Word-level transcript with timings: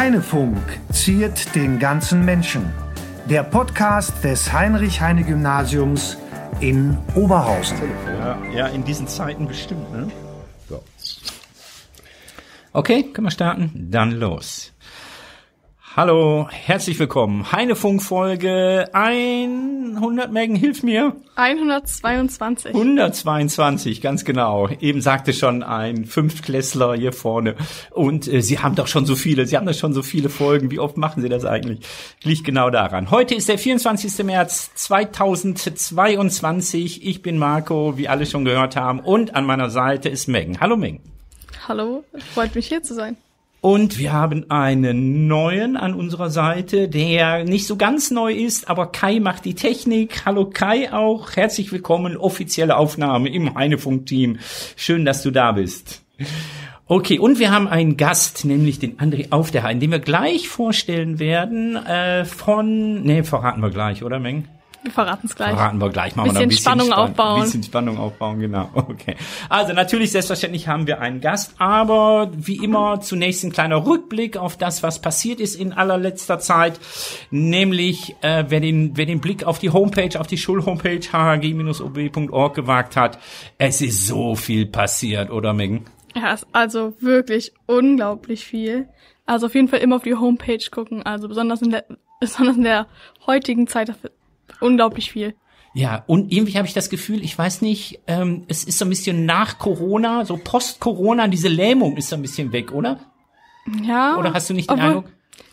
Heinefunk 0.00 0.56
ziert 0.90 1.54
den 1.54 1.78
ganzen 1.78 2.24
Menschen. 2.24 2.72
Der 3.26 3.42
Podcast 3.42 4.24
des 4.24 4.50
Heinrich-Heine-Gymnasiums 4.50 6.16
in 6.60 6.96
Oberhausen. 7.14 7.76
Ja, 8.06 8.38
ja, 8.50 8.66
in 8.68 8.82
diesen 8.82 9.06
Zeiten 9.06 9.46
bestimmt, 9.46 9.92
ne? 9.92 10.10
So. 10.70 10.82
Okay, 12.72 13.12
können 13.12 13.26
wir 13.26 13.30
starten? 13.30 13.88
Dann 13.90 14.12
los. 14.12 14.72
Hallo, 15.96 16.46
herzlich 16.52 17.00
willkommen. 17.00 17.50
Heinefunk 17.50 18.00
Folge 18.00 18.88
100 18.92 20.30
Megan, 20.30 20.54
hilf 20.54 20.84
mir. 20.84 21.16
122. 21.34 22.76
122, 22.76 24.00
ganz 24.00 24.24
genau. 24.24 24.68
Eben 24.68 25.00
sagte 25.00 25.32
schon 25.32 25.64
ein 25.64 26.04
Fünftklässler 26.04 26.94
hier 26.94 27.12
vorne. 27.12 27.56
Und 27.90 28.32
äh, 28.32 28.40
Sie 28.40 28.60
haben 28.60 28.76
doch 28.76 28.86
schon 28.86 29.04
so 29.04 29.16
viele, 29.16 29.46
Sie 29.46 29.56
haben 29.56 29.66
doch 29.66 29.74
schon 29.74 29.92
so 29.92 30.02
viele 30.02 30.28
Folgen. 30.28 30.70
Wie 30.70 30.78
oft 30.78 30.96
machen 30.96 31.22
Sie 31.22 31.28
das 31.28 31.44
eigentlich? 31.44 31.80
Liegt 32.22 32.44
genau 32.44 32.70
daran. 32.70 33.10
Heute 33.10 33.34
ist 33.34 33.48
der 33.48 33.58
24. 33.58 34.24
März 34.24 34.70
2022. 34.76 37.04
Ich 37.04 37.20
bin 37.20 37.36
Marco, 37.36 37.98
wie 37.98 38.06
alle 38.06 38.26
schon 38.26 38.44
gehört 38.44 38.76
haben. 38.76 39.00
Und 39.00 39.34
an 39.34 39.44
meiner 39.44 39.70
Seite 39.70 40.08
ist 40.08 40.28
Megan. 40.28 40.60
Hallo 40.60 40.76
Megan. 40.76 41.00
Hallo, 41.66 42.04
freut 42.32 42.54
mich 42.54 42.68
hier 42.68 42.84
zu 42.84 42.94
sein. 42.94 43.16
Und 43.60 43.98
wir 43.98 44.14
haben 44.14 44.50
einen 44.50 45.26
neuen 45.26 45.76
an 45.76 45.92
unserer 45.92 46.30
Seite, 46.30 46.88
der 46.88 47.44
nicht 47.44 47.66
so 47.66 47.76
ganz 47.76 48.10
neu 48.10 48.32
ist, 48.32 48.70
aber 48.70 48.86
Kai 48.86 49.20
macht 49.20 49.44
die 49.44 49.54
Technik. 49.54 50.24
Hallo 50.24 50.46
Kai 50.46 50.90
auch. 50.94 51.36
Herzlich 51.36 51.70
willkommen. 51.70 52.16
Offizielle 52.16 52.78
Aufnahme 52.78 53.28
im 53.28 53.54
Heinefunk-Team. 53.54 54.38
Schön, 54.76 55.04
dass 55.04 55.22
du 55.22 55.30
da 55.30 55.52
bist. 55.52 56.02
Okay, 56.86 57.18
und 57.18 57.38
wir 57.38 57.50
haben 57.50 57.68
einen 57.68 57.98
Gast, 57.98 58.46
nämlich 58.46 58.78
den 58.78 58.96
André 58.96 59.30
Auf 59.30 59.50
der 59.50 59.62
Hain, 59.62 59.78
den 59.78 59.90
wir 59.90 60.00
gleich 60.00 60.48
vorstellen 60.48 61.18
werden, 61.18 61.76
äh, 61.76 62.24
von, 62.24 63.02
nee, 63.02 63.22
verraten 63.24 63.60
wir 63.60 63.70
gleich, 63.70 64.02
oder 64.02 64.18
Meng? 64.20 64.48
Wir 64.82 64.90
verraten 64.90 65.26
es 65.26 65.34
gleich. 65.34 65.50
Verraten 65.50 65.80
wir 65.80 65.90
gleich. 65.90 66.16
Machen 66.16 66.28
bisschen 66.28 66.38
wir 66.38 66.42
ein 66.42 66.48
bisschen 66.48 66.64
Spannung 66.64 66.86
Spann 66.86 66.98
aufbauen. 66.98 67.42
Bisschen 67.42 67.62
Spannung 67.62 67.98
aufbauen, 67.98 68.40
genau. 68.40 68.70
Okay. 68.90 69.16
Also 69.48 69.72
natürlich, 69.72 70.10
selbstverständlich 70.10 70.66
haben 70.68 70.86
wir 70.86 71.00
einen 71.00 71.20
Gast, 71.20 71.54
aber 71.58 72.30
wie 72.34 72.56
immer 72.56 73.00
zunächst 73.00 73.44
ein 73.44 73.52
kleiner 73.52 73.86
Rückblick 73.86 74.36
auf 74.36 74.56
das, 74.56 74.82
was 74.82 75.00
passiert 75.00 75.38
ist 75.38 75.54
in 75.54 75.72
allerletzter 75.72 76.38
Zeit. 76.38 76.80
Nämlich, 77.30 78.16
äh, 78.22 78.44
wer, 78.48 78.60
den, 78.60 78.96
wer 78.96 79.06
den 79.06 79.20
Blick 79.20 79.44
auf 79.44 79.58
die 79.58 79.70
Homepage, 79.70 80.18
auf 80.18 80.26
die 80.26 80.38
Schulhomepage 80.38 81.12
hhg-ob.org 81.12 82.54
gewagt 82.54 82.96
hat, 82.96 83.18
es 83.58 83.80
ist 83.80 84.06
so 84.06 84.34
viel 84.34 84.66
passiert, 84.66 85.30
oder 85.30 85.52
Megan? 85.52 85.84
Ja, 86.14 86.36
also 86.52 86.94
wirklich 87.00 87.52
unglaublich 87.66 88.44
viel. 88.44 88.88
Also 89.26 89.46
auf 89.46 89.54
jeden 89.54 89.68
Fall 89.68 89.80
immer 89.80 89.96
auf 89.96 90.02
die 90.02 90.16
Homepage 90.16 90.58
gucken. 90.70 91.04
Also 91.04 91.28
besonders 91.28 91.62
in 91.62 91.70
der, 91.70 91.84
besonders 92.20 92.56
in 92.56 92.64
der 92.64 92.86
heutigen 93.26 93.66
Zeit 93.66 93.92
unglaublich 94.60 95.10
viel. 95.10 95.34
Ja, 95.72 96.02
und 96.06 96.32
irgendwie 96.32 96.56
habe 96.56 96.66
ich 96.66 96.74
das 96.74 96.90
Gefühl, 96.90 97.22
ich 97.22 97.36
weiß 97.36 97.62
nicht, 97.62 98.00
ähm, 98.08 98.44
es 98.48 98.64
ist 98.64 98.78
so 98.78 98.84
ein 98.84 98.88
bisschen 98.88 99.24
nach 99.24 99.58
Corona, 99.58 100.24
so 100.24 100.36
post-Corona, 100.36 101.28
diese 101.28 101.48
Lähmung 101.48 101.96
ist 101.96 102.08
so 102.08 102.16
ein 102.16 102.22
bisschen 102.22 102.50
weg, 102.52 102.72
oder? 102.72 102.98
Ja. 103.84 104.16
Oder 104.18 104.32
hast 104.32 104.50
du 104.50 104.54
nicht 104.54 104.68
den 104.68 104.80
Eindruck? 104.80 105.04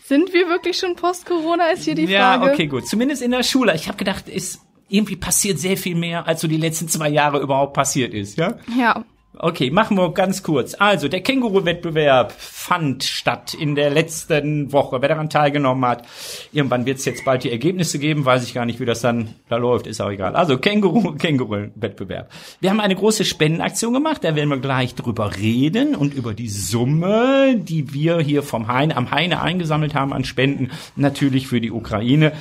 Sind 0.04 0.32
wir 0.32 0.48
wirklich 0.48 0.76
schon 0.78 0.96
post-Corona, 0.96 1.66
ist 1.66 1.84
hier 1.84 1.94
die 1.94 2.06
Frage. 2.06 2.46
Ja, 2.46 2.52
okay, 2.52 2.66
gut. 2.66 2.88
Zumindest 2.88 3.22
in 3.22 3.30
der 3.30 3.42
Schule. 3.44 3.74
Ich 3.76 3.86
habe 3.86 3.98
gedacht, 3.98 4.24
es 4.28 4.60
irgendwie 4.88 5.16
passiert 5.16 5.58
sehr 5.58 5.76
viel 5.76 5.94
mehr, 5.94 6.26
als 6.26 6.40
so 6.40 6.48
die 6.48 6.56
letzten 6.56 6.88
zwei 6.88 7.10
Jahre 7.10 7.40
überhaupt 7.40 7.74
passiert 7.74 8.14
ist, 8.14 8.38
ja? 8.38 8.56
Ja. 8.76 9.04
Okay, 9.40 9.70
machen 9.70 9.96
wir 9.96 10.12
ganz 10.14 10.42
kurz. 10.42 10.74
Also, 10.76 11.06
der 11.06 11.20
Känguru-Wettbewerb 11.20 12.32
fand 12.32 13.04
statt 13.04 13.54
in 13.54 13.76
der 13.76 13.88
letzten 13.88 14.72
Woche. 14.72 15.00
Wer 15.00 15.10
daran 15.10 15.30
teilgenommen 15.30 15.88
hat, 15.88 16.04
irgendwann 16.50 16.86
wird 16.86 16.98
es 16.98 17.04
jetzt 17.04 17.24
bald 17.24 17.44
die 17.44 17.52
Ergebnisse 17.52 18.00
geben. 18.00 18.24
Weiß 18.24 18.42
ich 18.42 18.52
gar 18.52 18.66
nicht, 18.66 18.80
wie 18.80 18.84
das 18.84 19.00
dann 19.00 19.36
da 19.48 19.56
läuft, 19.56 19.86
ist 19.86 20.00
auch 20.00 20.10
egal. 20.10 20.34
Also, 20.34 20.58
Känguru, 20.58 21.12
Känguru-Wettbewerb. 21.18 22.32
Wir 22.60 22.70
haben 22.70 22.80
eine 22.80 22.96
große 22.96 23.24
Spendenaktion 23.24 23.94
gemacht, 23.94 24.24
da 24.24 24.34
werden 24.34 24.48
wir 24.48 24.58
gleich 24.58 24.96
drüber 24.96 25.36
reden 25.36 25.94
und 25.94 26.14
über 26.14 26.34
die 26.34 26.48
Summe, 26.48 27.54
die 27.56 27.92
wir 27.94 28.18
hier 28.18 28.42
vom 28.42 28.66
Heine, 28.66 28.96
am 28.96 29.12
Heine 29.12 29.40
eingesammelt 29.40 29.94
haben 29.94 30.12
an 30.12 30.24
Spenden, 30.24 30.72
natürlich 30.96 31.46
für 31.46 31.60
die 31.60 31.70
Ukraine. 31.70 32.32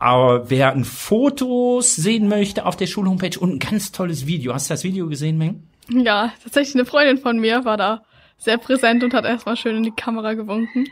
Aber 0.00 0.50
wer 0.50 0.72
ein 0.72 0.84
Fotos 0.84 1.94
sehen 1.94 2.26
möchte 2.26 2.66
auf 2.66 2.74
der 2.74 2.88
Schulhomepage 2.88 3.38
und 3.38 3.52
ein 3.52 3.58
ganz 3.60 3.92
tolles 3.92 4.26
Video. 4.26 4.52
Hast 4.52 4.68
du 4.68 4.74
das 4.74 4.82
Video 4.82 5.06
gesehen, 5.06 5.38
Meng? 5.38 5.71
Ja, 5.88 6.32
tatsächlich 6.42 6.74
eine 6.76 6.84
Freundin 6.84 7.18
von 7.18 7.38
mir 7.38 7.64
war 7.64 7.76
da 7.76 8.02
sehr 8.38 8.58
präsent 8.58 9.04
und 9.04 9.14
hat 9.14 9.24
erstmal 9.24 9.56
schön 9.56 9.76
in 9.76 9.82
die 9.82 9.90
Kamera 9.92 10.34
gewunken. 10.34 10.86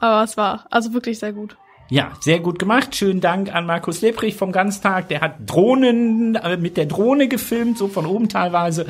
Aber 0.00 0.24
es 0.24 0.36
war 0.36 0.66
also 0.70 0.92
wirklich 0.92 1.18
sehr 1.18 1.32
gut. 1.32 1.56
Ja, 1.92 2.12
sehr 2.20 2.40
gut 2.40 2.58
gemacht. 2.58 2.96
Schönen 2.96 3.20
Dank 3.20 3.54
an 3.54 3.66
Markus 3.66 4.00
Leprich 4.00 4.34
vom 4.36 4.50
Ganztag. 4.50 5.08
Der 5.08 5.20
hat 5.20 5.34
Drohnen 5.44 6.36
äh, 6.36 6.56
mit 6.56 6.78
der 6.78 6.86
Drohne 6.86 7.28
gefilmt, 7.28 7.76
so 7.76 7.86
von 7.86 8.06
oben 8.06 8.30
teilweise. 8.30 8.86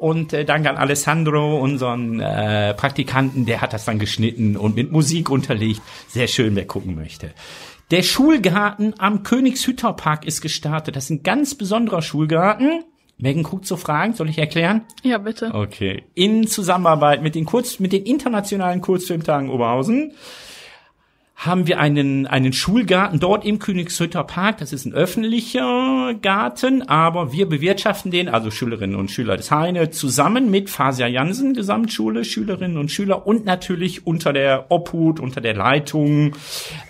Und 0.00 0.32
äh, 0.32 0.46
Dank 0.46 0.66
an 0.66 0.78
Alessandro, 0.78 1.60
unseren 1.60 2.18
äh, 2.18 2.72
Praktikanten, 2.72 3.44
der 3.44 3.60
hat 3.60 3.74
das 3.74 3.84
dann 3.84 3.98
geschnitten 3.98 4.56
und 4.56 4.74
mit 4.74 4.90
Musik 4.90 5.28
unterlegt. 5.28 5.82
Sehr 6.08 6.28
schön, 6.28 6.56
wer 6.56 6.66
gucken 6.66 6.94
möchte. 6.94 7.32
Der 7.90 8.02
Schulgarten 8.02 8.94
am 8.98 9.22
Königshütter 9.22 9.92
Park 9.92 10.24
ist 10.24 10.40
gestartet. 10.40 10.96
Das 10.96 11.04
ist 11.04 11.10
ein 11.10 11.22
ganz 11.22 11.54
besonderer 11.54 12.00
Schulgarten. 12.00 12.84
Megan 13.18 13.42
guckt 13.42 13.66
so 13.66 13.76
Fragen, 13.76 14.12
soll 14.12 14.28
ich 14.28 14.38
erklären? 14.38 14.82
Ja, 15.02 15.18
bitte. 15.18 15.54
Okay. 15.54 16.04
In 16.14 16.46
Zusammenarbeit 16.46 17.22
mit 17.22 17.34
den 17.34 17.46
Kurz, 17.46 17.78
mit 17.78 17.92
den 17.92 18.04
internationalen 18.04 18.82
Kurzfilmtagen 18.82 19.48
Oberhausen 19.48 20.12
haben 21.36 21.66
wir 21.66 21.78
einen, 21.78 22.26
einen 22.26 22.54
Schulgarten 22.54 23.20
dort 23.20 23.44
im 23.44 23.58
Königshütter 23.58 24.24
Park. 24.24 24.56
Das 24.58 24.72
ist 24.72 24.86
ein 24.86 24.94
öffentlicher 24.94 26.14
Garten, 26.20 26.82
aber 26.82 27.30
wir 27.30 27.46
bewirtschaften 27.46 28.10
den, 28.10 28.30
also 28.30 28.50
Schülerinnen 28.50 28.96
und 28.96 29.10
Schüler 29.10 29.36
des 29.36 29.50
Heine, 29.50 29.90
zusammen 29.90 30.50
mit 30.50 30.70
Fasia 30.70 31.06
Jansen, 31.06 31.52
Gesamtschule, 31.52 32.24
Schülerinnen 32.24 32.78
und 32.78 32.90
Schüler 32.90 33.26
und 33.26 33.44
natürlich 33.44 34.06
unter 34.06 34.32
der 34.32 34.66
Obhut, 34.70 35.20
unter 35.20 35.42
der 35.42 35.54
Leitung 35.54 36.34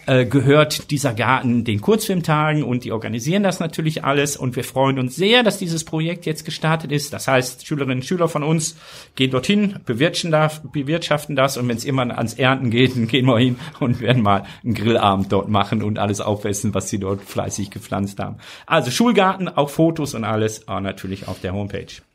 äh, 0.06 0.24
gehört 0.24 0.90
dieser 0.90 1.14
Garten 1.14 1.64
den 1.64 1.80
Kurzfilmtagen 1.80 2.62
und 2.62 2.84
die 2.84 2.92
organisieren 2.92 3.42
das 3.42 3.60
natürlich 3.60 4.04
alles 4.04 4.36
und 4.36 4.56
wir 4.56 4.64
freuen 4.64 4.98
uns 4.98 5.16
sehr, 5.16 5.42
dass 5.42 5.58
dieses 5.58 5.84
Projekt 5.84 6.26
jetzt 6.26 6.44
gestartet 6.44 6.92
ist. 6.92 7.12
Das 7.12 7.28
heißt, 7.28 7.66
Schülerinnen 7.66 7.98
und 7.98 8.04
Schüler 8.04 8.28
von 8.28 8.42
uns 8.42 8.76
gehen 9.16 9.30
dorthin, 9.30 9.80
bewirtschaften 9.84 11.36
das 11.36 11.56
und 11.56 11.68
wenn 11.68 11.76
es 11.76 11.84
immer 11.84 12.02
ans 12.16 12.34
Ernten 12.34 12.70
geht, 12.70 12.96
dann 12.96 13.08
gehen 13.08 13.26
wir 13.26 13.38
hin 13.38 13.56
und 13.80 14.00
werden 14.00 14.22
mal 14.22 14.44
einen 14.64 14.74
Grillabend 14.74 15.32
dort 15.32 15.48
machen 15.48 15.82
und 15.82 15.98
alles 15.98 16.20
aufessen, 16.20 16.74
was 16.74 16.88
sie 16.88 16.98
dort 16.98 17.22
fleißig 17.22 17.70
gepflanzt 17.70 18.18
haben. 18.20 18.36
Also 18.66 18.90
Schulgarten, 18.90 19.48
auch 19.48 19.70
Fotos 19.70 20.14
und 20.14 20.24
alles, 20.24 20.66
natürlich 20.66 21.28
auf 21.28 21.40
der 21.40 21.52
Homepage. 21.52 22.05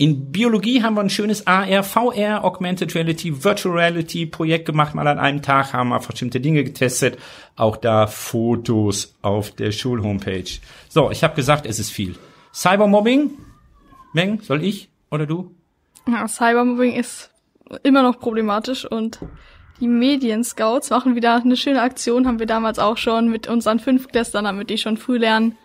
In 0.00 0.30
Biologie 0.30 0.84
haben 0.84 0.94
wir 0.94 1.00
ein 1.00 1.10
schönes 1.10 1.48
AR, 1.48 1.82
VR, 1.82 2.44
Augmented 2.44 2.94
Reality, 2.94 3.42
Virtual 3.42 3.74
Reality 3.74 4.26
Projekt 4.26 4.66
gemacht, 4.66 4.94
mal 4.94 5.08
an 5.08 5.18
einem 5.18 5.42
Tag, 5.42 5.72
haben 5.72 5.88
wir 5.88 5.98
bestimmte 5.98 6.40
Dinge 6.40 6.62
getestet. 6.62 7.18
Auch 7.56 7.76
da 7.76 8.06
Fotos 8.06 9.16
auf 9.22 9.50
der 9.50 9.72
Schulhomepage. 9.72 10.60
So, 10.88 11.10
ich 11.10 11.24
habe 11.24 11.34
gesagt, 11.34 11.66
es 11.66 11.80
ist 11.80 11.90
viel. 11.90 12.14
Cybermobbing? 12.54 13.32
Meng, 14.12 14.40
soll 14.40 14.62
ich 14.62 14.88
oder 15.10 15.26
du? 15.26 15.50
Ja, 16.06 16.28
Cybermobbing 16.28 16.92
ist 16.92 17.32
immer 17.82 18.04
noch 18.04 18.20
problematisch 18.20 18.84
und 18.84 19.18
die 19.80 19.88
Medienscouts 19.88 20.90
machen 20.90 21.16
wieder 21.16 21.42
eine 21.42 21.56
schöne 21.56 21.82
Aktion, 21.82 22.28
haben 22.28 22.38
wir 22.38 22.46
damals 22.46 22.78
auch 22.78 22.98
schon 22.98 23.30
mit 23.30 23.48
unseren 23.48 23.80
Fünftklässlern, 23.80 24.44
damit 24.44 24.70
die 24.70 24.78
schon 24.78 24.96
früh 24.96 25.18
lernen, 25.18 25.58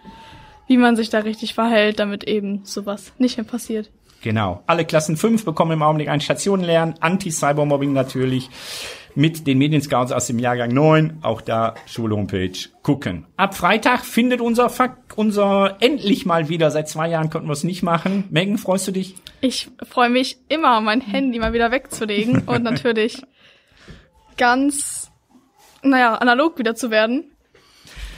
wie 0.65 0.77
man 0.77 0.95
sich 0.95 1.11
da 1.11 1.19
richtig 1.19 1.53
verhält, 1.53 1.99
damit 1.99 2.23
eben 2.23 2.61
sowas 2.65 3.13
nicht 3.19 3.37
mehr 3.37 3.45
passiert. 3.45 3.91
Genau. 4.23 4.63
Alle 4.67 4.85
Klassen 4.85 5.17
5 5.17 5.43
bekommen 5.43 5.73
im 5.73 5.83
Augenblick 5.83 6.07
ein 6.07 6.21
Stationenlernen, 6.21 6.95
Anti-Cybermobbing 7.01 7.91
natürlich, 7.91 8.49
mit 9.15 9.45
den 9.45 9.57
Medienscouts 9.57 10.13
aus 10.13 10.27
dem 10.27 10.39
Jahrgang 10.39 10.73
9. 10.73 11.19
Auch 11.21 11.41
da 11.41 11.75
Schulhomepage 11.85 12.69
gucken. 12.81 13.27
Ab 13.35 13.53
Freitag 13.53 14.05
findet 14.05 14.39
unser 14.39 14.69
Fuck, 14.69 14.95
unser 15.17 15.75
endlich 15.81 16.25
mal 16.25 16.47
wieder. 16.47 16.71
Seit 16.71 16.87
zwei 16.87 17.09
Jahren 17.09 17.29
konnten 17.29 17.49
wir 17.49 17.53
es 17.53 17.65
nicht 17.65 17.83
machen. 17.83 18.23
Megan, 18.31 18.57
freust 18.57 18.87
du 18.87 18.93
dich? 18.93 19.15
Ich 19.41 19.69
freue 19.83 20.09
mich 20.09 20.37
immer, 20.47 20.79
mein 20.79 21.01
Handy 21.01 21.37
mal 21.37 21.51
wieder 21.51 21.71
wegzulegen 21.71 22.43
und 22.47 22.63
natürlich 22.63 23.21
ganz, 24.37 25.11
naja, 25.83 26.15
analog 26.15 26.57
wieder 26.57 26.75
zu 26.75 26.91
werden. 26.91 27.32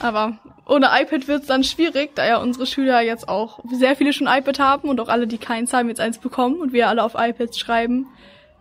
Aber 0.00 0.38
ohne 0.66 0.88
iPad 0.92 1.28
wird 1.28 1.42
es 1.42 1.46
dann 1.46 1.64
schwierig, 1.64 2.14
da 2.14 2.26
ja 2.26 2.38
unsere 2.38 2.66
Schüler 2.66 3.00
jetzt 3.00 3.28
auch 3.28 3.60
sehr 3.70 3.96
viele 3.96 4.12
schon 4.12 4.26
iPad 4.26 4.58
haben 4.58 4.88
und 4.88 5.00
auch 5.00 5.08
alle, 5.08 5.26
die 5.26 5.38
keins 5.38 5.72
haben, 5.72 5.88
jetzt 5.88 6.00
eins 6.00 6.18
bekommen 6.18 6.56
und 6.56 6.72
wir 6.72 6.88
alle 6.88 7.02
auf 7.02 7.14
iPads 7.16 7.58
schreiben. 7.58 8.06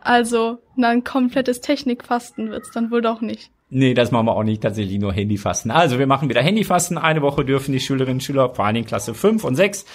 Also 0.01 0.59
ein 0.77 1.03
komplettes 1.03 1.61
Technikfasten 1.61 2.51
wird's 2.51 2.71
dann 2.71 2.91
wohl 2.91 3.01
doch 3.01 3.21
nicht. 3.21 3.51
Nee, 3.69 3.95
das 3.95 4.11
machen 4.11 4.27
wir 4.27 4.35
auch 4.35 4.43
nicht, 4.43 4.61
tatsächlich 4.61 4.99
nur 4.99 5.11
Handyfasten. 5.11 5.71
Also 5.71 5.97
wir 5.97 6.05
machen 6.05 6.29
wieder 6.29 6.41
Handyfasten. 6.41 6.99
Eine 6.99 7.23
Woche 7.23 7.43
dürfen 7.43 7.73
die 7.73 7.79
Schülerinnen 7.79 8.17
und 8.17 8.23
Schüler, 8.23 8.53
vor 8.53 8.65
allen 8.65 8.75
Dingen 8.75 8.88
Klasse 8.88 9.15
5 9.15 9.43
und 9.43 9.55
6, 9.55 9.85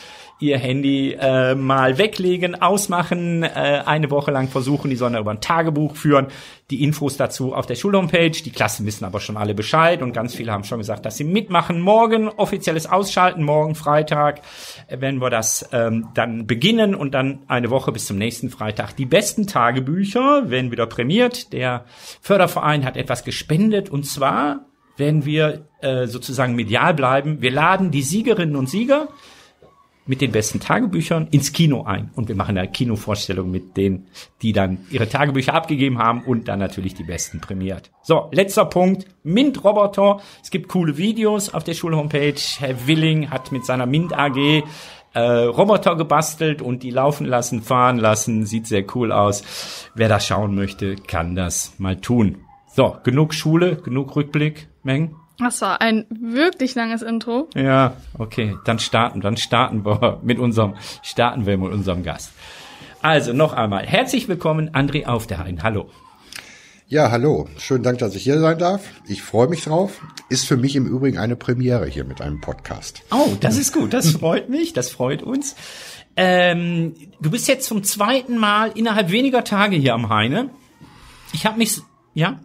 ihr 0.41 0.59
Handy 0.59 1.13
äh, 1.13 1.55
mal 1.55 1.99
weglegen, 1.99 2.61
ausmachen, 2.61 3.43
äh, 3.43 3.83
eine 3.85 4.11
Woche 4.11 4.31
lang 4.31 4.49
versuchen, 4.49 4.91
die 4.91 4.97
sollen 4.97 5.15
über 5.15 5.31
ein 5.31 5.41
Tagebuch 5.41 5.95
führen. 5.95 6.29
Die 6.71 6.83
Infos 6.83 7.17
dazu 7.17 7.55
auf 7.55 7.67
der 7.67 7.75
Schulhomepage. 7.75 8.43
Die 8.43 8.51
Klassen 8.51 8.87
wissen 8.87 9.05
aber 9.05 9.21
schon 9.21 9.37
alle 9.37 9.55
Bescheid 9.55 10.03
und 10.03 10.13
ganz 10.13 10.35
viele 10.35 10.53
haben 10.53 10.65
schon 10.65 10.79
gesagt, 10.79 11.05
dass 11.05 11.17
sie 11.17 11.25
mitmachen. 11.25 11.81
Morgen 11.81 12.29
offizielles 12.29 12.87
Ausschalten, 12.87 13.43
morgen 13.43 13.75
Freitag, 13.75 14.41
äh, 14.89 14.97
wenn 15.01 15.21
wir 15.21 15.31
das 15.31 15.69
ähm, 15.73 16.09
dann 16.15 16.47
beginnen 16.47 16.95
und 16.95 17.13
dann 17.13 17.41
eine 17.47 17.71
Woche 17.71 17.93
bis 17.93 18.07
zum 18.07 18.17
nächsten 18.17 18.49
Freitag. 18.49 18.97
Die 18.97 19.07
besten 19.07 19.47
Tagebücher 19.47 20.51
werden 20.51 20.73
wieder 20.73 20.87
prämiert. 20.87 21.53
Der 21.53 21.85
Förderverein 22.23 22.85
hat 22.85 22.97
etwas 22.97 23.25
gespendet 23.25 23.91
und 23.91 24.07
zwar 24.07 24.65
werden 24.97 25.25
wir 25.25 25.67
äh, 25.81 26.07
sozusagen 26.07 26.55
medial 26.55 26.95
bleiben. 26.95 27.43
Wir 27.43 27.51
laden 27.51 27.91
die 27.91 28.03
Siegerinnen 28.03 28.57
und 28.57 28.69
Sieger 28.69 29.09
mit 30.07 30.21
den 30.21 30.33
besten 30.33 30.61
Tagebüchern 30.61 31.29
ins 31.31 31.53
Kino 31.53 31.85
ein. 31.85 32.11
Und 32.15 32.29
wir 32.29 32.35
machen 32.35 32.59
eine 32.59 32.69
Kinovorstellung 32.69 33.51
mit 33.51 33.77
denen, 33.77 34.09
die 34.43 34.53
dann 34.53 34.79
ihre 34.91 35.09
Tagebücher 35.09 35.55
abgegeben 35.55 35.99
haben 35.99 36.23
und 36.25 36.49
dann 36.49 36.59
natürlich 36.59 36.95
die 36.95 37.05
besten 37.05 37.41
prämiert. 37.41 37.91
So, 38.03 38.29
letzter 38.33 38.65
Punkt. 38.65 39.07
Mint-Roboter. 39.23 40.21
Es 40.43 40.51
gibt 40.51 40.69
coole 40.69 40.97
Videos 40.97 41.53
auf 41.53 41.65
der 41.65 41.75
Schulhomepage. 41.75 42.57
Herr 42.59 42.87
Willing 42.87 43.31
hat 43.31 43.53
mit 43.53 43.65
seiner 43.65 43.87
Mint 43.87 44.13
AG 44.17 44.65
äh, 45.13 45.21
Roboter 45.21 45.97
gebastelt 45.97 46.63
und 46.63 46.83
die 46.83 46.91
laufen 46.91 47.27
lassen, 47.27 47.63
fahren 47.63 47.99
lassen. 47.99 48.47
Sieht 48.47 48.67
sehr 48.67 48.85
cool 48.95 49.13
aus. 49.13 49.91
Wer 49.95 50.09
das 50.09 50.27
schauen 50.27 50.55
möchte, 50.55 50.97
kann 50.97 51.35
das 51.35 51.75
mal 51.79 51.97
tun. 51.97 52.39
So, 52.75 52.97
genug 53.03 53.35
Schule, 53.35 53.77
genug 53.77 54.15
Rückblick, 54.15 54.69
Meng. 54.83 55.17
Das 55.41 55.63
war 55.63 55.81
ein 55.81 56.05
wirklich 56.11 56.75
langes 56.75 57.01
Intro. 57.01 57.49
Ja, 57.55 57.97
okay, 58.19 58.57
dann 58.65 58.79
starten, 58.79 59.23
dann 59.23 59.39
starten 59.39 59.87
wir 59.87 60.21
mit 60.23 60.39
unserem, 60.39 60.75
starten 61.03 61.47
wir 61.47 61.57
mit 61.57 61.73
unserem 61.73 62.03
Gast. 62.03 62.33
Also 63.01 63.33
noch 63.33 63.55
einmal, 63.55 63.87
herzlich 63.87 64.29
willkommen, 64.29 64.71
André 64.71 65.07
auf 65.07 65.27
der 65.27 65.39
Hain. 65.39 65.63
Hallo. 65.63 65.89
Ja, 66.89 67.11
hallo. 67.11 67.49
Schönen 67.57 67.85
Dank, 67.85 67.99
dass 67.99 68.15
ich 68.17 68.25
hier 68.25 68.39
sein 68.39 68.59
darf. 68.59 68.83
Ich 69.07 69.23
freue 69.23 69.49
mich 69.49 69.65
drauf. 69.65 70.03
Ist 70.29 70.47
für 70.47 70.57
mich 70.57 70.77
im 70.77 70.87
Übrigen 70.87 71.19
eine 71.19 71.37
Premiere 71.37 71.87
hier 71.87 72.05
mit 72.05 72.21
einem 72.21 72.41
Podcast. 72.41 73.03
Oh, 73.11 73.37
das 73.41 73.57
ist 73.57 73.73
gut. 73.73 73.95
Das 73.95 74.11
freut 74.11 74.51
mich. 74.51 74.73
Das 74.73 74.91
freut 74.91 75.23
uns. 75.23 75.55
Ähm, 76.17 76.95
du 77.21 77.31
bist 77.31 77.47
jetzt 77.49 77.67
zum 77.67 77.85
zweiten 77.85 78.37
Mal 78.37 78.73
innerhalb 78.75 79.11
weniger 79.11 79.45
Tage 79.45 79.77
hier 79.77 79.95
am 79.95 80.09
Heine. 80.09 80.51
Ich 81.33 81.47
habe 81.47 81.59
mich, 81.59 81.79
ja? 82.13 82.41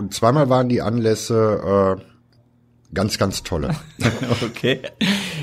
Und 0.00 0.14
zweimal 0.14 0.48
waren 0.48 0.70
die 0.70 0.80
Anlässe 0.80 1.98
äh, 2.00 2.94
ganz, 2.94 3.18
ganz 3.18 3.42
tolle. 3.42 3.76
okay. 4.42 4.80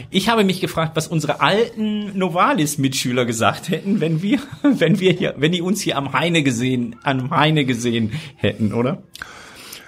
Ich 0.09 0.30
habe 0.30 0.44
mich 0.44 0.62
gefragt, 0.62 0.95
was 0.95 1.07
unsere 1.07 1.42
alten 1.42 2.18
Novalis-Mitschüler 2.18 3.25
gesagt 3.25 3.69
hätten, 3.69 4.01
wenn 4.01 4.24
wir, 4.24 4.39
wenn 4.63 5.00
wir 5.00 5.12
hier, 5.12 5.36
wenn 5.38 5.51
die 5.51 5.62
uns 5.62 5.81
hier 5.81 5.95
am 5.95 6.12
Heine 6.13 6.42
gesehen, 6.42 6.95
am 7.04 7.30
Heine 7.30 7.65
gesehen 7.65 8.13
hätten, 8.36 8.74
oder? 8.74 9.04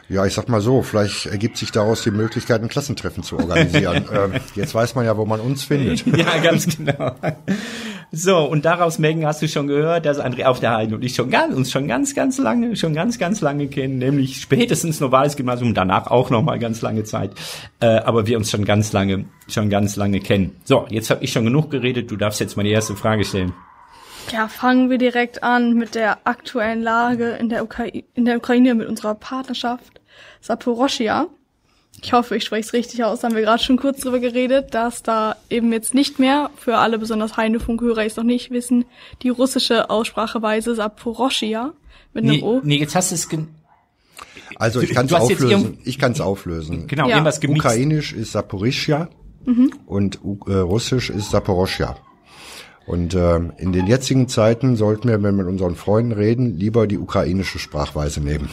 Ja, 0.07 0.27
ich 0.27 0.36
sag 0.36 0.50
mal 0.50 0.62
so, 0.62 0.83
vielleicht 0.83 1.25
ergibt 1.25 1.57
sich 1.57 1.72
daraus 1.72 2.04
die 2.04 2.12
Möglichkeit, 2.12 2.62
ein 2.62 2.68
Klassentreffen 2.68 3.24
zu 3.24 3.39
organisieren. 3.39 4.06
ähm, 4.13 4.33
jetzt 4.54 4.75
weiß 4.75 4.94
man 4.94 5.06
ja, 5.06 5.18
wo 5.18 5.25
man 5.25 5.39
uns 5.39 5.63
findet. 5.63 6.06
ja, 6.15 6.38
ganz 6.38 6.77
genau. 6.77 7.15
So, 8.12 8.40
und 8.40 8.66
daraus, 8.66 8.98
Megan, 8.98 9.26
hast 9.28 9.42
du 9.44 9.48
schon 9.48 9.68
gehört, 9.68 10.06
dass 10.06 10.20
André 10.20 10.46
auf 10.46 10.60
der 10.60 10.72
Heiden 10.72 10.96
und 10.96 11.04
ich 11.04 11.14
schon 11.14 11.30
ganz, 11.30 11.56
uns 11.56 11.70
schon 11.70 11.88
ganz, 11.88 12.16
ganz 12.16 12.40
lange, 12.40 12.76
schon 12.76 12.96
ganz, 12.96 13.20
ganz 13.20 13.42
lange 13.42 13.68
kennen, 13.68 14.00
nämlich 14.00 14.42
spätestens 14.42 15.00
Novales 15.00 15.36
Gymnasium, 15.36 15.76
danach 15.76 16.08
auch 16.08 16.32
noch 16.32 16.42
mal 16.42 16.58
ganz 16.58 16.82
lange 16.82 17.04
Zeit, 17.04 17.32
äh, 17.82 17.86
aber 17.86 18.26
wir 18.26 18.38
uns 18.38 18.50
schon 18.50 18.66
ganz 18.66 18.94
lange, 18.94 19.26
schon 19.48 19.70
ganz 19.70 19.96
lange 19.96 20.22
kennen. 20.22 20.56
So, 20.64 20.88
jetzt 20.90 21.12
habe 21.12 21.24
ich 21.24 21.32
schon 21.32 21.44
genug 21.44 21.70
geredet, 21.70 22.10
du 22.10 22.16
darfst 22.16 22.40
jetzt 22.40 22.58
mal 22.58 22.64
die 22.64 22.72
erste 22.72 22.96
Frage 22.96 23.24
stellen. 23.24 23.54
Ja, 24.32 24.48
fangen 24.48 24.90
wir 24.90 24.98
direkt 24.98 25.44
an 25.44 25.76
mit 25.76 25.94
der 25.94 26.20
aktuellen 26.24 26.82
Lage 26.82 27.32
in 27.32 27.50
der, 27.50 27.64
Ukra 27.64 27.86
in 27.86 28.26
der 28.26 28.38
Ukraine 28.38 28.74
mit 28.74 28.88
unserer 28.88 29.16
Partnerschaft 29.16 30.02
Saporoschia 30.42 31.28
ich 32.01 32.13
hoffe, 32.13 32.36
ich 32.36 32.44
spreche 32.44 32.68
es 32.68 32.74
richtig 32.74 33.04
aus, 33.04 33.24
haben 33.24 33.36
wir 33.36 33.42
gerade 33.42 33.63
schon 33.63 33.78
kurz 33.78 34.01
drüber 34.01 34.19
geredet, 34.19 34.74
dass 34.74 35.04
da 35.04 35.36
eben 35.50 35.72
jetzt 35.72 35.94
nicht 35.94 36.19
mehr, 36.19 36.50
für 36.57 36.78
alle 36.78 36.98
besonders 36.98 37.38
Heinefunk-Hörer 37.38 38.06
es 38.06 38.16
noch 38.16 38.24
nicht 38.24 38.51
wissen, 38.51 38.86
die 39.22 39.30
russische 39.30 39.90
Ausspracheweise 39.90 40.75
Saporoschia 40.75 41.74
mit 42.13 42.24
einem 42.24 42.36
nee, 42.36 42.44
O. 42.44 42.62
Nee, 42.63 42.78
jetzt 42.78 42.96
hast 42.96 43.12
du 43.12 43.16
es 43.16 43.28
Also 44.56 44.81
ich 44.81 44.94
kann 44.94 45.06
es 45.06 45.13
auflösen. 45.13 45.80
Ich 45.84 46.00
kann 46.00 46.13
es 46.13 46.22
auflösen. 46.22 46.88
Genau, 46.88 47.07
ja. 47.07 47.16
irgendwas 47.16 47.40
gemixt. 47.40 47.66
Ukrainisch 47.66 48.13
ist 48.13 48.31
Saporischia 48.31 49.10
mhm. 49.46 49.72
und 49.86 50.19
äh, 50.48 50.54
Russisch 50.54 51.10
ist 51.10 51.31
Saporoschia. 51.31 51.98
Und 52.86 53.13
äh, 53.13 53.36
in 53.57 53.72
den 53.72 53.86
jetzigen 53.86 54.28
Zeiten 54.28 54.75
sollten 54.75 55.07
wir, 55.10 55.16
wenn 55.16 55.36
wir 55.36 55.44
mit 55.44 55.48
unseren 55.48 55.75
Freunden 55.75 56.12
reden, 56.12 56.57
lieber 56.57 56.88
die 56.88 56.98
ukrainische 56.98 57.60
Sprachweise 57.60 58.19
nehmen. 58.19 58.50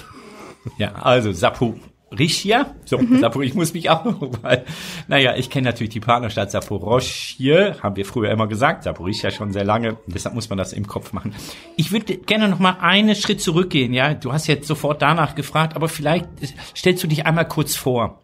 Ja, 0.78 0.93
also 0.96 1.32
Sapo 1.32 1.76
Richia, 2.17 2.75
so, 2.85 2.99
mhm. 2.99 3.19
Sapor, 3.19 3.43
ich 3.43 3.55
muss 3.55 3.75
mich 3.75 3.91
auch 3.91 4.05
noch, 4.05 4.31
weil, 4.43 4.64
naja, 5.08 5.35
ich 5.37 5.50
kenne 5.50 5.67
natürlich 5.67 5.93
die 5.93 6.00
Partnerstadt 6.00 6.53
Saporoschje, 6.53 7.82
haben 7.82 7.97
wir 7.97 8.06
früher 8.06 8.31
immer 8.31 8.47
gesagt, 8.47 8.85
Saporischia 8.85 9.32
schon 9.32 9.53
sehr 9.53 9.64
lange, 9.64 9.97
deshalb 10.06 10.35
muss 10.35 10.49
man 10.49 10.56
das 10.56 10.73
im 10.73 10.87
Kopf 10.87 11.12
machen. 11.12 11.35
Ich 11.76 11.91
würde 11.91 12.17
gerne 12.17 12.49
noch 12.49 12.61
mal 12.61 12.76
einen 12.81 13.17
Schritt 13.17 13.41
zurückgehen, 13.41 13.93
ja, 13.93 14.14
du 14.14 14.32
hast 14.32 14.47
jetzt 14.47 14.69
sofort 14.69 15.03
danach 15.03 15.35
gefragt, 15.35 15.75
aber 15.75 15.88
vielleicht 15.88 16.29
stellst 16.76 17.03
du 17.03 17.08
dich 17.08 17.26
einmal 17.26 17.49
kurz 17.49 17.75
vor. 17.75 18.23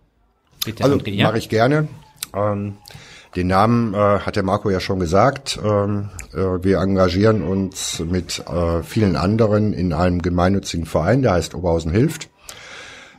Bitte, 0.65 0.85
also, 0.85 0.97
André, 0.97 1.11
ja? 1.11 1.27
mache 1.27 1.39
ich 1.39 1.49
gerne. 1.49 1.89
Ähm, 2.35 2.77
den 3.35 3.47
Namen 3.49 3.95
äh, 3.95 3.97
hat 3.97 4.37
der 4.37 4.43
Marco 4.43 4.71
ja 4.71 4.79
schon 4.79 5.01
gesagt. 5.01 5.59
Ähm, 5.65 6.11
äh, 6.35 6.63
wir 6.63 6.79
engagieren 6.79 7.43
uns 7.43 7.99
mit 7.99 8.41
äh, 8.47 8.83
vielen 8.83 9.17
anderen 9.17 9.73
in 9.73 9.93
einem 9.93 10.23
gemeinnützigen 10.23 10.87
Verein, 10.87 11.23
der 11.23 11.33
heißt 11.33 11.55
Oberhausen 11.55 11.91
hilft. 11.91 12.29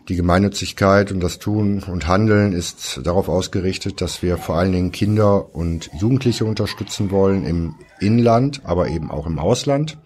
Die 0.09 0.17
Gemeinnützigkeit 0.17 1.13
und 1.13 1.21
das 1.21 1.39
Tun 1.39 1.81
und 1.83 2.07
Handeln 2.07 2.51
ist 2.51 2.99
darauf 3.03 3.29
ausgerichtet, 3.29 4.01
dass 4.01 4.21
wir 4.21 4.37
vor 4.37 4.57
allen 4.57 4.73
Dingen 4.73 4.91
Kinder 4.91 5.55
und 5.55 5.89
Jugendliche 5.97 6.43
unterstützen 6.43 7.09
wollen 7.09 7.45
im 7.45 7.75
Inland, 8.01 8.61
aber 8.65 8.89
eben 8.89 9.11
auch 9.11 9.27
im 9.27 9.39
Ausland. 9.39 9.97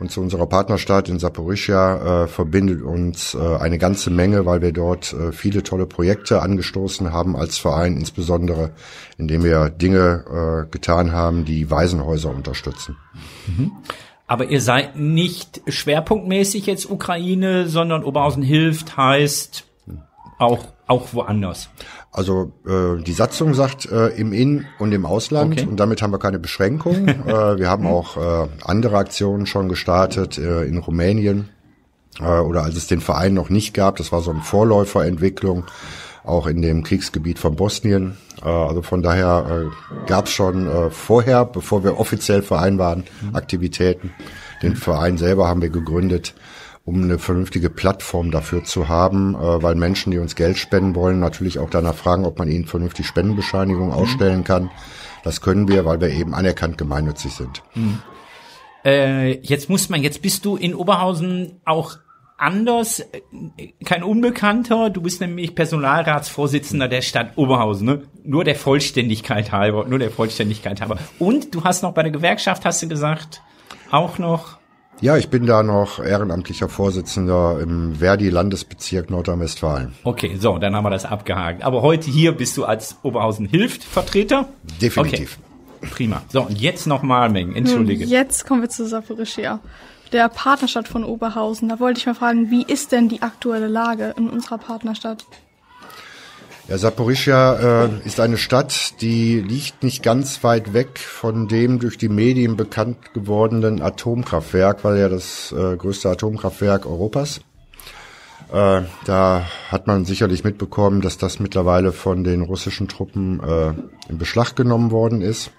Und 0.00 0.10
zu 0.10 0.20
unserer 0.20 0.46
Partnerstadt 0.46 1.08
in 1.08 1.20
Saporischia 1.20 2.24
äh, 2.24 2.26
verbindet 2.26 2.82
uns 2.82 3.34
äh, 3.34 3.38
eine 3.38 3.78
ganze 3.78 4.10
Menge, 4.10 4.44
weil 4.44 4.60
wir 4.60 4.72
dort 4.72 5.12
äh, 5.12 5.30
viele 5.30 5.62
tolle 5.62 5.86
Projekte 5.86 6.42
angestoßen 6.42 7.12
haben 7.12 7.36
als 7.36 7.58
Verein, 7.58 7.96
insbesondere 7.96 8.72
indem 9.16 9.44
wir 9.44 9.70
Dinge 9.70 10.24
äh, 10.66 10.70
getan 10.72 11.12
haben, 11.12 11.44
die 11.44 11.70
Waisenhäuser 11.70 12.30
unterstützen. 12.30 12.96
Mhm. 13.46 13.70
Aber 14.32 14.46
ihr 14.46 14.62
seid 14.62 14.96
nicht 14.96 15.60
schwerpunktmäßig 15.68 16.64
jetzt 16.64 16.90
Ukraine, 16.90 17.68
sondern 17.68 18.02
Oberhausen 18.02 18.42
hilft 18.42 18.96
heißt 18.96 19.66
auch 20.38 20.68
auch 20.86 21.12
woanders. 21.12 21.68
Also 22.10 22.50
äh, 22.66 23.02
die 23.02 23.12
Satzung 23.12 23.52
sagt 23.52 23.92
äh, 23.92 24.06
im 24.08 24.32
In- 24.32 24.64
und 24.78 24.92
im 24.92 25.04
Ausland 25.04 25.60
okay. 25.60 25.68
und 25.68 25.76
damit 25.78 26.00
haben 26.00 26.14
wir 26.14 26.18
keine 26.18 26.38
Beschränkung. 26.38 27.08
äh, 27.26 27.58
wir 27.58 27.68
haben 27.68 27.86
auch 27.86 28.16
äh, 28.16 28.48
andere 28.64 28.96
Aktionen 28.96 29.44
schon 29.44 29.68
gestartet 29.68 30.38
äh, 30.38 30.64
in 30.64 30.78
Rumänien 30.78 31.50
äh, 32.18 32.24
oder 32.24 32.62
als 32.62 32.76
es 32.76 32.86
den 32.86 33.02
Verein 33.02 33.34
noch 33.34 33.50
nicht 33.50 33.74
gab. 33.74 33.96
Das 33.96 34.12
war 34.12 34.22
so 34.22 34.30
eine 34.30 34.40
Vorläuferentwicklung 34.40 35.66
auch 36.24 36.46
in 36.46 36.62
dem 36.62 36.82
Kriegsgebiet 36.82 37.38
von 37.38 37.56
Bosnien. 37.56 38.16
Äh, 38.44 38.48
also 38.48 38.82
von 38.82 39.02
daher 39.02 39.70
äh, 39.70 40.06
gab 40.06 40.26
es 40.26 40.32
schon 40.32 40.66
äh, 40.66 40.90
vorher, 40.90 41.44
bevor 41.44 41.84
wir 41.84 41.98
offiziell 41.98 42.42
Verein 42.42 42.78
waren. 42.78 43.04
Aktivitäten. 43.32 44.12
Den 44.62 44.76
Verein 44.76 45.18
selber 45.18 45.48
haben 45.48 45.62
wir 45.62 45.70
gegründet, 45.70 46.34
um 46.84 47.02
eine 47.02 47.18
vernünftige 47.18 47.70
Plattform 47.70 48.30
dafür 48.30 48.64
zu 48.64 48.88
haben, 48.88 49.34
äh, 49.34 49.62
weil 49.62 49.74
Menschen, 49.74 50.10
die 50.10 50.18
uns 50.18 50.36
Geld 50.36 50.58
spenden 50.58 50.94
wollen, 50.94 51.20
natürlich 51.20 51.58
auch 51.58 51.70
danach 51.70 51.94
fragen, 51.94 52.24
ob 52.24 52.38
man 52.38 52.48
ihnen 52.48 52.66
vernünftig 52.66 53.06
Spendenbescheinigung 53.06 53.88
mhm. 53.88 53.94
ausstellen 53.94 54.44
kann. 54.44 54.70
Das 55.24 55.40
können 55.40 55.68
wir, 55.68 55.84
weil 55.84 56.00
wir 56.00 56.10
eben 56.10 56.34
anerkannt 56.34 56.78
gemeinnützig 56.78 57.32
sind. 57.32 57.62
Mhm. 57.74 57.98
Äh, 58.84 59.38
jetzt 59.40 59.70
muss 59.70 59.88
man, 59.88 60.02
jetzt 60.02 60.22
bist 60.22 60.44
du 60.44 60.56
in 60.56 60.74
Oberhausen 60.74 61.60
auch 61.64 61.98
anders, 62.42 63.02
kein 63.84 64.02
Unbekannter. 64.02 64.90
Du 64.90 65.00
bist 65.00 65.20
nämlich 65.20 65.54
Personalratsvorsitzender 65.54 66.88
der 66.88 67.02
Stadt 67.02 67.32
Oberhausen, 67.36 67.86
ne? 67.86 68.02
Nur 68.24 68.44
der 68.44 68.56
Vollständigkeit 68.56 69.52
halber, 69.52 69.86
nur 69.88 69.98
der 69.98 70.10
Vollständigkeit 70.10 70.80
halber. 70.80 70.98
Und 71.18 71.54
du 71.54 71.64
hast 71.64 71.82
noch 71.82 71.92
bei 71.92 72.02
der 72.02 72.12
Gewerkschaft, 72.12 72.64
hast 72.64 72.82
du 72.82 72.88
gesagt, 72.88 73.42
auch 73.90 74.18
noch. 74.18 74.58
Ja, 75.00 75.16
ich 75.16 75.30
bin 75.30 75.46
da 75.46 75.62
noch 75.62 75.98
ehrenamtlicher 75.98 76.68
Vorsitzender 76.68 77.58
im 77.60 77.96
Verdi-Landesbezirk 77.96 79.10
Nordrhein-Westfalen. 79.10 79.94
Okay, 80.04 80.36
so, 80.38 80.58
dann 80.58 80.76
haben 80.76 80.84
wir 80.84 80.90
das 80.90 81.04
abgehakt. 81.04 81.62
Aber 81.62 81.82
heute 81.82 82.10
hier 82.10 82.32
bist 82.32 82.56
du 82.56 82.64
als 82.64 82.96
Oberhausen 83.02 83.46
hilft 83.46 83.82
Vertreter? 83.82 84.48
Definitiv. 84.80 85.38
Okay. 85.80 85.90
Prima. 85.90 86.22
So, 86.28 86.42
und 86.42 86.60
jetzt 86.60 86.86
nochmal, 86.86 87.28
Meng, 87.30 87.56
entschuldige. 87.56 88.04
Jetzt 88.04 88.46
kommen 88.46 88.62
wir 88.62 88.68
zu 88.68 88.86
Saporischia 88.86 89.58
der 90.12 90.28
Partnerstadt 90.28 90.88
von 90.88 91.04
Oberhausen. 91.04 91.68
Da 91.68 91.80
wollte 91.80 91.98
ich 91.98 92.06
mal 92.06 92.14
fragen, 92.14 92.50
wie 92.50 92.62
ist 92.62 92.92
denn 92.92 93.08
die 93.08 93.22
aktuelle 93.22 93.68
Lage 93.68 94.14
in 94.16 94.28
unserer 94.28 94.58
Partnerstadt? 94.58 95.24
Ja, 96.68 96.78
Saporischia 96.78 97.86
äh, 97.86 97.88
ist 98.04 98.20
eine 98.20 98.36
Stadt, 98.38 99.00
die 99.00 99.40
liegt 99.40 99.82
nicht 99.82 100.02
ganz 100.02 100.44
weit 100.44 100.72
weg 100.72 100.98
von 100.98 101.48
dem 101.48 101.80
durch 101.80 101.98
die 101.98 102.08
Medien 102.08 102.56
bekannt 102.56 103.14
gewordenen 103.14 103.82
Atomkraftwerk, 103.82 104.84
weil 104.84 104.98
ja 104.98 105.08
das 105.08 105.52
äh, 105.52 105.76
größte 105.76 106.08
Atomkraftwerk 106.08 106.86
Europas. 106.86 107.40
Äh, 108.52 108.82
da 109.06 109.46
hat 109.70 109.86
man 109.88 110.04
sicherlich 110.04 110.44
mitbekommen, 110.44 111.00
dass 111.00 111.18
das 111.18 111.40
mittlerweile 111.40 111.90
von 111.90 112.22
den 112.22 112.42
russischen 112.42 112.86
Truppen 112.86 113.40
äh, 113.40 113.74
in 114.08 114.18
Beschlag 114.18 114.54
genommen 114.54 114.92
worden 114.92 115.20
ist. 115.20 115.50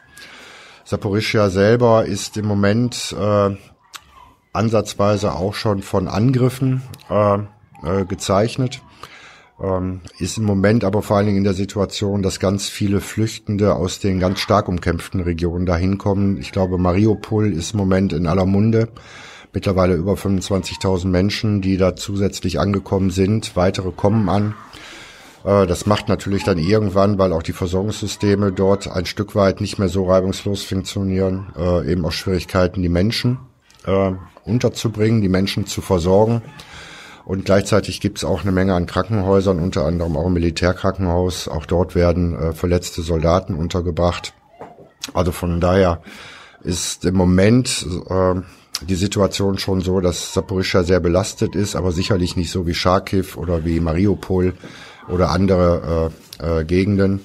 Saporischia 0.86 1.50
selber 1.50 2.06
ist 2.06 2.38
im 2.38 2.46
Moment 2.46 3.16
äh, 3.20 3.56
ansatzweise 4.54 5.34
auch 5.34 5.56
schon 5.56 5.82
von 5.82 6.08
Angriffen 6.08 6.84
äh, 7.10 7.40
äh, 7.84 8.06
gezeichnet. 8.08 8.82
Ähm, 9.62 10.02
ist 10.18 10.38
im 10.38 10.46
Moment 10.46 10.84
aber 10.84 11.02
vor 11.02 11.18
allen 11.18 11.28
Dingen 11.28 11.40
in 11.40 11.44
der 11.44 11.54
Situation, 11.54 12.24
dass 12.24 12.40
ganz 12.40 12.70
viele 12.70 13.02
Flüchtende 13.02 13.76
aus 13.76 14.00
den 14.00 14.20
ganz 14.20 14.40
stark 14.40 14.68
umkämpften 14.68 15.20
Regionen 15.22 15.66
dahin 15.66 15.98
kommen. 15.98 16.38
Ich 16.38 16.52
glaube, 16.52 16.78
Mariupol 16.78 17.54
ist 17.54 17.74
im 17.74 17.78
Moment 17.78 18.14
in 18.14 18.28
aller 18.28 18.46
Munde. 18.46 18.90
Mittlerweile 19.54 19.94
über 19.94 20.14
25.000 20.14 21.08
Menschen, 21.08 21.62
die 21.62 21.78
da 21.78 21.96
zusätzlich 21.96 22.60
angekommen 22.60 23.12
sind. 23.12 23.56
Weitere 23.56 23.92
kommen 23.92 24.28
an. 24.28 24.56
Äh, 25.44 25.68
das 25.68 25.86
macht 25.86 26.10
natürlich 26.10 26.44
dann 26.44 26.58
irgendwann, 26.58 27.18
weil 27.18 27.34
auch 27.34 27.44
die 27.44 27.54
Versorgungssysteme 27.54 28.52
dort 28.52 28.88
ein 28.88 29.06
Stück 29.06 29.36
weit 29.36 29.62
nicht 29.62 29.78
mehr 29.78 29.90
so 29.90 30.06
reibungslos 30.06 30.64
funktionieren, 30.64 31.54
äh, 31.58 31.92
eben 31.92 32.06
auch 32.06 32.12
Schwierigkeiten, 32.12 32.82
die 32.82 32.90
Menschen 32.90 33.38
äh, 33.86 34.14
unterzubringen, 34.46 35.22
die 35.22 35.30
Menschen 35.30 35.66
zu 35.66 35.82
versorgen. 35.82 36.42
Und 37.26 37.46
gleichzeitig 37.46 38.02
gibt 38.02 38.18
es 38.18 38.26
auch 38.26 38.42
eine 38.42 38.52
Menge 38.52 38.74
an 38.74 38.86
Krankenhäusern, 38.86 39.60
unter 39.60 39.86
anderem 39.86 40.18
auch 40.18 40.26
ein 40.26 40.34
Militärkrankenhaus. 40.34 41.48
Auch 41.48 41.66
dort 41.66 41.96
werden 41.96 42.38
äh, 42.38 42.54
verletzte 42.54 43.02
Soldaten 43.02 43.56
untergebracht. 43.56 44.34
Also 45.14 45.32
von 45.32 45.62
daher 45.62 46.02
ist 46.64 47.06
im 47.06 47.16
Moment 47.16 47.86
äh, 48.10 48.36
die 48.82 48.96
Situation 48.96 49.58
schon 49.58 49.82
so, 49.82 50.02
dass 50.02 50.34
Saporischia 50.34 50.84
sehr 50.84 51.00
belastet 51.00 51.56
ist, 51.56 51.76
aber 51.76 51.92
sicherlich 51.92 52.36
nicht 52.36 52.52
so 52.52 52.68
wie 52.68 52.74
Charkiw 52.74 53.38
oder 53.38 53.64
wie 53.64 53.80
Mariupol 53.80 54.54
oder 55.08 55.30
andere 55.30 56.12
äh, 56.40 56.62
äh, 56.62 56.66
Gegenden. 56.66 57.22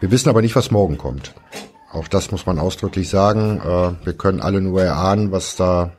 Wir 0.00 0.10
wissen 0.10 0.28
aber 0.28 0.42
nicht, 0.42 0.56
was 0.56 0.70
morgen 0.70 0.98
kommt. 0.98 1.34
Auch 1.92 2.08
das 2.08 2.30
muss 2.30 2.46
man 2.46 2.58
ausdrücklich 2.58 3.08
sagen. 3.08 3.60
Äh, 3.60 4.06
wir 4.06 4.12
können 4.14 4.40
alle 4.40 4.60
nur 4.60 4.82
erahnen, 4.82 5.30
was 5.30 5.56
da 5.56 5.92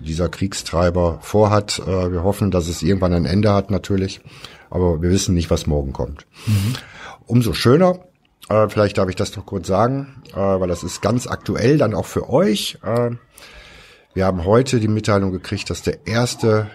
dieser 0.00 0.28
Kriegstreiber 0.28 1.18
vorhat. 1.22 1.80
Äh, 1.80 2.12
wir 2.12 2.22
hoffen, 2.22 2.50
dass 2.50 2.68
es 2.68 2.82
irgendwann 2.82 3.14
ein 3.14 3.24
Ende 3.24 3.52
hat 3.52 3.70
natürlich, 3.70 4.20
aber 4.70 5.02
wir 5.02 5.10
wissen 5.10 5.34
nicht, 5.34 5.50
was 5.50 5.66
morgen 5.66 5.92
kommt. 5.92 6.26
Mhm. 6.46 6.74
Umso 7.26 7.52
schöner, 7.52 8.00
äh, 8.48 8.68
vielleicht 8.68 8.98
darf 8.98 9.08
ich 9.08 9.16
das 9.16 9.36
noch 9.36 9.46
kurz 9.46 9.66
sagen, 9.66 10.22
äh, 10.32 10.36
weil 10.36 10.68
das 10.68 10.82
ist 10.82 11.02
ganz 11.02 11.26
aktuell 11.26 11.78
dann 11.78 11.94
auch 11.94 12.06
für 12.06 12.30
euch. 12.30 12.78
Äh, 12.82 13.10
wir 14.14 14.26
haben 14.26 14.44
heute 14.44 14.80
die 14.80 14.88
Mitteilung 14.88 15.30
gekriegt, 15.30 15.70
dass 15.70 15.82
der 15.82 16.06
erste 16.06 16.70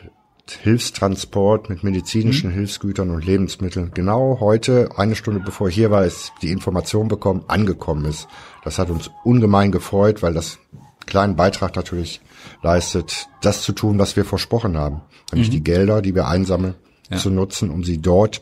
Hilfstransport 0.50 1.70
mit 1.70 1.84
medizinischen 1.84 2.50
mhm. 2.52 2.56
Hilfsgütern 2.56 3.10
und 3.10 3.26
Lebensmitteln 3.26 3.92
genau 3.94 4.38
heute, 4.40 4.90
eine 4.98 5.16
Stunde 5.16 5.40
bevor 5.40 5.70
ich 5.70 5.76
hier 5.76 5.90
war, 5.90 6.06
ist 6.06 6.34
die 6.42 6.52
Information 6.52 7.08
bekommen, 7.08 7.46
angekommen 7.48 8.06
ist. 8.06 8.28
Das 8.64 8.78
hat 8.78 8.90
uns 8.90 9.10
ungemein 9.24 9.72
gefreut, 9.72 10.22
weil 10.22 10.34
das 10.34 10.60
kleinen 11.06 11.36
Beitrag 11.36 11.76
natürlich 11.76 12.22
leistet, 12.64 13.28
das 13.42 13.62
zu 13.62 13.74
tun, 13.74 14.00
was 14.00 14.16
wir 14.16 14.26
versprochen 14.26 14.78
haben. 14.78 15.02
Nämlich 15.32 15.50
mhm. 15.50 15.54
die 15.54 15.64
Gelder, 15.64 16.02
die 16.02 16.16
wir 16.16 16.28
einsammeln, 16.28 16.76
ja. 17.12 17.18
zu 17.18 17.30
nutzen, 17.30 17.70
um 17.70 17.84
sie 17.84 18.02
dort, 18.02 18.42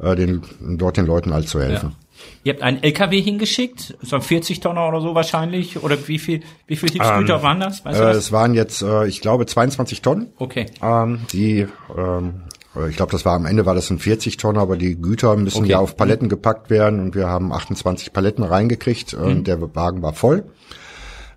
äh, 0.00 0.16
den, 0.16 0.42
dort 0.60 0.96
den 0.96 1.06
Leuten 1.06 1.32
all 1.32 1.44
zu 1.44 1.60
helfen. 1.60 1.90
Ja. 1.90 1.96
Ihr 2.44 2.52
habt 2.54 2.62
einen 2.62 2.82
LKW 2.82 3.20
hingeschickt, 3.20 3.96
so 4.00 4.16
ein 4.16 4.22
40 4.22 4.60
Tonner 4.60 4.88
oder 4.88 5.00
so 5.00 5.14
wahrscheinlich, 5.14 5.82
oder 5.82 5.96
wie 6.08 6.18
viel, 6.18 6.40
wie 6.66 6.76
viel 6.76 6.90
Hilfsgüter 6.90 7.36
ähm, 7.36 7.42
waren 7.42 7.60
das? 7.60 7.84
Weißt 7.84 8.00
du 8.00 8.04
äh, 8.04 8.10
es 8.12 8.32
waren 8.32 8.54
jetzt, 8.54 8.82
äh, 8.82 9.06
ich 9.06 9.20
glaube, 9.20 9.46
22 9.46 10.00
Tonnen. 10.00 10.28
Okay. 10.38 10.66
Ähm, 10.82 11.20
die, 11.32 11.66
ähm, 11.96 12.42
ich 12.88 12.96
glaube, 12.96 13.12
das 13.12 13.24
war 13.24 13.34
am 13.34 13.46
Ende 13.46 13.66
war 13.66 13.74
das 13.74 13.90
ein 13.90 13.98
40 13.98 14.36
Tonner, 14.36 14.60
aber 14.60 14.76
die 14.76 14.96
Güter 14.96 15.36
müssen 15.36 15.62
okay. 15.62 15.72
ja 15.72 15.78
auf 15.78 15.96
Paletten 15.96 16.26
mhm. 16.26 16.30
gepackt 16.30 16.70
werden 16.70 17.00
und 17.00 17.14
wir 17.14 17.26
haben 17.26 17.52
28 17.52 18.12
Paletten 18.12 18.44
reingekriegt 18.44 19.18
mhm. 19.18 19.24
und 19.24 19.46
der 19.46 19.60
Wagen 19.74 20.02
war 20.02 20.12
voll. 20.12 20.44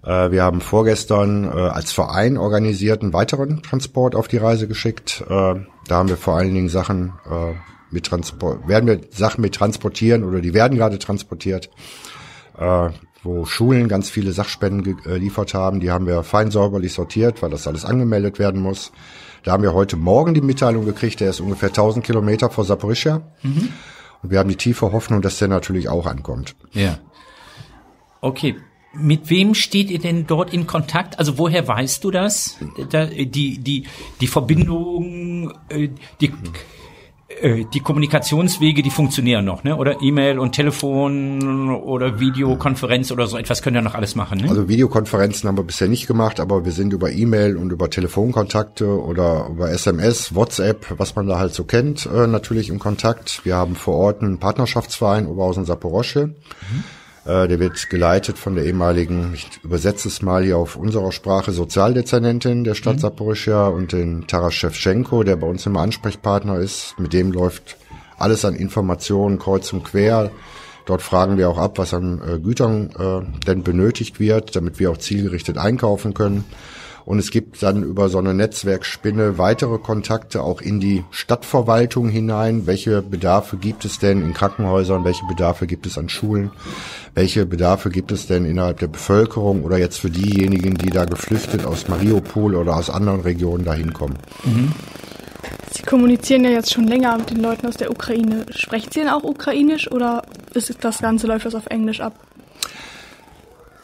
Äh, 0.04 0.32
wir 0.32 0.44
haben 0.44 0.62
vorgestern 0.62 1.46
äh, 1.46 1.48
als 1.48 1.92
Verein 1.92 2.38
organisierten 2.38 3.14
weiteren 3.14 3.62
Transport 3.62 4.16
auf 4.16 4.28
die 4.28 4.38
Reise 4.38 4.68
geschickt. 4.68 5.24
Äh, 5.28 5.56
da 5.88 5.96
haben 5.96 6.10
wir 6.10 6.18
vor 6.18 6.36
allen 6.36 6.54
Dingen 6.54 6.70
Sachen 6.70 7.14
mit 7.90 8.06
Transport, 8.06 8.68
werden 8.68 8.86
wir 8.86 9.02
Sachen 9.10 9.42
mit 9.42 9.56
transportieren 9.56 10.24
oder 10.24 10.42
die 10.42 10.54
werden 10.54 10.78
gerade 10.78 11.00
transportiert, 11.00 11.72
wo 13.24 13.46
Schulen 13.46 13.88
ganz 13.88 14.12
viele 14.12 14.32
Sachspenden 14.32 15.02
geliefert 15.02 15.56
haben. 15.56 15.80
Die 15.80 15.90
haben 15.90 16.06
wir 16.06 16.22
fein 16.22 16.52
säuberlich 16.52 16.94
sortiert, 16.94 17.42
weil 17.42 17.50
das 17.50 17.66
alles 17.66 17.86
angemeldet 17.86 18.38
werden 18.38 18.62
muss. 18.62 18.92
Da 19.44 19.54
haben 19.54 19.64
wir 19.64 19.74
heute 19.74 19.98
Morgen 19.98 20.36
die 20.36 20.42
Mitteilung 20.42 20.86
gekriegt, 20.86 21.22
der 21.22 21.32
ist 21.32 21.40
ungefähr 21.40 21.70
1000 21.70 22.06
Kilometer 22.06 22.52
vor 22.52 22.66
Saporischia. 22.66 23.24
Mhm. 23.42 23.70
Und 24.22 24.30
wir 24.30 24.38
haben 24.38 24.50
die 24.50 24.56
tiefe 24.56 24.92
Hoffnung, 24.92 25.24
dass 25.24 25.40
der 25.40 25.48
natürlich 25.48 25.90
auch 25.90 26.06
ankommt. 26.06 26.56
Ja. 26.74 27.00
Okay, 28.22 28.58
mit 28.94 29.30
wem 29.30 29.54
steht 29.54 29.92
ihr 29.92 30.00
denn 30.00 30.26
dort 30.26 30.54
in 30.54 30.68
Kontakt? 30.68 31.20
Also 31.20 31.38
woher 31.38 31.68
weißt 31.68 32.04
du 32.04 32.12
das? 32.12 32.58
Da, 32.90 33.06
die, 33.06 33.60
die, 33.60 33.84
die 34.20 34.28
Verbindung, 34.28 35.54
äh, 35.70 35.90
die, 36.20 36.34
äh, 37.42 37.66
die 37.72 37.80
Kommunikationswege, 37.80 38.82
die 38.82 38.90
funktionieren 38.90 39.46
noch, 39.46 39.64
ne? 39.64 39.78
Oder 39.78 40.02
E-Mail 40.02 40.40
und 40.40 40.54
Telefon 40.54 41.72
oder 41.72 42.20
Videokonferenz 42.20 43.12
oder 43.12 43.28
so 43.28 43.38
etwas 43.38 43.62
können 43.62 43.76
ja 43.76 43.82
noch 43.84 43.94
alles 43.94 44.16
machen, 44.16 44.40
ne? 44.40 44.50
Also 44.50 44.68
Videokonferenzen 44.68 45.48
haben 45.48 45.58
wir 45.58 45.64
bisher 45.64 45.88
nicht 45.88 46.08
gemacht, 46.08 46.40
aber 46.40 46.66
wir 46.66 46.72
sind 46.72 46.92
über 46.92 47.12
E-Mail 47.12 47.58
und 47.58 47.72
über 47.72 47.92
Telefonkontakte 47.92 48.88
oder 48.88 49.48
über 49.52 49.70
SMS, 49.70 50.34
WhatsApp, 50.34 50.88
was 50.98 51.16
man 51.16 51.28
da 51.28 51.38
halt 51.38 51.54
so 51.54 51.64
kennt, 51.64 52.08
äh, 52.08 52.26
natürlich 52.26 52.70
im 52.70 52.80
Kontakt. 52.80 53.46
Wir 53.46 53.56
haben 53.56 53.76
vor 53.76 53.96
Ort 53.96 54.22
einen 54.24 54.40
Partnerschaftsverein 54.40 55.28
Oberhausen 55.28 55.66
Saporosche. 55.66 56.28
Mhm 56.28 56.84
äh, 56.84 57.09
der 57.30 57.60
wird 57.60 57.90
geleitet 57.90 58.40
von 58.40 58.56
der 58.56 58.66
ehemaligen, 58.66 59.34
ich 59.36 59.48
übersetze 59.64 60.08
es 60.08 60.22
mal 60.22 60.44
hier 60.44 60.58
auf 60.58 60.76
unserer 60.76 61.12
Sprache, 61.12 61.52
Sozialdezernentin 61.52 62.64
der 62.64 62.74
Stadt 62.74 62.96
mhm. 62.96 63.00
Saporischia 63.00 63.68
und 63.68 63.92
den 63.92 64.26
Taras 64.26 64.56
Shevchenko, 64.56 65.24
der 65.24 65.36
bei 65.36 65.46
uns 65.46 65.66
immer 65.66 65.82
Ansprechpartner 65.82 66.58
ist. 66.58 66.96
Mit 66.98 67.14
dem 67.14 67.32
läuft 67.32 67.78
alles 68.18 68.46
an 68.46 68.56
Informationen 68.56 69.38
kreuz 69.38 69.72
und 69.74 69.84
quer. 69.84 70.32
Dort 70.86 71.04
fragen 71.04 71.38
wir 71.38 71.50
auch 71.50 71.60
ab, 71.60 71.78
was 71.78 71.94
an 71.94 72.20
äh, 72.20 72.40
Gütern 72.40 72.90
äh, 72.98 73.46
denn 73.46 73.64
benötigt 73.64 74.20
wird, 74.20 74.56
damit 74.56 74.80
wir 74.80 74.90
auch 74.90 74.98
zielgerichtet 74.98 75.58
einkaufen 75.58 76.16
können. 76.16 76.46
Und 77.10 77.18
es 77.18 77.32
gibt 77.32 77.64
dann 77.64 77.82
über 77.82 78.08
so 78.08 78.20
eine 78.20 78.36
Netzwerkspinne 78.36 79.40
weitere 79.40 79.80
Kontakte 79.80 80.44
auch 80.44 80.62
in 80.62 80.80
die 80.80 81.04
Stadtverwaltung 81.10 82.08
hinein. 82.08 82.68
Welche 82.68 83.02
Bedarfe 83.02 83.58
gibt 83.58 83.84
es 83.84 83.98
denn 83.98 84.22
in 84.22 84.36
Krankenhäusern? 84.36 85.04
Welche 85.04 85.26
Bedarfe 85.26 85.66
gibt 85.66 85.88
es 85.88 85.98
an 85.98 86.08
Schulen? 86.08 86.52
Welche 87.16 87.48
Bedarfe 87.48 87.90
gibt 87.90 88.12
es 88.12 88.28
denn 88.28 88.46
innerhalb 88.46 88.78
der 88.78 88.90
Bevölkerung 88.90 89.64
oder 89.64 89.80
jetzt 89.80 90.00
für 90.00 90.12
diejenigen, 90.12 90.76
die 90.76 90.92
da 90.92 91.06
geflüchtet 91.06 91.66
aus 91.66 91.88
Mariupol 91.88 92.54
oder 92.54 92.78
aus 92.78 92.92
anderen 92.92 93.22
Regionen 93.22 93.66
dahin 93.66 93.92
kommen? 93.92 94.20
Mhm. 94.44 94.72
Sie 95.72 95.82
kommunizieren 95.82 96.44
ja 96.44 96.52
jetzt 96.52 96.72
schon 96.72 96.86
länger 96.86 97.18
mit 97.18 97.32
den 97.32 97.42
Leuten 97.42 97.66
aus 97.66 97.78
der 97.78 97.90
Ukraine. 97.90 98.46
Sprechen 98.52 98.92
Sie 98.92 99.00
denn 99.00 99.10
auch 99.10 99.24
Ukrainisch 99.24 99.92
oder 99.92 100.22
ist 100.54 100.72
das 100.82 101.00
Ganze 101.00 101.26
läuft 101.26 101.48
das 101.48 101.56
auf 101.56 101.66
Englisch 101.72 102.02
ab? 102.02 102.14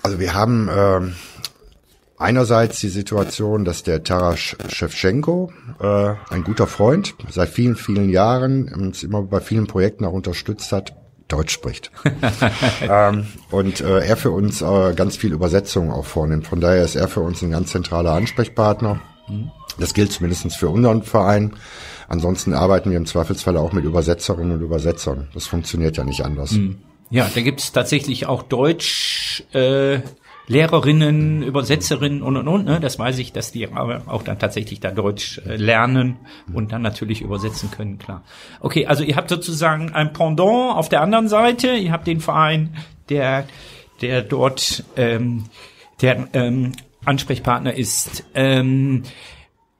Also 0.03 0.19
wir 0.19 0.35
haben 0.35 0.69
äh, 0.69 1.01
einerseits 2.17 2.79
die 2.79 2.89
Situation, 2.89 3.65
dass 3.65 3.83
der 3.83 4.03
Taras 4.03 4.55
Shevchenko, 4.69 5.51
äh, 5.79 6.13
ein 6.29 6.43
guter 6.43 6.67
Freund, 6.67 7.15
seit 7.29 7.49
vielen, 7.49 7.75
vielen 7.75 8.09
Jahren 8.09 8.73
uns 8.73 9.03
immer 9.03 9.21
bei 9.23 9.39
vielen 9.39 9.67
Projekten 9.67 10.05
auch 10.05 10.13
unterstützt 10.13 10.71
hat, 10.71 10.95
Deutsch 11.27 11.53
spricht. 11.53 11.91
ähm, 12.81 13.25
und 13.49 13.81
äh, 13.81 14.05
er 14.05 14.15
für 14.15 14.31
uns 14.31 14.61
äh, 14.61 14.93
ganz 14.93 15.17
viel 15.17 15.33
Übersetzung 15.33 15.91
auch 15.91 16.05
vornimmt. 16.05 16.47
Von 16.47 16.61
daher 16.61 16.83
ist 16.83 16.95
er 16.95 17.07
für 17.07 17.21
uns 17.21 17.41
ein 17.41 17.51
ganz 17.51 17.71
zentraler 17.71 18.11
Ansprechpartner. 18.11 19.01
Mhm. 19.27 19.51
Das 19.79 19.93
gilt 19.93 20.11
zumindest 20.11 20.55
für 20.55 20.69
unseren 20.69 21.01
Verein. 21.01 21.53
Ansonsten 22.07 22.53
arbeiten 22.53 22.91
wir 22.91 22.97
im 22.97 23.07
Zweifelsfall 23.07 23.57
auch 23.57 23.73
mit 23.73 23.83
Übersetzerinnen 23.83 24.51
und 24.51 24.61
Übersetzern. 24.61 25.27
Das 25.33 25.47
funktioniert 25.47 25.97
ja 25.97 26.03
nicht 26.03 26.23
anders. 26.23 26.51
Mhm. 26.51 26.77
Ja, 27.09 27.29
da 27.33 27.41
gibt's 27.41 27.71
tatsächlich 27.71 28.27
auch 28.27 28.43
Deutsch. 28.43 29.43
Äh 29.51 29.99
Lehrerinnen, 30.47 31.41
Übersetzerinnen 31.43 32.21
und 32.21 32.37
und 32.37 32.47
und. 32.47 32.65
Ne? 32.65 32.79
Das 32.79 32.99
weiß 32.99 33.17
ich, 33.19 33.33
dass 33.33 33.51
die 33.51 33.67
auch 33.73 34.23
dann 34.23 34.37
tatsächlich 34.39 34.79
da 34.79 34.91
Deutsch 34.91 35.39
äh, 35.45 35.55
lernen 35.55 36.17
und 36.53 36.71
dann 36.71 36.81
natürlich 36.81 37.21
übersetzen 37.21 37.71
können, 37.71 37.97
klar. 37.97 38.23
Okay, 38.59 38.85
also 38.85 39.03
ihr 39.03 39.15
habt 39.15 39.29
sozusagen 39.29 39.93
ein 39.93 40.13
Pendant 40.13 40.75
auf 40.77 40.89
der 40.89 41.01
anderen 41.01 41.27
Seite. 41.27 41.75
Ihr 41.75 41.91
habt 41.91 42.07
den 42.07 42.19
Verein, 42.19 42.75
der 43.09 43.45
der 44.01 44.21
dort 44.21 44.83
ähm, 44.97 45.45
der 46.01 46.27
ähm, 46.33 46.73
Ansprechpartner 47.05 47.73
ist. 47.73 48.25
Ähm, 48.35 49.03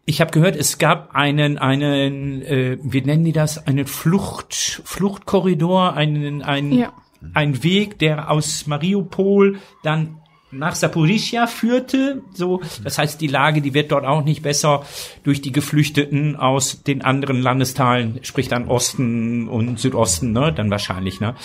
Ich 0.07 0.22
habe 0.22 0.31
gehört, 0.31 0.55
es 0.55 0.77
gab 0.77 1.15
einen, 1.15 1.57
einen, 1.57 2.41
äh, 2.43 2.77
wie 2.81 3.01
nennen 3.01 3.25
die 3.25 3.31
das, 3.34 3.65
einen 3.67 3.88
Flucht, 3.88 4.81
Fluchtkorridor, 4.86 5.95
einen, 5.95 6.43
einen, 6.43 6.72
Ja. 6.72 6.93
einen 7.34 7.63
Weg, 7.63 7.98
der 8.00 8.29
aus 8.29 8.67
Mariupol 8.67 9.57
dann 9.84 10.17
nach 10.57 10.75
Saporischia 10.75 11.47
führte. 11.47 12.21
So, 12.33 12.62
das 12.83 12.97
heißt, 12.97 13.19
die 13.21 13.27
Lage, 13.27 13.62
die 13.62 13.74
wird 13.74 13.91
dort 13.91 14.05
auch 14.05 14.24
nicht 14.24 14.41
besser 14.43 14.83
durch 15.24 15.41
die 15.41 15.51
Geflüchteten 15.51 16.35
aus 16.35 16.83
den 16.83 17.01
anderen 17.03 17.41
Landesteilen, 17.41 18.19
sprich 18.24 18.47
dann 18.47 18.67
Osten 18.67 19.47
und 19.47 19.79
Südosten, 19.79 20.31
ne, 20.31 20.53
dann 20.53 20.69
wahrscheinlich, 20.71 21.19
ne. 21.19 21.35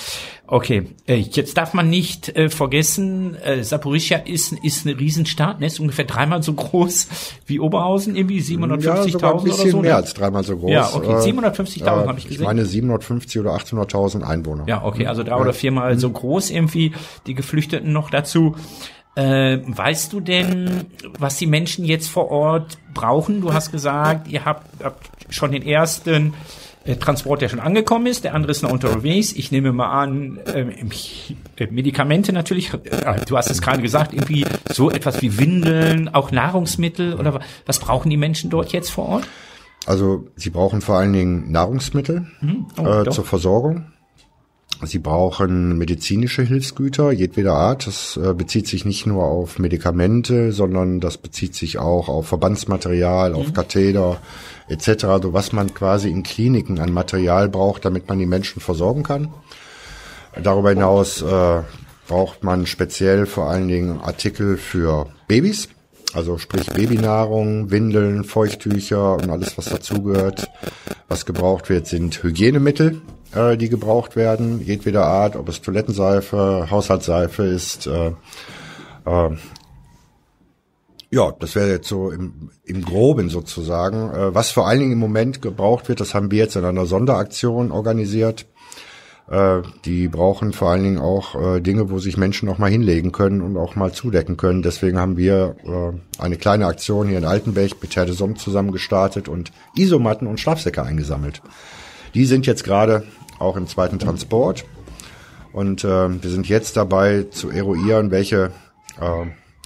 Okay, 0.47 0.89
äh, 1.07 1.15
jetzt 1.17 1.57
darf 1.57 1.75
man 1.75 1.89
nicht 1.91 2.29
äh, 2.37 2.49
vergessen, 2.51 3.37
äh, 3.37 3.63
Saporischia 3.63 4.19
ist 4.19 4.53
ist 4.65 4.85
eine 4.87 4.99
Riesenstadt, 4.99 5.61
ne, 5.61 5.67
ist 5.67 5.79
ungefähr 5.79 6.05
dreimal 6.07 6.43
so 6.43 6.53
groß 6.55 7.09
wie 7.47 7.61
Oberhausen, 7.61 8.17
irgendwie 8.17 8.41
750.000 8.41 8.85
Ja, 8.85 9.03
sogar 9.09 9.31
ein 9.31 9.35
oder 9.37 9.45
bisschen 9.45 9.71
so. 9.71 9.81
mehr 9.81 9.91
ne? 9.93 9.97
als 9.97 10.15
dreimal 10.15 10.43
so 10.43 10.57
groß. 10.57 10.71
Ja, 10.71 10.91
okay, 10.93 11.13
Äh, 11.13 11.33
750.000 11.33 11.87
habe 11.87 12.19
ich 12.19 12.25
Ich 12.25 12.31
gesehen. 12.31 12.45
meine 12.45 12.65
750 12.65 13.41
oder 13.41 13.55
800.000 13.55 14.23
Einwohner. 14.23 14.65
Ja, 14.67 14.85
okay, 14.85 15.07
also 15.07 15.23
drei 15.23 15.37
oder 15.37 15.53
viermal 15.53 15.99
so 15.99 16.11
groß 16.11 16.51
irgendwie, 16.51 16.93
die 17.27 17.35
Geflüchteten 17.35 17.93
noch 17.93 18.11
dazu. 18.11 18.57
Äh, 19.17 19.59
weißt 19.67 20.13
du 20.13 20.21
denn, 20.21 20.87
was 21.19 21.37
die 21.37 21.47
Menschen 21.47 21.85
jetzt 21.85 22.09
vor 22.09 22.31
Ort 22.31 22.79
brauchen? 22.95 23.41
Du 23.41 23.53
hast 23.53 23.73
gesagt, 23.73 24.29
ihr 24.29 24.45
habt, 24.45 24.83
habt 24.85 25.11
schon 25.31 25.51
den 25.53 25.63
ersten 25.63 26.33
äh, 26.85 26.95
Transport, 26.97 27.43
der 27.43 27.49
schon 27.49 27.59
angekommen 27.61 28.07
ist, 28.07 28.23
der 28.25 28.35
andere 28.35 28.53
ist 28.53 28.63
noch 28.63 28.71
unterwegs. 28.71 29.33
Ich 29.33 29.51
nehme 29.51 29.73
mal 29.73 29.91
an, 29.91 30.39
äh, 30.47 30.61
äh, 31.59 31.67
Medikamente 31.71 32.33
natürlich, 32.33 32.73
äh, 32.73 32.79
du 33.27 33.37
hast 33.37 33.51
es 33.51 33.61
gerade 33.61 33.83
gesagt, 33.83 34.15
irgendwie 34.15 34.47
so 34.73 34.91
etwas 34.91 35.21
wie 35.23 35.37
Windeln, 35.39 36.09
auch 36.15 36.31
Nahrungsmittel 36.31 37.15
oder 37.15 37.35
wa- 37.35 37.41
was 37.67 37.81
brauchen 37.81 38.11
die 38.11 38.17
Menschen 38.17 38.49
dort 38.49 38.73
jetzt 38.73 38.91
vor 38.91 39.07
Ort? 39.09 39.29
Also 39.87 40.29
sie 40.37 40.51
brauchen 40.51 40.81
vor 40.83 40.97
allen 40.99 41.13
Dingen 41.13 41.51
Nahrungsmittel 41.51 42.27
Oh, 42.79 42.87
äh, 42.87 43.11
zur 43.11 43.25
Versorgung. 43.25 43.87
Sie 44.83 44.99
brauchen 44.99 45.77
medizinische 45.77 46.43
Hilfsgüter 46.43 47.13
jedweder 47.13 47.55
Art. 47.55 47.87
Das 47.87 48.17
äh, 48.17 48.33
bezieht 48.35 48.67
sich 48.67 48.85
nicht 48.85 49.07
nur 49.07 49.25
auf 49.25 49.59
Medikamente, 49.59 50.53
sondern 50.53 51.01
das 51.01 51.19
bezieht 51.19 51.55
sich 51.55 51.79
auch 51.79 52.09
auf 52.09 52.29
Verbandsmaterial, 52.29 53.31
Mhm. 53.31 53.37
auf 53.37 53.53
Katheter 53.53 54.19
etc., 54.69 55.05
also 55.05 55.33
was 55.33 55.53
man 55.53 55.75
quasi 55.75 56.09
in 56.11 56.23
Kliniken 56.23 56.79
an 56.79 56.93
Material 56.93 57.49
braucht, 57.49 57.85
damit 57.85 58.09
man 58.09 58.19
die 58.19 58.27
Menschen 58.27 58.61
versorgen 58.61 59.03
kann. 59.03 59.29
Darüber 60.43 60.71
hinaus 60.71 61.23
äh, 61.23 61.61
braucht 62.09 62.45
man 62.45 62.67
speziell 62.67 63.27
vor 63.27 63.51
allen 63.51 63.69
Dingen 63.69 64.01
Artikel 64.01 64.57
für 64.57 65.07
Babys, 65.29 65.69
also 66.15 66.39
sprich 66.39 66.67
Babynahrung, 66.67 67.71
Windeln, 67.71 68.25
Feuchttücher 68.25 69.15
und 69.15 69.31
alles, 69.31 69.57
was 69.57 69.67
dazugehört. 69.67 70.49
Was 71.09 71.27
gebraucht 71.27 71.69
wird, 71.69 71.87
sind 71.87 72.23
Hygienemittel, 72.23 73.01
äh, 73.35 73.57
die 73.57 73.69
gebraucht 73.69 74.17
werden, 74.17 74.61
jedweder 74.61 75.05
Art, 75.07 75.37
ob 75.37 75.49
es 75.49 75.61
Toilettenseife, 75.61 76.69
Haushaltsseife 76.71 77.43
ist. 77.45 77.87
Äh, 77.87 78.13
äh, 79.07 79.37
ja, 81.13 81.33
das 81.41 81.57
wäre 81.57 81.69
jetzt 81.71 81.89
so 81.89 82.11
im, 82.11 82.51
im 82.65 82.85
Groben 82.85 83.31
sozusagen. 83.31 84.11
Äh, 84.11 84.35
was 84.35 84.51
vor 84.51 84.69
allen 84.69 84.81
Dingen 84.81 84.93
im 84.93 84.99
Moment 84.99 85.43
gebraucht 85.43 85.89
wird, 85.89 86.01
das 86.01 86.15
haben 86.15 86.31
wir 86.31 86.39
jetzt 86.39 86.57
in 86.57 86.65
einer 86.65 86.87
Sonderaktion 86.87 87.73
organisiert. 87.73 88.47
Äh, 89.31 89.63
die 89.85 90.09
brauchen 90.09 90.53
vor 90.53 90.71
allen 90.71 90.83
Dingen 90.83 90.99
auch 90.99 91.37
äh, 91.37 91.61
Dinge, 91.61 91.89
wo 91.89 92.01
sich 92.01 92.17
Menschen 92.17 92.49
auch 92.49 92.59
mal 92.59 92.69
hinlegen 92.69 93.13
können 93.13 93.43
und 93.43 93.57
auch 93.57 93.77
mal 93.77 93.93
zudecken 93.93 94.37
können. 94.37 94.63
Deswegen 94.63 94.99
haben 94.99 95.17
wir 95.17 95.55
äh, 95.65 96.21
eine 96.21 96.37
kleine 96.37 96.67
Aktion 96.67 97.07
hier 97.07 97.19
in 97.19 97.25
Altenbech 97.25 97.77
mit 97.81 97.95
Herr 97.95 98.07
de 98.07 98.15
Somme 98.15 98.35
zusammen 98.35 98.73
gestartet 98.73 99.29
und 99.29 99.53
Isomatten 99.77 100.27
und 100.27 100.41
Schlafsäcke 100.41 100.83
eingesammelt. 100.83 101.43
Die 102.15 102.25
sind 102.25 102.45
jetzt 102.47 102.65
gerade 102.65 103.05
auch 103.39 103.57
im 103.57 103.69
zweiten 103.69 104.01
Transport 104.01 104.65
und 105.53 105.83
wir 105.83 106.19
sind 106.23 106.49
jetzt 106.49 106.77
dabei 106.77 107.25
zu 107.31 107.51
eruieren, 107.51 108.11
welche 108.11 108.51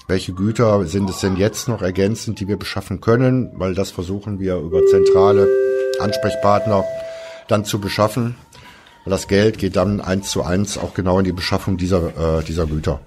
welche 0.07 0.33
Güter 0.33 0.87
sind 0.87 1.11
es 1.11 1.21
denn 1.21 1.37
jetzt 1.37 1.69
noch 1.69 1.83
ergänzend, 1.83 2.39
die 2.39 2.49
wir 2.49 2.59
beschaffen 2.59 3.01
können, 3.01 3.51
weil 3.55 3.75
das 3.75 3.91
versuchen 3.91 4.39
wir 4.39 4.57
über 4.57 4.85
zentrale 4.87 5.49
Ansprechpartner 5.99 6.85
dann 7.49 7.65
zu 7.65 7.81
beschaffen. 7.81 8.37
Das 9.07 9.29
Geld 9.29 9.59
geht 9.59 9.77
dann 9.77 10.01
eins 10.01 10.31
zu 10.31 10.43
eins 10.43 10.79
auch 10.79 10.95
genau 10.95 11.19
in 11.19 11.25
die 11.25 11.33
Beschaffung 11.33 11.77
dieser, 11.77 12.39
äh, 12.39 12.45
dieser 12.45 12.67
Güter. 12.67 13.01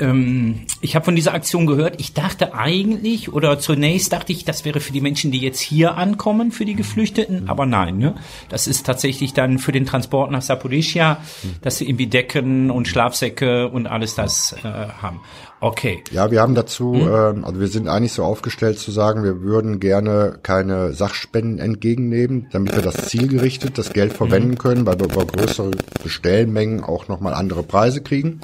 Ähm, 0.00 0.66
ich 0.80 0.94
habe 0.94 1.04
von 1.04 1.14
dieser 1.14 1.34
Aktion 1.34 1.66
gehört. 1.66 2.00
Ich 2.00 2.14
dachte 2.14 2.54
eigentlich, 2.54 3.32
oder 3.32 3.58
zunächst 3.58 4.12
dachte 4.12 4.32
ich, 4.32 4.44
das 4.44 4.64
wäre 4.64 4.80
für 4.80 4.92
die 4.92 5.00
Menschen, 5.00 5.30
die 5.30 5.40
jetzt 5.40 5.60
hier 5.60 5.96
ankommen, 5.96 6.52
für 6.52 6.64
die 6.64 6.74
Geflüchteten. 6.74 7.48
Aber 7.48 7.66
nein, 7.66 7.98
ne? 7.98 8.14
Das 8.48 8.66
ist 8.66 8.86
tatsächlich 8.86 9.34
dann 9.34 9.58
für 9.58 9.72
den 9.72 9.86
Transport 9.86 10.30
nach 10.30 10.42
Saporischia, 10.42 11.18
dass 11.62 11.78
sie 11.78 11.88
irgendwie 11.88 12.06
Decken 12.06 12.70
und 12.70 12.88
Schlafsäcke 12.88 13.68
und 13.68 13.86
alles 13.86 14.14
das 14.14 14.56
äh, 14.64 14.68
haben. 14.68 15.20
Okay. 15.60 16.02
Ja, 16.10 16.30
wir 16.30 16.40
haben 16.40 16.54
dazu, 16.54 16.94
ähm, 16.94 17.44
also 17.44 17.60
wir 17.60 17.68
sind 17.68 17.86
eigentlich 17.86 18.14
so 18.14 18.24
aufgestellt 18.24 18.78
zu 18.78 18.90
sagen, 18.90 19.22
wir 19.24 19.42
würden 19.42 19.78
gerne 19.78 20.38
keine 20.42 20.94
Sachspenden 20.94 21.58
entgegennehmen, 21.58 22.46
damit 22.50 22.74
wir 22.74 22.82
das 22.82 23.08
zielgerichtet, 23.08 23.76
das 23.76 23.92
Geld 23.92 24.14
verwenden 24.14 24.56
können, 24.56 24.86
weil 24.86 24.98
wir 24.98 25.06
über 25.06 25.26
größere 25.26 25.72
Bestellmengen 26.02 26.82
auch 26.82 27.08
nochmal 27.08 27.34
andere 27.34 27.62
Preise 27.62 28.00
kriegen. 28.00 28.40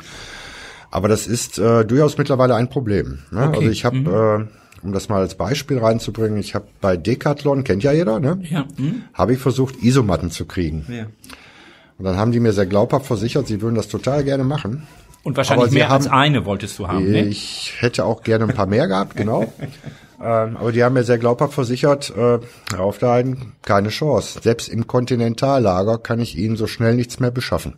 Aber 0.91 1.09
das 1.09 1.27
ist 1.27 1.59
äh, 1.59 1.85
durchaus 1.87 2.19
mittlerweile 2.19 2.55
ein 2.55 2.69
Problem. 2.69 3.21
Ne? 3.31 3.49
Okay. 3.49 3.57
Also 3.59 3.71
ich 3.71 3.85
habe, 3.87 4.49
äh, 4.83 4.85
um 4.85 4.93
das 4.93 5.09
mal 5.09 5.21
als 5.21 5.37
Beispiel 5.37 5.79
reinzubringen, 5.79 6.39
ich 6.39 6.55
habe 6.55 6.67
bei 6.83 6.99
Decathlon, 6.99 7.65
kennt 7.65 7.83
ja 7.83 7.93
jeder, 7.93 8.21
ne? 8.21 8.41
Ja. 8.49 8.67
Hm? 8.77 9.03
habe 9.15 9.33
ich 9.33 9.39
versucht, 9.39 9.83
Isomatten 9.83 10.31
zu 10.31 10.45
kriegen. 10.45 10.85
ja. 10.89 11.07
Und 11.99 12.05
dann 12.05 12.19
haben 12.19 12.31
die 12.31 12.41
mir 12.41 12.53
sehr 12.53 12.67
glaubhaft 12.67 13.07
versichert, 13.07 13.47
sie 13.47 13.63
würden 13.63 13.75
das 13.75 13.89
total 13.89 14.23
gerne 14.23 14.45
machen. 14.45 14.87
Und 15.27 15.37
wahrscheinlich 15.37 15.73
mehr 15.73 15.91
als 15.91 16.07
haben- 16.09 16.15
eine 16.19 16.45
wolltest 16.47 16.79
du 16.79 16.87
haben, 16.89 17.11
ne? 17.11 17.25
Ich 17.27 17.75
hätte 17.81 18.05
auch 18.05 18.23
gerne 18.23 18.45
ein 18.45 18.55
paar 18.55 18.67
mehr 18.67 18.87
gehabt, 18.87 19.17
genau. 19.17 19.43
ähm, 20.23 20.57
aber 20.57 20.71
die 20.73 20.85
haben 20.85 20.93
mir 20.95 21.03
sehr 21.05 21.19
glaubhaft 21.19 21.53
versichert, 21.55 22.13
äh, 22.17 22.39
einen 23.07 23.53
keine 23.63 23.89
Chance. 23.89 24.39
Selbst 24.43 24.69
im 24.69 24.87
Kontinentallager 24.87 25.99
kann 25.99 26.21
ich 26.21 26.39
ihnen 26.39 26.57
so 26.57 26.67
schnell 26.67 26.95
nichts 26.95 27.19
mehr 27.21 27.31
beschaffen. 27.33 27.75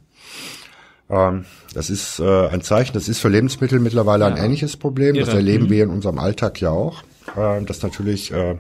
Ähm, 1.11 1.46
das 1.74 1.88
ist 1.90 2.18
äh, 2.20 2.48
ein 2.48 2.61
Zeichen, 2.61 2.92
das 2.92 3.08
ist 3.08 3.18
für 3.20 3.28
Lebensmittel 3.28 3.80
mittlerweile 3.80 4.26
ein 4.26 4.37
ähnliches 4.37 4.76
Problem. 4.76 5.16
Das 5.16 5.28
Irre. 5.28 5.38
erleben 5.38 5.64
Mhm. 5.66 5.70
wir 5.70 5.84
in 5.84 5.90
unserem 5.90 6.18
Alltag 6.18 6.61
ja 6.61 6.70
auch, 6.70 7.02
äh, 7.37 7.64
dass 7.64 7.82
natürlich 7.82 8.30
äh, 8.32 8.56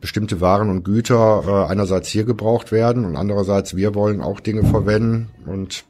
bestimmte 0.00 0.40
Waren 0.40 0.70
und 0.70 0.84
Güter 0.84 1.42
äh, 1.66 1.70
einerseits 1.72 2.08
hier 2.10 2.22
gebraucht 2.24 2.70
werden 2.70 3.04
und 3.04 3.16
andererseits 3.16 3.74
wir 3.74 3.96
wollen 3.96 4.20
auch 4.20 4.38
Dinge 4.38 4.62
verwenden 4.64 5.30
und 5.46 5.82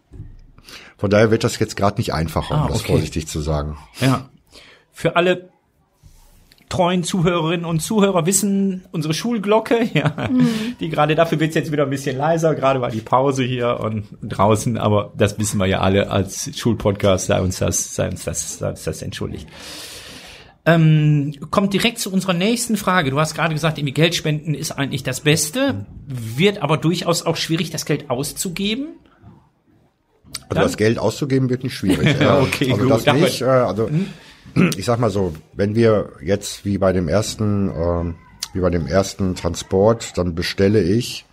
von 0.99 1.09
daher 1.09 1.31
wird 1.31 1.45
das 1.45 1.59
jetzt 1.59 1.77
gerade 1.77 1.97
nicht 1.99 2.13
einfacher, 2.13 2.55
um 2.55 2.61
Ah, 2.61 2.69
das 2.69 2.81
okay. 2.81 2.93
vorsichtig 2.93 3.27
zu 3.27 3.41
sagen. 3.41 3.79
Ja. 4.01 4.29
Für 4.93 5.17
alle 5.17 5.49
treuen 6.69 7.03
Zuhörerinnen 7.03 7.65
und 7.65 7.81
Zuhörer 7.81 8.27
wissen 8.27 8.85
unsere 8.93 9.15
Schulglocke, 9.15 9.89
ja, 9.95 10.29
die 10.81 10.91
gerade 10.91 11.15
dafür 11.15 11.41
wird's 11.41 11.55
jetzt 11.55 11.73
wieder 11.73 11.85
ein 11.85 11.91
bisschen 11.91 12.19
leiser, 12.19 12.55
gerade 12.55 12.83
war 12.83 12.91
die 12.91 13.01
Pause 13.01 13.43
hier 13.43 13.81
und 13.81 14.05
draußen, 14.23 14.77
aber 14.77 15.13
das 15.17 15.39
wissen 15.39 15.59
wir 15.59 15.67
ja 15.67 15.81
alle 15.81 16.11
als 16.11 16.51
Schulpodcast, 16.59 17.27
sei 17.29 17.41
uns 17.41 17.59
das, 17.59 17.95
sei 17.95 18.09
uns 18.11 18.25
das, 18.25 18.59
sei 18.59 18.69
uns 18.71 18.85
das 18.85 19.01
entschuldigt. 19.01 19.49
Ähm, 20.67 21.35
kommt 21.51 21.73
direkt 21.73 21.99
zu 22.01 22.13
unserer 22.13 22.35
nächsten 22.35 22.77
Frage. 22.77 23.11
Du 23.11 23.19
hast 23.19 23.35
gerade 23.35 23.55
gesagt, 23.55 23.79
irgendwie 23.79 23.95
Geld 23.95 24.15
spenden 24.15 24.53
ist 24.53 24.73
eigentlich 24.73 25.03
das 25.03 25.21
Beste, 25.23 25.87
wird 26.07 26.59
aber 26.61 26.77
durchaus 26.77 27.25
auch 27.25 27.37
schwierig, 27.37 27.71
das 27.71 27.87
Geld 27.87 28.11
auszugeben. 28.11 28.89
Also 30.35 30.55
Dann- 30.55 30.62
das 30.62 30.77
Geld 30.77 30.99
auszugeben 30.99 31.51
wird 31.51 31.62
nicht 31.64 31.75
schwierig. 31.75 32.17
Ja, 32.21 32.38
Äh, 32.38 32.43
okay, 32.43 32.73
also 32.73 32.83
gut. 32.83 32.91
das 33.07 33.14
nicht. 33.14 33.43
Äh, 33.43 33.47
also 33.47 33.91
ich 34.77 34.85
sag 34.85 34.99
mal 34.99 35.11
so, 35.11 35.35
wenn 35.55 35.75
wir 35.75 36.11
jetzt 36.23 36.64
wie 36.64 36.79
bei 36.79 36.93
dem 36.93 37.07
ersten, 37.09 37.71
ähm, 37.71 38.14
wie 38.55 38.61
bei 38.61 38.71
dem 38.71 38.87
ersten 38.87 39.35
Transport, 39.35 40.17
dann 40.17 40.35
bestelle 40.35 40.83
ich 40.83 41.27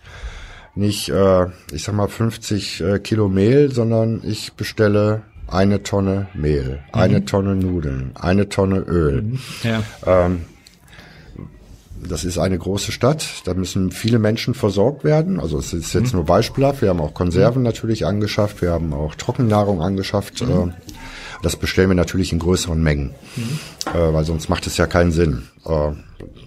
nicht, 0.74 1.08
äh, 1.08 1.46
ich 1.72 1.82
sag 1.84 1.94
mal 1.94 2.08
50 2.08 2.80
äh, 2.82 2.98
Kilo 2.98 3.28
Mehl, 3.28 3.72
sondern 3.72 4.20
ich 4.22 4.52
bestelle 4.52 5.22
eine 5.48 5.82
Tonne 5.82 6.26
Mehl, 6.34 6.80
eine 6.92 7.24
Tonne 7.24 7.54
Nudeln, 7.56 8.10
eine 8.16 8.48
Tonne 8.50 8.80
Öl. 8.80 9.24
Ja. 9.62 9.82
Das 12.08 12.24
ist 12.24 12.38
eine 12.38 12.58
große 12.58 12.92
Stadt, 12.92 13.26
da 13.44 13.54
müssen 13.54 13.90
viele 13.90 14.18
Menschen 14.18 14.54
versorgt 14.54 15.02
werden. 15.02 15.40
Also 15.40 15.58
es 15.58 15.72
ist 15.72 15.92
jetzt 15.92 16.12
nur 16.12 16.24
beispielhaft. 16.24 16.82
Wir 16.82 16.90
haben 16.90 17.00
auch 17.00 17.14
Konserven 17.14 17.62
natürlich 17.62 18.06
angeschafft, 18.06 18.62
wir 18.62 18.70
haben 18.70 18.92
auch 18.92 19.14
Trockennahrung 19.14 19.80
angeschafft. 19.82 20.42
Äh, 20.42 20.68
Das 21.42 21.56
bestellen 21.56 21.90
wir 21.90 21.94
natürlich 21.94 22.32
in 22.32 22.38
größeren 22.38 22.82
Mengen, 22.82 23.14
äh, 23.92 23.98
weil 23.98 24.24
sonst 24.24 24.48
macht 24.48 24.66
es 24.66 24.78
ja 24.78 24.86
keinen 24.86 25.12
Sinn, 25.12 25.48
äh, 25.66 25.90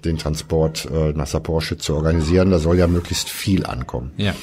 den 0.03 0.17
Transport 0.17 0.88
nach 1.13 1.27
Saporschit 1.27 1.81
zu 1.81 1.93
organisieren. 1.93 2.51
Da 2.51 2.59
soll 2.59 2.77
ja 2.77 2.88
möglichst 2.88 3.29
viel 3.29 3.65
ankommen. 3.65 4.12
Ja. 4.17 4.33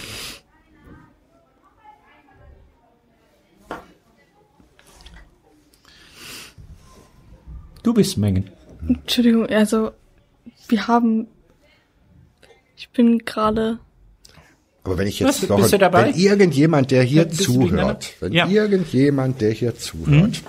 Du 7.83 7.95
bist 7.95 8.19
Mengen. 8.19 8.51
Entschuldigung, 8.87 9.47
also 9.47 9.93
wir 10.71 10.87
haben, 10.89 11.29
ich 12.77 12.89
bin 12.91 13.19
gerade 13.21 13.79
aber 14.85 14.99
wenn 14.99 15.09
ich 15.09 15.19
jetzt 15.19 15.43
Was, 15.43 15.49
noch, 15.49 15.57
bist 15.57 15.73
du 15.73 15.79
dabei? 15.79 16.07
wenn 16.07 16.15
irgendjemand, 16.15 16.93
der 16.93 17.03
hier 17.03 17.25
bist 17.25 17.43
zuhört, 17.43 18.15
wenn 18.21 18.33
Ja. 18.33 18.47
irgendjemand, 18.47 19.41
der 19.41 19.51
hier 19.51 19.77
zuhört, 19.77 20.43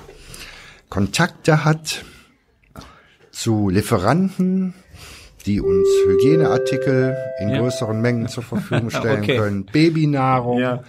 Kontakte 0.90 1.66
hat 1.66 2.06
zu 3.32 3.70
Lieferanten, 3.70 4.76
die 5.48 5.60
uns 5.60 5.88
Hygieneartikel 6.06 7.18
in 7.40 7.50
Ja. 7.50 7.60
größeren 7.62 8.00
Mengen 8.00 8.28
zur 8.28 8.44
Verfügung 8.44 8.90
stellen 8.92 9.24
Okay. 9.24 9.38
können, 9.38 9.66
Babynahrung, 9.66 10.60
Ja. 10.60 10.84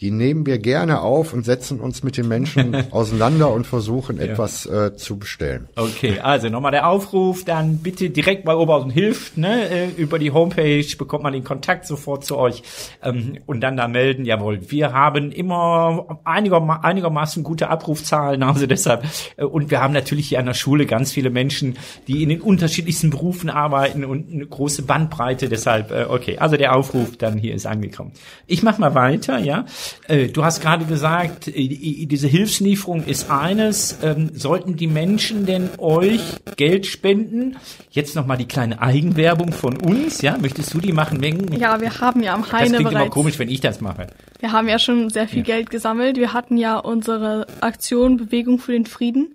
Die 0.00 0.10
nehmen 0.10 0.44
wir 0.44 0.58
gerne 0.58 1.00
auf 1.00 1.32
und 1.32 1.44
setzen 1.44 1.80
uns 1.80 2.02
mit 2.02 2.16
den 2.16 2.26
Menschen 2.26 2.74
auseinander 2.90 3.52
und 3.52 3.66
versuchen 3.66 4.18
etwas 4.18 4.66
äh, 4.66 4.96
zu 4.96 5.18
bestellen. 5.18 5.68
Okay, 5.76 6.18
also 6.20 6.48
nochmal 6.48 6.72
der 6.72 6.88
Aufruf, 6.88 7.44
dann 7.44 7.78
bitte 7.78 8.10
direkt 8.10 8.44
bei 8.44 8.54
Oberhausen 8.56 8.90
hilft, 8.90 9.38
ne? 9.38 9.68
äh, 9.70 9.88
Über 9.96 10.18
die 10.18 10.32
Homepage 10.32 10.84
bekommt 10.98 11.22
man 11.22 11.32
den 11.32 11.44
Kontakt 11.44 11.86
sofort 11.86 12.24
zu 12.24 12.36
euch 12.36 12.62
ähm, 13.02 13.38
und 13.46 13.60
dann 13.60 13.76
da 13.76 13.86
melden. 13.86 14.24
Jawohl, 14.24 14.70
wir 14.70 14.92
haben 14.92 15.30
immer 15.30 16.20
einiger, 16.24 16.84
einigermaßen 16.84 17.44
gute 17.44 17.68
Abrufzahlen, 17.68 18.42
also 18.42 18.66
deshalb 18.66 19.04
äh, 19.36 19.44
und 19.44 19.70
wir 19.70 19.80
haben 19.80 19.94
natürlich 19.94 20.28
hier 20.28 20.40
an 20.40 20.46
der 20.46 20.54
Schule 20.54 20.86
ganz 20.86 21.12
viele 21.12 21.30
Menschen, 21.30 21.78
die 22.08 22.22
in 22.22 22.30
den 22.30 22.40
unterschiedlichsten 22.40 23.10
Berufen 23.10 23.48
arbeiten 23.48 24.04
und 24.04 24.32
eine 24.32 24.46
große 24.46 24.82
Bandbreite. 24.82 25.48
Deshalb 25.48 25.92
äh, 25.92 26.06
okay, 26.08 26.38
also 26.38 26.56
der 26.56 26.74
Aufruf 26.74 27.16
dann 27.16 27.38
hier 27.38 27.54
ist 27.54 27.66
angekommen. 27.66 28.12
Ich 28.46 28.62
mach 28.62 28.78
mal 28.78 28.94
weiter, 28.94 29.38
ja. 29.38 29.66
Äh, 30.08 30.28
du 30.28 30.44
hast 30.44 30.60
gerade 30.60 30.84
gesagt, 30.84 31.48
äh, 31.48 32.06
diese 32.06 32.28
Hilfslieferung 32.28 33.04
ist 33.04 33.30
eines. 33.30 33.98
Ähm, 34.02 34.30
sollten 34.34 34.76
die 34.76 34.86
Menschen 34.86 35.46
denn 35.46 35.70
euch 35.78 36.20
Geld 36.56 36.86
spenden? 36.86 37.56
Jetzt 37.90 38.14
noch 38.16 38.26
mal 38.26 38.36
die 38.36 38.46
kleine 38.46 38.80
Eigenwerbung 38.80 39.52
von 39.52 39.76
uns, 39.76 40.22
ja? 40.22 40.36
Möchtest 40.38 40.74
du 40.74 40.80
die 40.80 40.92
machen, 40.92 41.18
Mengen? 41.18 41.52
Ja, 41.58 41.80
wir 41.80 42.00
haben 42.00 42.22
ja 42.22 42.34
am 42.34 42.42
das 42.42 42.52
Heine 42.52 42.76
klingt 42.76 42.92
immer 42.92 43.08
komisch, 43.08 43.38
wenn 43.38 43.48
ich 43.48 43.60
das 43.60 43.80
mache. 43.80 44.08
Wir 44.40 44.52
haben 44.52 44.68
ja 44.68 44.78
schon 44.78 45.10
sehr 45.10 45.28
viel 45.28 45.42
Geld 45.42 45.70
gesammelt. 45.70 46.16
Wir 46.16 46.32
hatten 46.32 46.56
ja 46.56 46.78
unsere 46.78 47.46
Aktion 47.60 48.16
Bewegung 48.16 48.58
für 48.58 48.72
den 48.72 48.86
Frieden. 48.86 49.34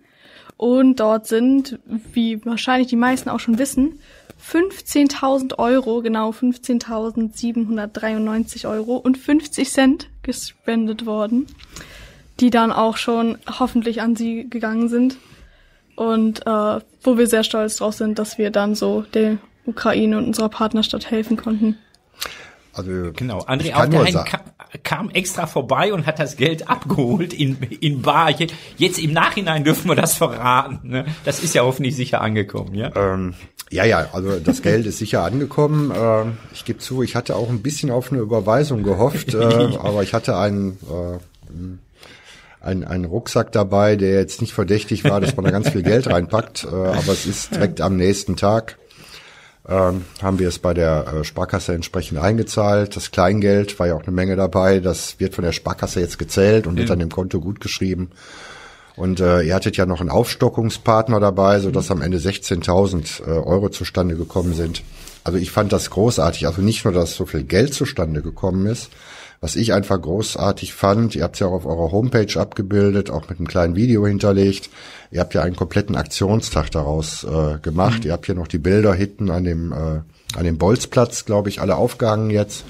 Und 0.58 1.00
dort 1.00 1.26
sind, 1.26 1.80
wie 2.12 2.46
wahrscheinlich 2.46 2.90
die 2.90 2.98
meisten 2.98 3.30
auch 3.30 3.40
schon 3.40 3.58
wissen, 3.58 4.00
15.000 4.42 5.60
Euro, 5.60 6.02
genau 6.02 6.32
15.793 6.32 8.68
Euro 8.70 8.96
und 8.98 9.18
50 9.18 9.70
Cent 9.70 10.10
gespendet 10.24 11.06
worden, 11.06 11.48
die 12.40 12.50
dann 12.50 12.72
auch 12.72 12.98
schon 12.98 13.38
hoffentlich 13.60 14.02
an 14.02 14.16
sie 14.16 14.50
gegangen 14.50 14.90
sind. 14.90 15.18
Und 15.96 16.46
äh, 16.48 16.80
wo 17.04 17.18
wir 17.18 17.28
sehr 17.28 17.44
stolz 17.44 17.78
drauf 17.78 17.94
sind, 17.94 18.18
dass 18.20 18.38
wir 18.38 18.52
dann 18.52 18.76
so 18.76 19.04
der 19.14 19.38
Ukraine 19.66 20.18
und 20.18 20.26
unserer 20.28 20.50
Partnerstadt 20.50 21.12
helfen 21.12 21.38
konnten. 21.38 21.78
Also 22.74 23.12
Genau, 23.14 23.40
André 23.40 23.74
auch 23.76 23.86
der 23.86 24.12
sagen- 24.12 24.40
kam, 24.84 25.10
extra 25.10 25.48
vorbei 25.48 25.94
und 25.94 26.06
hat 26.06 26.20
das 26.20 26.36
Geld 26.38 26.70
abgeholt 26.70 27.34
in, 27.34 27.58
in 27.80 28.02
Bar. 28.02 28.32
Je- 28.32 28.48
Jetzt 28.78 29.00
im 29.00 29.14
Nachhinein 29.14 29.64
dürfen 29.64 29.88
wir 29.90 29.96
das 29.96 30.16
verraten. 30.16 30.80
Ne? 30.90 31.06
Das 31.26 31.44
ist 31.44 31.56
ja 31.56 31.64
hoffentlich 31.64 31.96
sicher 31.96 32.22
angekommen, 32.22 32.76
ja? 32.76 32.92
Ähm, 32.96 33.34
ja, 33.72 33.84
ja, 33.86 34.08
also 34.14 34.40
das 34.40 34.64
Geld 34.64 34.88
ist 34.88 34.98
sicher 34.98 35.24
angekommen. 35.24 35.94
Ähm, 35.96 36.38
ich 36.54 36.66
gebe 36.66 36.80
zu, 36.80 37.04
ich 37.04 37.16
hatte 37.16 37.36
auch 37.36 37.50
ein 37.50 37.62
bisschen 37.62 37.92
auf 37.92 38.12
eine 38.12 38.20
Überweisung 38.22 38.82
gehofft, 38.82 39.36
äh, 39.36 39.38
aber 39.80 40.02
ich 40.02 40.14
hatte 40.16 40.38
einen, 40.38 40.80
äh, 40.90 42.66
einen, 42.66 42.84
einen 42.84 43.06
Rucksack 43.06 43.52
dabei, 43.52 43.96
der 43.96 44.14
jetzt 44.20 44.42
nicht 44.42 44.54
verdächtig 44.54 45.04
war, 45.04 45.22
dass 45.22 45.36
man 45.36 45.46
da 45.46 45.52
ganz 45.52 45.70
viel 45.70 45.84
Geld 45.84 46.08
reinpackt, 46.08 46.64
äh, 46.66 46.68
aber 46.76 47.12
es 47.14 47.28
ist 47.28 47.54
direkt 47.54 47.80
am 47.80 47.96
nächsten 47.96 48.36
Tag. 48.38 48.79
Ähm, 49.68 50.06
haben 50.22 50.40
wir 50.40 50.48
es 50.48 50.58
bei 50.58 50.74
der 50.74 51.06
äh, 51.08 51.24
Sparkasse 51.24 51.74
entsprechend 51.74 52.20
eingezahlt. 52.20 52.96
Das 52.96 53.12
Kleingeld 53.12 53.78
war 53.80 53.88
ja 53.88 53.96
auch 53.96 54.04
eine 54.04 54.12
Menge 54.12 54.36
dabei. 54.36 54.80
Das 54.80 55.20
wird 55.20 55.36
von 55.36 55.44
der 55.44 55.52
Sparkasse 55.52 56.00
jetzt 56.00 56.18
gezählt 56.18 56.66
und 56.66 56.78
wird 56.78 56.90
dann 56.90 57.00
dem 57.00 57.10
Konto 57.10 57.40
gut 57.40 57.60
geschrieben. 57.60 58.10
Und 58.96 59.20
äh, 59.20 59.44
ihr 59.44 59.56
hattet 59.56 59.78
ja 59.78 59.86
noch 59.86 60.02
einen 60.02 60.10
Aufstockungspartner 60.10 61.20
dabei, 61.20 61.60
so 61.60 61.72
dass 61.72 61.92
am 61.92 62.02
Ende 62.02 62.18
16.000 62.18 63.22
äh, 63.22 63.30
Euro 63.30 63.70
zustande 63.70 64.16
gekommen 64.16 64.54
sind. 64.54 64.84
Also 65.24 65.38
ich 65.38 65.52
fand 65.52 65.72
das 65.72 65.90
großartig. 65.90 66.48
Also 66.48 66.62
nicht 66.62 66.84
nur, 66.84 66.94
dass 66.94 67.16
so 67.16 67.26
viel 67.26 67.44
Geld 67.44 67.74
zustande 67.74 68.22
gekommen 68.22 68.66
ist, 68.66 68.90
was 69.42 69.56
ich 69.56 69.74
einfach 69.74 70.02
großartig 70.02 70.74
fand, 70.74 71.16
ihr 71.16 71.24
habt 71.24 71.36
es 71.36 71.40
ja 71.40 71.48
auch 71.48 71.54
auf 71.54 71.66
eurer 71.66 71.92
Homepage 71.92 72.40
abgebildet, 72.40 73.10
auch 73.10 73.30
mit 73.30 73.40
einem 73.40 73.48
kleinen 73.48 73.76
Video 73.76 74.06
hinterlegt. 74.06 74.70
Ihr 75.12 75.22
habt 75.22 75.34
ja 75.34 75.42
einen 75.42 75.56
kompletten 75.56 75.96
Aktionstag 75.96 76.72
daraus 76.72 77.24
äh, 77.24 77.58
gemacht. 77.62 78.04
Ihr 78.06 78.12
habt 78.12 78.26
hier 78.26 78.36
noch 78.36 78.48
die 78.48 78.58
Bilder 78.58 78.94
hinten 78.94 79.30
an 79.32 79.46
dem 79.46 79.72
äh, 79.72 80.02
an 80.36 80.44
dem 80.44 80.58
Bolzplatz, 80.58 81.26
glaube 81.26 81.50
ich, 81.50 81.62
alle 81.62 81.76
aufgehangen 81.76 82.30
jetzt. 82.30 82.66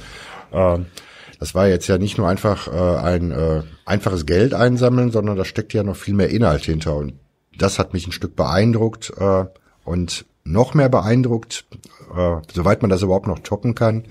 Ähm, 0.54 0.86
das 1.40 1.56
war 1.56 1.68
jetzt 1.68 1.88
ja 1.88 1.98
nicht 1.98 2.18
nur 2.18 2.28
einfach 2.28 2.68
äh, 2.68 3.00
ein 3.00 3.32
äh, 3.32 3.64
einfaches 3.86 4.26
Geld 4.26 4.54
einsammeln, 4.54 5.12
sondern 5.12 5.38
da 5.38 5.46
steckt 5.46 5.74
ja 5.74 5.84
noch 5.84 5.96
viel 5.96 6.14
mehr 6.14 6.30
Inhalt 6.30 6.64
hinter. 6.64 6.96
Und 6.96 7.14
das 7.58 7.80
hat 7.80 7.94
mich 7.94 8.08
ein 8.08 8.12
Stück 8.12 8.36
beeindruckt 8.36 9.14
äh, 9.18 9.46
und 9.86 10.26
noch 10.44 10.74
mehr 10.74 10.90
beeindruckt, 10.90 11.66
äh, 12.16 12.36
soweit 12.54 12.82
man 12.82 12.90
das 12.90 13.02
überhaupt 13.02 13.28
noch 13.28 13.40
toppen 13.40 13.76
kann. 13.76 14.06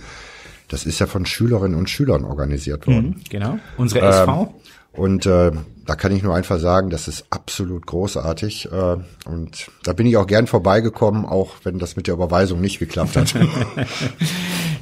Das 0.68 0.86
ist 0.86 0.98
ja 0.98 1.06
von 1.06 1.26
Schülerinnen 1.26 1.78
und 1.78 1.90
Schülern 1.90 2.24
organisiert 2.24 2.86
worden. 2.86 3.22
Genau. 3.30 3.58
Unsere 3.76 4.00
Ähm, 4.00 4.12
SV. 4.12 4.54
Und 4.92 5.26
äh, 5.26 5.52
da 5.86 5.94
kann 5.94 6.12
ich 6.12 6.22
nur 6.22 6.34
einfach 6.34 6.58
sagen, 6.58 6.90
das 6.90 7.08
ist 7.08 7.26
absolut 7.30 7.86
großartig. 7.86 8.70
Äh, 8.72 8.96
und 9.26 9.70
da 9.84 9.92
bin 9.92 10.06
ich 10.06 10.16
auch 10.16 10.26
gern 10.26 10.46
vorbeigekommen, 10.46 11.24
auch 11.24 11.54
wenn 11.62 11.78
das 11.78 11.96
mit 11.96 12.06
der 12.06 12.14
Überweisung 12.14 12.60
nicht 12.60 12.78
geklappt 12.78 13.16
hat. 13.16 13.34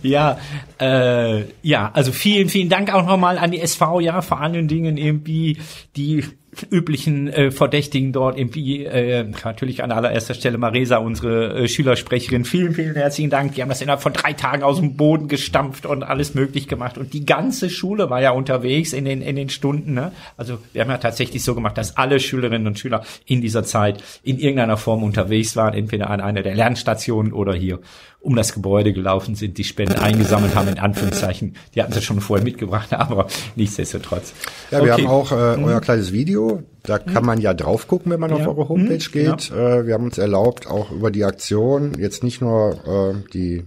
Ja, 0.03 0.39
äh, 0.79 1.45
ja, 1.63 1.91
also 1.93 2.13
vielen, 2.13 2.49
vielen 2.49 2.69
Dank 2.69 2.93
auch 2.93 3.05
nochmal 3.07 3.39
an 3.39 3.51
die 3.51 3.61
SV, 3.61 4.01
ja, 4.01 4.23
vor 4.23 4.41
allen 4.41 4.69
Dingen 4.69 4.97
irgendwie 4.97 5.59
die 5.97 6.25
üblichen 6.71 7.29
äh, 7.29 7.51
Verdächtigen 7.51 8.13
dort 8.13 8.39
irgendwie, 8.39 8.85
äh, 8.85 9.25
natürlich 9.45 9.83
an 9.83 9.93
allererster 9.93 10.35
Stelle 10.35 10.59
Maresa, 10.59 10.97
unsere 10.99 11.55
äh, 11.65 11.69
Schülersprecherin. 11.69 12.45
Vielen, 12.45 12.75
vielen 12.75 12.95
herzlichen 12.95 13.31
Dank. 13.31 13.55
Die 13.55 13.63
haben 13.63 13.69
das 13.69 13.83
innerhalb 13.83 14.03
von 14.03 14.13
drei 14.13 14.33
Tagen 14.33 14.63
aus 14.63 14.79
dem 14.79 14.97
Boden 14.97 15.29
gestampft 15.29 15.87
und 15.87 16.03
alles 16.03 16.35
möglich 16.35 16.69
gemacht. 16.69 16.99
Und 16.99 17.13
die 17.13 17.27
ganze 17.27 17.71
Schule 17.71 18.11
war 18.11 18.21
ja 18.21 18.31
unterwegs 18.31 18.93
in 18.93 19.05
den, 19.05 19.23
in 19.23 19.37
den 19.37 19.49
Stunden. 19.49 19.95
Ne? 19.95 20.13
Also 20.37 20.59
wir 20.73 20.83
haben 20.83 20.91
ja 20.91 20.99
tatsächlich 20.99 21.43
so 21.45 21.55
gemacht, 21.55 21.77
dass 21.79 21.97
alle 21.97 22.21
Schülerinnen 22.21 22.67
und 22.67 22.79
Schüler 22.79 23.05
in 23.27 23.41
dieser 23.41 23.65
Zeit 23.65 24.03
in 24.23 24.39
irgendeiner 24.39 24.77
Form 24.77 25.03
unterwegs 25.03 25.57
waren, 25.57 25.75
entweder 25.75 26.11
an 26.11 26.21
einer 26.21 26.43
der 26.43 26.55
Lernstationen 26.55 27.33
oder 27.33 27.55
hier 27.55 27.81
um 28.21 28.35
das 28.35 28.53
Gebäude 28.53 28.93
gelaufen 28.93 29.37
sind, 29.37 29.57
die 29.57 29.63
Spenden 29.63 30.01
eingesammelt 30.01 30.57
haben, 30.57 30.67
in 30.67 30.81
Anführungszeichen. 30.81 31.55
Die 31.77 31.83
hatten 31.83 31.93
sie 31.93 32.03
schon 32.03 32.21
vorher 32.21 32.43
mitgebracht, 32.45 32.93
aber 32.93 33.29
nichtsdestotrotz. 33.55 34.33
Ja, 34.73 34.85
wir 34.85 34.95
Okay. 34.95 35.03
haben 35.05 35.11
auch 35.11 35.31
äh, 35.31 35.35
euer 35.35 35.81
kleines 35.81 36.13
Video. 36.13 36.46
Da 36.83 36.99
kann 36.99 37.25
man 37.25 37.41
ja 37.41 37.53
drauf 37.55 37.89
gucken, 37.89 38.13
wenn 38.13 38.21
man 38.21 38.31
Ja. 38.31 38.37
auf 38.37 38.47
eure 38.47 38.69
Homepage 38.69 38.95
Mhm, 38.95 39.13
geht. 39.13 39.51
Äh, 39.51 39.87
wir 39.87 39.95
haben 39.95 40.05
uns 40.05 40.19
erlaubt, 40.19 40.67
auch 40.67 40.91
über 40.93 41.11
die 41.11 41.25
Aktion 41.25 41.93
jetzt 41.99 42.23
nicht 42.23 42.41
nur 42.41 43.15
äh, 43.25 43.33
die 43.33 43.65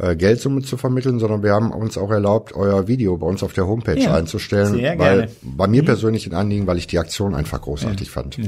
äh, 0.00 0.14
Geldsumme 0.14 0.62
zu 0.62 0.76
vermitteln, 0.76 1.18
sondern 1.18 1.42
wir 1.42 1.52
haben 1.52 1.72
uns 1.72 1.98
auch 1.98 2.10
erlaubt, 2.10 2.54
euer 2.54 2.86
Video 2.86 3.16
bei 3.16 3.26
uns 3.26 3.42
auf 3.42 3.52
der 3.52 3.66
Homepage 3.66 3.98
Ja, 3.98 4.14
einzustellen. 4.14 4.74
sehr 4.74 4.98
weil 4.98 5.16
gerne. 5.18 5.30
bei 5.42 5.66
mir 5.66 5.84
persönlich 5.84 6.26
ein 6.26 6.34
Anliegen, 6.34 6.66
weil 6.66 6.78
ich 6.78 6.86
die 6.86 6.98
Aktion 6.98 7.34
einfach 7.34 7.60
großartig 7.62 8.10
fand. 8.10 8.38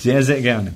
Sehr, 0.00 0.22
sehr 0.24 0.40
gerne. 0.40 0.74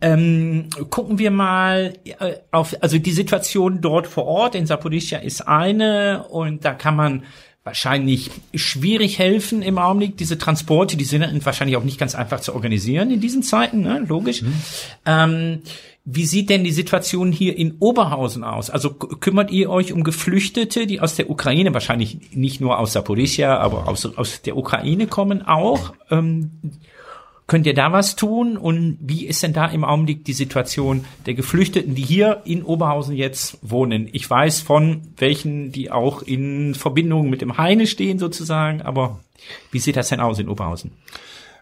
Ähm, 0.00 0.66
gucken 0.90 1.18
wir 1.18 1.30
mal 1.30 1.94
äh, 2.04 2.34
auf, 2.52 2.76
also 2.80 2.98
die 2.98 3.12
Situation 3.12 3.80
dort 3.80 4.06
vor 4.06 4.26
Ort 4.26 4.54
in 4.54 4.66
Saporischia 4.66 5.18
ist 5.20 5.48
eine 5.48 6.24
und 6.28 6.64
da 6.66 6.74
kann 6.74 6.94
man 6.96 7.22
wahrscheinlich 7.66 8.30
schwierig 8.54 9.18
helfen 9.18 9.60
im 9.60 9.76
Augenblick. 9.76 10.16
Diese 10.16 10.38
Transporte, 10.38 10.96
die 10.96 11.04
sind 11.04 11.44
wahrscheinlich 11.44 11.76
auch 11.76 11.82
nicht 11.82 11.98
ganz 11.98 12.14
einfach 12.14 12.40
zu 12.40 12.54
organisieren 12.54 13.10
in 13.10 13.20
diesen 13.20 13.42
Zeiten, 13.42 13.80
ne? 13.80 14.04
logisch. 14.08 14.44
Ähm, 15.04 15.62
wie 16.04 16.24
sieht 16.24 16.48
denn 16.48 16.62
die 16.62 16.70
Situation 16.70 17.32
hier 17.32 17.58
in 17.58 17.78
Oberhausen 17.80 18.44
aus? 18.44 18.70
Also 18.70 18.90
kümmert 18.94 19.50
ihr 19.50 19.68
euch 19.68 19.92
um 19.92 20.04
Geflüchtete, 20.04 20.86
die 20.86 21.00
aus 21.00 21.16
der 21.16 21.28
Ukraine, 21.28 21.74
wahrscheinlich 21.74 22.32
nicht 22.32 22.60
nur 22.60 22.78
aus 22.78 22.92
Saporischia, 22.92 23.58
aber 23.58 23.88
aus, 23.88 24.06
aus 24.06 24.42
der 24.42 24.56
Ukraine 24.56 25.08
kommen 25.08 25.42
auch? 25.42 25.92
Ähm, 26.08 26.52
Könnt 27.46 27.66
ihr 27.66 27.74
da 27.74 27.92
was 27.92 28.16
tun? 28.16 28.56
Und 28.56 28.98
wie 29.00 29.24
ist 29.24 29.42
denn 29.42 29.52
da 29.52 29.66
im 29.66 29.84
Augenblick 29.84 30.24
die 30.24 30.32
Situation 30.32 31.04
der 31.26 31.34
Geflüchteten, 31.34 31.94
die 31.94 32.02
hier 32.02 32.42
in 32.44 32.64
Oberhausen 32.64 33.14
jetzt 33.14 33.58
wohnen? 33.62 34.08
Ich 34.10 34.28
weiß 34.28 34.62
von 34.62 35.02
welchen, 35.16 35.70
die 35.70 35.92
auch 35.92 36.22
in 36.22 36.74
Verbindung 36.74 37.30
mit 37.30 37.42
dem 37.42 37.56
Heine 37.56 37.86
stehen 37.86 38.18
sozusagen, 38.18 38.82
aber 38.82 39.20
wie 39.70 39.78
sieht 39.78 39.96
das 39.96 40.08
denn 40.08 40.18
aus 40.18 40.40
in 40.40 40.48
Oberhausen? 40.48 40.90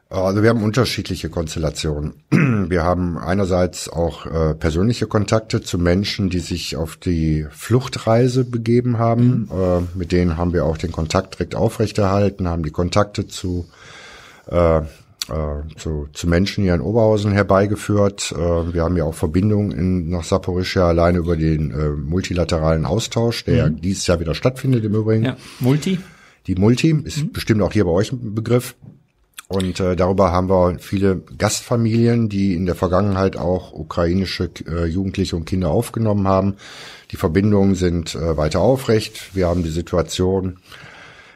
Also 0.09 0.43
wir 0.43 0.51
haben 0.51 0.63
unterschiedliche 0.63 1.29
Konstellationen. 1.29 2.15
Wir 2.31 2.85
haben 2.85 3.19
einerseits 3.19 3.89
auch 3.89 4.27
äh, 4.27 4.55
persönliche 4.55 5.07
Kontakte 5.07 5.61
zu 5.61 5.79
Menschen, 5.79 6.31
die 6.31 6.39
sich 6.39 6.77
auf 6.77 6.97
die 6.97 7.47
Fluchtreise 7.51 8.45
begeben 8.45 8.99
haben. 8.99 9.49
Äh, 9.51 9.99
mit 9.99 10.13
denen 10.13 10.37
haben 10.37 10.53
wir 10.53 10.67
auch 10.67 10.77
den 10.79 10.93
Kontakt 10.93 11.35
direkt 11.35 11.55
aufrechterhalten, 11.55 12.49
haben 12.49 12.63
die 12.63 12.71
Kontakte 12.71 13.27
zu 13.27 13.67
äh, 14.47 14.83
äh, 15.29 15.77
zu, 15.77 16.09
zu 16.13 16.29
Menschen 16.29 16.65
hier 16.65 16.75
in 16.75 16.81
Oberhausen 16.81 17.33
herbeigeführt. 17.33 18.33
Äh, 18.33 18.75
wir 18.75 18.83
haben 18.83 18.97
ja 18.97 19.05
auch 19.05 19.15
Verbindungen 19.15 19.73
in, 19.73 20.09
nach 20.11 20.25
Saporischia 20.25 20.89
alleine 20.89 21.19
über 21.19 21.37
den 21.37 21.71
äh, 21.71 21.91
multilateralen 21.91 22.85
Austausch, 22.85 23.45
der 23.45 23.71
mhm. 23.71 23.81
dieses 23.81 24.07
Jahr 24.07 24.21
wieder 24.21 24.35
stattfindet 24.35 24.85
im 24.85 24.95
Übrigen. 24.95 25.25
Ja, 25.25 25.37
Multi. 25.61 25.99
Die 26.47 26.57
Multi 26.57 26.91
ist 27.05 27.25
mhm. 27.25 27.33
bestimmt 27.33 27.63
auch 27.63 27.73
hier 27.73 27.85
bei 27.85 27.91
euch 27.91 28.13
ein 28.13 28.35
Begriff. 28.35 28.75
Und 29.49 29.79
äh, 29.79 29.95
darüber 29.95 30.33
haben 30.33 30.49
wir 30.49 30.79
viele 30.79 31.23
Gastfamilien, 31.39 32.29
die 32.29 32.55
in 32.55 32.67
der 32.67 32.75
Vergangenheit 32.75 33.37
auch 33.37 33.73
ukrainische 33.73 34.51
äh, 34.67 34.87
Jugendliche 34.87 35.37
und 35.37 35.45
Kinder 35.45 35.71
aufgenommen 35.71 36.27
haben. 36.27 36.57
Die 37.13 37.17
Verbindungen 37.17 37.75
sind 37.75 38.15
äh, 38.15 38.37
weiter 38.37 38.61
aufrecht. 38.61 39.35
Wir 39.35 39.47
haben 39.47 39.63
die 39.63 39.71
Situation, 39.71 40.59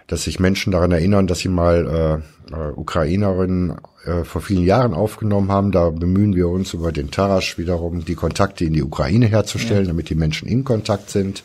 dass 0.07 0.24
sich 0.24 0.40
Menschen 0.40 0.72
daran 0.72 0.90
erinnern, 0.90 1.27
dass 1.27 1.40
sie 1.40 1.48
mal 1.48 2.22
äh, 2.22 2.38
äh, 2.52 2.72
Ukrainerinnen 2.74 3.76
äh, 4.04 4.24
vor 4.24 4.40
vielen 4.40 4.64
Jahren 4.64 4.94
aufgenommen 4.94 5.50
haben. 5.50 5.72
Da 5.72 5.90
bemühen 5.90 6.34
wir 6.34 6.48
uns 6.48 6.74
über 6.74 6.92
den 6.92 7.11
Tarasch 7.11 7.58
wiederum, 7.58 8.04
die 8.04 8.14
Kontakte 8.14 8.64
in 8.64 8.72
die 8.72 8.82
Ukraine 8.82 9.26
herzustellen, 9.26 9.84
ja. 9.84 9.88
damit 9.88 10.11
die 10.11 10.14
Menschen 10.14 10.48
in 10.48 10.64
Kontakt 10.64 11.11
sind. 11.11 11.44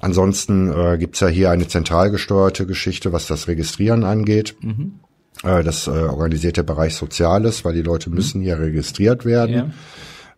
Ansonsten 0.00 0.70
äh, 0.70 0.96
gibt's 0.98 1.20
ja 1.20 1.28
hier 1.28 1.50
eine 1.50 1.66
zentral 1.66 2.10
gesteuerte 2.10 2.66
Geschichte, 2.66 3.12
was 3.12 3.26
das 3.26 3.48
Registrieren 3.48 4.04
angeht. 4.04 4.56
Mhm. 4.60 5.00
Äh, 5.42 5.62
das 5.64 5.86
äh, 5.86 5.90
organisiert 5.90 6.56
der 6.56 6.62
Bereich 6.62 6.94
Soziales, 6.94 7.64
weil 7.64 7.74
die 7.74 7.82
Leute 7.82 8.08
mhm. 8.10 8.16
müssen 8.16 8.40
hier 8.40 8.58
registriert 8.58 9.24
werden. 9.24 9.54
Ja. 9.54 9.70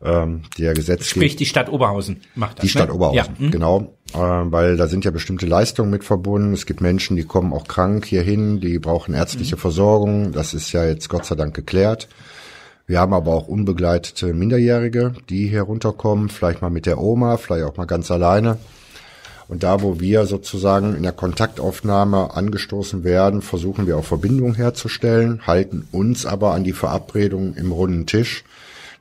Ähm, 0.03 0.43
der 0.57 0.73
Gesetzgeber. 0.73 1.27
Sprich, 1.27 1.37
die 1.37 1.45
Stadt 1.45 1.69
Oberhausen 1.69 2.23
macht 2.35 2.59
das. 2.59 2.63
Die 2.63 2.71
Stadt 2.71 2.89
ne? 2.89 2.95
Oberhausen, 2.95 3.37
ja. 3.39 3.47
mhm. 3.47 3.51
genau. 3.51 3.99
Äh, 4.15 4.19
weil 4.19 4.77
da 4.77 4.89
sind 4.89 5.05
ja 5.05 5.11
bestimmte 5.11 5.47
Leistungen 5.47 5.91
mit 5.91 6.05
verbunden. 6.05 6.53
Es 6.53 6.67
gibt 6.67 6.81
Menschen, 6.81 7.17
die 7.17 7.25
kommen 7.25 7.53
auch 7.53 7.67
krank 7.67 8.05
hierhin, 8.05 8.61
die 8.61 8.79
brauchen 8.79 9.15
ärztliche 9.15 9.57
mhm. 9.57 9.61
Versorgung. 9.61 10.33
Das 10.33 10.55
ist 10.55 10.73
ja 10.73 10.85
jetzt 10.85 11.09
Gott 11.09 11.25
sei 11.25 11.35
Dank 11.35 11.55
geklärt. 11.55 12.09
Wir 12.87 12.99
haben 12.99 13.15
aber 13.15 13.33
auch 13.33 13.47
unbegleitete 13.47 14.35
Minderjährige, 14.35 15.15
die 15.29 15.47
hier 15.47 15.63
runterkommen, 15.63 16.29
vielleicht 16.29 16.61
mal 16.61 16.71
mit 16.71 16.87
der 16.87 16.99
Oma, 16.99 17.37
vielleicht 17.37 17.65
auch 17.65 17.77
mal 17.77 17.85
ganz 17.85 18.11
alleine. 18.11 18.59
Und 19.47 19.63
da, 19.63 19.83
wo 19.83 20.01
wir 20.01 20.27
sozusagen 20.27 20.97
in 20.97 21.03
der 21.03 21.13
Kontaktaufnahme 21.13 22.35
angestoßen 22.35 23.05
werden, 23.05 23.43
versuchen 23.43 23.87
wir 23.87 23.97
auch 23.97 24.05
Verbindungen 24.05 24.55
herzustellen, 24.55 25.47
halten 25.47 25.87
uns 25.93 26.27
aber 26.27 26.53
an 26.53 26.65
die 26.65 26.73
Verabredung 26.73 27.55
im 27.55 27.73
runden 27.73 28.07
Tisch, 28.07 28.45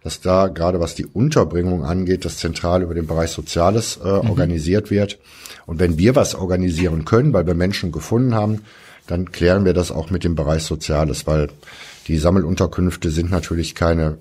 dass 0.04 0.22
da 0.22 0.48
gerade 0.48 0.80
was 0.80 0.96
die 0.96 1.06
Unterbringung 1.06 1.84
angeht, 1.84 2.26
das 2.26 2.38
zentral 2.38 2.82
über 2.82 2.94
den 2.94 3.08
Bereich 3.08 3.32
Soziales 3.32 3.98
äh, 3.98 4.08
mhm. 4.08 4.30
organisiert 4.30 4.92
wird. 4.92 5.20
Und 5.66 5.80
wenn 5.80 5.98
wir 5.98 6.16
was 6.16 6.36
organisieren 6.36 7.06
können, 7.06 7.34
weil 7.34 7.46
wir 7.46 7.54
Menschen 7.54 7.92
gefunden 7.92 8.34
haben, 8.34 8.62
dann 9.08 9.32
klären 9.32 9.66
wir 9.66 9.74
das 9.74 9.92
auch 9.92 10.10
mit 10.10 10.24
dem 10.24 10.36
Bereich 10.36 10.64
Soziales, 10.64 11.28
weil 11.28 11.50
die 12.08 12.18
Sammelunterkünfte 12.18 13.10
sind 13.10 13.32
natürlich 13.32 13.76
keine 13.76 14.18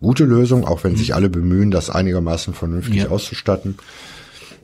gute 0.00 0.24
Lösung, 0.24 0.66
auch 0.66 0.84
wenn 0.84 0.92
mhm. 0.92 0.96
sich 0.96 1.14
alle 1.14 1.30
bemühen, 1.30 1.70
das 1.70 1.90
einigermaßen 1.90 2.54
vernünftig 2.54 3.02
ja. 3.02 3.08
auszustatten. 3.08 3.78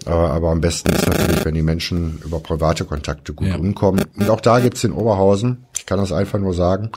Aber 0.04 0.50
am 0.50 0.60
besten 0.60 0.92
ist 0.92 1.06
natürlich, 1.06 1.44
wenn 1.44 1.54
die 1.54 1.62
Menschen 1.62 2.20
über 2.24 2.40
private 2.40 2.84
Kontakte 2.84 3.32
gut 3.32 3.48
ja. 3.48 3.56
umkommen. 3.56 4.04
Und 4.16 4.30
auch 4.30 4.40
da 4.40 4.60
gibt's 4.60 4.84
in 4.84 4.92
Oberhausen, 4.92 5.66
ich 5.76 5.86
kann 5.86 5.98
das 5.98 6.12
einfach 6.12 6.38
nur 6.38 6.54
sagen, 6.54 6.90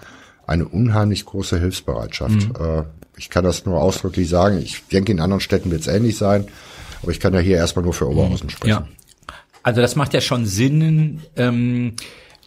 eine 0.51 0.67
unheimlich 0.67 1.25
große 1.25 1.59
Hilfsbereitschaft. 1.59 2.35
Mhm. 2.35 2.55
Äh, 2.59 2.83
ich 3.17 3.29
kann 3.29 3.43
das 3.43 3.65
nur 3.65 3.81
ausdrücklich 3.81 4.29
sagen. 4.29 4.59
Ich 4.61 4.83
denke, 4.91 5.11
in 5.11 5.19
anderen 5.19 5.41
Städten 5.41 5.71
wird 5.71 5.81
es 5.81 5.87
ähnlich 5.87 6.17
sein. 6.17 6.47
Aber 7.01 7.11
ich 7.11 7.19
kann 7.19 7.33
ja 7.33 7.39
hier 7.39 7.57
erstmal 7.57 7.83
nur 7.83 7.93
für 7.93 8.09
Oberhausen 8.09 8.47
mhm. 8.47 8.51
sprechen. 8.51 8.69
Ja. 8.69 8.87
Also 9.63 9.81
das 9.81 9.95
macht 9.95 10.13
ja 10.13 10.21
schon 10.21 10.45
Sinn. 10.45 11.21
Ähm 11.35 11.95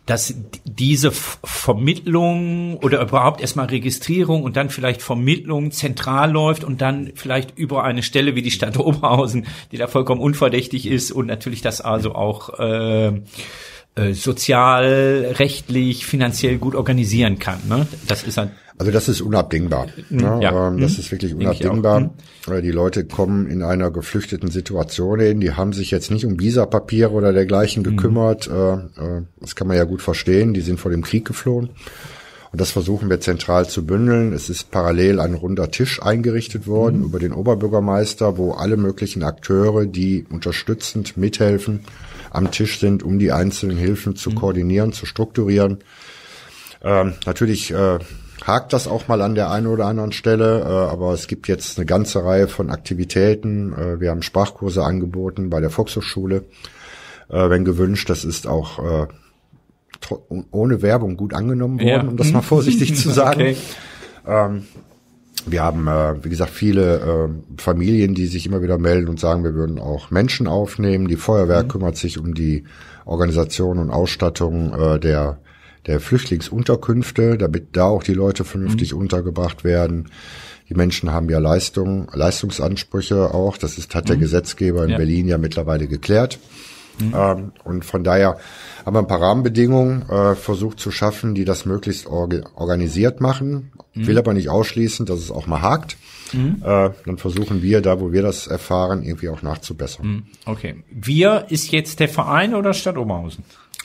dass 0.07 0.35
diese 0.65 1.13
Vermittlung 1.13 2.77
oder 2.77 3.01
überhaupt 3.01 3.41
erstmal 3.41 3.67
Registrierung 3.67 4.43
und 4.43 4.57
dann 4.57 4.69
vielleicht 4.69 5.01
Vermittlung 5.01 5.71
zentral 5.71 6.31
läuft 6.31 6.63
und 6.63 6.83
dann 6.83 7.13
vielleicht 7.15 7.57
über 7.57 7.85
eine 7.85 8.03
Stelle 8.03 8.35
wie 8.35 8.43
die 8.43 8.51
Stadt 8.51 8.77
Oberhausen, 8.79 9.47
die 9.73 9.79
da 9.79 9.87
vollkommen 9.87 10.21
unverdächtig 10.21 10.87
ist 10.87 11.11
und 11.11 11.27
natürlich 11.27 11.63
das 11.63 11.81
also 11.81 12.15
auch 12.15 12.59
äh, 12.59 13.23
sozial, 14.13 15.35
rechtlich, 15.39 16.07
finanziell 16.07 16.59
gut 16.59 16.75
organisieren 16.75 17.39
kann. 17.39 17.61
Ne? 17.69 17.87
Das 18.09 18.25
ist 18.25 18.39
ein 18.39 18.51
also 18.77 18.91
das 18.91 19.09
ist 19.09 19.21
unabdingbar. 19.21 19.87
Mhm. 20.11 20.17
Ne? 20.17 20.39
Ja. 20.43 20.69
Ähm, 20.69 20.81
das 20.81 20.95
mhm. 20.95 20.99
ist 20.99 21.13
wirklich 21.13 21.35
unabdingbar. 21.35 22.01
Mhm. 22.01 22.63
Die 22.63 22.73
Leute 22.73 23.05
kommen 23.05 23.49
in 23.49 23.63
einer 23.63 23.91
geflüchteten 23.91 24.51
Situation 24.51 25.21
hin. 25.21 25.41
Die 25.41 25.53
haben 25.53 25.73
sich 25.73 25.91
jetzt 25.91 26.11
nicht 26.11 26.27
um 26.27 26.41
Visapapiere 26.41 27.13
oder 27.13 27.33
dergleichen 27.33 27.85
gekümmert. 27.85 28.51
Mhm. 28.51 29.29
Das 29.41 29.55
kann 29.55 29.69
man 29.69 29.77
ja 29.77 29.85
gut 29.85 30.03
verstehen. 30.03 30.55
Die 30.55 30.61
sind 30.61 30.81
vor 30.81 30.91
dem 30.91 31.03
Krieg 31.03 31.25
geflohen. 31.25 31.71
Und 32.51 32.61
das 32.61 32.71
versuchen 32.71 33.11
wir 33.11 33.21
zentral 33.21 33.69
zu 33.69 33.85
bündeln. 33.87 34.33
Es 34.33 34.49
ist 34.49 34.71
parallel 34.71 35.21
ein 35.21 35.35
runder 35.35 35.71
Tisch 35.71 36.03
eingerichtet 36.03 36.67
worden 36.67 36.99
mhm. 36.99 37.05
über 37.07 37.19
den 37.19 37.33
Oberbürgermeister, 37.33 38.39
wo 38.39 38.53
alle 38.53 38.77
möglichen 38.77 39.23
Akteure, 39.23 39.87
die 39.87 40.25
unterstützend 40.31 41.17
mithelfen, 41.17 41.81
am 42.35 42.51
Tisch 42.51 42.81
sind, 42.81 43.03
um 43.03 43.19
die 43.19 43.33
einzelnen 43.33 43.77
Hilfen 43.77 44.17
zu 44.17 44.31
mhm. 44.31 44.35
koordinieren, 44.37 44.93
zu 44.93 45.07
strukturieren. 45.07 45.79
Ähm, 46.83 47.15
natürlich 47.27 47.71
äh, 47.71 47.99
hakt 48.45 48.73
das 48.73 48.87
auch 48.87 49.09
mal 49.09 49.23
an 49.23 49.35
der 49.35 49.51
einen 49.51 49.67
oder 49.67 49.87
anderen 49.87 50.13
Stelle, 50.13 50.61
äh, 50.61 50.93
aber 50.93 51.13
es 51.13 51.27
gibt 51.27 51.49
jetzt 51.49 51.79
eine 51.79 51.87
ganze 51.87 52.25
Reihe 52.25 52.49
von 52.49 52.71
Aktivitäten. 52.71 53.73
Äh, 53.73 54.01
wir 54.01 54.11
haben 54.11 54.23
Sprachkurse 54.23 54.85
angeboten 54.85 55.51
bei 55.51 55.61
der 55.61 55.71
Volkshochschule, 55.71 56.45
äh, 57.31 57.51
wenn 57.51 57.65
gewünscht. 57.65 58.11
Das 58.11 58.25
ist 58.25 58.47
auch 58.47 58.79
äh, 58.79 59.07
ohne 60.51 60.83
Werbung 60.83 61.17
gut 61.17 61.33
angenommen 61.33 61.79
worden, 61.79 61.89
ja. 61.89 62.03
um 62.03 62.17
das 62.17 62.33
mal 62.33 62.43
vorsichtig 62.43 62.97
zu 63.01 63.11
sagen. 63.11 63.41
Okay. 63.41 63.57
Ähm, 64.27 64.65
wir 65.47 65.63
haben, 65.63 65.87
äh, 65.89 66.25
wie 66.25 66.29
gesagt, 66.29 66.53
viele 66.53 67.29
äh, 67.29 67.61
Familien, 67.61 68.15
die 68.15 68.27
sich 68.27 68.47
immer 68.47 68.63
wieder 68.63 68.79
melden 68.79 69.09
und 69.09 69.21
sagen, 69.21 69.45
wir 69.45 69.55
würden 69.55 69.79
auch 69.79 70.11
Menschen 70.11 70.47
aufnehmen. 70.47 71.09
Die 71.09 71.17
Feuerwehr 71.17 71.65
mhm. 71.65 71.69
kümmert 71.69 71.97
sich 71.97 72.19
um 72.19 72.35
die 72.35 72.65
Organisation 73.05 73.79
und 73.79 73.91
Ausstattung 73.91 74.73
äh, 74.73 74.99
der, 74.99 75.39
der 75.87 76.01
Flüchtlingsunterkünfte, 76.01 77.37
damit 77.37 77.77
da 77.77 77.85
auch 77.85 78.03
die 78.03 78.15
Leute 78.15 78.45
vernünftig 78.45 78.93
mhm. 78.93 79.01
untergebracht 79.01 79.65
werden. 79.65 80.11
Die 80.71 80.75
Menschen 80.75 81.13
haben 81.13 81.29
ja 81.29 81.39
Leistung, 81.39 82.09
Leistungsansprüche 82.13 83.35
auch. 83.35 83.59
Das 83.59 83.77
ist, 83.77 83.95
hat 83.95 84.09
der 84.09 84.17
mhm. 84.17 84.21
Gesetzgeber 84.21 84.85
in 84.85 84.91
ja. 84.91 84.97
Berlin 84.97 85.29
ja 85.29 85.37
mittlerweile 85.37 85.87
geklärt. 85.87 86.39
Mhm. 86.99 87.15
Ähm, 87.17 87.53
und 87.65 87.85
von 87.85 88.05
daher 88.05 88.39
haben 88.85 88.95
wir 88.95 89.01
ein 89.01 89.07
paar 89.07 89.21
Rahmenbedingungen 89.21 90.09
äh, 90.09 90.35
versucht 90.35 90.79
zu 90.81 90.91
schaffen, 90.91 91.35
die 91.35 91.45
das 91.45 91.65
möglichst 91.65 92.07
org 92.07 92.51
organisiert 92.55 93.21
machen. 93.21 93.73
Mhm. 93.95 94.07
Will 94.07 94.19
aber 94.19 94.35
nicht 94.35 94.49
ausschließen, 94.49 95.07
dass 95.07 95.21
es 95.21 95.31
auch 95.31 95.47
mal 95.47 95.63
hakt. 95.63 95.97
Mhm. 96.33 96.63
Äh, 96.63 96.91
dann 97.07 97.19
versuchen 97.19 97.63
wir 97.63 97.81
da, 97.81 98.01
wo 98.01 98.13
wir 98.13 98.23
das 98.23 98.47
erfahren, 98.47 99.03
irgendwie 99.03 99.29
auch 99.29 99.43
nachzubessern. 99.43 100.07
Mhm. 100.07 100.23
Okay. 100.47 100.83
Wir 100.91 101.47
ist 101.49 101.71
jetzt 101.71 102.01
der 102.01 102.09
Verein 102.09 102.55
oder 102.55 102.73
Stadt 102.73 102.97
Oberhausen? 102.97 103.45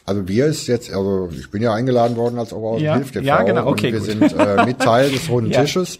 Also 0.09 0.27
wir 0.27 0.47
ist 0.47 0.65
jetzt, 0.65 0.91
also 0.91 1.29
ich 1.31 1.51
bin 1.51 1.61
ja 1.61 1.71
eingeladen 1.71 2.17
worden 2.17 2.39
als 2.39 2.51
Oberhausen 2.51 2.83
ja, 2.83 2.95
Hilft 2.95 3.15
Ja, 3.17 3.43
genau, 3.43 3.67
okay. 3.67 3.93
wir 3.93 3.99
gut. 3.99 4.09
sind 4.09 4.23
äh, 4.23 4.65
mit 4.65 4.79
Teil 4.79 5.11
des 5.11 5.29
runden 5.29 5.51
ja. 5.51 5.61
Tisches. 5.61 5.99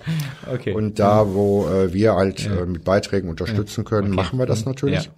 Okay. 0.52 0.74
Und 0.74 0.98
da, 0.98 1.32
wo 1.32 1.68
äh, 1.68 1.94
wir 1.94 2.16
halt 2.16 2.48
äh, 2.48 2.66
mit 2.66 2.84
Beiträgen 2.84 3.30
unterstützen 3.30 3.86
können, 3.86 4.08
okay. 4.08 4.16
machen 4.16 4.40
wir 4.40 4.48
das 4.48 4.66
mhm. 4.66 4.72
natürlich. 4.72 5.12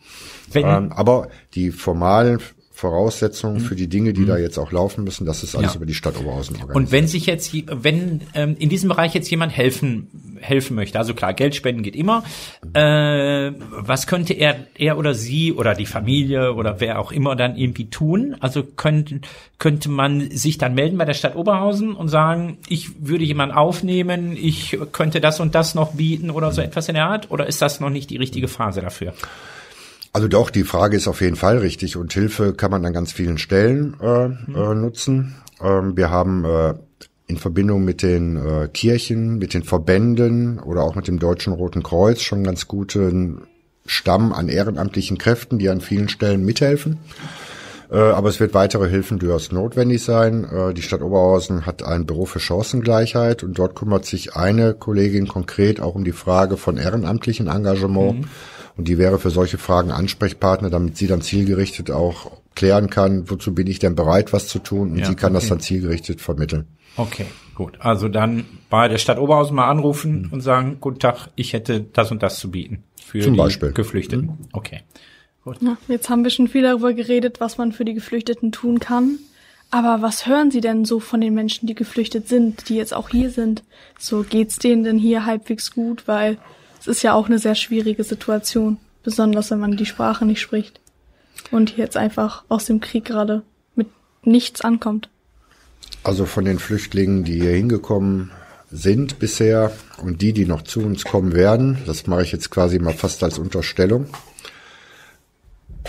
Ja. 0.54 0.78
Ähm, 0.78 0.92
aber 0.92 1.30
die 1.56 1.72
formalen 1.72 2.40
Voraussetzungen 2.74 3.62
für 3.62 3.78
die 3.78 3.88
Dinge, 3.88 4.12
die 4.12 4.22
mhm. 4.22 4.28
da 4.28 4.38
jetzt 4.38 4.58
auch 4.58 4.74
laufen 4.74 5.06
müssen, 5.06 5.26
das 5.26 5.42
ist 5.42 5.56
alles 5.56 5.72
ja. 5.72 5.78
über 5.78 5.86
die 5.86 5.94
Stadt 5.94 6.20
Oberhausen 6.20 6.58
organisiert. 6.58 6.76
Und 6.76 6.92
wenn 6.92 7.08
sich 7.08 7.28
jetzt, 7.28 7.54
wenn 7.54 8.22
ähm, 8.34 8.58
in 8.60 8.68
diesem 8.68 8.90
Bereich 8.90 9.14
jetzt 9.14 9.32
jemand 9.32 9.56
helfen 9.56 10.08
helfen 10.42 10.76
möchte, 10.76 11.00
also 11.00 11.14
klar, 11.14 11.34
Geld 11.34 11.56
spenden 11.56 11.84
geht 11.84 11.96
immer. 11.96 12.24
Äh, 12.74 13.52
was 13.70 14.08
könnte 14.08 14.34
er, 14.34 14.56
er 14.78 14.98
oder 14.98 15.14
sie 15.14 15.54
oder 15.54 15.74
die 15.74 15.86
Familie 15.86 16.54
oder 16.54 16.80
wer 16.80 17.00
auch 17.00 17.12
immer 17.12 17.36
dann 17.36 17.56
irgendwie 17.56 17.90
tun? 17.90 18.36
Also 18.40 18.64
könnte 18.64 19.22
könnte 19.62 19.90
man 19.90 20.32
sich 20.32 20.58
dann 20.58 20.74
melden 20.74 20.98
bei 20.98 21.06
der 21.06 21.14
Stadt 21.14 21.36
Oberhausen 21.36 21.94
und 21.94 22.08
sagen, 22.08 22.58
ich 22.68 23.06
würde 23.06 23.24
jemanden 23.24 23.54
aufnehmen, 23.54 24.36
ich 24.36 24.76
könnte 24.92 25.22
das 25.22 25.40
und 25.40 25.54
das 25.54 25.76
noch 25.76 25.94
bieten 25.94 26.32
oder 26.32 26.52
so 26.52 26.62
etwas 26.62 26.88
in 26.88 26.96
der 26.96 27.06
Art? 27.06 27.30
Oder 27.30 27.46
ist 27.46 27.62
das 27.62 27.80
noch 27.80 27.92
nicht 27.92 28.10
die 28.10 28.18
richtige 28.18 28.48
Phase 28.48 28.82
dafür? 28.82 29.14
Also 30.14 30.28
doch, 30.28 30.50
die 30.50 30.64
Frage 30.64 30.98
ist 30.98 31.08
auf 31.08 31.22
jeden 31.22 31.36
Fall 31.36 31.60
richtig 31.60 31.96
und 31.96 32.12
Hilfe 32.12 32.54
kann 32.54 32.72
man 32.72 32.84
an 32.86 32.92
ganz 32.92 33.14
vielen 33.14 33.38
Stellen 33.38 33.96
äh, 34.02 34.28
mhm. 34.30 34.56
äh, 34.56 34.76
nutzen. 34.76 35.36
Ähm, 35.62 35.96
wir 35.96 36.10
haben 36.10 36.44
äh, 36.44 36.74
in 37.32 37.38
Verbindung 37.38 37.84
mit 37.84 38.04
den 38.04 38.36
äh, 38.36 38.68
Kirchen, 38.68 39.38
mit 39.40 39.54
den 39.54 39.64
Verbänden 39.64 40.60
oder 40.60 40.84
auch 40.84 40.96
mit 40.96 41.08
dem 41.08 41.18
Deutschen 41.18 41.54
Roten 41.54 41.82
Kreuz 41.82 42.22
schon 42.22 42.44
ganz 42.44 42.68
guten 42.68 43.42
Stamm 43.86 44.34
an 44.34 44.50
ehrenamtlichen 44.50 45.18
Kräften, 45.18 45.58
die 45.58 45.70
an 45.70 45.82
vielen 45.82 46.10
Stellen 46.10 46.46
mithelfen. 46.46 47.00
Äh, 47.90 47.96
aber 47.96 48.30
es 48.30 48.40
wird 48.40 48.54
weitere 48.54 48.90
Hilfen 48.90 49.18
durchaus 49.18 49.52
notwendig 49.52 50.04
sein. 50.04 50.44
Äh, 50.44 50.74
die 50.74 50.82
Stadt 50.82 51.02
Oberhausen 51.02 51.66
hat 51.66 51.84
ein 51.84 52.06
Büro 52.06 52.26
für 52.26 52.40
Chancengleichheit 52.40 53.44
und 53.44 53.58
dort 53.58 53.76
kümmert 53.76 54.06
sich 54.06 54.36
eine 54.36 54.74
Kollegin 54.74 55.28
konkret 55.28 55.80
auch 55.80 55.96
um 55.96 56.04
die 56.04 56.12
Frage 56.12 56.58
von 56.58 56.78
ehrenamtlichen 56.78 57.48
Engagement. 57.48 58.20
Mhm 58.20 58.26
und 58.78 58.88
die 58.88 58.98
wäre 58.98 59.20
für 59.20 59.30
solche 59.30 59.58
Fragen 59.58 59.92
Ansprechpartner, 59.92 60.70
damit 60.70 60.98
sie 60.98 61.08
dann 61.08 61.22
zielgerichtet 61.22 61.92
auch 61.92 62.32
klären 62.56 62.90
kann, 62.90 63.30
wozu 63.30 63.54
bin 63.54 63.68
ich 63.68 63.80
denn 63.80 63.96
bereit, 63.96 64.34
was 64.34 64.48
zu 64.48 64.60
tun. 64.60 64.92
Und 64.92 64.98
ja, 64.98 65.06
sie 65.06 65.16
kann 65.16 65.36
okay. 65.36 65.42
das 65.42 65.50
dann 65.50 65.60
zielgerichtet 65.60 66.22
vermitteln. 66.22 66.68
Okay, 66.98 67.26
Gut, 67.62 67.78
also 67.80 68.08
dann 68.08 68.46
bei 68.72 68.88
der 68.88 68.98
Stadt 68.98 69.20
Oberhausen 69.20 69.56
mal 69.56 69.70
anrufen 69.70 70.30
und 70.32 70.42
sagen, 70.42 70.78
guten 70.80 70.98
Tag, 70.98 71.30
ich 71.36 71.54
hätte 71.54 71.82
das 71.82 72.10
und 72.10 72.24
das 72.24 72.40
zu 72.40 72.50
bieten 72.50 72.84
für 72.96 73.20
Zum 73.20 73.34
die 73.34 73.38
Beispiel. 73.38 73.72
Geflüchteten. 73.72 74.26
Mhm. 74.26 74.38
Okay. 74.52 74.82
Ja, 75.60 75.78
jetzt 75.88 76.10
haben 76.10 76.24
wir 76.24 76.32
schon 76.32 76.48
viel 76.48 76.64
darüber 76.64 76.94
geredet, 76.94 77.40
was 77.40 77.60
man 77.60 77.72
für 77.72 77.86
die 77.86 77.94
Geflüchteten 77.94 78.52
tun 78.52 78.80
kann. 78.80 79.20
Aber 79.70 80.02
was 80.02 80.26
hören 80.26 80.50
Sie 80.50 80.60
denn 80.60 80.86
so 80.86 81.00
von 81.00 81.22
den 81.22 81.36
Menschen, 81.36 81.68
die 81.68 81.76
geflüchtet 81.76 82.28
sind, 82.28 82.68
die 82.68 82.78
jetzt 82.78 82.96
auch 82.96 83.10
hier 83.10 83.30
sind? 83.30 83.64
So 84.00 84.24
geht's 84.24 84.58
denen 84.58 84.84
denn 84.84 84.98
hier 84.98 85.28
halbwegs 85.28 85.70
gut, 85.70 86.08
weil 86.08 86.40
es 86.80 86.88
ist 86.88 87.04
ja 87.04 87.14
auch 87.14 87.28
eine 87.28 87.38
sehr 87.38 87.54
schwierige 87.54 88.04
Situation, 88.04 88.78
besonders 89.04 89.52
wenn 89.52 89.60
man 89.60 89.78
die 89.78 89.86
Sprache 89.86 90.26
nicht 90.26 90.42
spricht 90.42 90.80
und 91.52 91.78
jetzt 91.78 91.96
einfach 91.96 92.44
aus 92.50 92.66
dem 92.66 92.80
Krieg 92.80 93.06
gerade 93.06 93.44
mit 93.76 93.86
nichts 94.24 94.62
ankommt. 94.62 95.11
Also 96.04 96.26
von 96.26 96.46
den 96.46 96.58
Flüchtlingen, 96.58 97.24
die 97.24 97.42
hier 97.42 97.52
hingekommen 97.52 98.32
sind 98.72 99.20
bisher 99.20 99.72
und 100.02 100.22
die, 100.22 100.34
die 100.34 100.46
noch 100.46 100.64
zu 100.64 100.80
uns 100.82 101.04
kommen 101.04 101.34
werden, 101.34 101.78
das 101.86 102.08
mache 102.08 102.24
ich 102.24 102.32
jetzt 102.32 102.50
quasi 102.50 102.80
mal 102.80 102.94
fast 102.94 103.24
als 103.24 103.38
Unterstellung, 103.38 104.08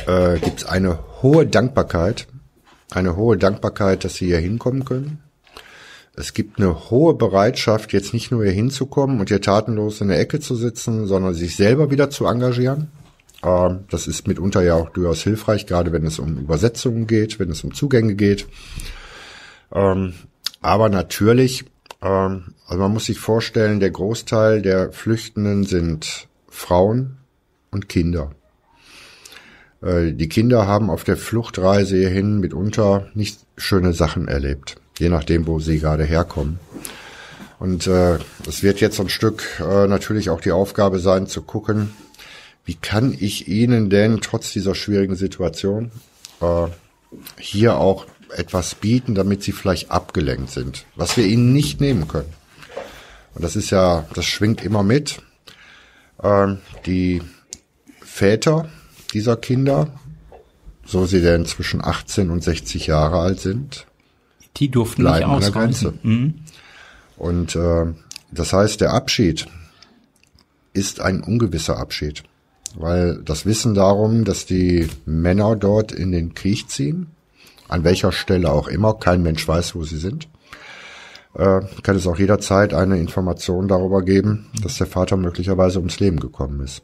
äh, 0.06 0.38
gibt 0.38 0.60
es 0.60 0.64
eine 0.66 0.98
hohe 1.22 1.46
Dankbarkeit, 1.46 2.26
eine 2.90 3.16
hohe 3.16 3.38
Dankbarkeit, 3.38 4.04
dass 4.04 4.16
sie 4.16 4.26
hier 4.26 4.38
hinkommen 4.38 4.84
können. 4.84 5.22
Es 6.14 6.34
gibt 6.34 6.58
eine 6.58 6.90
hohe 6.90 7.14
Bereitschaft, 7.14 7.94
jetzt 7.94 8.12
nicht 8.12 8.30
nur 8.30 8.44
hier 8.44 8.52
hinzukommen 8.52 9.18
und 9.18 9.30
hier 9.30 9.40
tatenlos 9.40 10.02
in 10.02 10.08
der 10.08 10.20
Ecke 10.20 10.40
zu 10.40 10.56
sitzen, 10.56 11.06
sondern 11.06 11.32
sich 11.32 11.56
selber 11.56 11.90
wieder 11.90 12.10
zu 12.10 12.26
engagieren. 12.26 12.88
Ähm, 13.42 13.84
das 13.88 14.08
ist 14.08 14.28
mitunter 14.28 14.62
ja 14.62 14.74
auch 14.74 14.90
durchaus 14.90 15.22
hilfreich, 15.22 15.66
gerade 15.66 15.90
wenn 15.92 16.04
es 16.04 16.18
um 16.18 16.36
Übersetzungen 16.36 17.06
geht, 17.06 17.38
wenn 17.38 17.50
es 17.50 17.64
um 17.64 17.72
Zugänge 17.72 18.14
geht. 18.14 18.46
Ähm, 19.72 20.14
aber 20.60 20.88
natürlich, 20.88 21.64
ähm, 22.02 22.54
also 22.66 22.82
man 22.82 22.92
muss 22.92 23.06
sich 23.06 23.18
vorstellen, 23.18 23.80
der 23.80 23.90
Großteil 23.90 24.62
der 24.62 24.92
Flüchtenden 24.92 25.64
sind 25.64 26.28
Frauen 26.48 27.18
und 27.70 27.88
Kinder. 27.88 28.32
Äh, 29.82 30.12
die 30.12 30.28
Kinder 30.28 30.66
haben 30.66 30.90
auf 30.90 31.04
der 31.04 31.16
Fluchtreise 31.16 31.96
hierhin 31.96 32.38
mitunter 32.38 33.08
nicht 33.14 33.40
schöne 33.56 33.92
Sachen 33.92 34.28
erlebt, 34.28 34.76
je 34.98 35.08
nachdem, 35.08 35.46
wo 35.46 35.58
sie 35.58 35.78
gerade 35.78 36.04
herkommen. 36.04 36.58
Und 37.58 37.86
äh, 37.86 38.18
es 38.48 38.62
wird 38.62 38.80
jetzt 38.80 39.00
ein 39.00 39.08
Stück 39.08 39.60
äh, 39.60 39.86
natürlich 39.86 40.30
auch 40.30 40.40
die 40.40 40.52
Aufgabe 40.52 40.98
sein, 40.98 41.26
zu 41.26 41.42
gucken, 41.42 41.90
wie 42.64 42.74
kann 42.74 43.16
ich 43.18 43.48
Ihnen 43.48 43.90
denn 43.90 44.20
trotz 44.20 44.52
dieser 44.52 44.74
schwierigen 44.74 45.16
Situation 45.16 45.90
äh, 46.40 46.66
hier 47.38 47.76
auch 47.76 48.06
etwas 48.36 48.74
bieten, 48.74 49.14
damit 49.14 49.42
sie 49.42 49.52
vielleicht 49.52 49.90
abgelenkt 49.90 50.50
sind, 50.50 50.84
was 50.96 51.16
wir 51.16 51.26
ihnen 51.26 51.52
nicht 51.52 51.80
nehmen 51.80 52.08
können. 52.08 52.32
Und 53.34 53.42
das 53.42 53.56
ist 53.56 53.70
ja, 53.70 54.06
das 54.14 54.24
schwingt 54.26 54.64
immer 54.64 54.82
mit. 54.82 55.22
Ähm, 56.22 56.58
die 56.86 57.22
Väter 58.00 58.68
dieser 59.14 59.36
Kinder, 59.36 59.88
so 60.84 61.06
sie 61.06 61.20
denn 61.20 61.46
zwischen 61.46 61.82
18 61.82 62.30
und 62.30 62.42
60 62.42 62.86
Jahre 62.86 63.20
alt 63.20 63.40
sind, 63.40 63.86
die 64.56 64.70
durften 64.70 65.02
bleiben 65.02 65.30
nicht 65.30 65.34
an 65.34 65.40
der 65.40 65.50
Grenze. 65.50 65.94
Mhm. 66.02 66.34
Und 67.16 67.56
äh, 67.56 67.86
das 68.30 68.52
heißt, 68.52 68.80
der 68.80 68.92
Abschied 68.92 69.46
ist 70.72 71.00
ein 71.00 71.22
ungewisser 71.22 71.78
Abschied, 71.78 72.22
weil 72.74 73.22
das 73.22 73.46
Wissen 73.46 73.74
darum, 73.74 74.24
dass 74.24 74.46
die 74.46 74.88
Männer 75.04 75.56
dort 75.56 75.92
in 75.92 76.12
den 76.12 76.34
Krieg 76.34 76.68
ziehen, 76.68 77.08
an 77.72 77.84
welcher 77.84 78.12
Stelle 78.12 78.52
auch 78.52 78.68
immer, 78.68 78.94
kein 78.94 79.22
Mensch 79.22 79.46
weiß, 79.46 79.74
wo 79.74 79.84
sie 79.84 79.96
sind, 79.98 80.28
äh, 81.34 81.60
kann 81.82 81.96
es 81.96 82.06
auch 82.06 82.18
jederzeit 82.18 82.74
eine 82.74 82.98
Information 82.98 83.68
darüber 83.68 84.02
geben, 84.02 84.50
dass 84.62 84.76
der 84.76 84.86
Vater 84.86 85.16
möglicherweise 85.16 85.78
ums 85.78 85.98
Leben 85.98 86.20
gekommen 86.20 86.60
ist. 86.60 86.82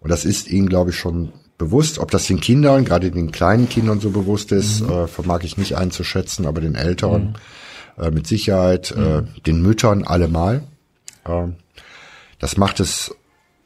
Und 0.00 0.10
das 0.10 0.24
ist 0.24 0.48
ihnen, 0.48 0.68
glaube 0.68 0.90
ich, 0.90 0.96
schon 0.96 1.32
bewusst. 1.58 1.98
Ob 1.98 2.10
das 2.10 2.26
den 2.26 2.40
Kindern, 2.40 2.84
gerade 2.84 3.10
den 3.10 3.32
kleinen 3.32 3.68
Kindern 3.68 3.98
so 3.98 4.10
bewusst 4.10 4.52
ist, 4.52 4.82
mhm. 4.82 4.90
äh, 4.90 5.06
vermag 5.08 5.42
ich 5.42 5.56
nicht 5.56 5.76
einzuschätzen, 5.76 6.46
aber 6.46 6.60
den 6.60 6.74
Älteren 6.74 7.36
mhm. 7.96 8.04
äh, 8.04 8.10
mit 8.10 8.26
Sicherheit, 8.26 8.92
äh, 8.92 9.22
mhm. 9.22 9.28
den 9.46 9.62
Müttern 9.62 10.04
allemal. 10.04 10.62
Äh, 11.24 11.48
das 12.38 12.56
macht 12.56 12.78
es, 12.78 13.14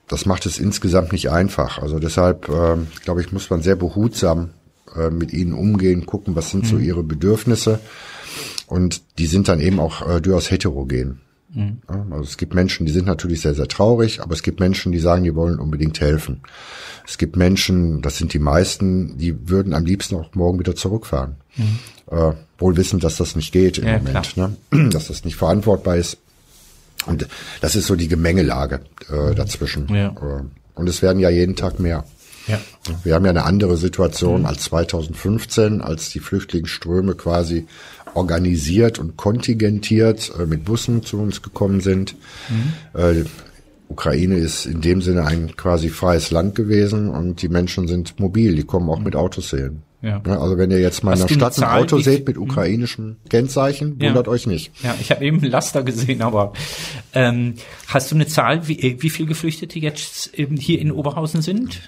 das 0.08 0.24
macht 0.24 0.46
es 0.46 0.58
insgesamt 0.58 1.12
nicht 1.12 1.30
einfach. 1.30 1.78
Also 1.78 1.98
deshalb, 1.98 2.48
äh, 2.48 2.76
glaube 3.04 3.20
ich, 3.20 3.32
muss 3.32 3.50
man 3.50 3.60
sehr 3.60 3.76
behutsam 3.76 4.50
äh, 4.96 5.10
mit 5.10 5.32
ihnen 5.32 5.52
umgehen, 5.52 6.06
gucken, 6.06 6.36
was 6.36 6.50
sind 6.50 6.64
mhm. 6.64 6.68
so 6.68 6.78
ihre 6.78 7.02
Bedürfnisse. 7.02 7.80
Und 8.66 9.02
die 9.18 9.26
sind 9.26 9.48
dann 9.48 9.60
eben 9.60 9.80
auch 9.80 10.08
äh, 10.08 10.20
durchaus 10.20 10.50
heterogen. 10.50 11.20
Mhm. 11.52 11.78
Ja, 11.88 12.06
also 12.10 12.24
es 12.24 12.36
gibt 12.36 12.54
Menschen, 12.54 12.86
die 12.86 12.92
sind 12.92 13.06
natürlich 13.06 13.40
sehr, 13.40 13.54
sehr 13.54 13.68
traurig, 13.68 14.20
aber 14.22 14.34
es 14.34 14.42
gibt 14.42 14.60
Menschen, 14.60 14.92
die 14.92 15.00
sagen, 15.00 15.24
die 15.24 15.34
wollen 15.34 15.58
unbedingt 15.58 16.00
helfen. 16.00 16.42
Es 17.06 17.18
gibt 17.18 17.36
Menschen, 17.36 18.02
das 18.02 18.18
sind 18.18 18.32
die 18.34 18.38
meisten, 18.38 19.18
die 19.18 19.48
würden 19.48 19.74
am 19.74 19.84
liebsten 19.84 20.14
auch 20.14 20.34
morgen 20.34 20.58
wieder 20.60 20.76
zurückfahren. 20.76 21.36
Mhm. 21.56 21.78
Äh, 22.10 22.32
wohl 22.58 22.76
wissen, 22.76 23.00
dass 23.00 23.16
das 23.16 23.34
nicht 23.36 23.52
geht 23.52 23.78
im 23.78 23.86
ja, 23.86 23.98
Moment, 23.98 24.36
ne? 24.36 24.56
dass 24.90 25.08
das 25.08 25.24
nicht 25.24 25.36
verantwortbar 25.36 25.96
ist. 25.96 26.18
Und 27.06 27.26
das 27.60 27.76
ist 27.76 27.86
so 27.86 27.96
die 27.96 28.08
Gemengelage 28.08 28.80
äh, 29.08 29.34
dazwischen. 29.34 29.88
Ja. 29.88 30.08
Äh, 30.08 30.42
und 30.74 30.88
es 30.88 31.02
werden 31.02 31.18
ja 31.18 31.30
jeden 31.30 31.56
Tag 31.56 31.80
mehr. 31.80 32.04
Ja. 32.50 32.60
Wir 33.04 33.14
haben 33.14 33.24
ja 33.24 33.30
eine 33.30 33.44
andere 33.44 33.76
Situation 33.76 34.40
mhm. 34.40 34.46
als 34.46 34.64
2015, 34.64 35.80
als 35.80 36.10
die 36.10 36.20
Flüchtlingsströme 36.20 37.14
quasi 37.14 37.66
organisiert 38.14 38.98
und 38.98 39.16
kontingentiert 39.16 40.32
äh, 40.38 40.46
mit 40.46 40.64
Bussen 40.64 41.02
zu 41.02 41.20
uns 41.20 41.42
gekommen 41.42 41.80
sind. 41.80 42.16
Mhm. 42.48 43.00
Äh, 43.00 43.24
Ukraine 43.88 44.36
ist 44.36 44.66
in 44.66 44.80
dem 44.80 45.02
Sinne 45.02 45.26
ein 45.26 45.56
quasi 45.56 45.88
freies 45.88 46.30
Land 46.30 46.54
gewesen 46.54 47.10
und 47.10 47.42
die 47.42 47.48
Menschen 47.48 47.88
sind 47.88 48.20
mobil, 48.20 48.54
die 48.54 48.62
kommen 48.62 48.88
auch 48.88 49.00
mit 49.00 49.16
Autos 49.16 49.50
sehen. 49.50 49.82
Ja. 50.02 50.22
Also 50.24 50.56
wenn 50.56 50.70
ihr 50.70 50.80
jetzt 50.80 51.04
mal 51.04 51.12
in 51.12 51.26
der 51.26 51.28
Stadt 51.28 51.58
ein 51.58 51.64
Auto 51.64 51.98
seht 51.98 52.26
mit 52.26 52.36
hm? 52.36 52.44
ukrainischem 52.44 53.16
Kennzeichen, 53.28 54.00
wundert 54.00 54.26
ja. 54.26 54.32
euch 54.32 54.46
nicht. 54.46 54.72
Ja, 54.82 54.94
ich 54.98 55.10
habe 55.10 55.24
eben 55.24 55.42
Laster 55.42 55.82
gesehen, 55.82 56.22
aber 56.22 56.54
ähm, 57.12 57.54
hast 57.86 58.10
du 58.10 58.14
eine 58.14 58.26
Zahl, 58.26 58.66
wie, 58.66 58.78
äh, 58.80 59.02
wie 59.02 59.10
viel 59.10 59.26
Geflüchtete 59.26 59.78
jetzt 59.78 60.34
eben 60.34 60.56
hier 60.56 60.80
in 60.80 60.90
Oberhausen 60.90 61.42
sind? 61.42 61.80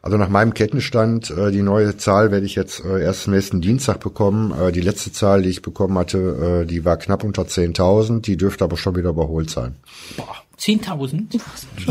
Also 0.00 0.16
nach 0.16 0.30
meinem 0.30 0.54
Kettenstand, 0.54 1.30
äh, 1.30 1.50
die 1.50 1.62
neue 1.62 1.96
Zahl 1.98 2.30
werde 2.30 2.46
ich 2.46 2.54
jetzt 2.54 2.82
äh, 2.84 3.02
erst 3.02 3.28
nächsten 3.28 3.60
Dienstag 3.60 4.00
bekommen. 4.00 4.54
Äh, 4.58 4.72
die 4.72 4.80
letzte 4.80 5.12
Zahl, 5.12 5.42
die 5.42 5.50
ich 5.50 5.60
bekommen 5.60 5.98
hatte, 5.98 6.62
äh, 6.62 6.66
die 6.66 6.86
war 6.86 6.96
knapp 6.96 7.24
unter 7.24 7.42
10.000, 7.42 8.20
die 8.20 8.38
dürfte 8.38 8.64
aber 8.64 8.78
schon 8.78 8.96
wieder 8.96 9.10
überholt 9.10 9.50
sein. 9.50 9.76
Boah, 10.16 10.36
10.000? 10.58 11.38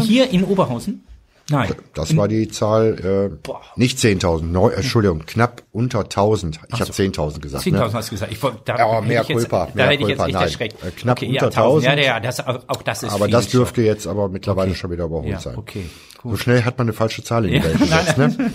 Hier 0.01 0.31
in 0.31 0.43
Oberhausen? 0.43 1.03
Nein. 1.49 1.73
Das 1.93 2.15
war 2.17 2.27
die 2.27 2.49
Zahl, 2.49 3.31
äh, 3.45 3.49
nicht 3.77 3.97
10.000, 3.99 4.71
Entschuldigung, 4.73 5.25
knapp 5.25 5.63
unter 5.71 6.01
1.000. 6.01 6.49
Ich 6.49 6.75
so. 6.75 6.79
habe 6.79 6.91
10.000 6.91 7.39
gesagt. 7.39 7.63
10.000 7.65 7.71
ne? 7.71 7.93
hast 7.93 8.09
du 8.09 8.15
gesagt. 8.15 8.31
Ich, 8.33 8.39
da 8.65 8.77
ja, 8.77 9.01
mehr 9.01 9.23
Culpa. 9.23 9.65
Jetzt, 9.65 9.75
mehr 9.75 9.85
da 9.85 9.91
hätte 9.91 10.03
ich 10.03 10.09
jetzt 10.09 10.25
echt 10.27 10.35
erschreckt. 10.35 10.83
Äh, 10.83 10.91
knapp 10.91 11.17
okay, 11.17 11.29
unter 11.29 11.51
ja, 11.51 11.65
1.000. 11.65 11.81
Ja, 11.83 11.95
ja, 11.95 12.19
das, 12.19 12.45
auch 12.45 12.81
das 12.83 13.03
ist 13.03 13.13
Aber 13.13 13.29
das 13.29 13.47
dürfte 13.47 13.81
jetzt 13.81 14.07
aber 14.07 14.27
mittlerweile 14.27 14.71
okay. 14.71 14.79
schon 14.79 14.91
wieder 14.91 15.05
überholt 15.05 15.29
ja, 15.29 15.39
sein. 15.39 15.55
Okay. 15.57 15.85
Gut. 16.17 16.31
So 16.31 16.37
schnell 16.37 16.63
hat 16.63 16.77
man 16.77 16.85
eine 16.85 16.93
falsche 16.93 17.23
Zahl 17.23 17.45
in 17.45 17.53
die 17.53 17.63
Welt 17.63 17.77
gesetzt, 17.79 18.17
ne? 18.17 18.51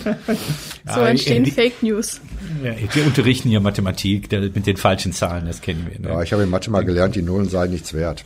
so 0.93 0.99
entstehen 1.01 1.45
Fake 1.45 1.81
News. 1.81 2.19
Ja, 2.63 2.73
wir 2.93 3.05
unterrichten 3.05 3.49
hier 3.49 3.61
Mathematik 3.61 4.29
der, 4.29 4.41
mit 4.41 4.67
den 4.67 4.77
falschen 4.77 5.13
Zahlen, 5.13 5.45
das 5.45 5.61
kennen 5.61 5.87
wir. 5.89 5.99
Ne? 5.99 6.09
Ja, 6.09 6.21
ich 6.21 6.33
habe 6.33 6.43
in 6.43 6.49
Mathe 6.49 6.71
mal 6.71 6.83
gelernt, 6.83 7.15
die 7.15 7.21
Nullen 7.21 7.47
seien 7.49 7.71
nichts 7.71 7.93
wert. 7.93 8.23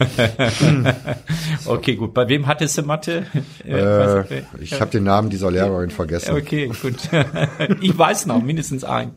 okay, 1.65 1.95
gut. 1.95 2.13
Bei 2.13 2.27
wem 2.27 2.47
hattest 2.47 2.77
du 2.77 2.81
Mathe? 2.83 3.25
Äh, 3.65 4.41
ich 4.59 4.79
habe 4.79 4.91
den 4.91 5.03
Namen 5.03 5.29
dieser 5.29 5.51
Lehrerin 5.51 5.91
vergessen. 5.91 6.35
Okay, 6.35 6.71
gut. 6.81 6.95
ich 7.81 7.97
weiß 7.97 8.25
noch, 8.25 8.41
mindestens 8.41 8.83
ein. 8.83 9.11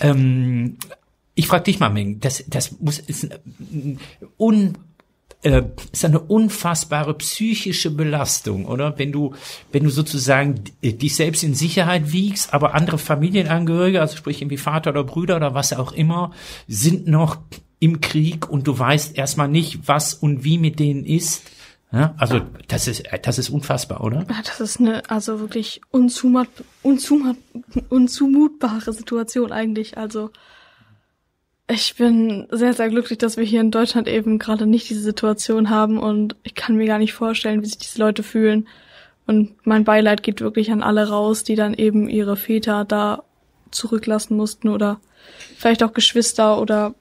Ähm, 0.00 0.76
ich 1.34 1.46
frage 1.46 1.64
dich 1.64 1.80
mal, 1.80 1.90
Ming, 1.90 2.20
das, 2.20 2.44
das 2.46 2.80
muss 2.80 2.98
ist 2.98 3.30
ein 3.58 3.98
un 4.38 4.74
äh, 5.44 5.62
ist 5.92 6.04
eine 6.04 6.20
unfassbare 6.20 7.14
psychische 7.14 7.90
Belastung, 7.90 8.66
oder? 8.66 8.98
Wenn 8.98 9.12
du, 9.12 9.34
wenn 9.72 9.84
du 9.84 9.90
sozusagen 9.90 10.64
dich 10.82 11.14
selbst 11.14 11.42
in 11.42 11.54
Sicherheit 11.54 12.12
wiegst, 12.12 12.54
aber 12.54 12.74
andere 12.74 12.98
Familienangehörige, 12.98 14.00
also 14.00 14.16
sprich 14.16 14.40
irgendwie 14.40 14.56
Vater 14.56 14.90
oder 14.90 15.04
Brüder 15.04 15.36
oder 15.36 15.54
was 15.54 15.72
auch 15.72 15.92
immer, 15.92 16.32
sind 16.66 17.06
noch 17.06 17.38
im 17.78 18.00
Krieg 18.00 18.48
und 18.48 18.66
du 18.66 18.78
weißt 18.78 19.16
erstmal 19.18 19.48
nicht, 19.48 19.86
was 19.86 20.14
und 20.14 20.44
wie 20.44 20.58
mit 20.58 20.78
denen 20.78 21.04
ist. 21.04 21.42
Ja, 21.92 22.14
also 22.16 22.40
das 22.66 22.88
ist 22.88 23.04
das 23.22 23.38
ist 23.38 23.50
unfassbar, 23.50 24.02
oder? 24.02 24.26
Ja, 24.28 24.42
das 24.44 24.60
ist 24.60 24.80
eine 24.80 25.08
also 25.10 25.38
wirklich 25.38 25.80
unzumut, 25.90 26.48
unzumut, 26.82 27.36
unzumutbare 27.90 28.92
Situation 28.92 29.52
eigentlich. 29.52 29.96
Also 29.96 30.30
ich 31.68 31.96
bin 31.96 32.46
sehr, 32.50 32.74
sehr 32.74 32.88
glücklich, 32.90 33.18
dass 33.18 33.36
wir 33.36 33.44
hier 33.44 33.60
in 33.60 33.70
Deutschland 33.70 34.06
eben 34.06 34.38
gerade 34.38 34.66
nicht 34.66 34.90
diese 34.90 35.00
Situation 35.00 35.70
haben 35.70 35.98
und 35.98 36.36
ich 36.42 36.54
kann 36.54 36.76
mir 36.76 36.86
gar 36.86 36.98
nicht 36.98 37.14
vorstellen, 37.14 37.62
wie 37.62 37.66
sich 37.66 37.78
diese 37.78 37.98
Leute 37.98 38.22
fühlen. 38.22 38.68
Und 39.26 39.54
mein 39.66 39.84
Beileid 39.84 40.22
geht 40.22 40.42
wirklich 40.42 40.70
an 40.70 40.82
alle 40.82 41.08
raus, 41.08 41.44
die 41.44 41.54
dann 41.54 41.72
eben 41.72 42.08
ihre 42.10 42.36
Väter 42.36 42.84
da 42.84 43.22
zurücklassen 43.70 44.36
mussten 44.36 44.68
oder 44.68 45.00
vielleicht 45.56 45.82
auch 45.82 45.94
Geschwister 45.94 46.60
oder 46.60 46.94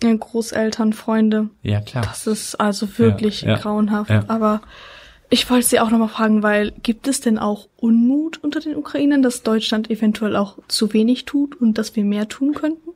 Großeltern, 0.00 0.92
Freunde. 0.92 1.48
Ja, 1.62 1.80
klar. 1.80 2.04
Das 2.04 2.26
ist 2.26 2.56
also 2.56 2.98
wirklich 2.98 3.42
Ja, 3.42 3.50
ja, 3.50 3.58
grauenhaft. 3.58 4.10
ja. 4.10 4.24
Aber 4.28 4.60
ich 5.30 5.48
wollte 5.48 5.66
Sie 5.66 5.80
auch 5.80 5.90
nochmal 5.90 6.08
fragen, 6.08 6.42
weil 6.42 6.72
gibt 6.82 7.08
es 7.08 7.20
denn 7.20 7.38
auch 7.38 7.68
Unmut 7.76 8.42
unter 8.42 8.60
den 8.60 8.76
Ukrainern, 8.76 9.22
dass 9.22 9.42
Deutschland 9.42 9.90
eventuell 9.90 10.36
auch 10.36 10.58
zu 10.68 10.92
wenig 10.92 11.24
tut 11.24 11.58
und 11.60 11.78
dass 11.78 11.96
wir 11.96 12.04
mehr 12.04 12.28
tun 12.28 12.52
könnten? 12.54 12.90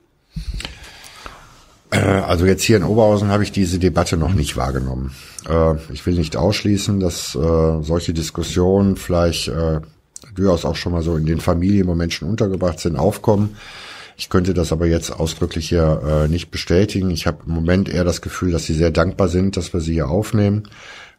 Äh, 1.90 1.98
Also 1.98 2.46
jetzt 2.46 2.62
hier 2.62 2.76
in 2.76 2.84
Oberhausen 2.84 3.28
habe 3.28 3.42
ich 3.42 3.52
diese 3.52 3.78
Debatte 3.78 4.16
noch 4.16 4.34
nicht 4.34 4.56
wahrgenommen. 4.56 5.14
Äh, 5.48 5.74
Ich 5.92 6.04
will 6.06 6.14
nicht 6.14 6.36
ausschließen, 6.36 7.00
dass 7.00 7.34
äh, 7.34 7.82
solche 7.82 8.12
Diskussionen 8.12 8.96
vielleicht 8.96 9.50
durchaus 10.34 10.64
auch 10.64 10.76
schon 10.76 10.92
mal 10.92 11.02
so 11.02 11.16
in 11.16 11.26
den 11.26 11.40
Familien, 11.40 11.88
wo 11.88 11.94
Menschen 11.94 12.28
untergebracht 12.28 12.78
sind, 12.78 12.96
aufkommen. 12.96 13.56
Ich 14.16 14.28
könnte 14.28 14.54
das 14.54 14.72
aber 14.72 14.86
jetzt 14.86 15.10
ausdrücklich 15.10 15.68
hier 15.68 16.26
nicht 16.28 16.50
bestätigen. 16.50 17.10
Ich 17.10 17.26
habe 17.26 17.38
im 17.46 17.52
Moment 17.54 17.88
eher 17.88 18.04
das 18.04 18.20
Gefühl, 18.20 18.52
dass 18.52 18.64
sie 18.64 18.74
sehr 18.74 18.90
dankbar 18.90 19.28
sind, 19.28 19.56
dass 19.56 19.72
wir 19.72 19.80
sie 19.80 19.94
hier 19.94 20.08
aufnehmen, 20.08 20.68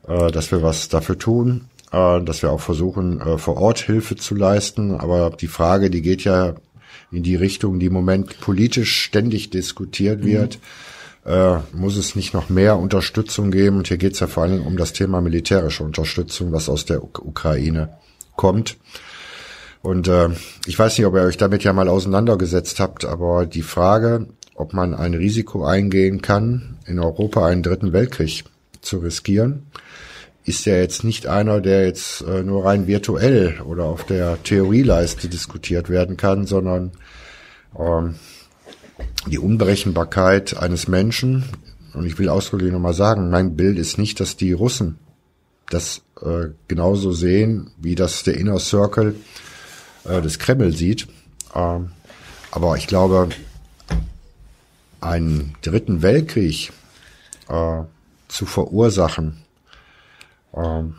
dass 0.05 0.51
wir 0.51 0.63
was 0.63 0.87
dafür 0.89 1.17
tun, 1.17 1.65
dass 1.91 2.41
wir 2.41 2.51
auch 2.51 2.61
versuchen, 2.61 3.21
vor 3.37 3.57
Ort 3.57 3.79
Hilfe 3.79 4.15
zu 4.15 4.35
leisten. 4.35 4.99
Aber 4.99 5.31
die 5.31 5.47
Frage, 5.47 5.89
die 5.89 6.01
geht 6.01 6.23
ja 6.23 6.53
in 7.11 7.23
die 7.23 7.35
Richtung, 7.35 7.79
die 7.79 7.87
im 7.87 7.93
Moment 7.93 8.39
politisch 8.39 9.03
ständig 9.03 9.49
diskutiert 9.49 10.23
wird. 10.23 10.59
Äh, 11.25 11.57
muss 11.73 11.97
es 11.97 12.15
nicht 12.15 12.33
noch 12.33 12.49
mehr 12.49 12.77
Unterstützung 12.77 13.51
geben? 13.51 13.77
Und 13.77 13.87
hier 13.87 13.97
geht 13.97 14.13
es 14.13 14.19
ja 14.19 14.27
vor 14.27 14.43
allen 14.43 14.53
Dingen 14.53 14.67
um 14.67 14.77
das 14.77 14.93
Thema 14.93 15.21
militärische 15.21 15.83
Unterstützung, 15.83 16.51
was 16.51 16.69
aus 16.69 16.85
der 16.85 17.03
Uk 17.03 17.19
Ukraine 17.19 17.97
kommt. 18.35 18.77
Und 19.81 20.07
äh, 20.07 20.29
ich 20.65 20.77
weiß 20.77 20.97
nicht, 20.97 21.07
ob 21.07 21.15
ihr 21.15 21.21
euch 21.21 21.37
damit 21.37 21.63
ja 21.63 21.73
mal 21.73 21.87
auseinandergesetzt 21.87 22.79
habt, 22.79 23.05
aber 23.05 23.45
die 23.45 23.61
Frage, 23.61 24.27
ob 24.55 24.73
man 24.73 24.93
ein 24.93 25.13
Risiko 25.13 25.65
eingehen 25.65 26.21
kann, 26.21 26.77
in 26.85 26.99
Europa 26.99 27.45
einen 27.45 27.63
dritten 27.63 27.93
Weltkrieg 27.93 28.43
zu 28.81 28.97
riskieren, 28.97 29.67
ist 30.49 30.65
ja 30.65 30.75
jetzt 30.75 31.03
nicht 31.03 31.27
einer, 31.27 31.61
der 31.61 31.85
jetzt 31.85 32.21
äh, 32.21 32.41
nur 32.41 32.65
rein 32.65 32.87
virtuell 32.87 33.61
oder 33.61 33.85
auf 33.85 34.03
der 34.03 34.41
Theorieleiste 34.41 35.29
diskutiert 35.29 35.89
werden 35.89 36.17
kann, 36.17 36.47
sondern 36.47 36.91
ähm, 37.77 38.15
die 39.27 39.37
Unberechenbarkeit 39.37 40.57
eines 40.57 40.87
Menschen. 40.87 41.43
Und 41.93 42.07
ich 42.07 42.17
will 42.17 42.29
ausdrücklich 42.29 42.71
nochmal 42.71 42.95
sagen, 42.95 43.29
mein 43.29 43.55
Bild 43.55 43.77
ist 43.77 43.99
nicht, 43.99 44.19
dass 44.19 44.37
die 44.37 44.51
Russen 44.51 44.97
das 45.69 46.01
äh, 46.19 46.47
genauso 46.67 47.11
sehen, 47.11 47.69
wie 47.77 47.93
das 47.93 48.23
der 48.23 48.35
Inner 48.35 48.57
Circle 48.57 49.15
äh, 50.05 50.19
des 50.19 50.39
Kreml 50.39 50.75
sieht. 50.75 51.07
Ähm, 51.53 51.91
aber 52.49 52.75
ich 52.75 52.87
glaube, 52.87 53.29
einen 54.99 55.53
dritten 55.61 56.01
Weltkrieg 56.01 56.71
äh, 57.49 57.83
zu 58.27 58.45
verursachen, 58.47 59.43
ähm, 60.55 60.95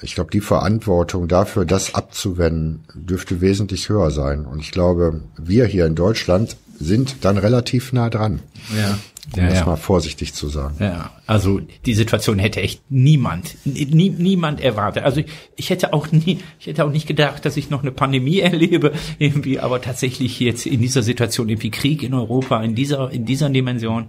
ich 0.00 0.14
glaube, 0.14 0.30
die 0.30 0.40
Verantwortung 0.40 1.26
dafür, 1.26 1.64
das 1.64 1.94
abzuwenden, 1.94 2.84
dürfte 2.94 3.40
wesentlich 3.40 3.88
höher 3.88 4.10
sein. 4.10 4.46
Und 4.46 4.60
ich 4.60 4.70
glaube, 4.70 5.22
wir 5.36 5.66
hier 5.66 5.86
in 5.86 5.96
Deutschland 5.96 6.56
sind 6.78 7.24
dann 7.24 7.38
relativ 7.38 7.92
nah 7.92 8.08
dran, 8.10 8.40
Ja. 8.76 8.98
um 9.36 9.42
Ja, 9.42 9.48
das 9.48 9.58
ja. 9.58 9.66
mal 9.66 9.76
vorsichtig 9.76 10.32
zu 10.32 10.48
sagen. 10.48 10.76
Ja, 10.80 11.10
also 11.26 11.60
die 11.86 11.94
Situation 11.94 12.38
hätte 12.38 12.60
echt 12.60 12.80
niemand, 12.88 13.56
nie, 13.64 14.10
niemand 14.10 14.60
erwartet. 14.60 15.04
Also 15.04 15.20
ich, 15.20 15.26
ich 15.56 15.70
hätte 15.70 15.92
auch 15.92 16.10
nie, 16.12 16.38
ich 16.60 16.66
hätte 16.66 16.84
auch 16.84 16.90
nicht 16.90 17.06
gedacht, 17.06 17.44
dass 17.44 17.56
ich 17.56 17.68
noch 17.68 17.82
eine 17.82 17.92
Pandemie 17.92 18.38
erlebe, 18.40 18.92
irgendwie, 19.18 19.58
aber 19.60 19.82
tatsächlich 19.82 20.38
jetzt 20.40 20.66
in 20.66 20.80
dieser 20.80 21.02
Situation 21.02 21.48
irgendwie 21.48 21.70
Krieg 21.70 22.02
in 22.02 22.14
Europa, 22.14 22.62
in 22.62 22.74
dieser, 22.74 23.10
in 23.10 23.24
dieser 23.26 23.50
Dimension. 23.50 24.06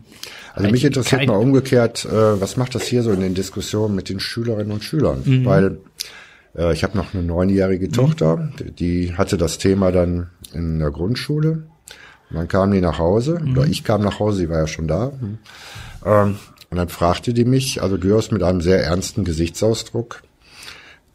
Also 0.54 0.70
mich 0.72 0.84
interessiert 0.86 1.28
mal 1.28 1.36
umgekehrt, 1.38 2.06
äh, 2.06 2.40
was 2.42 2.56
macht 2.58 2.76
das 2.76 2.84
hier 2.88 3.04
so 3.04 3.12
in 3.12 3.20
den 3.22 3.34
Diskussionen 3.34 3.96
mit 3.96 4.10
den 4.10 4.20
Schülerinnen 4.20 4.72
und 4.72 4.84
Schülern? 4.84 5.22
Mhm. 5.26 5.46
Weil 5.46 5.78
äh, 6.56 6.74
ich 6.74 6.84
habe 6.84 6.98
noch 6.98 7.14
eine 7.14 7.24
neunjährige 7.24 7.90
Tochter, 7.92 8.52
die, 8.60 8.72
die 9.08 9.14
hatte 9.16 9.38
das 9.38 9.58
Thema 9.58 9.92
dann 9.92 10.30
in 10.54 10.80
der 10.80 10.92
Grundschule. 10.92 11.64
Dann 12.32 12.48
kam 12.48 12.72
die 12.72 12.82
nach 12.82 13.00
Hause, 13.00 13.40
Mhm. 13.42 13.58
oder 13.58 13.68
ich 13.68 13.84
kam 13.84 14.02
nach 14.02 14.20
Hause, 14.20 14.38
sie 14.40 14.50
war 14.50 14.60
ja 14.60 14.68
schon 14.68 14.88
da. 14.88 15.12
Ähm, 16.06 16.38
und 16.70 16.78
dann 16.78 16.90
fragte 16.90 17.34
die 17.34 17.46
mich, 17.46 17.82
also 17.82 17.98
durchaus 17.98 18.30
mit 18.32 18.44
einem 18.44 18.62
sehr 18.62 18.84
ernsten 18.84 19.24
Gesichtsausdruck, 19.24 20.22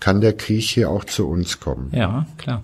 kann 0.00 0.20
der 0.20 0.32
Krieg 0.32 0.64
hier 0.64 0.90
auch 0.90 1.04
zu 1.04 1.28
uns 1.28 1.60
kommen? 1.60 1.90
Ja, 1.92 2.26
klar. 2.36 2.62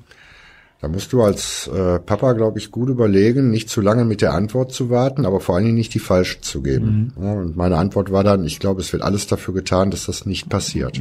Da 0.81 0.89
musst 0.89 1.13
du 1.13 1.23
als 1.23 1.69
äh, 1.69 1.99
Papa, 1.99 2.33
glaube 2.33 2.59
ich, 2.59 2.71
gut 2.71 2.89
überlegen, 2.89 3.51
nicht 3.51 3.69
zu 3.69 3.83
lange 3.83 4.07
mit 4.07 4.23
der 4.23 4.33
Antwort 4.33 4.73
zu 4.73 4.89
warten, 4.89 5.27
aber 5.27 5.41
vor 5.41 5.55
allen 5.55 5.67
Dingen 5.67 5.77
nicht 5.77 5.93
die 5.93 5.99
falsche 5.99 6.41
zu 6.41 6.63
geben. 6.63 7.13
Ja, 7.21 7.33
und 7.33 7.55
meine 7.55 7.77
Antwort 7.77 8.11
war 8.11 8.25
dann, 8.25 8.45
ich 8.45 8.61
glaube, 8.61 8.81
es 8.81 8.91
wird 8.93 9.03
alles 9.03 9.27
dafür 9.27 9.53
getan, 9.53 9.91
dass 9.91 10.07
das 10.07 10.25
nicht 10.25 10.49
passiert. 10.49 11.01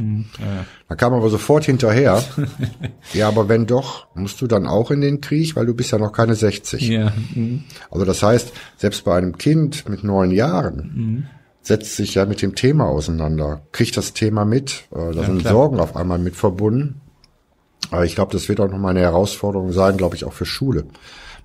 Da 0.88 0.94
kam 0.96 1.14
aber 1.14 1.30
sofort 1.30 1.64
hinterher, 1.64 2.22
ja, 3.14 3.28
aber 3.28 3.48
wenn 3.48 3.66
doch, 3.66 4.06
musst 4.14 4.42
du 4.42 4.46
dann 4.46 4.66
auch 4.66 4.90
in 4.90 5.00
den 5.00 5.22
Krieg, 5.22 5.56
weil 5.56 5.64
du 5.64 5.74
bist 5.74 5.92
ja 5.92 5.98
noch 5.98 6.12
keine 6.12 6.34
60. 6.34 6.86
Ja, 6.86 7.12
mhm. 7.34 7.64
Also 7.90 8.04
das 8.04 8.22
heißt, 8.22 8.52
selbst 8.76 9.04
bei 9.04 9.16
einem 9.16 9.38
Kind 9.38 9.88
mit 9.88 10.04
neun 10.04 10.30
Jahren 10.30 11.26
setzt 11.62 11.96
sich 11.96 12.14
ja 12.14 12.26
mit 12.26 12.42
dem 12.42 12.54
Thema 12.54 12.86
auseinander, 12.86 13.62
kriegt 13.72 13.96
das 13.96 14.12
Thema 14.12 14.44
mit, 14.44 14.84
äh, 14.92 15.14
da 15.14 15.24
sind 15.24 15.40
klar. 15.40 15.52
Sorgen 15.52 15.80
auf 15.80 15.96
einmal 15.96 16.18
mit 16.18 16.36
verbunden. 16.36 17.00
Aber 17.90 18.04
ich 18.04 18.14
glaube, 18.14 18.32
das 18.32 18.48
wird 18.48 18.60
auch 18.60 18.70
nochmal 18.70 18.90
eine 18.92 19.00
Herausforderung 19.00 19.72
sein, 19.72 19.96
glaube 19.96 20.16
ich, 20.16 20.24
auch 20.24 20.32
für 20.32 20.46
Schule, 20.46 20.84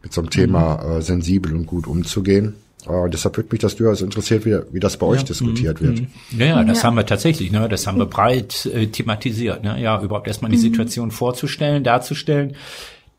mit 0.04 0.14
so 0.14 0.22
einem 0.22 0.30
Thema 0.30 0.98
äh, 0.98 1.02
sensibel 1.02 1.54
und 1.54 1.66
gut 1.66 1.88
umzugehen. 1.88 2.56
Äh, 2.88 3.10
deshalb 3.10 3.38
würde 3.38 3.50
mich 3.52 3.62
das 3.62 3.76
durchaus 3.76 4.02
interessiert, 4.02 4.46
wie, 4.46 4.56
wie 4.72 4.80
das 4.80 4.98
bei 4.98 5.08
euch 5.08 5.24
diskutiert 5.24 5.82
wird. 5.82 6.02
Ja, 6.38 6.46
ja, 6.46 6.64
das 6.64 6.80
Ja. 6.80 6.84
haben 6.84 6.96
wir 6.96 7.06
tatsächlich, 7.06 7.52
ne? 7.52 7.68
Das 7.68 7.88
haben 7.88 7.98
wir 7.98 8.06
breit 8.06 8.68
äh, 8.68 8.88
thematisiert, 8.88 9.64
ne? 9.64 9.82
Ja, 9.82 10.02
überhaupt 10.02 10.28
erstmal 10.28 10.52
die 10.52 10.58
Situation 10.58 11.10
vorzustellen, 11.10 11.84
darzustellen, 11.84 12.56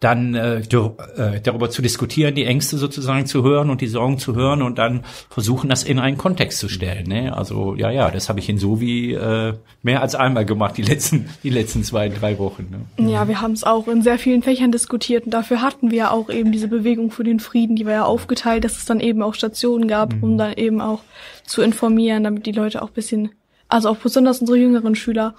dann 0.00 0.34
äh, 0.34 0.58
äh, 0.58 1.40
darüber 1.42 1.70
zu 1.70 1.80
diskutieren, 1.80 2.34
die 2.34 2.44
Ängste 2.44 2.76
sozusagen 2.76 3.24
zu 3.24 3.42
hören 3.42 3.70
und 3.70 3.80
die 3.80 3.86
Sorgen 3.86 4.18
zu 4.18 4.34
hören 4.34 4.60
und 4.60 4.76
dann 4.78 5.04
versuchen, 5.30 5.70
das 5.70 5.84
in 5.84 5.98
einen 5.98 6.18
Kontext 6.18 6.58
zu 6.58 6.68
stellen. 6.68 7.06
Ne? 7.06 7.34
Also 7.34 7.74
ja, 7.76 7.90
ja, 7.90 8.10
das 8.10 8.28
habe 8.28 8.38
ich 8.38 8.48
in 8.50 8.58
so 8.58 8.78
wie 8.80 9.14
äh, 9.14 9.54
mehr 9.82 10.02
als 10.02 10.14
einmal 10.14 10.44
gemacht 10.44 10.76
die 10.76 10.82
letzten 10.82 11.30
die 11.42 11.50
letzten 11.50 11.82
zwei 11.82 12.10
drei 12.10 12.38
Wochen. 12.38 12.86
Ne? 12.98 13.10
Ja, 13.10 13.26
wir 13.26 13.40
haben 13.40 13.52
es 13.52 13.64
auch 13.64 13.88
in 13.88 14.02
sehr 14.02 14.18
vielen 14.18 14.42
Fächern 14.42 14.70
diskutiert 14.70 15.24
und 15.24 15.30
dafür 15.32 15.62
hatten 15.62 15.90
wir 15.90 15.98
ja 15.98 16.10
auch 16.10 16.28
eben 16.28 16.52
diese 16.52 16.68
Bewegung 16.68 17.10
für 17.10 17.24
den 17.24 17.40
Frieden, 17.40 17.74
die 17.76 17.86
war 17.86 17.92
ja 17.92 18.04
aufgeteilt, 18.04 18.64
dass 18.64 18.76
es 18.76 18.84
dann 18.84 19.00
eben 19.00 19.22
auch 19.22 19.34
Stationen 19.34 19.88
gab, 19.88 20.14
um 20.22 20.36
dann 20.36 20.52
eben 20.52 20.82
auch 20.82 21.00
zu 21.44 21.62
informieren, 21.62 22.24
damit 22.24 22.44
die 22.44 22.52
Leute 22.52 22.82
auch 22.82 22.90
bisschen, 22.90 23.30
also 23.68 23.88
auch 23.88 23.96
besonders 23.96 24.40
unsere 24.40 24.58
jüngeren 24.58 24.94
Schüler 24.94 25.34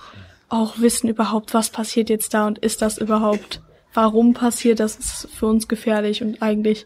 auch 0.49 0.79
wissen 0.79 1.09
überhaupt, 1.09 1.53
was 1.53 1.69
passiert 1.69 2.09
jetzt 2.09 2.33
da 2.33 2.47
und 2.47 2.57
ist 2.57 2.81
das 2.81 2.97
überhaupt, 2.97 3.61
warum 3.97 4.35
passiert 4.35 4.79
das, 4.79 4.95
ist 4.95 5.27
für 5.33 5.47
uns 5.47 5.67
gefährlich 5.67 6.21
und 6.21 6.43
eigentlich 6.43 6.85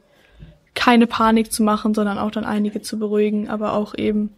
keine 0.73 1.07
Panik 1.07 1.51
zu 1.51 1.61
machen, 1.61 1.93
sondern 1.93 2.17
auch 2.17 2.31
dann 2.31 2.45
einige 2.45 2.81
zu 2.81 2.97
beruhigen, 2.97 3.49
aber 3.49 3.73
auch 3.73 3.93
eben 3.97 4.29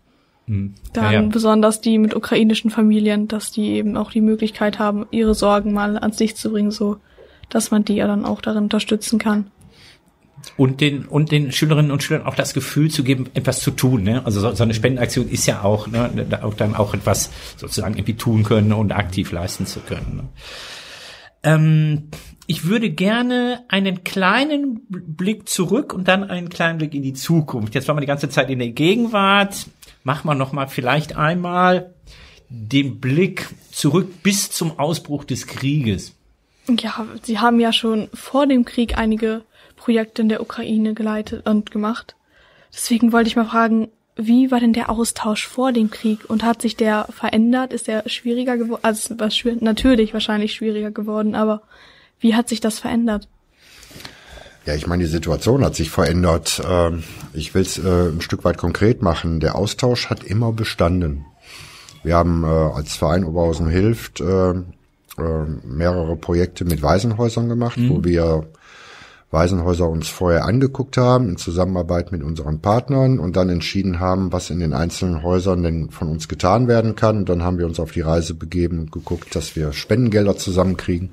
dann 0.47 0.74
Ja, 0.95 1.11
ja. 1.11 1.21
besonders 1.21 1.82
die 1.82 1.99
mit 1.99 2.15
ukrainischen 2.15 2.71
Familien, 2.71 3.28
dass 3.28 3.51
die 3.51 3.74
eben 3.74 3.95
auch 3.95 4.09
die 4.09 4.21
Möglichkeit 4.21 4.80
haben, 4.80 5.05
ihre 5.11 5.36
Sorgen 5.36 5.71
mal 5.71 5.97
ans 5.99 6.17
Licht 6.19 6.38
zu 6.38 6.51
bringen, 6.51 6.71
so 6.71 6.97
dass 7.49 7.69
man 7.69 7.86
die 7.86 7.93
ja 7.93 8.07
dann 8.07 8.26
auch 8.26 8.41
darin 8.41 8.63
unterstützen 8.63 9.19
kann. 9.19 9.51
und 10.57 10.82
den 10.82 11.05
und 11.05 11.32
den 11.32 11.51
Schülerinnen 11.51 11.91
und 11.91 12.01
Schülern 12.01 12.26
auch 12.26 12.36
das 12.36 12.55
Gefühl 12.55 12.89
zu 12.89 13.03
geben, 13.03 13.30
etwas 13.36 13.59
zu 13.59 13.69
tun. 13.69 14.01
Ne? 14.01 14.26
Also 14.26 14.41
so, 14.41 14.51
so 14.53 14.63
eine 14.63 14.74
Spendenaktion 14.74 15.30
ist 15.30 15.45
ja 15.45 15.61
auch, 15.61 15.88
ne, 15.88 16.09
auch 16.41 16.55
dann 16.55 16.76
auch 16.76 16.95
etwas 16.95 17.30
sozusagen 17.55 17.93
irgendwie 17.93 18.15
tun 18.15 18.43
können 18.43 18.74
und 18.74 18.91
aktiv 18.91 19.32
leisten 19.32 19.67
zu 19.67 19.80
können. 19.80 20.15
Ne? 20.15 20.24
Ähm, 21.43 22.09
ich 22.48 22.66
würde 22.66 22.89
gerne 22.89 23.64
einen 23.70 24.04
kleinen 24.04 24.82
Blick 24.89 25.48
zurück 25.48 25.94
und 25.94 26.08
dann 26.08 26.24
einen 26.24 26.50
kleinen 26.50 26.78
Blick 26.78 26.94
in 26.94 27.04
die 27.04 27.14
Zukunft. 27.14 27.74
Jetzt 27.76 27.88
waren 27.88 27.96
wir 27.96 28.02
die 28.02 28.08
ganze 28.08 28.30
Zeit 28.30 28.50
in 28.50 28.60
der 28.60 28.70
Gegenwart. 28.70 29.68
Machen 30.04 30.28
wir 30.28 30.36
noch 30.36 30.52
mal 30.52 30.68
vielleicht 30.68 31.16
einmal 31.16 31.94
den 32.50 33.00
Blick 33.00 33.50
zurück 33.72 34.22
bis 34.22 34.52
zum 34.52 34.78
Ausbruch 34.78 35.24
des 35.24 35.48
Krieges. 35.48 36.16
Ja, 36.70 37.06
sie 37.24 37.39
haben 37.39 37.60
ja 37.60 37.74
schon 37.74 38.10
vor 38.14 38.46
dem 38.46 38.66
Krieg 38.66 38.98
einige 38.98 39.44
Projekte 39.76 40.22
in 40.22 40.30
der 40.30 40.41
Ukraine 40.41 40.94
geleitet 40.94 41.48
und 41.48 41.72
gemacht. 41.72 42.16
Deswegen 42.74 43.12
wollte 43.12 43.28
ich 43.28 43.36
mal 43.36 43.46
fragen, 43.46 43.89
wie 44.16 44.52
war 44.52 44.60
denn 44.60 44.74
der 44.74 44.89
Austausch 44.89 45.48
vor 45.48 45.72
dem 45.72 45.89
Krieg 45.89 46.30
und 46.30 46.44
hat 46.44 46.62
sich 46.62 46.76
der 46.76 47.08
verändert? 47.10 47.74
Ist 47.74 47.88
der 47.88 48.08
schwieriger 48.08 48.58
geworden? 48.58 48.82
Also 48.84 49.16
natürlich 49.60 50.14
wahrscheinlich 50.14 50.54
schwieriger 50.54 50.91
geworden, 50.91 51.36
aber 51.36 51.64
wie 52.24 52.36
hat 52.36 52.49
sich 52.49 52.61
das 52.61 52.80
verändert? 52.80 53.28
Ja, 54.65 54.74
ich 54.74 54.88
meine, 54.88 55.03
die 55.03 55.09
Situation 55.09 55.63
hat 55.63 55.76
sich 55.76 55.91
verändert. 55.91 56.61
Ähm, 56.67 57.03
Ich 57.34 57.53
will 57.53 57.63
es 57.63 57.78
äh, 57.78 58.09
ein 58.09 58.21
Stück 58.21 58.43
weit 58.45 58.57
konkret 58.57 59.01
machen. 59.01 59.39
Der 59.39 59.55
Austausch 59.55 60.09
hat 60.09 60.24
immer 60.24 60.51
bestanden. 60.53 61.26
Wir 62.03 62.15
haben 62.15 62.43
äh, 62.43 62.47
als 62.47 62.95
Verein 62.95 63.26
Oberhausen 63.26 63.67
hilft 63.67 64.21
äh, 64.21 64.53
mehrere 65.63 66.15
Projekte 66.15 66.65
mit 66.65 66.82
Waisenhäusern 66.82 67.47
gemacht, 67.47 67.78
wo 67.78 68.03
wir 68.03 68.47
Waisenhäuser 69.30 69.88
uns 69.89 70.07
vorher 70.07 70.45
angeguckt 70.45 70.97
haben, 70.97 71.30
in 71.30 71.38
Zusammenarbeit 71.38 72.11
mit 72.11 72.24
unseren 72.24 72.61
Partnern 72.61 73.19
und 73.19 73.36
dann 73.36 73.49
entschieden 73.49 73.99
haben, 73.99 74.32
was 74.32 74.49
in 74.49 74.59
den 74.59 74.74
einzelnen 74.74 75.24
Häusern 75.24 75.61
denn 75.63 75.89
von 75.91 76.07
uns 76.07 76.28
getan 76.28 76.67
werden 76.67 76.95
kann. 76.95 77.17
Und 77.17 77.30
dann 77.30 77.43
haben 77.43 77.57
wir 77.57 77.65
uns 77.65 77.80
auf 77.80 77.91
die 77.91 78.01
Reise 78.01 78.34
begeben 78.34 78.80
und 78.80 78.91
geguckt, 78.91 79.36
dass 79.36 79.55
wir 79.55 79.74
Spendengelder 79.74 80.38
zusammenkriegen, 80.38 81.09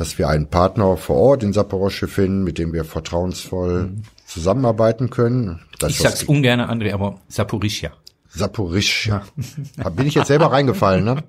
dass 0.00 0.16
wir 0.16 0.30
einen 0.30 0.46
Partner 0.46 0.96
vor 0.96 1.16
Ort 1.16 1.42
in 1.42 1.52
Saporosche 1.52 2.08
finden, 2.08 2.42
mit 2.42 2.56
dem 2.56 2.72
wir 2.72 2.86
vertrauensvoll 2.86 3.82
mhm. 3.82 4.02
zusammenarbeiten 4.24 5.10
können. 5.10 5.60
Das 5.78 5.90
ich 5.90 5.98
sag's 5.98 6.22
ungern, 6.22 6.58
André, 6.58 6.94
aber 6.94 7.20
Saporischia. 7.28 7.92
Saporischia. 8.30 9.22
Da 9.76 9.90
bin 9.90 10.06
ich 10.06 10.14
jetzt 10.14 10.28
selber 10.28 10.52
reingefallen, 10.52 11.04
ne? 11.04 11.22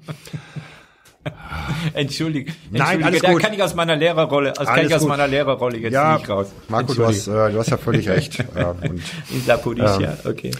Entschuldige. 1.93 2.53
Nein, 2.71 3.03
alles 3.03 3.21
da 3.21 3.33
gut. 3.33 3.41
kann 3.41 3.53
ich 3.53 3.61
aus 3.61 3.75
meiner 3.75 3.97
Lehrerrolle, 3.97 4.53
das 4.53 4.65
kann 4.65 4.85
ich 4.85 4.95
aus 4.95 5.01
gut. 5.01 5.09
meiner 5.09 5.27
Lehrerrolle 5.27 5.77
jetzt 5.77 5.93
ja, 5.93 6.15
nicht 6.15 6.29
raus. 6.29 6.47
Marco, 6.69 6.93
du 6.93 7.05
hast, 7.05 7.27
äh, 7.27 7.51
du 7.51 7.59
hast 7.59 7.71
ja 7.71 7.77
völlig 7.77 8.07
recht. 8.07 8.37
ja, 8.55 8.69
und, 8.81 9.01
In 9.31 9.41
Saporisch, 9.45 9.97
ähm, 9.97 10.01
ja, 10.01 10.17
okay. 10.23 10.51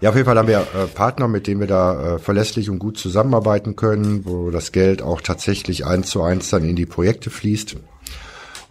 Ja, 0.00 0.08
auf 0.08 0.16
jeden 0.16 0.24
Fall 0.24 0.38
haben 0.38 0.48
wir 0.48 0.60
äh, 0.60 0.86
Partner, 0.86 1.28
mit 1.28 1.46
denen 1.46 1.60
wir 1.60 1.66
da 1.66 2.14
äh, 2.14 2.18
verlässlich 2.18 2.70
und 2.70 2.78
gut 2.78 2.96
zusammenarbeiten 2.96 3.76
können, 3.76 4.24
wo 4.24 4.50
das 4.50 4.72
Geld 4.72 5.02
auch 5.02 5.20
tatsächlich 5.20 5.84
eins 5.84 6.08
zu 6.08 6.22
eins 6.22 6.48
dann 6.48 6.64
in 6.64 6.74
die 6.74 6.86
Projekte 6.86 7.28
fließt. 7.28 7.76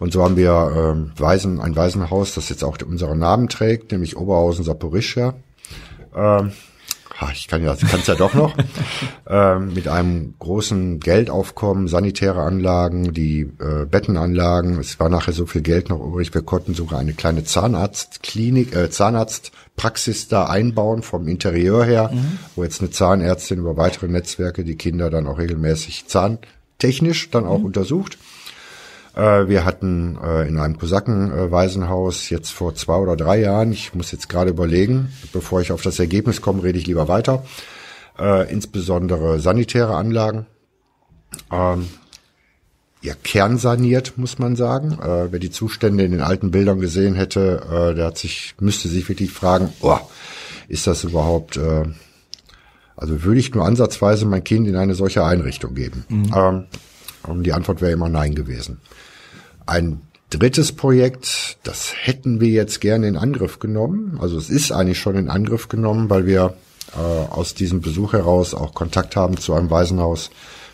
Und 0.00 0.12
so 0.12 0.24
haben 0.24 0.36
wir 0.36 0.72
ähm, 0.74 1.12
Waisen, 1.16 1.60
ein 1.60 1.76
Waisenhaus, 1.76 2.34
das 2.34 2.48
jetzt 2.48 2.64
auch 2.64 2.78
unseren 2.84 3.18
Namen 3.18 3.48
trägt, 3.48 3.92
nämlich 3.92 4.16
Oberhausen 4.16 4.64
Saporischia. 4.64 5.34
Ähm, 6.16 6.50
ich 7.32 7.48
kann 7.48 7.62
ja, 7.62 7.76
kann's 7.76 8.06
ja 8.06 8.14
doch 8.14 8.34
noch, 8.34 8.54
ähm, 9.28 9.74
mit 9.74 9.88
einem 9.88 10.34
großen 10.38 11.00
Geldaufkommen, 11.00 11.88
sanitäre 11.88 12.42
Anlagen, 12.42 13.12
die 13.12 13.42
äh, 13.42 13.84
Bettenanlagen. 13.84 14.78
Es 14.78 14.98
war 14.98 15.08
nachher 15.08 15.32
so 15.32 15.46
viel 15.46 15.60
Geld 15.60 15.90
noch 15.90 16.00
übrig. 16.00 16.32
Wir 16.32 16.42
konnten 16.42 16.74
sogar 16.74 16.98
eine 16.98 17.12
kleine 17.12 17.44
Zahnarztklinik, 17.44 18.74
äh, 18.74 18.90
Zahnarztpraxis 18.90 20.28
da 20.28 20.46
einbauen 20.46 21.02
vom 21.02 21.28
Interieur 21.28 21.84
her, 21.84 22.10
mhm. 22.12 22.38
wo 22.56 22.64
jetzt 22.64 22.80
eine 22.80 22.90
Zahnärztin 22.90 23.58
über 23.58 23.76
weitere 23.76 24.08
Netzwerke 24.08 24.64
die 24.64 24.76
Kinder 24.76 25.10
dann 25.10 25.26
auch 25.26 25.38
regelmäßig 25.38 26.06
zahntechnisch 26.06 27.30
dann 27.30 27.44
auch 27.44 27.58
mhm. 27.58 27.66
untersucht. 27.66 28.18
Äh, 29.14 29.48
wir 29.48 29.64
hatten 29.64 30.18
äh, 30.22 30.48
in 30.48 30.58
einem 30.58 30.78
Kosakenwaisenhaus 30.78 32.30
jetzt 32.30 32.50
vor 32.50 32.74
zwei 32.74 32.96
oder 32.96 33.16
drei 33.16 33.40
Jahren, 33.40 33.72
ich 33.72 33.94
muss 33.94 34.12
jetzt 34.12 34.28
gerade 34.28 34.50
überlegen, 34.50 35.12
bevor 35.32 35.60
ich 35.60 35.72
auf 35.72 35.82
das 35.82 35.98
Ergebnis 35.98 36.40
komme, 36.40 36.62
rede 36.62 36.78
ich 36.78 36.86
lieber 36.86 37.08
weiter, 37.08 37.44
äh, 38.18 38.50
insbesondere 38.50 39.40
sanitäre 39.40 39.96
Anlagen. 39.96 40.46
Ähm, 41.52 41.88
ja, 43.02 43.14
kernsaniert, 43.14 44.18
muss 44.18 44.38
man 44.38 44.56
sagen. 44.56 44.98
Äh, 45.00 45.32
wer 45.32 45.38
die 45.38 45.50
Zustände 45.50 46.04
in 46.04 46.12
den 46.12 46.20
alten 46.20 46.50
Bildern 46.50 46.80
gesehen 46.80 47.14
hätte, 47.14 47.62
äh, 47.70 47.94
der 47.94 48.06
hat 48.06 48.18
sich, 48.18 48.54
müsste 48.60 48.88
sich 48.88 49.08
wirklich 49.08 49.32
fragen, 49.32 49.72
oh, 49.80 49.98
ist 50.68 50.86
das 50.86 51.04
überhaupt, 51.04 51.56
äh, 51.56 51.84
also 52.96 53.24
würde 53.24 53.40
ich 53.40 53.54
nur 53.54 53.64
ansatzweise 53.64 54.26
mein 54.26 54.44
Kind 54.44 54.68
in 54.68 54.76
eine 54.76 54.94
solche 54.94 55.24
Einrichtung 55.24 55.74
geben? 55.74 56.04
Mhm. 56.08 56.34
Ähm, 56.36 56.64
und 57.22 57.44
die 57.44 57.52
Antwort 57.52 57.80
wäre 57.80 57.92
immer 57.92 58.08
nein 58.08 58.34
gewesen. 58.34 58.80
Ein 59.66 60.00
drittes 60.30 60.72
Projekt, 60.72 61.58
das 61.64 61.92
hätten 61.94 62.40
wir 62.40 62.48
jetzt 62.48 62.80
gerne 62.80 63.08
in 63.08 63.16
Angriff 63.16 63.58
genommen. 63.58 64.18
Also 64.20 64.38
es 64.38 64.48
ist 64.48 64.72
eigentlich 64.72 64.98
schon 64.98 65.16
in 65.16 65.28
Angriff 65.28 65.68
genommen, 65.68 66.08
weil 66.08 66.26
wir 66.26 66.54
äh, 66.94 66.98
aus 66.98 67.54
diesem 67.54 67.80
Besuch 67.80 68.12
heraus 68.12 68.54
auch 68.54 68.74
Kontakt 68.74 69.16
haben 69.16 69.36
zu 69.36 69.54
einem 69.54 69.70
Waisenhaus 69.70 70.30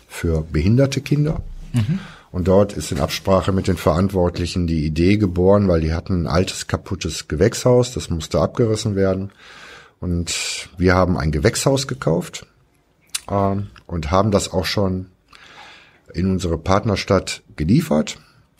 für 0.07 0.41
behinderte 0.41 1.01
Kinder. 1.01 1.41
Mhm. 1.73 1.99
Und 2.31 2.47
dort 2.47 2.73
ist 2.73 2.91
in 2.91 2.99
Absprache 2.99 3.51
mit 3.51 3.67
den 3.67 3.77
Verantwortlichen 3.77 4.67
die 4.67 4.85
Idee 4.85 5.17
geboren, 5.17 5.67
weil 5.67 5.81
die 5.81 5.93
hatten 5.93 6.23
ein 6.23 6.27
altes, 6.27 6.67
kaputtes 6.67 7.27
Gewächshaus, 7.27 7.93
das 7.93 8.09
musste 8.09 8.39
abgerissen 8.39 8.95
werden. 8.95 9.31
Und 9.99 10.69
wir 10.77 10.93
haben 10.93 11.17
ein 11.17 11.31
Gewächshaus 11.31 11.87
gekauft 11.87 12.45
äh, 13.29 13.55
und 13.87 14.11
haben 14.11 14.31
das 14.31 14.53
auch 14.53 14.65
schon 14.65 15.07
in 16.13 16.31
unsere 16.31 16.57
Partnerstadt 16.57 17.43
geliefert. 17.55 18.17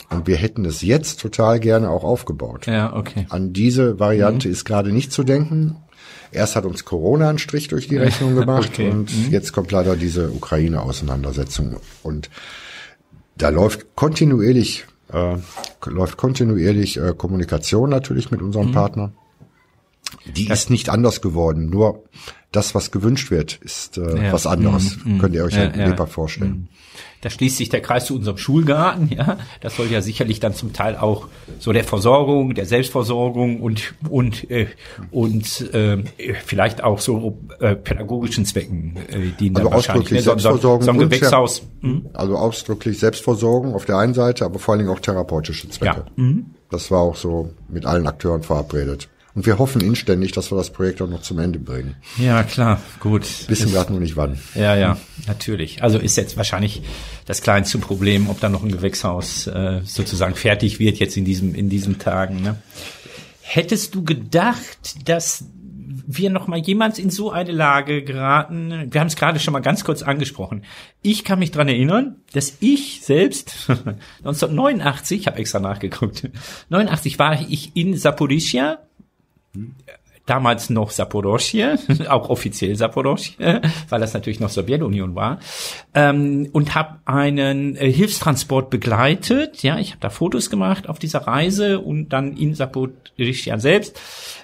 Und 0.10 0.28
wir 0.28 0.38
hätten 0.38 0.64
es 0.66 0.82
jetzt 0.82 1.20
total 1.20 1.60
gerne 1.60 1.90
auch 1.90 2.04
aufgebaut. 2.04 2.66
Ja, 2.66 2.96
okay. 2.96 3.26
An 3.30 3.52
diese 3.52 4.00
Variante 4.00 4.48
mhm. 4.48 4.54
ist 4.54 4.64
gerade 4.64 4.92
nicht 4.92 5.12
zu 5.12 5.24
denken. 5.24 5.76
Erst 6.32 6.56
hat 6.56 6.66
uns 6.66 6.86
Corona 6.86 7.30
einen 7.30 7.40
Strich 7.40 7.68
durch 7.68 7.88
die 7.88 7.98
Rechnung 7.98 8.36
gemacht 8.40 8.72
okay. 8.74 8.90
und 8.90 9.16
mhm. 9.16 9.32
jetzt 9.32 9.54
kommt 9.54 9.72
leider 9.72 9.96
diese 9.96 10.30
Ukraine-Auseinandersetzung. 10.30 11.78
Und 12.04 12.30
da 13.38 13.50
läuft 13.50 13.96
kontinuierlich, 13.96 14.86
äh, 15.12 15.38
läuft 15.86 16.18
kontinuierlich 16.18 16.98
äh, 16.98 17.14
Kommunikation 17.18 17.90
natürlich 17.90 18.32
mit 18.32 18.42
unserem 18.42 18.68
mhm. 18.68 18.74
Partner. 18.74 19.12
Die 20.36 20.46
das 20.46 20.62
ist 20.62 20.70
nicht 20.70 20.90
anders 20.90 21.22
geworden. 21.22 21.70
Nur 21.70 22.04
das, 22.52 22.74
was 22.76 22.92
gewünscht 22.92 23.30
wird, 23.30 23.60
ist 23.62 23.98
äh, 23.98 24.26
ja. 24.26 24.34
was 24.34 24.48
anderes. 24.48 24.98
Mhm. 25.04 25.20
Könnt 25.20 25.36
ihr 25.36 25.44
euch 25.44 25.56
ja, 25.56 25.66
ja, 25.66 25.90
ja. 25.90 26.06
vorstellen. 26.06 26.52
Mhm. 26.52 26.68
Da 27.22 27.32
schließt 27.32 27.58
sich 27.58 27.70
der 27.70 27.82
Kreis 27.82 28.06
zu 28.06 28.16
unserem 28.16 28.38
Schulgarten, 28.38 29.10
ja. 29.10 29.38
Das 29.62 29.76
soll 29.76 29.88
ja 29.88 30.02
sicherlich 30.02 30.40
dann 30.40 30.54
zum 30.54 30.72
Teil 30.72 30.96
auch 30.96 31.28
so 31.60 31.74
der 31.74 31.84
Versorgung, 31.84 32.54
der 32.54 32.66
Selbstversorgung 32.66 33.60
und 33.60 33.96
und 34.10 34.50
äh, 34.52 34.68
und 35.12 35.74
äh, 35.74 36.04
vielleicht 36.46 36.84
auch 36.84 37.00
so 37.00 37.40
äh, 37.60 37.76
pädagogischen 37.76 38.46
Zwecken 38.46 38.98
äh, 39.10 39.32
dienen 39.40 39.58
also 39.58 39.72
ausdrücklich 39.72 40.20
ne? 40.20 40.22
Selbstversorgung 40.22 40.82
so, 40.82 40.86
so 40.86 40.92
ein 40.92 41.00
Gewächshaus. 41.00 41.64
Mhm. 41.82 42.10
Also 42.14 42.38
ausdrücklich 42.38 43.00
Selbstversorgung 43.00 43.74
auf 43.74 43.86
der 43.86 43.98
einen 43.98 44.14
Seite, 44.14 44.46
aber 44.46 44.60
vor 44.60 44.74
allen 44.74 44.86
Dingen 44.86 44.96
auch 44.96 45.00
therapeutische 45.00 45.70
Zwecke. 45.70 46.06
Ja. 46.08 46.24
Mhm. 46.24 46.52
Das 46.70 46.92
war 46.92 47.00
auch 47.00 47.16
so 47.16 47.52
mit 47.68 47.86
allen 47.86 48.06
Akteuren 48.06 48.44
verabredet. 48.44 49.10
Und 49.38 49.46
wir 49.46 49.60
hoffen 49.60 49.82
inständig, 49.82 50.32
dass 50.32 50.52
wir 50.52 50.58
das 50.58 50.72
Projekt 50.72 51.00
auch 51.00 51.08
noch 51.08 51.22
zum 51.22 51.38
Ende 51.38 51.60
bringen. 51.60 51.96
Ja, 52.18 52.42
klar, 52.42 52.82
gut. 53.00 53.22
Wissen 53.48 53.72
gerade 53.72 53.92
nur 53.92 54.02
nicht 54.02 54.18
wann. 54.18 54.40
Ja, 54.56 54.76
ja, 54.76 54.98
natürlich. 55.28 55.84
Also 55.84 56.00
ist 56.00 56.18
jetzt 56.18 56.38
wahrscheinlich 56.38 56.82
das 57.28 57.44
kleinste 57.44 57.78
Problem, 57.78 58.32
ob 58.32 58.40
da 58.40 58.50
noch 58.50 58.64
ein 58.64 58.72
Gewächshaus 58.72 59.46
äh, 59.46 59.82
sozusagen 59.84 60.34
fertig 60.34 60.80
wird 60.80 60.98
jetzt 60.98 61.18
in 61.18 61.24
diesem 61.24 61.54
in 61.54 61.70
diesen 61.70 62.00
Tagen. 62.00 62.42
Ne? 62.42 62.56
Hättest 63.42 63.94
du 63.94 64.04
gedacht, 64.04 65.08
dass 65.08 65.46
wir 66.08 66.32
noch 66.32 66.48
mal 66.48 66.58
jemals 66.58 66.98
in 66.98 67.12
so 67.12 67.30
eine 67.30 67.52
Lage 67.52 68.04
geraten. 68.04 68.88
Wir 68.92 69.02
haben 69.02 69.08
es 69.08 69.16
gerade 69.16 69.40
schon 69.40 69.52
mal 69.52 69.60
ganz 69.60 69.84
kurz 69.84 70.02
angesprochen. 70.02 70.64
Ich 71.04 71.24
kann 71.24 71.38
mich 71.38 71.52
dran 71.52 71.68
erinnern, 71.68 72.16
dass 72.34 72.58
ich 72.60 73.02
selbst 73.04 73.70
1989, 73.70 75.20
ich 75.22 75.28
habe 75.28 75.38
extra 75.38 75.60
nachgeguckt, 75.60 76.28
89 76.70 77.20
war 77.20 77.40
ich 77.40 77.76
in 77.76 77.96
Saporischia 77.96 78.80
damals 80.28 80.70
noch 80.70 80.92
Saporoschje, 80.92 81.80
auch 82.10 82.30
offiziell 82.30 82.76
Saporoschje, 82.76 83.62
weil 83.90 84.00
das 84.00 84.14
natürlich 84.14 84.40
noch 84.40 84.50
Sowjetunion 84.50 85.16
war, 85.16 85.40
ähm, 85.96 86.50
und 86.52 86.76
habe 86.76 87.00
einen 87.06 87.76
äh, 87.76 87.92
Hilfstransport 87.92 88.70
begleitet. 88.70 89.64
Ja, 89.64 89.80
ich 89.80 89.92
habe 89.92 90.02
da 90.02 90.10
Fotos 90.10 90.50
gemacht 90.50 90.88
auf 90.88 91.00
dieser 91.00 91.26
Reise 91.26 91.80
und 91.80 92.10
dann 92.10 92.38
in 92.38 92.54
Saporoschje 92.54 93.58
selbst. 93.60 94.00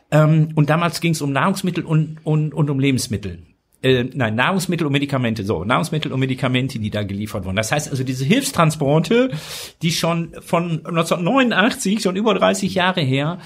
Ähm, 0.09 0.49
und 0.55 0.69
damals 0.69 1.01
ging 1.01 1.11
es 1.11 1.21
um 1.21 1.31
Nahrungsmittel 1.31 1.83
und, 1.83 2.17
und, 2.23 2.53
und 2.53 2.69
um 2.69 2.79
Lebensmittel. 2.79 3.39
Äh, 3.81 4.05
nein, 4.13 4.35
Nahrungsmittel 4.35 4.87
und 4.87 4.93
Medikamente, 4.93 5.43
so, 5.43 5.65
Nahrungsmittel 5.65 6.13
und 6.13 6.19
Medikamente, 6.21 6.79
die 6.79 6.89
da 6.89 7.03
geliefert 7.03 7.43
wurden. 7.43 7.57
Das 7.57 7.73
heißt 7.73 7.89
also, 7.89 8.05
diese 8.05 8.23
Hilfstransporte, 8.23 9.31
die 9.81 9.91
schon 9.91 10.33
von 10.39 10.85
1989, 10.85 12.01
schon 12.01 12.15
über 12.15 12.33
30 12.33 12.73
Jahre 12.75 13.01
her, 13.01 13.39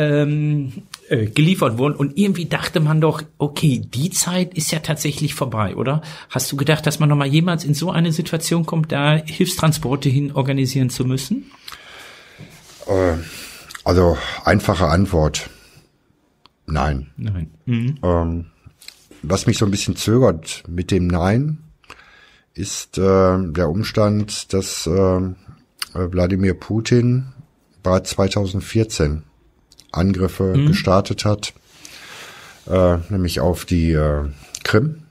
ähm, 0.00 0.72
äh, 1.10 1.26
geliefert 1.26 1.76
wurden. 1.76 1.94
Und 1.94 2.16
irgendwie 2.16 2.46
dachte 2.46 2.80
man 2.80 3.02
doch, 3.02 3.22
okay, 3.36 3.82
die 3.84 4.08
Zeit 4.08 4.54
ist 4.54 4.72
ja 4.72 4.78
tatsächlich 4.78 5.34
vorbei, 5.34 5.76
oder? 5.76 6.00
Hast 6.30 6.50
du 6.50 6.56
gedacht, 6.56 6.86
dass 6.86 6.98
man 6.98 7.10
noch 7.10 7.16
mal 7.16 7.26
jemals 7.26 7.64
in 7.64 7.74
so 7.74 7.90
eine 7.90 8.10
Situation 8.10 8.64
kommt, 8.64 8.92
da 8.92 9.16
Hilfstransporte 9.16 10.08
hin 10.08 10.32
organisieren 10.32 10.88
zu 10.88 11.04
müssen? 11.04 11.50
Äh, 12.86 13.16
also 13.84 14.16
einfache 14.44 14.86
Antwort. 14.86 15.50
Nein. 16.64 17.10
Nein. 17.18 17.50
Mhm. 17.66 17.98
Ähm, 18.02 18.46
was 19.22 19.46
mich 19.46 19.58
so 19.58 19.66
ein 19.66 19.70
bisschen 19.70 19.96
zögert 19.96 20.62
mit 20.66 20.90
dem 20.90 21.08
Nein, 21.08 21.58
ist 22.54 22.96
äh, 22.96 23.36
der 23.52 23.68
Umstand, 23.68 24.54
dass 24.54 24.86
äh, 24.86 25.20
Wladimir 25.92 26.54
Putin 26.54 27.26
bereits 27.82 28.10
2014 28.10 29.24
Angriffe 29.92 30.54
mhm. 30.56 30.66
gestartet 30.66 31.24
hat, 31.24 31.52
äh, 32.68 32.98
nämlich 33.08 33.40
auf 33.40 33.64
die 33.64 33.92
äh, 33.92 34.24
Krim. 34.64 35.02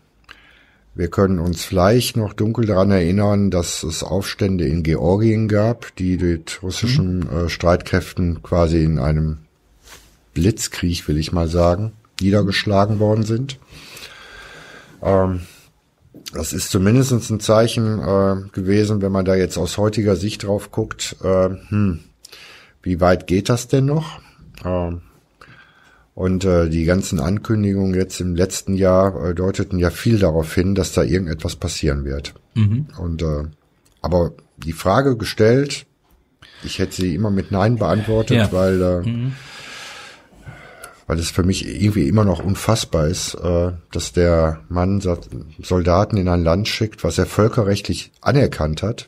Wir 0.95 1.09
können 1.09 1.39
uns 1.39 1.63
vielleicht 1.63 2.17
noch 2.17 2.33
dunkel 2.33 2.65
daran 2.65 2.91
erinnern, 2.91 3.51
dass 3.51 3.83
es 3.83 4.03
Aufstände 4.03 4.67
in 4.67 4.83
Georgien 4.83 5.47
gab, 5.47 5.95
die 5.95 6.17
mit 6.17 6.61
russischen 6.61 7.19
mhm. 7.19 7.45
äh, 7.45 7.49
Streitkräften 7.49 8.43
quasi 8.43 8.83
in 8.83 8.99
einem 8.99 9.39
Blitzkrieg, 10.33 11.07
will 11.07 11.17
ich 11.17 11.31
mal 11.31 11.47
sagen, 11.47 11.93
niedergeschlagen 12.19 12.99
worden 12.99 13.23
sind. 13.23 13.59
Ähm, 15.01 15.41
das 16.33 16.53
ist 16.53 16.69
zumindest 16.69 17.11
ein 17.11 17.39
Zeichen 17.39 17.99
äh, 17.99 18.49
gewesen, 18.51 19.01
wenn 19.01 19.11
man 19.11 19.25
da 19.25 19.35
jetzt 19.35 19.57
aus 19.57 19.77
heutiger 19.77 20.15
Sicht 20.15 20.43
drauf 20.43 20.71
guckt, 20.71 21.15
äh, 21.23 21.49
hm, 21.69 22.01
wie 22.83 23.01
weit 23.01 23.27
geht 23.27 23.49
das 23.49 23.67
denn 23.67 23.85
noch? 23.85 24.21
Und 26.15 26.43
äh, 26.43 26.69
die 26.69 26.83
ganzen 26.83 27.21
Ankündigungen 27.21 27.93
jetzt 27.93 28.19
im 28.19 28.35
letzten 28.35 28.73
Jahr 28.73 29.29
äh, 29.29 29.33
deuteten 29.33 29.79
ja 29.79 29.89
viel 29.89 30.19
darauf 30.19 30.53
hin, 30.53 30.75
dass 30.75 30.91
da 30.91 31.01
irgendetwas 31.01 31.55
passieren 31.55 32.03
wird. 32.03 32.33
Mhm. 32.55 32.87
Und 32.97 33.21
äh, 33.21 33.45
aber 34.01 34.33
die 34.57 34.73
Frage 34.73 35.15
gestellt, 35.15 35.85
ich 36.63 36.79
hätte 36.79 36.95
sie 36.95 37.15
immer 37.15 37.31
mit 37.31 37.51
Nein 37.51 37.77
beantwortet, 37.77 38.37
ja. 38.37 38.51
weil 38.51 38.81
äh, 38.81 39.09
mhm. 39.09 39.31
weil 41.07 41.19
es 41.19 41.31
für 41.31 41.43
mich 41.43 41.65
irgendwie 41.65 42.07
immer 42.09 42.25
noch 42.25 42.43
unfassbar 42.43 43.07
ist, 43.07 43.35
äh, 43.35 43.71
dass 43.91 44.11
der 44.11 44.59
Mann 44.67 45.01
Soldaten 45.61 46.17
in 46.17 46.27
ein 46.27 46.43
Land 46.43 46.67
schickt, 46.67 47.03
was 47.05 47.17
er 47.17 47.27
völkerrechtlich 47.27 48.11
anerkannt 48.19 48.83
hat. 48.83 49.07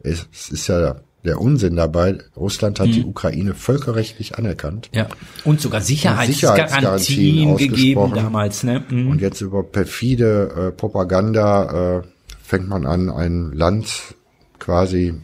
Es 0.00 0.28
ist 0.50 0.68
ja 0.68 1.00
der 1.24 1.40
Unsinn 1.40 1.76
dabei. 1.76 2.18
Russland 2.36 2.80
hat 2.80 2.88
mhm. 2.88 2.92
die 2.92 3.04
Ukraine 3.04 3.54
völkerrechtlich 3.54 4.36
anerkannt. 4.36 4.90
Ja. 4.92 5.08
Und 5.44 5.60
sogar 5.60 5.80
Sicherheitsgarantien, 5.80 7.56
gegeben 7.56 8.12
damals. 8.14 8.62
Ne? 8.62 8.84
Mhm. 8.88 9.10
Und 9.10 9.20
jetzt 9.20 9.40
über 9.40 9.62
perfide 9.62 10.68
äh, 10.68 10.72
Propaganda 10.72 11.98
äh, 11.98 12.02
fängt 12.42 12.68
man 12.68 12.86
an, 12.86 13.10
ein 13.10 13.52
Land 13.52 14.14
quasi 14.58 15.14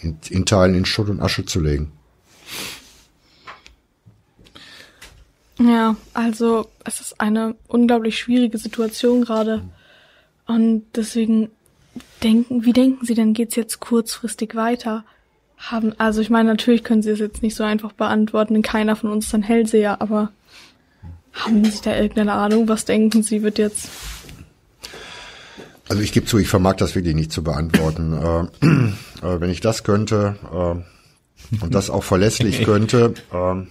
in, 0.00 0.18
in 0.30 0.46
Teilen 0.46 0.74
in 0.74 0.84
Schutt 0.84 1.08
und 1.08 1.20
Asche 1.20 1.44
zu 1.44 1.60
legen. 1.60 1.92
Ja, 5.58 5.96
also 6.14 6.70
es 6.84 7.00
ist 7.00 7.20
eine 7.20 7.54
unglaublich 7.68 8.18
schwierige 8.18 8.56
Situation 8.56 9.22
gerade. 9.22 9.62
Und 10.46 10.84
deswegen 10.96 11.50
denken, 12.22 12.64
wie 12.64 12.72
denken 12.72 13.04
Sie 13.04 13.14
denn, 13.14 13.34
geht's 13.34 13.56
jetzt 13.56 13.78
kurzfristig 13.78 14.54
weiter? 14.54 15.04
Haben, 15.60 15.94
also 15.98 16.20
ich 16.20 16.30
meine, 16.30 16.48
natürlich 16.48 16.84
können 16.84 17.02
Sie 17.02 17.10
es 17.10 17.18
jetzt 17.18 17.42
nicht 17.42 17.54
so 17.54 17.64
einfach 17.64 17.92
beantworten, 17.92 18.54
denn 18.54 18.62
keiner 18.62 18.96
von 18.96 19.10
uns 19.10 19.26
ist 19.26 19.34
ein 19.34 19.42
Hellseher, 19.42 20.00
aber 20.00 20.30
haben 21.32 21.64
Sie 21.64 21.80
da 21.82 21.94
irgendeine 21.94 22.32
Ahnung? 22.32 22.68
Was 22.68 22.84
denken 22.84 23.22
Sie, 23.22 23.42
wird 23.42 23.58
jetzt 23.58 23.88
also 25.90 26.02
ich 26.02 26.12
gebe 26.12 26.24
zu, 26.24 26.38
ich 26.38 26.46
vermag 26.46 26.76
das 26.76 26.94
wirklich 26.94 27.16
nicht 27.16 27.32
zu 27.32 27.42
beantworten. 27.42 28.12
Äh, 28.62 29.26
äh, 29.26 29.40
wenn 29.40 29.50
ich 29.50 29.60
das 29.60 29.82
könnte 29.82 30.36
äh, 30.52 31.64
und 31.64 31.74
das 31.74 31.90
auch 31.90 32.04
verlässlich 32.04 32.62
könnte. 32.64 33.14
Äh, 33.32 33.34
ja, 33.34 33.66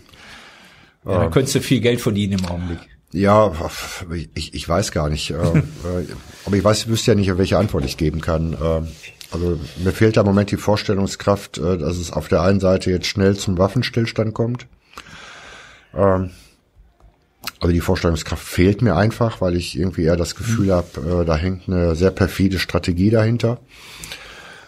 dann 1.06 1.32
könntest 1.32 1.56
du 1.56 1.62
viel 1.62 1.80
Geld 1.80 2.02
verdienen 2.02 2.40
im 2.40 2.46
Augenblick. 2.46 2.80
Ja, 3.14 3.54
ich, 4.36 4.54
ich 4.54 4.68
weiß 4.68 4.92
gar 4.92 5.10
nicht. 5.10 5.32
Äh, 5.32 5.36
äh, 5.36 5.62
aber 6.46 6.58
ich 6.58 6.64
weiß, 6.64 6.82
ich 6.82 6.88
wüsste 6.90 7.12
ja 7.12 7.16
nicht, 7.16 7.38
welche 7.38 7.58
Antwort 7.58 7.86
ich 7.86 7.96
geben 7.96 8.20
kann. 8.20 8.86
Also 9.32 9.60
mir 9.84 9.92
fehlt 9.92 10.18
da 10.18 10.22
im 10.22 10.28
Moment 10.28 10.52
die 10.52 10.58
Vorstellungskraft, 10.58 11.58
äh, 11.58 11.78
dass 11.78 11.98
es 11.98 12.12
auf 12.12 12.28
der 12.28 12.42
einen 12.42 12.60
Seite 12.60 12.92
jetzt 12.92 13.08
schnell 13.08 13.36
zum 13.36 13.58
Waffenstillstand 13.58 14.34
kommt. 14.34 14.68
Ähm, 15.94 16.32
also 17.60 17.74
die 17.74 17.82
Vorstellungskraft 17.82 18.44
fehlt 18.44 18.82
mir 18.82 18.96
einfach, 18.96 19.42
weil 19.42 19.56
ich 19.56 19.78
irgendwie 19.78 20.04
eher 20.04 20.18
das 20.18 20.36
Gefühl 20.36 20.68
mhm. 20.68 20.72
habe, 20.72 21.22
äh, 21.22 21.26
da 21.26 21.36
hängt 21.36 21.68
eine 21.68 21.96
sehr 21.96 22.12
perfide 22.12 22.60
Strategie 22.60 23.10
dahinter. 23.10 23.60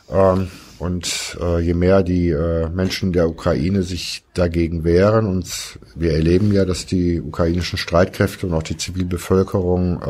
Ähm, 0.10 0.50
und 0.78 1.38
äh, 1.40 1.60
je 1.60 1.76
mehr 1.76 2.02
die 2.02 2.30
äh, 2.30 2.68
Menschen 2.70 3.14
der 3.14 3.30
Ukraine 3.30 3.84
sich 3.84 4.24
dagegen 4.34 4.84
wehren, 4.84 5.28
und 5.28 5.80
wir 5.96 6.14
erleben 6.14 6.52
ja, 6.52 6.66
dass 6.66 6.86
die 6.86 7.22
ukrainischen 7.22 7.78
Streitkräfte 7.78 8.48
und 8.48 8.54
auch 8.54 8.64
die 8.64 8.78
Zivilbevölkerung 8.78 10.02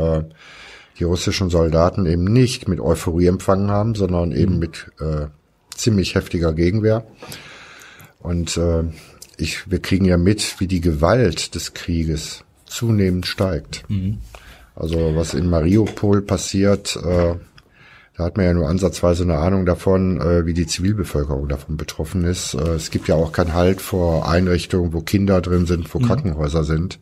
die 0.99 1.03
russischen 1.03 1.49
Soldaten 1.49 2.05
eben 2.05 2.25
nicht 2.25 2.67
mit 2.67 2.79
Euphorie 2.79 3.27
empfangen 3.27 3.71
haben, 3.71 3.95
sondern 3.95 4.31
eben 4.31 4.53
mhm. 4.53 4.59
mit 4.59 4.91
äh, 4.99 5.27
ziemlich 5.75 6.15
heftiger 6.15 6.53
Gegenwehr. 6.53 7.05
Und 8.19 8.57
äh, 8.57 8.83
ich, 9.37 9.69
wir 9.69 9.79
kriegen 9.79 10.05
ja 10.05 10.17
mit, 10.17 10.59
wie 10.59 10.67
die 10.67 10.81
Gewalt 10.81 11.55
des 11.55 11.73
Krieges 11.73 12.43
zunehmend 12.65 13.25
steigt. 13.25 13.83
Mhm. 13.89 14.19
Also 14.75 15.15
was 15.15 15.33
in 15.33 15.49
Mariupol 15.49 16.21
passiert, 16.21 16.95
äh, 16.95 17.35
da 18.17 18.25
hat 18.25 18.37
man 18.37 18.45
ja 18.45 18.53
nur 18.53 18.67
ansatzweise 18.67 19.23
eine 19.23 19.37
Ahnung 19.37 19.65
davon, 19.65 20.19
äh, 20.21 20.45
wie 20.45 20.53
die 20.53 20.67
Zivilbevölkerung 20.67 21.47
davon 21.47 21.77
betroffen 21.77 22.23
ist. 22.23 22.53
Äh, 22.53 22.75
es 22.75 22.91
gibt 22.91 23.07
ja 23.07 23.15
auch 23.15 23.31
keinen 23.31 23.53
Halt 23.53 23.81
vor 23.81 24.29
Einrichtungen, 24.29 24.93
wo 24.93 25.01
Kinder 25.01 25.41
drin 25.41 25.65
sind, 25.65 25.93
wo 25.93 25.99
mhm. 25.99 26.05
Krankenhäuser 26.05 26.63
sind. 26.63 26.99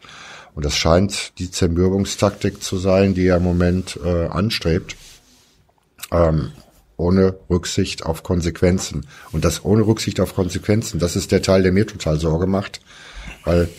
Und 0.53 0.65
das 0.65 0.75
scheint 0.75 1.37
die 1.39 1.51
Zermürbungstaktik 1.51 2.61
zu 2.61 2.77
sein, 2.77 3.13
die 3.13 3.27
er 3.27 3.37
im 3.37 3.43
Moment 3.43 3.99
äh, 4.03 4.27
anstrebt, 4.27 4.95
ähm, 6.11 6.51
ohne 6.97 7.35
Rücksicht 7.49 8.05
auf 8.05 8.23
Konsequenzen. 8.23 9.05
Und 9.31 9.45
das 9.45 9.63
ohne 9.63 9.85
Rücksicht 9.85 10.19
auf 10.19 10.35
Konsequenzen, 10.35 10.99
das 10.99 11.15
ist 11.15 11.31
der 11.31 11.41
Teil, 11.41 11.63
der 11.63 11.71
mir 11.71 11.87
total 11.87 12.19
Sorge 12.19 12.47
macht, 12.47 12.81
weil 13.45 13.69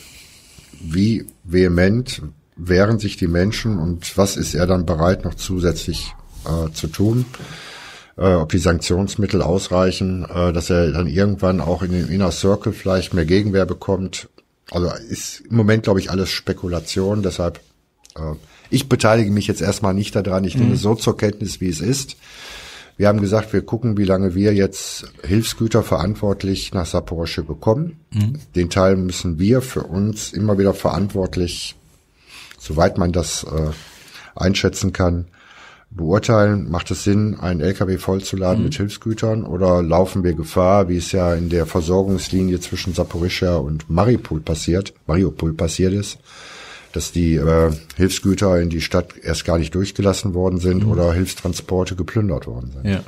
wie 0.81 1.27
vehement 1.45 2.23
wehren 2.57 2.99
sich 2.99 3.17
die 3.17 3.29
Menschen 3.29 3.79
und 3.79 4.17
was 4.17 4.37
ist 4.37 4.55
er 4.55 4.67
dann 4.67 4.87
bereit 4.87 5.25
noch 5.25 5.35
zusätzlich 5.35 6.15
äh, 6.47 6.73
zu 6.73 6.87
tun? 6.89 7.27
Äh, 8.17 8.35
ob 8.35 8.51
die 8.51 8.59
Sanktionsmittel 8.59 9.41
ausreichen, 9.41 10.25
äh, 10.25 10.53
dass 10.53 10.69
er 10.69 10.93
dann 10.93 11.07
irgendwann 11.07 11.61
auch 11.61 11.83
in 11.83 11.93
den 11.93 12.09
Inner 12.09 12.31
Circle 12.31 12.73
vielleicht 12.73 13.15
mehr 13.15 13.25
Gegenwehr 13.25 13.67
bekommt. 13.67 14.29
Also 14.71 14.91
ist 15.09 15.43
im 15.51 15.57
Moment, 15.57 15.85
glaube 15.85 16.01
ich, 16.01 16.11
alles 16.11 16.31
Spekulation. 16.31 17.23
Deshalb, 17.23 17.61
äh, 18.17 18.35
ich 18.71 18.89
beteilige 18.89 19.31
mich 19.31 19.47
jetzt 19.47 19.61
erstmal 19.61 19.95
nicht 19.95 20.15
daran. 20.15 20.45
Ich 20.45 20.57
nehme 20.57 20.71
mhm. 20.71 20.77
so 20.77 20.95
zur 20.95 21.17
Kenntnis, 21.17 21.61
wie 21.61 21.69
es 21.69 21.81
ist. 21.81 22.17
Wir 22.97 23.09
haben 23.09 23.21
gesagt, 23.21 23.53
wir 23.53 23.63
gucken, 23.63 23.97
wie 23.97 24.05
lange 24.05 24.35
wir 24.35 24.53
jetzt 24.53 25.07
Hilfsgüter 25.25 25.83
verantwortlich 25.83 26.75
nach 26.75 26.85
Saporosche 26.85 27.43
bekommen. 27.43 27.99
Mhm. 28.11 28.35
Den 28.55 28.69
Teil 28.69 28.97
müssen 28.97 29.39
wir 29.39 29.63
für 29.63 29.85
uns 29.85 30.33
immer 30.33 30.59
wieder 30.59 30.75
verantwortlich, 30.75 31.77
soweit 32.59 32.99
man 32.99 33.11
das 33.13 33.45
äh, 33.45 33.71
einschätzen 34.39 34.93
kann, 34.93 35.29
beurteilen. 35.91 36.71
Macht 36.71 36.91
es 36.91 37.05
Sinn, 37.05 37.39
einen 37.41 37.61
LKW 37.61 37.99
vollzuladen 37.99 38.59
mhm. 38.59 38.65
mit 38.65 38.75
Hilfsgütern 38.77 39.45
oder 39.45 39.83
laufen 39.83 40.23
wir 40.23 40.35
Gefahr, 40.35 40.89
wie 40.89 40.97
es 40.97 41.13
ja 41.13 41.35
in 41.35 41.49
der 41.49 41.67
Versorgungslinie 41.67 42.61
zwischen 42.61 42.95
Saporischia 42.95 43.57
und 43.57 43.91
Mariupol 43.91 44.41
passiert, 44.41 44.95
Mariupol 45.07 45.53
passiert 45.53 45.93
ist, 45.93 46.19
dass 46.93 47.13
die 47.13 47.35
äh, 47.35 47.73
Hilfsgüter 47.97 48.61
in 48.61 48.71
die 48.71 48.81
Stadt 48.81 49.15
erst 49.23 49.45
gar 49.45 49.59
nicht 49.59 49.75
durchgelassen 49.75 50.35
worden 50.35 50.59
sind 50.59 50.85
mhm. 50.85 50.93
oder 50.93 51.13
Hilfstransporte 51.13 51.97
geplündert 51.97 52.47
worden 52.47 52.73
sind. 52.73 52.87
Ja. 52.87 53.01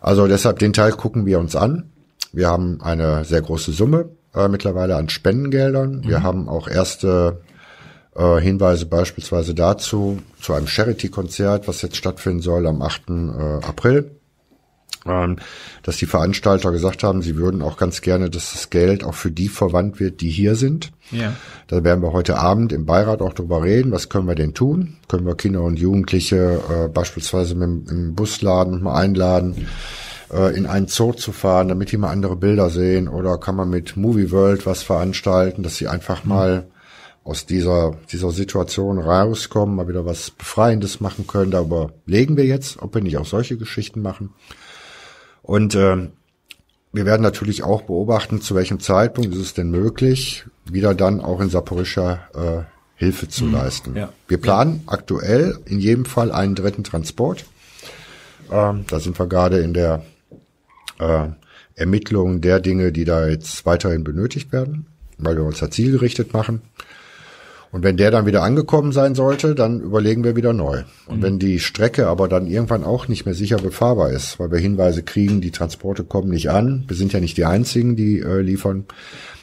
Also 0.00 0.26
deshalb 0.26 0.58
den 0.58 0.72
Teil 0.72 0.92
gucken 0.92 1.26
wir 1.26 1.38
uns 1.38 1.56
an. 1.56 1.90
Wir 2.32 2.48
haben 2.48 2.80
eine 2.82 3.24
sehr 3.24 3.40
große 3.40 3.72
Summe 3.72 4.10
äh, 4.34 4.48
mittlerweile 4.48 4.96
an 4.96 5.08
Spendengeldern. 5.08 6.00
Mhm. 6.00 6.08
Wir 6.08 6.22
haben 6.22 6.48
auch 6.48 6.68
erste 6.68 7.40
äh, 8.16 8.40
Hinweise 8.40 8.86
beispielsweise 8.86 9.54
dazu, 9.54 10.18
zu 10.40 10.54
einem 10.54 10.66
Charity-Konzert, 10.66 11.68
was 11.68 11.82
jetzt 11.82 11.96
stattfinden 11.96 12.42
soll 12.42 12.66
am 12.66 12.82
8. 12.82 13.02
Äh, 13.08 13.66
April 13.66 14.16
ähm, 15.06 15.36
dass 15.82 15.96
die 15.96 16.06
Veranstalter 16.06 16.72
gesagt 16.72 17.02
haben, 17.02 17.22
sie 17.22 17.36
würden 17.36 17.62
auch 17.62 17.76
ganz 17.76 18.00
gerne, 18.00 18.30
dass 18.30 18.52
das 18.52 18.70
Geld 18.70 19.04
auch 19.04 19.14
für 19.14 19.30
die 19.30 19.48
verwandt 19.48 20.00
wird, 20.00 20.20
die 20.20 20.30
hier 20.30 20.56
sind. 20.56 20.92
Ja. 21.10 21.34
Da 21.68 21.84
werden 21.84 22.02
wir 22.02 22.12
heute 22.12 22.38
Abend 22.38 22.72
im 22.72 22.86
Beirat 22.86 23.22
auch 23.22 23.32
drüber 23.32 23.62
reden. 23.62 23.92
Was 23.92 24.08
können 24.08 24.26
wir 24.26 24.34
denn 24.34 24.54
tun? 24.54 24.96
Können 25.08 25.26
wir 25.26 25.36
Kinder 25.36 25.62
und 25.62 25.78
Jugendliche 25.78 26.60
äh, 26.68 26.88
beispielsweise 26.88 27.54
mit, 27.54 27.90
im 27.90 28.14
Busladen 28.14 28.82
mal 28.82 28.96
einladen, 28.96 29.68
äh, 30.32 30.56
in 30.56 30.66
einen 30.66 30.88
Zoo 30.88 31.12
zu 31.12 31.32
fahren, 31.32 31.68
damit 31.68 31.92
die 31.92 31.98
mal 31.98 32.10
andere 32.10 32.36
Bilder 32.36 32.70
sehen? 32.70 33.08
Oder 33.08 33.38
kann 33.38 33.56
man 33.56 33.70
mit 33.70 33.96
Movie 33.96 34.32
World 34.32 34.66
was 34.66 34.82
veranstalten, 34.82 35.62
dass 35.62 35.76
sie 35.76 35.88
einfach 35.88 36.24
mal 36.24 36.66
aus 37.26 37.44
dieser, 37.44 37.96
dieser 38.12 38.30
Situation 38.30 39.00
rauskommen, 39.00 39.74
mal 39.74 39.88
wieder 39.88 40.06
was 40.06 40.30
Befreiendes 40.30 41.00
machen 41.00 41.26
können. 41.26 41.50
Darüber 41.50 41.90
legen 42.06 42.36
wir 42.36 42.44
jetzt, 42.44 42.80
ob 42.80 42.94
wir 42.94 43.02
nicht 43.02 43.18
auch 43.18 43.26
solche 43.26 43.56
Geschichten 43.56 44.00
machen. 44.00 44.32
Und 45.42 45.74
äh, 45.74 46.08
wir 46.92 47.04
werden 47.04 47.22
natürlich 47.22 47.64
auch 47.64 47.82
beobachten, 47.82 48.40
zu 48.40 48.54
welchem 48.54 48.78
Zeitpunkt 48.78 49.34
ist 49.34 49.40
es 49.40 49.54
denn 49.54 49.72
möglich, 49.72 50.44
wieder 50.70 50.94
dann 50.94 51.20
auch 51.20 51.40
in 51.40 51.50
Saporischa 51.50 52.20
äh, 52.32 52.62
Hilfe 52.94 53.28
zu 53.28 53.46
mhm, 53.46 53.54
leisten. 53.54 53.96
Ja. 53.96 54.12
Wir 54.28 54.38
planen 54.38 54.82
ja. 54.86 54.92
aktuell 54.92 55.58
in 55.64 55.80
jedem 55.80 56.04
Fall 56.04 56.30
einen 56.30 56.54
dritten 56.54 56.84
Transport. 56.84 57.44
Ähm, 58.52 58.84
da 58.86 59.00
sind 59.00 59.18
wir 59.18 59.26
gerade 59.26 59.58
in 59.58 59.74
der 59.74 60.04
äh, 61.00 61.26
Ermittlung 61.74 62.40
der 62.40 62.60
Dinge, 62.60 62.92
die 62.92 63.04
da 63.04 63.26
jetzt 63.26 63.66
weiterhin 63.66 64.04
benötigt 64.04 64.52
werden, 64.52 64.86
weil 65.18 65.36
wir 65.36 65.42
uns 65.42 65.58
da 65.58 65.68
zielgerichtet 65.72 66.32
machen. 66.32 66.62
Und 67.72 67.82
wenn 67.82 67.96
der 67.96 68.10
dann 68.10 68.26
wieder 68.26 68.42
angekommen 68.42 68.92
sein 68.92 69.14
sollte, 69.14 69.54
dann 69.54 69.80
überlegen 69.80 70.24
wir 70.24 70.36
wieder 70.36 70.52
neu. 70.52 70.84
Und 71.06 71.18
mhm. 71.18 71.22
wenn 71.22 71.38
die 71.38 71.58
Strecke 71.60 72.06
aber 72.06 72.28
dann 72.28 72.46
irgendwann 72.46 72.84
auch 72.84 73.08
nicht 73.08 73.26
mehr 73.26 73.34
sicher 73.34 73.58
befahrbar 73.58 74.10
ist, 74.10 74.38
weil 74.38 74.50
wir 74.50 74.58
Hinweise 74.58 75.02
kriegen, 75.02 75.40
die 75.40 75.50
Transporte 75.50 76.04
kommen 76.04 76.30
nicht 76.30 76.50
an, 76.50 76.84
wir 76.86 76.96
sind 76.96 77.12
ja 77.12 77.20
nicht 77.20 77.36
die 77.36 77.44
einzigen, 77.44 77.96
die 77.96 78.20
äh, 78.20 78.40
liefern, 78.40 78.84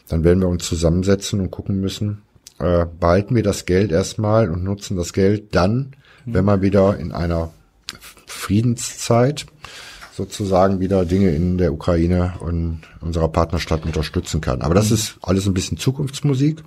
dann 0.08 0.24
werden 0.24 0.42
wir 0.42 0.48
uns 0.48 0.66
zusammensetzen 0.66 1.40
und 1.40 1.52
gucken 1.52 1.80
müssen, 1.80 2.22
äh, 2.60 2.86
behalten 3.00 3.36
wir 3.36 3.44
das 3.44 3.66
Geld 3.66 3.92
erstmal 3.92 4.50
und 4.50 4.64
nutzen 4.64 4.98
das 4.98 5.14
Geld 5.14 5.56
dann, 5.56 5.96
mhm. 6.26 6.34
wenn 6.34 6.46
man 6.46 6.62
wieder 6.62 6.98
in 6.98 7.12
einer 7.12 7.52
Friedenszeit 8.26 9.46
sozusagen 10.16 10.80
wieder 10.80 11.06
Dinge 11.06 11.32
in 11.32 11.58
der 11.58 11.74
Ukraine 11.74 12.34
und 12.40 12.82
unserer 13.02 13.30
Partnerstadt 13.30 13.86
unterstützen 13.86 14.42
kann. 14.42 14.62
Aber 14.62 14.76
das 14.76 14.90
mhm. 14.90 14.96
ist 14.96 15.18
alles 15.22 15.48
ein 15.48 15.54
bisschen 15.54 15.78
Zukunftsmusik. 15.78 16.64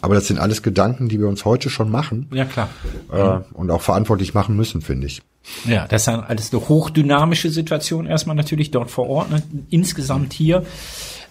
Aber 0.00 0.14
das 0.14 0.26
sind 0.26 0.38
alles 0.38 0.62
Gedanken, 0.62 1.08
die 1.08 1.18
wir 1.18 1.28
uns 1.28 1.44
heute 1.44 1.70
schon 1.70 1.90
machen. 1.90 2.28
Ja, 2.32 2.44
klar. 2.44 2.68
Äh, 3.10 3.40
und 3.54 3.70
auch 3.70 3.82
verantwortlich 3.82 4.34
machen 4.34 4.56
müssen, 4.56 4.80
finde 4.80 5.06
ich. 5.06 5.22
Ja, 5.64 5.86
das 5.86 6.02
ist 6.02 6.08
alles 6.08 6.52
eine 6.52 6.68
hochdynamische 6.68 7.50
Situation 7.50 8.06
erstmal 8.06 8.36
natürlich 8.36 8.70
dort 8.70 8.90
vor 8.90 9.08
Ort, 9.08 9.30
ne? 9.30 9.42
insgesamt 9.70 10.32
hier. 10.32 10.64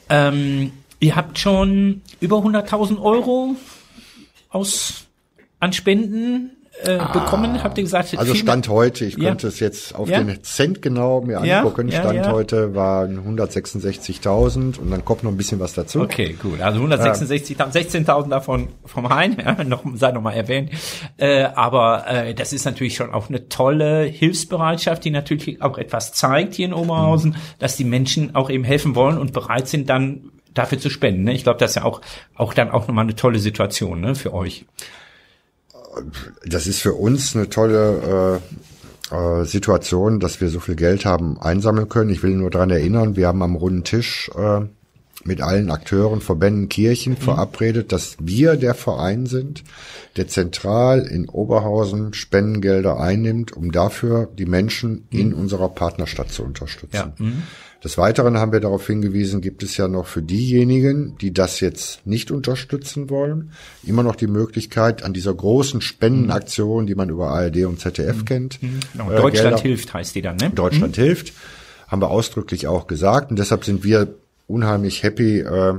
Ähm, 0.09 0.71
ihr 0.99 1.15
habt 1.15 1.37
schon 1.39 2.01
über 2.19 2.37
100.000 2.37 3.01
Euro 3.01 3.55
aus 4.49 5.05
an 5.59 5.73
Spenden 5.73 6.56
äh, 6.83 6.97
ah, 6.97 7.11
bekommen, 7.11 7.63
habt 7.63 7.77
ihr 7.77 7.83
gesagt? 7.83 8.17
Also 8.17 8.35
Stand 8.35 8.69
heute, 8.69 9.05
ich 9.05 9.17
ja. 9.17 9.29
könnte 9.29 9.47
es 9.47 9.59
jetzt 9.59 9.95
auf 9.95 10.09
ja. 10.09 10.21
den 10.21 10.43
Cent 10.43 10.81
genau 10.81 11.21
mir 11.21 11.39
angucken. 11.39 11.89
Ja, 11.89 12.01
Stand 12.01 12.27
heute 12.27 12.75
waren 12.75 13.19
166.000 13.19 14.79
und 14.79 14.91
dann 14.91 15.03
kommt 15.03 15.23
noch 15.23 15.31
ein 15.31 15.37
bisschen 15.37 15.59
was 15.59 15.73
dazu. 15.73 16.01
Okay, 16.01 16.35
gut. 16.39 16.61
Also 16.61 16.79
166.000, 16.81 17.71
16.000 17.71 18.29
davon 18.29 18.69
vom 18.85 19.09
Hein, 19.09 19.37
ja, 19.43 19.63
noch, 19.63 19.83
sei 19.95 20.11
noch 20.11 20.21
mal 20.21 20.33
erwähnt. 20.33 20.71
Äh, 21.17 21.43
aber 21.43 22.05
äh, 22.07 22.33
das 22.33 22.53
ist 22.53 22.65
natürlich 22.65 22.95
schon 22.95 23.11
auch 23.11 23.29
eine 23.29 23.49
tolle 23.49 24.03
Hilfsbereitschaft, 24.03 25.03
die 25.03 25.11
natürlich 25.11 25.61
auch 25.61 25.77
etwas 25.77 26.13
zeigt 26.13 26.55
hier 26.55 26.67
in 26.67 26.73
Oberhausen, 26.73 27.31
mhm. 27.31 27.35
dass 27.59 27.75
die 27.75 27.85
Menschen 27.85 28.35
auch 28.35 28.49
eben 28.49 28.63
helfen 28.63 28.95
wollen 28.95 29.17
und 29.17 29.33
bereit 29.33 29.67
sind, 29.67 29.89
dann 29.89 30.31
dafür 30.53 30.79
zu 30.79 30.89
spenden. 30.89 31.23
Ne? 31.23 31.33
Ich 31.33 31.43
glaube, 31.43 31.59
das 31.59 31.71
ist 31.71 31.75
ja 31.75 31.83
auch, 31.83 32.01
auch 32.35 32.53
dann 32.53 32.69
auch 32.69 32.87
nochmal 32.87 33.05
eine 33.05 33.15
tolle 33.15 33.39
Situation 33.39 34.01
ne, 34.01 34.15
für 34.15 34.33
euch 34.33 34.65
das 36.45 36.67
ist 36.67 36.81
für 36.81 36.93
uns 36.93 37.35
eine 37.35 37.49
tolle 37.49 38.39
äh, 39.11 39.15
äh, 39.15 39.45
Situation, 39.45 40.19
dass 40.19 40.41
wir 40.41 40.49
so 40.49 40.59
viel 40.59 40.75
Geld 40.75 41.05
haben 41.05 41.39
einsammeln 41.39 41.89
können. 41.89 42.09
Ich 42.09 42.23
will 42.23 42.35
nur 42.35 42.49
dran 42.49 42.69
erinnern, 42.69 43.15
wir 43.15 43.27
haben 43.27 43.41
am 43.41 43.55
runden 43.55 43.83
Tisch 43.83 44.29
äh, 44.35 44.61
mit 45.27 45.41
allen 45.41 45.69
Akteuren, 45.69 46.21
Verbänden, 46.21 46.69
Kirchen 46.69 47.13
mhm. 47.13 47.17
verabredet, 47.17 47.91
dass 47.91 48.17
wir 48.19 48.55
der 48.55 48.73
Verein 48.73 49.25
sind, 49.25 49.63
der 50.15 50.27
zentral 50.27 51.01
in 51.05 51.29
Oberhausen 51.29 52.13
Spendengelder 52.13 52.99
einnimmt, 52.99 53.51
um 53.55 53.71
dafür 53.71 54.29
die 54.37 54.45
Menschen 54.45 55.07
mhm. 55.11 55.19
in 55.19 55.33
unserer 55.33 55.69
Partnerstadt 55.69 56.31
zu 56.31 56.43
unterstützen. 56.43 56.95
Ja. 56.95 57.13
Mhm. 57.17 57.43
Des 57.83 57.97
Weiteren 57.97 58.37
haben 58.37 58.51
wir 58.51 58.59
darauf 58.59 58.87
hingewiesen, 58.87 59.39
gibt 59.39 59.61
es 59.61 59.77
ja 59.77 59.87
noch 59.87 60.07
für 60.07 60.23
diejenigen, 60.23 61.15
die 61.19 61.31
das 61.31 61.59
jetzt 61.59 62.05
nicht 62.07 62.31
unterstützen 62.31 63.09
wollen, 63.09 63.51
immer 63.83 64.01
noch 64.01 64.15
die 64.15 64.27
Möglichkeit 64.27 65.03
an 65.03 65.13
dieser 65.13 65.33
großen 65.33 65.81
Spendenaktion, 65.81 66.87
die 66.87 66.95
man 66.95 67.09
über 67.09 67.29
ARD 67.29 67.65
und 67.65 67.79
ZDF 67.79 68.17
mhm. 68.17 68.25
kennt. 68.25 68.63
Mhm. 68.63 68.79
Genau. 68.93 69.11
Äh, 69.11 69.21
Deutschland 69.21 69.55
Gelder, 69.57 69.61
hilft 69.61 69.93
heißt 69.93 70.15
die 70.15 70.21
dann, 70.23 70.37
ne? 70.37 70.49
Deutschland 70.49 70.97
mhm. 70.97 71.01
hilft, 71.01 71.33
haben 71.87 72.01
wir 72.01 72.09
ausdrücklich 72.09 72.67
auch 72.67 72.87
gesagt. 72.87 73.29
Und 73.29 73.37
deshalb 73.37 73.63
sind 73.63 73.83
wir 73.83 74.15
unheimlich 74.47 75.03
happy, 75.03 75.39
äh, 75.39 75.75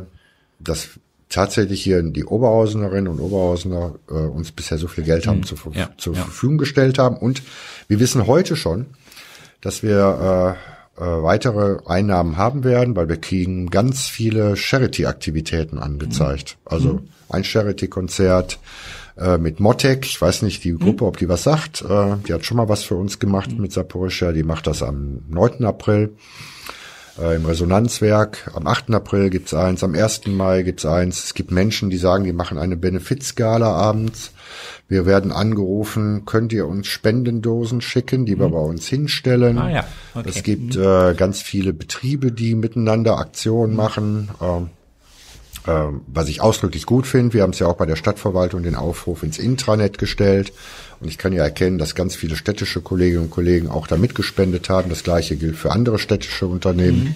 dass 0.60 0.88
tatsächlich 1.28 1.82
hier 1.82 2.02
die 2.02 2.24
Oberhausenerinnen 2.24 3.08
und 3.08 3.20
Oberhausener 3.20 3.94
äh, 4.08 4.14
uns 4.14 4.52
bisher 4.52 4.78
so 4.78 4.88
viel 4.88 5.04
Geld 5.04 5.26
haben 5.26 5.38
mhm. 5.38 5.44
zur, 5.44 5.58
ja, 5.74 5.90
zur 5.98 6.14
ja. 6.14 6.22
Verfügung 6.22 6.58
gestellt 6.58 6.98
haben. 6.98 7.16
Und 7.16 7.42
wir 7.86 8.00
wissen 8.00 8.26
heute 8.26 8.56
schon, 8.56 8.86
dass 9.60 9.82
wir 9.82 10.56
äh, 10.96 11.02
äh, 11.02 11.22
weitere 11.22 11.78
Einnahmen 11.86 12.36
haben 12.36 12.64
werden, 12.64 12.96
weil 12.96 13.08
wir 13.08 13.18
kriegen 13.18 13.70
ganz 13.70 14.06
viele 14.06 14.56
Charity-Aktivitäten 14.56 15.78
angezeigt. 15.78 16.56
Mhm. 16.64 16.72
Also 16.72 17.00
ein 17.28 17.44
Charity-Konzert 17.44 18.58
äh, 19.16 19.38
mit 19.38 19.60
Motek, 19.60 20.06
ich 20.06 20.20
weiß 20.20 20.42
nicht 20.42 20.64
die 20.64 20.72
Gruppe, 20.72 21.04
mhm. 21.04 21.08
ob 21.08 21.16
die 21.18 21.28
was 21.28 21.42
sagt, 21.42 21.82
äh, 21.82 22.16
die 22.26 22.32
hat 22.32 22.44
schon 22.44 22.56
mal 22.56 22.68
was 22.68 22.84
für 22.84 22.94
uns 22.94 23.18
gemacht 23.18 23.52
mhm. 23.52 23.62
mit 23.62 23.72
Saporischa, 23.72 24.32
die 24.32 24.44
macht 24.44 24.66
das 24.66 24.82
am 24.82 25.20
9. 25.28 25.64
April 25.64 26.14
äh, 27.20 27.36
im 27.36 27.44
Resonanzwerk. 27.44 28.50
Am 28.54 28.66
8. 28.66 28.94
April 28.94 29.30
gibt's 29.30 29.54
eins, 29.54 29.82
am 29.84 29.94
1. 29.94 30.26
Mai 30.26 30.62
gibt's 30.62 30.86
eins. 30.86 31.24
Es 31.24 31.34
gibt 31.34 31.50
Menschen, 31.50 31.90
die 31.90 31.98
sagen, 31.98 32.24
die 32.24 32.32
machen 32.32 32.58
eine 32.58 32.76
Benefizgala 32.76 33.70
abends. 33.70 34.32
Wir 34.88 35.04
werden 35.04 35.32
angerufen, 35.32 36.24
könnt 36.24 36.52
ihr 36.52 36.66
uns 36.66 36.86
Spendendosen 36.86 37.80
schicken, 37.80 38.24
die 38.24 38.38
wir 38.38 38.48
mhm. 38.48 38.52
bei 38.52 38.60
uns 38.60 38.88
hinstellen. 38.88 39.58
Ah, 39.58 39.70
ja. 39.70 39.84
okay. 40.14 40.28
Es 40.28 40.42
gibt 40.42 40.76
mhm. 40.76 40.82
äh, 40.82 41.14
ganz 41.14 41.42
viele 41.42 41.72
Betriebe, 41.72 42.32
die 42.32 42.54
miteinander 42.54 43.18
Aktionen 43.18 43.76
machen. 43.76 44.30
Ähm, 44.40 44.64
äh, 44.64 44.77
was 46.06 46.28
ich 46.28 46.40
ausdrücklich 46.40 46.86
gut 46.86 47.06
finde, 47.06 47.34
wir 47.34 47.42
haben 47.42 47.50
es 47.50 47.58
ja 47.58 47.66
auch 47.66 47.76
bei 47.76 47.86
der 47.86 47.96
Stadtverwaltung 47.96 48.62
den 48.62 48.74
Aufruf 48.74 49.22
ins 49.22 49.38
Intranet 49.38 49.98
gestellt. 49.98 50.52
Und 51.00 51.08
ich 51.08 51.18
kann 51.18 51.32
ja 51.32 51.44
erkennen, 51.44 51.78
dass 51.78 51.94
ganz 51.94 52.16
viele 52.16 52.36
städtische 52.36 52.80
Kolleginnen 52.80 53.24
und 53.24 53.30
Kollegen 53.30 53.68
auch 53.68 53.86
da 53.86 53.96
mitgespendet 53.96 54.68
haben. 54.68 54.88
Das 54.90 55.04
gleiche 55.04 55.36
gilt 55.36 55.56
für 55.56 55.70
andere 55.70 55.98
städtische 55.98 56.46
Unternehmen. 56.46 57.14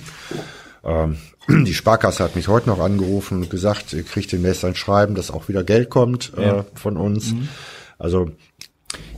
Mhm. 0.85 1.19
Ähm, 1.49 1.65
die 1.65 1.75
Sparkasse 1.75 2.23
hat 2.23 2.37
mich 2.37 2.49
heute 2.49 2.69
noch 2.69 2.79
angerufen 2.79 3.43
und 3.43 3.51
gesagt, 3.51 3.93
ihr 3.93 4.05
kriegt 4.05 4.31
demnächst 4.33 4.65
ein 4.65 4.75
Schreiben, 4.75 5.15
dass 5.15 5.31
auch 5.31 5.49
wieder 5.49 5.65
Geld 5.65 5.91
kommt 5.91 6.33
äh, 6.37 6.47
ja. 6.47 6.65
von 6.75 6.97
uns. 6.97 7.33
Mhm. 7.33 7.49
Also 7.99 8.33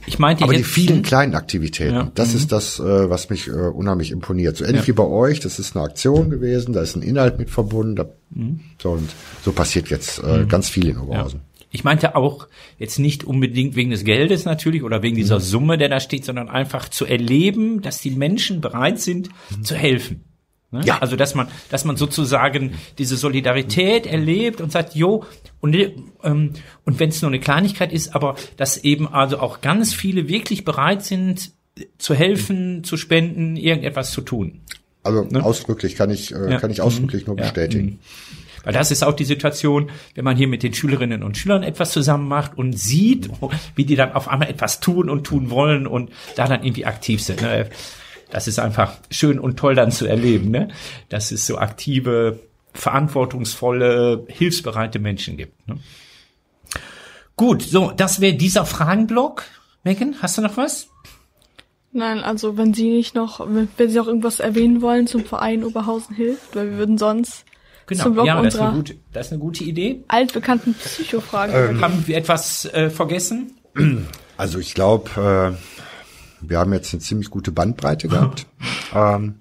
ich 0.07 0.19
meinte 0.19 0.45
aber 0.45 0.55
die 0.55 0.65
vielen 0.65 1.03
kleinen 1.03 1.35
Aktivitäten, 1.35 1.95
ja. 1.95 2.11
das 2.15 2.31
mhm. 2.31 2.37
ist 2.37 2.53
das, 2.53 2.79
äh, 2.79 3.11
was 3.11 3.31
mich 3.31 3.49
äh, 3.49 3.53
unheimlich 3.53 4.11
imponiert. 4.11 4.57
So 4.57 4.65
ähnlich 4.65 4.83
ja. 4.83 4.89
wie 4.89 4.93
bei 4.93 5.05
euch, 5.05 5.41
das 5.41 5.59
ist 5.59 5.77
eine 5.77 5.85
Aktion 5.85 6.31
gewesen, 6.31 6.73
da 6.73 6.81
ist 6.81 6.97
ein 6.97 7.03
Inhalt 7.03 7.39
mit 7.39 7.51
verbunden. 7.51 7.97
Da, 7.97 8.07
mhm. 8.31 8.61
so, 8.81 8.91
und 8.91 9.11
so 9.43 9.53
passiert 9.53 9.89
jetzt 9.89 10.23
äh, 10.23 10.39
mhm. 10.39 10.49
ganz 10.49 10.69
viel 10.69 10.89
in 10.89 10.99
Oberhausen. 10.99 11.41
Ja. 11.41 11.67
Ich 11.71 11.83
meinte 11.83 12.15
auch 12.15 12.47
jetzt 12.79 13.01
nicht 13.01 13.25
unbedingt 13.25 13.75
wegen 13.75 13.91
des 13.91 14.05
Geldes 14.05 14.45
natürlich 14.45 14.85
oder 14.85 15.03
wegen 15.03 15.17
dieser 15.17 15.41
mhm. 15.41 15.43
Summe, 15.43 15.79
der 15.79 15.89
da 15.89 15.99
steht, 15.99 16.25
sondern 16.25 16.49
einfach 16.49 16.89
zu 16.89 17.05
erleben, 17.05 17.83
dass 17.83 17.99
die 17.99 18.13
Menschen 18.13 18.61
bereit 18.61 19.01
sind 19.01 19.31
mhm. 19.51 19.65
zu 19.65 19.75
helfen. 19.75 20.25
Ne? 20.75 20.83
Ja. 20.85 20.99
Also 20.99 21.17
dass 21.17 21.35
man, 21.35 21.49
dass 21.71 21.85
man 21.85 21.97
sozusagen 21.97 22.75
diese 22.99 23.17
Solidarität 23.17 24.07
erlebt 24.07 24.61
und 24.61 24.71
sagt, 24.71 24.95
jo, 24.95 25.25
und, 25.61 25.75
ähm, 25.75 26.53
und 26.85 27.01
wenn 27.01 27.09
es 27.09 27.23
nur 27.23 27.31
eine 27.31 27.41
Kleinigkeit 27.41 27.93
ist, 27.93 28.15
aber 28.15 28.37
dass 28.57 28.77
eben 28.77 29.09
also 29.09 29.39
auch 29.39 29.61
ganz 29.61 29.95
viele 29.95 30.29
wirklich 30.29 30.65
bereit 30.65 31.03
sind, 31.03 31.53
zu 31.99 32.15
helfen, 32.15 32.85
zu 32.85 32.97
spenden, 32.97 33.57
irgendetwas 33.57 34.13
zu 34.13 34.21
tun. 34.21 34.61
Also 35.03 35.25
ne? 35.25 35.45
ausdrücklich 35.45 35.97
kann 35.97 36.11
ich, 36.11 36.35
äh, 36.35 36.53
ja. 36.53 36.61
kann 36.61 36.71
ich 36.71 36.81
ausdrücklich 36.81 37.27
nur 37.27 37.37
bestätigen. 37.37 37.87
Mhm. 37.87 37.99
Weil 38.65 38.73
das 38.73 38.91
ist 38.91 39.05
auch 39.05 39.13
die 39.13 39.25
Situation, 39.25 39.91
wenn 40.15 40.25
man 40.25 40.37
hier 40.37 40.49
mit 40.49 40.63
den 40.63 40.73
Schülerinnen 40.73 41.23
und 41.23 41.37
Schülern 41.37 41.63
etwas 41.63 41.93
zusammen 41.93 42.27
macht 42.27 42.57
und 42.57 42.79
sieht, 42.79 43.29
wie 43.77 43.85
die 43.85 43.95
dann 43.95 44.13
auf 44.13 44.29
einmal 44.29 44.49
etwas 44.49 44.81
tun 44.81 45.11
und 45.11 45.25
tun 45.25 45.51
wollen 45.51 45.87
und 45.87 46.11
da 46.35 46.49
dann 46.49 46.65
irgendwie 46.65 46.87
aktiv 46.87 47.23
sind. 47.23 47.43
Ne? 47.43 47.69
Das 48.35 48.49
ist 48.49 48.59
einfach 48.59 48.97
schön 49.13 49.39
und 49.39 49.57
toll 49.57 49.77
dann 49.77 49.93
zu 49.93 50.07
erleben, 50.07 50.51
ne? 50.51 50.67
dass 51.09 51.31
es 51.31 51.47
so 51.47 51.57
aktive, 51.57 52.41
verantwortungsvolle, 52.73 54.25
hilfsbereite 54.27 54.99
Menschen 54.99 55.37
gibt. 55.37 55.69
Ne? 55.69 55.79
Gut, 57.37 57.63
so, 57.63 57.93
das 57.93 58.21
wäre 58.21 58.35
dieser 58.35 58.67
Fragenblock. 58.67 59.45
Megan, 59.85 60.17
hast 60.21 60.37
du 60.37 60.43
noch 60.43 60.57
was? 60.57 60.89
Nein, 61.93 62.25
also 62.25 62.57
wenn 62.57 62.75
Sie 62.75 62.91
nicht 62.91 63.15
noch, 63.15 63.47
wenn 63.49 63.89
Sie 63.89 64.01
auch 64.01 64.09
irgendwas 64.09 64.41
erwähnen 64.41 64.83
wollen 64.83 65.07
zum 65.07 65.25
Verein 65.25 65.63
Oberhausen 65.63 66.17
hilft, 66.17 66.57
weil 66.57 66.73
wir 66.73 66.79
würden 66.79 66.99
sonst 66.99 67.45
genau. 67.87 68.03
zum 68.03 68.15
Blog 68.15 68.27
ja, 68.27 68.43
das 68.43 68.55
ist, 68.55 68.61
eine 68.61 68.73
gute, 68.75 68.97
das 69.13 69.27
ist 69.27 69.33
eine 69.33 69.43
gute 69.43 69.63
Idee. 69.63 70.03
Altbekannten 70.09 70.75
Psychofragen. 70.75 71.77
Ähm, 71.77 71.81
haben 71.81 72.05
wir 72.09 72.17
etwas 72.17 72.65
äh, 72.65 72.91
vergessen? 72.91 73.53
Also 74.37 74.59
ich 74.59 74.75
glaube, 74.75 75.55
äh, 75.57 75.74
wir 76.49 76.59
haben 76.59 76.73
jetzt 76.73 76.93
eine 76.93 77.01
ziemlich 77.01 77.31
gute 77.31 77.53
Bandbreite 77.53 78.09
gehabt. 78.09 78.47
ähm, 78.95 79.37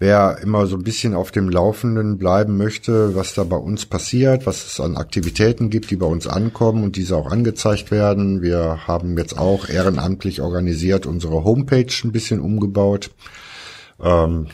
wer 0.00 0.38
immer 0.42 0.66
so 0.66 0.76
ein 0.76 0.82
bisschen 0.82 1.14
auf 1.14 1.30
dem 1.30 1.48
Laufenden 1.48 2.18
bleiben 2.18 2.56
möchte, 2.56 3.14
was 3.14 3.34
da 3.34 3.44
bei 3.44 3.56
uns 3.56 3.86
passiert, 3.86 4.46
was 4.46 4.66
es 4.66 4.80
an 4.80 4.96
Aktivitäten 4.96 5.68
gibt, 5.70 5.90
die 5.90 5.96
bei 5.96 6.06
uns 6.06 6.26
ankommen 6.26 6.82
und 6.82 6.96
diese 6.96 7.16
auch 7.16 7.30
angezeigt 7.30 7.90
werden. 7.90 8.40
Wir 8.40 8.86
haben 8.86 9.16
jetzt 9.18 9.38
auch 9.38 9.68
ehrenamtlich 9.68 10.40
organisiert 10.40 11.06
unsere 11.06 11.44
Homepage 11.44 11.92
ein 12.02 12.12
bisschen 12.12 12.40
umgebaut. 12.40 13.10
Ähm, 14.02 14.46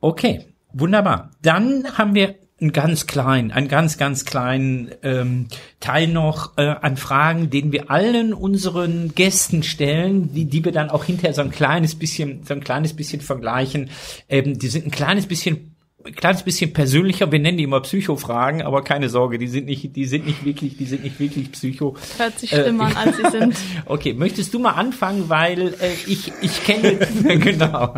Okay, 0.00 0.46
wunderbar. 0.72 1.30
Dann 1.42 1.98
haben 1.98 2.14
wir 2.14 2.36
einen 2.60 2.72
ganz 2.72 3.08
kleinen, 3.08 3.50
einen 3.50 3.66
ganz, 3.66 3.98
ganz 3.98 4.24
kleinen 4.24 4.92
ähm, 5.02 5.48
Teil 5.80 6.06
noch 6.06 6.56
äh, 6.56 6.62
an 6.80 6.96
Fragen, 6.96 7.50
den 7.50 7.72
wir 7.72 7.90
allen 7.90 8.32
unseren 8.32 9.12
Gästen 9.16 9.64
stellen, 9.64 10.32
die, 10.32 10.44
die 10.44 10.64
wir 10.64 10.70
dann 10.70 10.88
auch 10.88 11.02
hinterher 11.04 11.34
so 11.34 11.42
ein 11.42 11.50
kleines 11.50 11.96
bisschen, 11.96 12.44
so 12.44 12.54
ein 12.54 12.60
kleines 12.62 12.94
bisschen 12.94 13.20
vergleichen. 13.20 13.90
Ähm, 14.28 14.58
die 14.60 14.68
sind 14.68 14.86
ein 14.86 14.92
kleines 14.92 15.26
bisschen 15.26 15.71
kleines 16.02 16.42
bisschen 16.42 16.72
persönlicher. 16.72 17.30
Wir 17.30 17.38
nennen 17.38 17.58
die 17.58 17.64
immer 17.64 17.80
Psychofragen, 17.80 18.62
aber 18.62 18.82
keine 18.82 19.08
Sorge, 19.08 19.38
die 19.38 19.46
sind 19.48 19.66
nicht, 19.66 19.94
die 19.94 20.04
sind 20.04 20.26
nicht 20.26 20.44
wirklich, 20.44 20.76
die 20.76 20.84
sind 20.84 21.04
nicht 21.04 21.18
wirklich 21.20 21.52
Psycho. 21.52 21.96
Hört 22.18 22.38
sich 22.38 22.50
schlimmer 22.50 22.86
an, 22.86 22.96
als 22.96 23.16
sie 23.16 23.30
sind. 23.30 23.56
Okay, 23.86 24.14
möchtest 24.14 24.52
du 24.54 24.58
mal 24.58 24.72
anfangen, 24.72 25.28
weil 25.28 25.68
äh, 25.80 25.92
ich 26.06 26.32
ich 26.40 26.64
kenne 26.64 26.98
genau, 27.38 27.94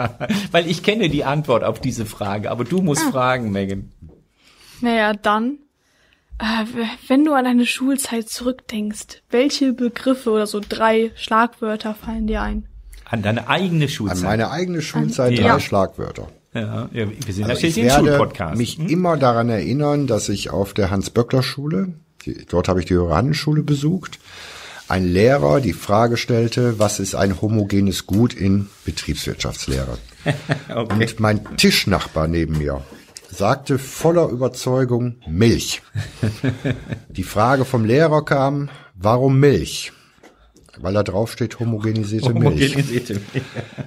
weil 0.50 0.68
ich 0.68 0.82
kenne 0.82 1.08
die 1.08 1.24
Antwort 1.24 1.64
auf 1.64 1.80
diese 1.80 2.06
Frage, 2.06 2.50
aber 2.50 2.64
du 2.64 2.80
musst 2.82 3.02
fragen, 3.02 3.50
Megan. 3.52 3.90
Naja, 4.80 5.12
dann, 5.14 5.58
äh, 6.38 6.44
wenn 7.08 7.24
du 7.24 7.32
an 7.32 7.44
deine 7.44 7.66
Schulzeit 7.66 8.28
zurückdenkst, 8.28 9.22
welche 9.30 9.72
Begriffe 9.72 10.30
oder 10.30 10.46
so 10.46 10.60
drei 10.66 11.10
Schlagwörter 11.16 11.94
fallen 11.94 12.26
dir 12.26 12.42
ein? 12.42 12.66
An 13.04 13.22
deine 13.22 13.48
eigene 13.48 13.84
an 13.84 13.90
Schulzeit. 13.90 14.22
meine 14.24 14.50
eigene 14.50 14.82
Schulzeit 14.82 15.38
Ja. 15.38 15.52
drei 15.54 15.60
Schlagwörter. 15.60 16.28
Ja, 16.54 16.88
ja, 16.92 17.06
wir 17.08 17.34
sind 17.34 17.44
Also 17.44 17.54
natürlich 17.54 17.76
ich 17.78 17.84
werde 17.84 18.08
Schulpodcast. 18.08 18.56
mich 18.56 18.78
immer 18.78 19.16
daran 19.16 19.48
erinnern, 19.48 20.06
dass 20.06 20.28
ich 20.28 20.50
auf 20.50 20.72
der 20.72 20.90
Hans-Böckler-Schule, 20.90 21.94
dort 22.48 22.68
habe 22.68 22.80
ich 22.80 22.86
die 22.86 22.94
höhere 22.94 23.16
Handelsschule 23.16 23.62
besucht, 23.62 24.18
ein 24.88 25.06
Lehrer 25.06 25.60
die 25.60 25.72
Frage 25.72 26.16
stellte, 26.16 26.78
was 26.78 27.00
ist 27.00 27.14
ein 27.14 27.40
homogenes 27.40 28.06
Gut 28.06 28.34
in 28.34 28.68
Betriebswirtschaftslehre? 28.84 29.98
okay. 30.74 30.94
Und 30.94 31.20
mein 31.20 31.56
Tischnachbar 31.56 32.28
neben 32.28 32.58
mir 32.58 32.82
sagte 33.30 33.78
voller 33.78 34.28
Überzeugung 34.28 35.16
Milch. 35.26 35.82
Die 37.08 37.24
Frage 37.24 37.64
vom 37.64 37.84
Lehrer 37.84 38.24
kam, 38.24 38.68
warum 38.94 39.40
Milch? 39.40 39.92
Weil 40.78 40.94
da 40.94 41.02
drauf 41.02 41.32
steht 41.32 41.58
homogenisierte 41.60 42.32
Milch. 42.32 42.44
Homogenisierte. 42.44 43.20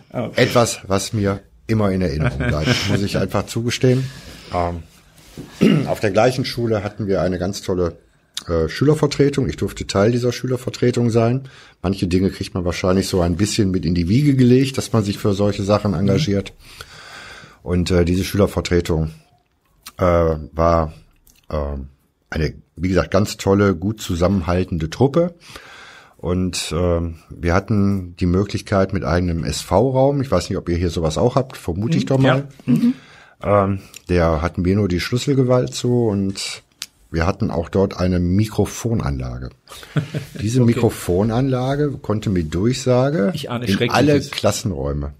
Etwas, 0.35 0.79
was 0.87 1.13
mir 1.13 1.41
immer 1.67 1.91
in 1.91 2.01
Erinnerung 2.01 2.37
bleibt, 2.47 2.75
muss 2.89 3.01
ich 3.03 3.17
einfach 3.17 3.45
zugestehen. 3.45 4.09
Ähm, 4.53 5.87
auf 5.87 5.99
der 5.99 6.11
gleichen 6.11 6.45
Schule 6.45 6.83
hatten 6.83 7.07
wir 7.07 7.21
eine 7.21 7.37
ganz 7.37 7.61
tolle 7.61 7.97
äh, 8.47 8.69
Schülervertretung. 8.69 9.49
Ich 9.49 9.57
durfte 9.57 9.85
Teil 9.85 10.11
dieser 10.11 10.31
Schülervertretung 10.31 11.09
sein. 11.09 11.49
Manche 11.81 12.07
Dinge 12.07 12.29
kriegt 12.31 12.53
man 12.53 12.65
wahrscheinlich 12.65 13.07
so 13.07 13.21
ein 13.21 13.35
bisschen 13.35 13.71
mit 13.71 13.85
in 13.85 13.93
die 13.93 14.09
Wiege 14.09 14.35
gelegt, 14.35 14.77
dass 14.77 14.93
man 14.93 15.03
sich 15.03 15.17
für 15.17 15.33
solche 15.33 15.63
Sachen 15.63 15.93
engagiert. 15.93 16.53
Und 17.61 17.91
äh, 17.91 18.05
diese 18.05 18.23
Schülervertretung 18.23 19.11
äh, 19.97 20.03
war 20.03 20.93
äh, 21.49 21.55
eine, 22.29 22.53
wie 22.75 22.89
gesagt, 22.89 23.11
ganz 23.11 23.37
tolle, 23.37 23.75
gut 23.75 24.01
zusammenhaltende 24.01 24.89
Truppe. 24.89 25.35
Und 26.17 26.73
ähm, 26.75 27.15
wir 27.29 27.53
hatten 27.53 28.15
die 28.15 28.25
Möglichkeit 28.25 28.91
mit 28.91 29.03
einem 29.03 29.43
SV-Raum, 29.43 30.21
ich 30.21 30.31
weiß 30.31 30.49
nicht, 30.49 30.57
ob 30.57 30.67
ihr 30.67 30.77
hier 30.77 30.89
sowas 30.89 31.17
auch 31.17 31.35
habt, 31.35 31.57
vermute 31.57 31.97
ich 31.97 32.05
doch 32.05 32.17
mal. 32.17 32.47
Ähm, 33.41 33.79
der 34.09 34.41
hatten 34.41 34.65
wir 34.65 34.75
nur 34.75 34.87
die 34.87 34.99
Schlüsselgewalt 34.99 35.75
zu 35.75 36.07
und 36.07 36.63
wir 37.11 37.27
hatten 37.27 37.51
auch 37.51 37.69
dort 37.69 37.99
eine 37.99 38.19
Mikrofonanlage. 38.19 39.51
Diese 40.41 40.61
Mikrofonanlage 40.61 41.91
konnte 41.91 42.31
mit 42.31 42.53
Durchsage 42.53 43.31
in 43.43 43.89
alle. 43.91 44.19
Klassenräume. 44.19 45.13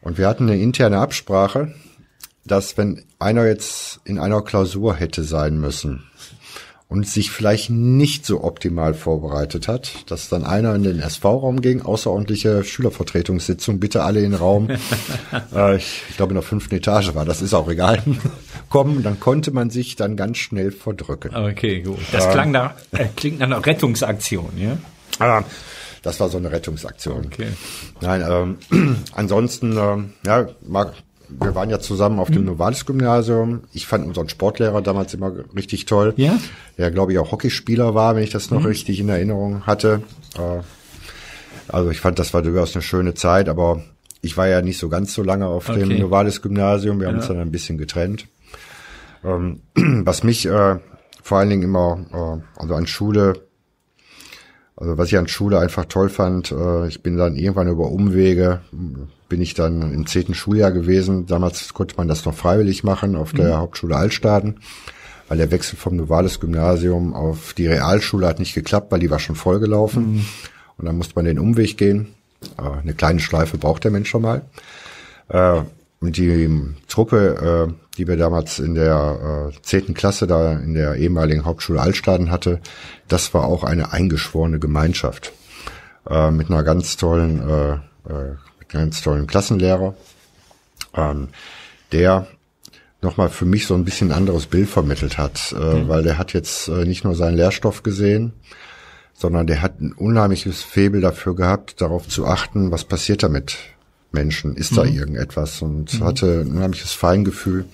Und 0.00 0.18
wir 0.18 0.26
hatten 0.26 0.50
eine 0.50 0.60
interne 0.60 0.98
Absprache, 0.98 1.72
dass 2.44 2.76
wenn 2.76 3.04
einer 3.20 3.46
jetzt 3.46 4.00
in 4.04 4.18
einer 4.18 4.42
Klausur 4.42 4.96
hätte 4.96 5.22
sein 5.22 5.58
müssen 5.60 6.04
und 6.88 7.06
sich 7.06 7.30
vielleicht 7.32 7.68
nicht 7.70 8.24
so 8.24 8.44
optimal 8.44 8.94
vorbereitet 8.94 9.66
hat, 9.66 10.10
dass 10.10 10.28
dann 10.28 10.44
einer 10.44 10.74
in 10.74 10.84
den 10.84 11.00
SV-Raum 11.00 11.60
ging, 11.60 11.82
außerordentliche 11.82 12.62
Schülervertretungssitzung, 12.62 13.80
bitte 13.80 14.04
alle 14.04 14.20
in 14.20 14.30
den 14.30 14.38
Raum, 14.40 14.68
äh, 15.54 15.76
ich, 15.76 16.02
ich 16.08 16.16
glaube 16.16 16.30
in 16.30 16.36
der 16.36 16.42
fünften 16.42 16.74
Etage 16.76 17.14
war, 17.14 17.24
das 17.24 17.42
ist 17.42 17.54
auch 17.54 17.68
egal, 17.68 18.02
kommen, 18.68 19.02
dann 19.02 19.18
konnte 19.18 19.50
man 19.50 19.70
sich 19.70 19.96
dann 19.96 20.16
ganz 20.16 20.38
schnell 20.38 20.70
verdrücken. 20.70 21.34
Okay, 21.34 21.80
gut. 21.82 21.98
Das 22.12 22.30
klang 22.30 22.52
da, 22.52 22.76
äh, 22.92 23.06
klingt 23.16 23.40
nach 23.40 23.46
einer 23.46 23.64
Rettungsaktion, 23.66 24.50
ja? 24.56 24.78
Ah, 25.18 25.42
Das 26.02 26.20
war 26.20 26.28
so 26.28 26.38
eine 26.38 26.52
Rettungsaktion. 26.52 27.26
Okay. 27.26 27.48
Nein, 28.00 28.24
ähm, 28.70 28.96
ansonsten, 29.12 29.76
ähm, 29.76 30.12
ja, 30.24 30.46
mag, 30.62 30.92
wir 31.40 31.54
waren 31.54 31.70
ja 31.70 31.78
zusammen 31.78 32.18
auf 32.18 32.30
dem 32.30 32.44
Novalis-Gymnasium. 32.44 33.62
Ich 33.72 33.86
fand 33.86 34.06
unseren 34.06 34.28
Sportlehrer 34.28 34.82
damals 34.82 35.14
immer 35.14 35.32
richtig 35.54 35.84
toll. 35.86 36.14
Ja? 36.16 36.38
Der, 36.78 36.90
glaube 36.90 37.12
ich, 37.12 37.18
auch 37.18 37.32
Hockeyspieler 37.32 37.94
war, 37.94 38.16
wenn 38.16 38.22
ich 38.22 38.30
das 38.30 38.50
noch 38.50 38.64
richtig 38.64 39.00
in 39.00 39.08
Erinnerung 39.08 39.66
hatte. 39.66 40.02
Äh, 40.36 40.62
also 41.68 41.90
ich 41.90 42.00
fand, 42.00 42.18
das 42.18 42.32
war 42.34 42.42
durchaus 42.42 42.74
eine 42.74 42.82
schöne 42.82 43.14
Zeit, 43.14 43.48
aber 43.48 43.82
ich 44.22 44.36
war 44.36 44.48
ja 44.48 44.62
nicht 44.62 44.78
so 44.78 44.88
ganz 44.88 45.14
so 45.14 45.22
lange 45.22 45.46
auf 45.46 45.66
dem 45.66 45.82
Okay. 45.84 45.98
Novalis-Gymnasium. 45.98 47.00
Wir 47.00 47.08
haben 47.08 47.16
uns 47.16 47.28
dann 47.28 47.38
ein 47.38 47.52
bisschen 47.52 47.78
getrennt. 47.78 48.26
Ähm, 49.24 49.60
was 49.74 50.22
mich 50.22 50.46
äh, 50.46 50.76
vor 51.22 51.38
allen 51.38 51.50
Dingen 51.50 51.62
immer, 51.62 52.04
äh, 52.12 52.60
also 52.60 52.74
an 52.74 52.86
Schule 52.86 53.45
also 54.76 54.98
was 54.98 55.08
ich 55.08 55.16
an 55.16 55.26
Schule 55.26 55.58
einfach 55.58 55.86
toll 55.86 56.10
fand, 56.10 56.52
äh, 56.52 56.86
ich 56.86 57.02
bin 57.02 57.16
dann 57.16 57.36
irgendwann 57.36 57.68
über 57.68 57.90
Umwege, 57.90 58.60
bin 59.28 59.40
ich 59.40 59.54
dann 59.54 59.92
im 59.92 60.06
zehnten 60.06 60.34
Schuljahr 60.34 60.70
gewesen. 60.70 61.26
Damals 61.26 61.72
konnte 61.72 61.96
man 61.96 62.08
das 62.08 62.24
noch 62.24 62.34
freiwillig 62.34 62.84
machen 62.84 63.16
auf 63.16 63.32
der 63.32 63.58
Hauptschule 63.58 63.96
Altstaden, 63.96 64.60
weil 65.28 65.38
der 65.38 65.50
Wechsel 65.50 65.76
vom 65.76 65.96
Novales-Gymnasium 65.96 67.14
auf 67.14 67.54
die 67.54 67.66
Realschule 67.66 68.26
hat 68.26 68.38
nicht 68.38 68.54
geklappt, 68.54 68.92
weil 68.92 69.00
die 69.00 69.10
war 69.10 69.18
schon 69.18 69.34
vollgelaufen. 69.34 70.26
Und 70.76 70.84
dann 70.84 70.96
musste 70.96 71.14
man 71.16 71.24
den 71.24 71.38
Umweg 71.38 71.78
gehen. 71.78 72.08
Äh, 72.58 72.80
eine 72.82 72.92
kleine 72.92 73.20
Schleife 73.20 73.56
braucht 73.56 73.84
der 73.84 73.90
Mensch 73.90 74.10
schon 74.10 74.22
mal. 74.22 74.42
Äh, 76.06 76.08
und 76.08 76.16
die 76.16 76.74
Truppe, 76.88 77.68
äh, 77.68 77.96
die 77.96 78.06
wir 78.06 78.16
damals 78.16 78.58
in 78.58 78.74
der 78.74 79.50
äh, 79.52 79.62
zehnten 79.62 79.94
Klasse 79.94 80.26
da 80.26 80.52
in 80.52 80.74
der 80.74 80.96
ehemaligen 80.96 81.44
Hauptschule 81.44 81.80
Altstaden 81.80 82.30
hatte, 82.30 82.60
das 83.08 83.34
war 83.34 83.44
auch 83.44 83.64
eine 83.64 83.92
eingeschworene 83.92 84.58
Gemeinschaft 84.58 85.32
äh, 86.08 86.30
mit 86.30 86.50
einer 86.50 86.62
ganz 86.62 86.96
tollen, 86.96 87.40
äh, 87.40 87.72
äh, 87.72 88.36
mit 88.58 88.74
einem 88.74 88.84
ganz 88.84 89.02
tollen 89.02 89.26
Klassenlehrer, 89.26 89.94
ähm, 90.94 91.28
der 91.92 92.26
nochmal 93.02 93.28
für 93.28 93.44
mich 93.44 93.66
so 93.66 93.74
ein 93.74 93.84
bisschen 93.84 94.10
ein 94.10 94.16
anderes 94.16 94.46
Bild 94.46 94.68
vermittelt 94.68 95.18
hat, 95.18 95.52
äh, 95.52 95.88
weil 95.88 96.02
der 96.02 96.18
hat 96.18 96.32
jetzt 96.32 96.68
äh, 96.68 96.84
nicht 96.84 97.04
nur 97.04 97.14
seinen 97.14 97.36
Lehrstoff 97.36 97.82
gesehen, 97.82 98.32
sondern 99.14 99.46
der 99.46 99.62
hat 99.62 99.80
ein 99.80 99.92
unheimliches 99.92 100.62
Faible 100.62 101.00
dafür 101.00 101.34
gehabt, 101.34 101.80
darauf 101.80 102.08
zu 102.08 102.26
achten, 102.26 102.70
was 102.70 102.84
passiert 102.84 103.22
da 103.22 103.28
mit 103.28 103.56
Menschen, 104.12 104.56
ist 104.56 104.76
da 104.76 104.84
irgendetwas 104.84 105.62
und 105.62 106.00
hatte 106.00 106.40
ein 106.40 106.52
unheimliches 106.52 106.92
Feingefühl, 106.92 107.66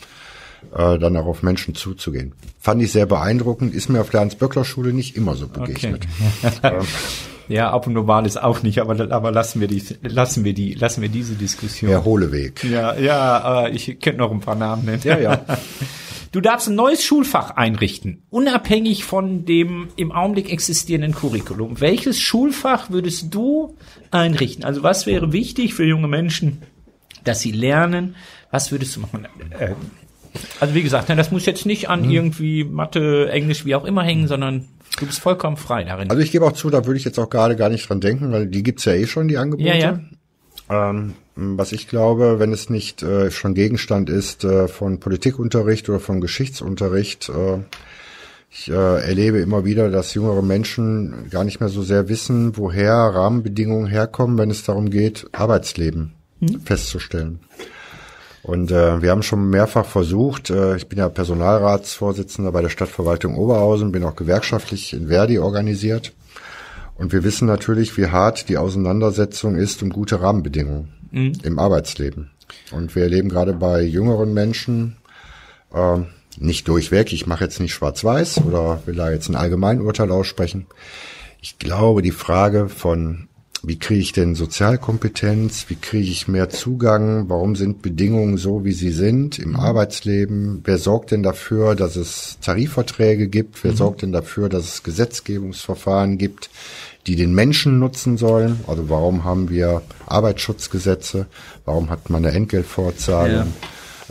äh, 0.75 0.99
dann 0.99 1.17
auch 1.17 1.27
auf 1.27 1.43
Menschen 1.43 1.75
zuzugehen. 1.75 2.35
Fand 2.59 2.83
ich 2.83 2.93
sehr 2.93 3.07
beeindruckend, 3.07 3.75
ist 3.75 3.89
mir 3.89 4.01
auf 4.01 4.11
der 4.11 4.21
Hans-Böckler-Schule 4.21 4.93
nicht 4.93 5.17
immer 5.17 5.37
so 5.37 5.49
begegnet. 5.49 6.07
Ja, 7.53 7.71
ab 7.71 7.87
und 7.87 7.93
normal 7.93 8.25
ist 8.25 8.43
auch 8.43 8.63
nicht, 8.63 8.79
aber, 8.81 9.11
aber 9.13 9.31
lassen 9.31 9.61
wir 9.61 9.69
die, 9.69 9.83
lassen 10.03 10.45
wir 10.45 10.55
die, 10.55 10.73
lassen 10.75 11.03
wir 11.03 11.11
diese 11.11 11.35
Diskussion. 11.35 11.91
Der 11.91 12.03
Hohleweg. 12.05 12.65
Ja, 12.65 12.95
ja, 12.97 13.67
äh, 13.67 13.71
ich 13.73 13.87
könnte 14.01 14.17
noch 14.19 14.31
ein 14.31 14.41
paar 14.41 14.55
Namen 14.55 14.87
nennen. 14.87 15.03
Ja, 15.05 15.19
ja. 15.19 15.45
Du 16.33 16.41
darfst 16.41 16.69
ein 16.69 16.75
neues 16.77 17.05
Schulfach 17.05 17.51
einrichten, 17.57 18.23
unabhängig 18.31 19.05
von 19.05 19.45
dem 19.45 19.89
im 19.97 20.13
Augenblick 20.13 20.51
existierenden 20.51 21.13
Curriculum. 21.15 21.79
Welches 21.81 22.19
Schulfach 22.21 22.89
würdest 22.89 23.35
du 23.35 23.77
einrichten? 24.11 24.65
Also 24.65 24.83
was 24.83 25.05
wäre 25.05 25.33
wichtig 25.35 25.75
für 25.75 25.85
junge 25.85 26.09
Menschen, 26.09 26.63
dass 27.25 27.41
sie 27.41 27.53
lernen? 27.53 28.15
Was 28.51 28.73
würdest 28.73 28.97
du 28.97 29.01
machen? 29.01 29.27
Äh, 29.59 29.73
also 30.59 30.75
wie 30.75 30.83
gesagt, 30.83 31.11
ne, 31.11 31.17
das 31.17 31.31
muss 31.31 31.45
jetzt 31.45 31.67
nicht 31.67 31.83
Mhm. 31.89 31.91
an 31.91 32.11
irgendwie 32.11 32.65
Mathe, 32.65 33.29
Englisch, 33.31 33.67
wie 33.67 33.75
auch 33.75 33.85
immer 33.85 34.03
hängen, 34.03 34.27
sondern 34.29 34.69
du 34.99 35.07
bist 35.07 35.21
vollkommen 35.21 35.57
frei 35.57 35.85
darin. 35.85 36.11
Also 36.11 36.23
ich 36.23 36.33
gebe 36.33 36.45
auch 36.45 36.53
zu, 36.53 36.71
da 36.71 36.87
würde 36.87 36.99
ich 36.99 37.05
jetzt 37.05 37.19
auch 37.19 37.31
gerade 37.31 37.57
gar 37.57 37.69
nicht 37.69 37.89
dran 37.89 38.01
denken, 38.01 38.33
weil 38.33 38.47
die 38.47 38.63
gibt's 38.63 38.85
ja 38.85 38.93
eh 38.93 39.07
schon, 39.07 39.29
die 39.29 39.39
Angebote. 39.39 39.69
ja, 39.69 39.75
ja. 39.75 40.01
Ähm, 40.71 41.15
was 41.35 41.73
ich 41.73 41.89
glaube, 41.89 42.39
wenn 42.39 42.53
es 42.53 42.71
nicht 42.71 43.03
äh, 43.03 43.31
schon 43.31 43.55
Gegenstand 43.55 44.11
ist 44.11 44.45
äh, 44.45 44.69
von 44.69 45.01
Politikunterricht 45.01 45.89
oder 45.89 46.01
von 46.01 46.21
Geschichtsunterricht, 46.21 47.31
äh, 47.31 47.59
ich 48.51 48.71
äh, 48.71 48.75
erlebe 48.75 49.39
immer 49.39 49.65
wieder, 49.65 49.91
dass 49.91 50.13
jüngere 50.13 50.43
Menschen 50.43 51.31
gar 51.31 51.45
nicht 51.45 51.61
mehr 51.61 51.71
so 51.71 51.83
sehr 51.83 52.09
wissen, 52.11 52.57
woher 52.57 52.93
Rahmenbedingungen 52.93 53.87
herkommen, 53.87 54.37
wenn 54.37 54.51
es 54.51 54.63
darum 54.63 54.91
geht, 54.91 55.27
Arbeitsleben 55.33 56.13
festzustellen. 56.65 57.41
Und 58.43 58.73
äh, 58.73 59.01
wir 59.01 59.11
haben 59.11 59.23
schon 59.23 59.51
mehrfach 59.51 59.87
versucht, 59.87 60.51
äh, 60.51 60.77
ich 60.77 60.89
bin 60.89 60.99
ja 60.99 61.09
Personalratsvorsitzender 61.09 62.51
bei 62.51 62.61
der 62.61 62.71
Stadtverwaltung 62.71 63.37
Oberhausen, 63.37 63.93
bin 63.93 64.03
auch 64.03 64.17
gewerkschaftlich 64.17 64.93
in 64.95 65.09
Verdi 65.09 65.39
organisiert. 65.39 66.13
Und 66.97 67.13
wir 67.13 67.23
wissen 67.23 67.47
natürlich, 67.47 67.97
wie 67.97 68.09
hart 68.09 68.49
die 68.49 68.59
Auseinandersetzung 68.59 69.55
ist 69.55 69.83
um 69.83 69.91
gute 69.91 70.21
Rahmenbedingungen 70.21 70.93
mhm. 71.13 71.33
im 71.45 71.59
Arbeitsleben. 71.59 72.31
Und 72.73 72.95
wir 72.97 73.05
erleben 73.05 73.29
gerade 73.29 73.53
bei 73.53 73.83
jüngeren 73.83 74.35
Menschen, 74.35 74.97
äh, 75.73 75.99
nicht 76.39 76.67
durchweg, 76.67 77.13
ich 77.13 77.27
mache 77.27 77.45
jetzt 77.45 77.61
nicht 77.61 77.75
schwarz-weiß 77.75 78.43
oder 78.45 78.83
will 78.87 78.97
da 78.97 79.11
jetzt 79.11 79.29
ein 79.29 79.37
Allgemeinurteil 79.37 80.11
aussprechen. 80.11 80.67
Ich 81.41 81.59
glaube, 81.59 82.03
die 82.03 82.11
Frage 82.11 82.69
von 82.69 83.29
wie 83.65 83.79
kriege 83.79 84.01
ich 84.01 84.13
denn 84.13 84.35
Sozialkompetenz, 84.35 85.67
wie 85.69 85.77
kriege 85.77 86.11
ich 86.11 86.27
mehr 86.27 86.51
Zugang, 86.51 87.29
warum 87.29 87.55
sind 87.55 87.81
Bedingungen 87.81 88.37
so, 88.37 88.65
wie 88.65 88.73
sie 88.73 88.91
sind 88.91 89.39
im 89.39 89.51
mhm. 89.51 89.57
Arbeitsleben, 89.57 90.63
wer 90.65 90.79
sorgt 90.79 91.13
denn 91.13 91.23
dafür, 91.23 91.77
dass 91.77 91.95
es 91.95 92.39
Tarifverträge 92.41 93.29
gibt, 93.29 93.63
wer 93.63 93.73
mhm. 93.73 93.77
sorgt 93.77 94.03
denn 94.03 94.13
dafür, 94.13 94.49
dass 94.49 94.65
es 94.65 94.83
Gesetzgebungsverfahren 94.83 96.19
gibt, 96.19 96.51
die 97.07 97.15
den 97.15 97.35
Menschen 97.35 97.79
nutzen 97.79 98.17
sollen, 98.17 98.61
also 98.67 98.89
warum 98.89 99.25
haben 99.25 99.49
wir 99.49 99.83
Arbeitsschutzgesetze, 100.07 101.27
warum 101.65 101.89
hat 101.91 102.11
man 102.11 102.25
eine 102.25 102.35
Entgeltfortzahlung, 102.35 103.53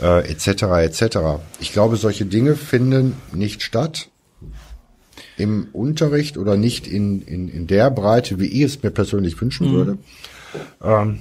ja. 0.00 0.18
äh, 0.20 0.30
etc. 0.30 0.62
etc. 0.84 1.18
Ich 1.60 1.72
glaube, 1.72 1.96
solche 1.96 2.24
Dinge 2.24 2.56
finden 2.56 3.16
nicht 3.32 3.62
statt 3.62 4.08
im 5.36 5.68
Unterricht 5.72 6.36
oder 6.36 6.56
nicht 6.56 6.86
in, 6.86 7.22
in, 7.22 7.48
in 7.48 7.66
der 7.66 7.90
Breite, 7.90 8.38
wie 8.38 8.46
ich 8.46 8.62
es 8.62 8.82
mir 8.82 8.90
persönlich 8.90 9.40
wünschen 9.40 9.70
mhm. 9.70 9.72
würde. 9.72 9.98
Ähm, 10.82 11.20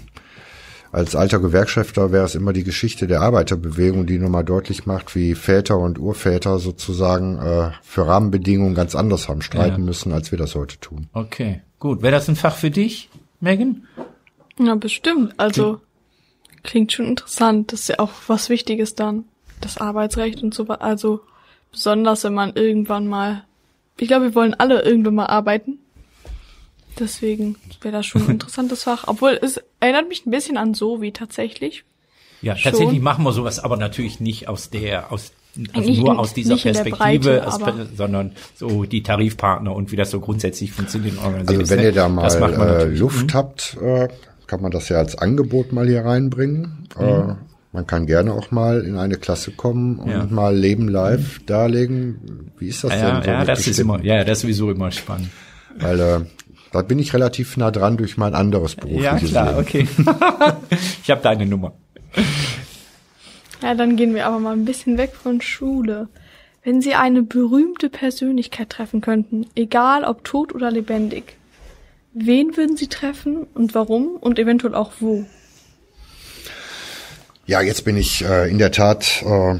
als 0.91 1.15
alter 1.15 1.39
Gewerkschafter 1.39 2.11
wäre 2.11 2.25
es 2.25 2.35
immer 2.35 2.51
die 2.51 2.65
Geschichte 2.65 3.07
der 3.07 3.21
Arbeiterbewegung, 3.21 4.05
die 4.05 4.19
nochmal 4.19 4.43
deutlich 4.43 4.85
macht, 4.85 5.15
wie 5.15 5.35
Väter 5.35 5.77
und 5.77 5.97
Urväter 5.97 6.59
sozusagen 6.59 7.37
äh, 7.37 7.71
für 7.81 8.07
Rahmenbedingungen 8.07 8.75
ganz 8.75 8.93
anders 8.93 9.29
haben 9.29 9.41
streiten 9.41 9.81
ja. 9.81 9.85
müssen, 9.85 10.11
als 10.11 10.31
wir 10.31 10.37
das 10.37 10.53
heute 10.55 10.79
tun. 10.79 11.07
Okay, 11.13 11.61
gut. 11.79 12.01
Wäre 12.01 12.11
das 12.11 12.27
ein 12.27 12.35
Fach 12.35 12.57
für 12.57 12.71
dich, 12.71 13.09
Megan? 13.39 13.87
Ja, 14.59 14.75
bestimmt. 14.75 15.33
Also 15.37 15.79
klingt 16.63 16.91
schon 16.91 17.05
interessant. 17.05 17.71
Das 17.71 17.81
ist 17.81 17.89
ja 17.89 17.99
auch 17.99 18.11
was 18.27 18.49
Wichtiges 18.49 18.93
dann. 18.93 19.23
Das 19.61 19.77
Arbeitsrecht 19.77 20.43
und 20.43 20.53
so 20.53 20.67
weiter. 20.67 20.81
Also 20.81 21.21
besonders, 21.71 22.25
wenn 22.25 22.33
man 22.33 22.53
irgendwann 22.55 23.07
mal 23.07 23.45
ich 24.01 24.07
glaube, 24.07 24.25
wir 24.25 24.35
wollen 24.35 24.55
alle 24.55 24.81
irgendwann 24.81 25.13
mal 25.13 25.27
arbeiten. 25.27 25.77
Deswegen 26.99 27.55
wäre 27.81 27.93
das 27.93 28.07
schon 28.07 28.23
ein 28.23 28.29
interessantes 28.31 28.83
Fach. 28.83 29.03
Obwohl 29.07 29.37
es 29.39 29.61
erinnert 29.79 30.09
mich 30.09 30.25
ein 30.25 30.31
bisschen 30.31 30.57
an 30.57 30.73
so 30.73 31.01
wie 31.01 31.11
tatsächlich. 31.11 31.85
Ja, 32.41 32.57
schon. 32.57 32.71
tatsächlich 32.71 32.99
machen 32.99 33.23
wir 33.23 33.31
sowas, 33.31 33.59
aber 33.59 33.77
natürlich 33.77 34.19
nicht 34.19 34.49
aus 34.49 34.71
der, 34.71 35.11
aus 35.11 35.33
also 35.73 35.87
nicht 35.87 36.01
nur 36.01 36.17
aus 36.17 36.33
dieser 36.33 36.57
Perspektive, 36.57 37.43
Breite, 37.45 37.89
sondern 37.95 38.31
so 38.55 38.85
die 38.85 39.03
Tarifpartner 39.03 39.75
und 39.75 39.91
wie 39.91 39.97
das 39.97 40.09
so 40.09 40.19
grundsätzlich 40.19 40.71
funktioniert. 40.71 41.19
Also 41.19 41.69
wenn 41.69 41.81
ihr 41.81 41.91
da 41.91 42.09
mal 42.09 42.27
äh, 42.27 42.85
Luft 42.85 43.27
mhm. 43.27 43.33
habt, 43.35 43.77
äh, 43.79 44.07
kann 44.47 44.63
man 44.63 44.71
das 44.71 44.89
ja 44.89 44.97
als 44.97 45.15
Angebot 45.15 45.73
mal 45.73 45.87
hier 45.87 46.03
reinbringen. 46.03 46.87
Mhm. 46.97 47.37
Man 47.73 47.87
kann 47.87 48.05
gerne 48.05 48.33
auch 48.33 48.51
mal 48.51 48.81
in 48.81 48.97
eine 48.97 49.15
Klasse 49.15 49.51
kommen 49.51 49.97
und 49.99 50.09
ja. 50.09 50.27
mal 50.29 50.55
Leben 50.55 50.89
live 50.89 51.39
mhm. 51.39 51.45
darlegen. 51.45 52.51
Wie 52.57 52.67
ist 52.67 52.83
das 52.83 52.93
ja, 52.93 53.15
denn? 53.15 53.23
So 53.23 53.29
ja, 53.29 53.45
das 53.45 53.67
ist 53.67 53.79
immer, 53.79 54.03
ja, 54.03 54.23
das 54.23 54.39
ist 54.39 54.41
sowieso 54.41 54.71
immer 54.71 54.91
spannend. 54.91 55.29
Weil 55.77 55.99
äh, 55.99 56.19
da 56.73 56.81
bin 56.81 56.99
ich 56.99 57.13
relativ 57.13 57.55
nah 57.55 57.71
dran 57.71 57.95
durch 57.95 58.17
mein 58.17 58.35
anderes 58.35 58.75
berufliches 58.75 59.31
Ja, 59.31 59.43
klar, 59.43 59.47
Leben. 59.51 59.59
okay. 59.59 59.87
ich 61.03 61.09
habe 61.09 61.21
deine 61.21 61.45
Nummer. 61.45 61.73
Ja, 63.61 63.73
dann 63.73 63.95
gehen 63.95 64.15
wir 64.15 64.25
aber 64.25 64.39
mal 64.39 64.53
ein 64.53 64.65
bisschen 64.65 64.97
weg 64.97 65.13
von 65.13 65.39
Schule. 65.39 66.09
Wenn 66.63 66.81
Sie 66.81 66.93
eine 66.93 67.23
berühmte 67.23 67.89
Persönlichkeit 67.89 68.69
treffen 68.69 69.01
könnten, 69.01 69.47
egal 69.55 70.03
ob 70.03 70.23
tot 70.23 70.53
oder 70.53 70.71
lebendig, 70.71 71.37
wen 72.13 72.55
würden 72.57 72.75
Sie 72.75 72.87
treffen 72.87 73.47
und 73.53 73.73
warum 73.73 74.17
und 74.19 74.39
eventuell 74.39 74.75
auch 74.75 74.91
wo? 74.99 75.25
Ja, 77.51 77.59
jetzt 77.59 77.83
bin 77.83 77.97
ich 77.97 78.23
äh, 78.23 78.49
in 78.49 78.59
der 78.59 78.71
Tat 78.71 79.25
äh, 79.25 79.55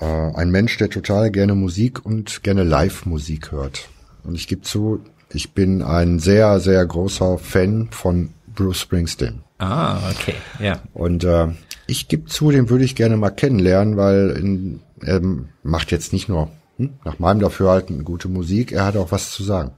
äh, 0.00 0.34
ein 0.34 0.50
Mensch, 0.50 0.78
der 0.78 0.90
total 0.90 1.30
gerne 1.30 1.54
Musik 1.54 2.04
und 2.04 2.42
gerne 2.42 2.64
Live-Musik 2.64 3.52
hört. 3.52 3.88
Und 4.24 4.34
ich 4.34 4.48
gebe 4.48 4.62
zu, 4.62 4.98
ich 5.32 5.52
bin 5.52 5.80
ein 5.80 6.18
sehr, 6.18 6.58
sehr 6.58 6.84
großer 6.84 7.38
Fan 7.38 7.86
von 7.92 8.30
Bruce 8.52 8.80
Springsteen. 8.80 9.42
Ah, 9.58 10.10
okay, 10.10 10.34
ja. 10.58 10.82
Und 10.92 11.22
äh, 11.22 11.46
ich 11.86 12.08
gebe 12.08 12.24
zu, 12.24 12.50
den 12.50 12.68
würde 12.68 12.84
ich 12.84 12.96
gerne 12.96 13.16
mal 13.16 13.30
kennenlernen, 13.30 13.96
weil 13.96 14.30
in, 14.30 14.80
er 15.00 15.20
macht 15.62 15.92
jetzt 15.92 16.12
nicht 16.12 16.28
nur 16.28 16.50
hm, 16.78 16.94
nach 17.04 17.20
meinem 17.20 17.38
Dafürhalten 17.38 18.02
gute 18.02 18.26
Musik, 18.26 18.72
er 18.72 18.86
hat 18.86 18.96
auch 18.96 19.12
was 19.12 19.30
zu 19.30 19.44
sagen. 19.44 19.70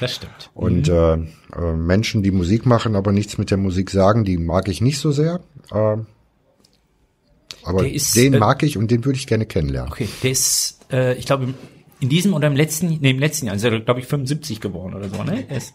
Das 0.00 0.16
stimmt. 0.16 0.50
Und 0.52 0.88
mhm. 0.88 1.28
äh, 1.54 1.60
äh, 1.60 1.76
Menschen, 1.76 2.24
die 2.24 2.32
Musik 2.32 2.66
machen, 2.66 2.96
aber 2.96 3.12
nichts 3.12 3.38
mit 3.38 3.52
der 3.52 3.58
Musik 3.58 3.88
sagen, 3.88 4.24
die 4.24 4.36
mag 4.36 4.66
ich 4.66 4.80
nicht 4.80 4.98
so 4.98 5.12
sehr. 5.12 5.38
Äh, 5.70 5.98
aber 7.66 7.88
ist, 7.88 8.16
den 8.16 8.34
äh, 8.34 8.38
mag 8.38 8.62
ich 8.62 8.78
und 8.78 8.90
den 8.90 9.04
würde 9.04 9.18
ich 9.18 9.26
gerne 9.26 9.46
kennenlernen. 9.46 9.92
Okay, 9.92 10.08
der 10.22 10.30
ist, 10.30 10.78
äh, 10.90 11.14
ich 11.14 11.26
glaube, 11.26 11.54
in 12.00 12.08
diesem 12.08 12.34
oder 12.34 12.46
im 12.46 12.56
letzten, 12.56 12.98
nee, 13.00 13.10
im 13.10 13.18
letzten 13.18 13.46
Jahr 13.46 13.56
ist 13.56 13.64
er, 13.64 13.80
glaube 13.80 14.00
ich, 14.00 14.06
75 14.06 14.60
geworden 14.60 14.94
oder 14.94 15.08
so, 15.08 15.22
ne? 15.22 15.44
Er 15.48 15.56
ist, 15.56 15.74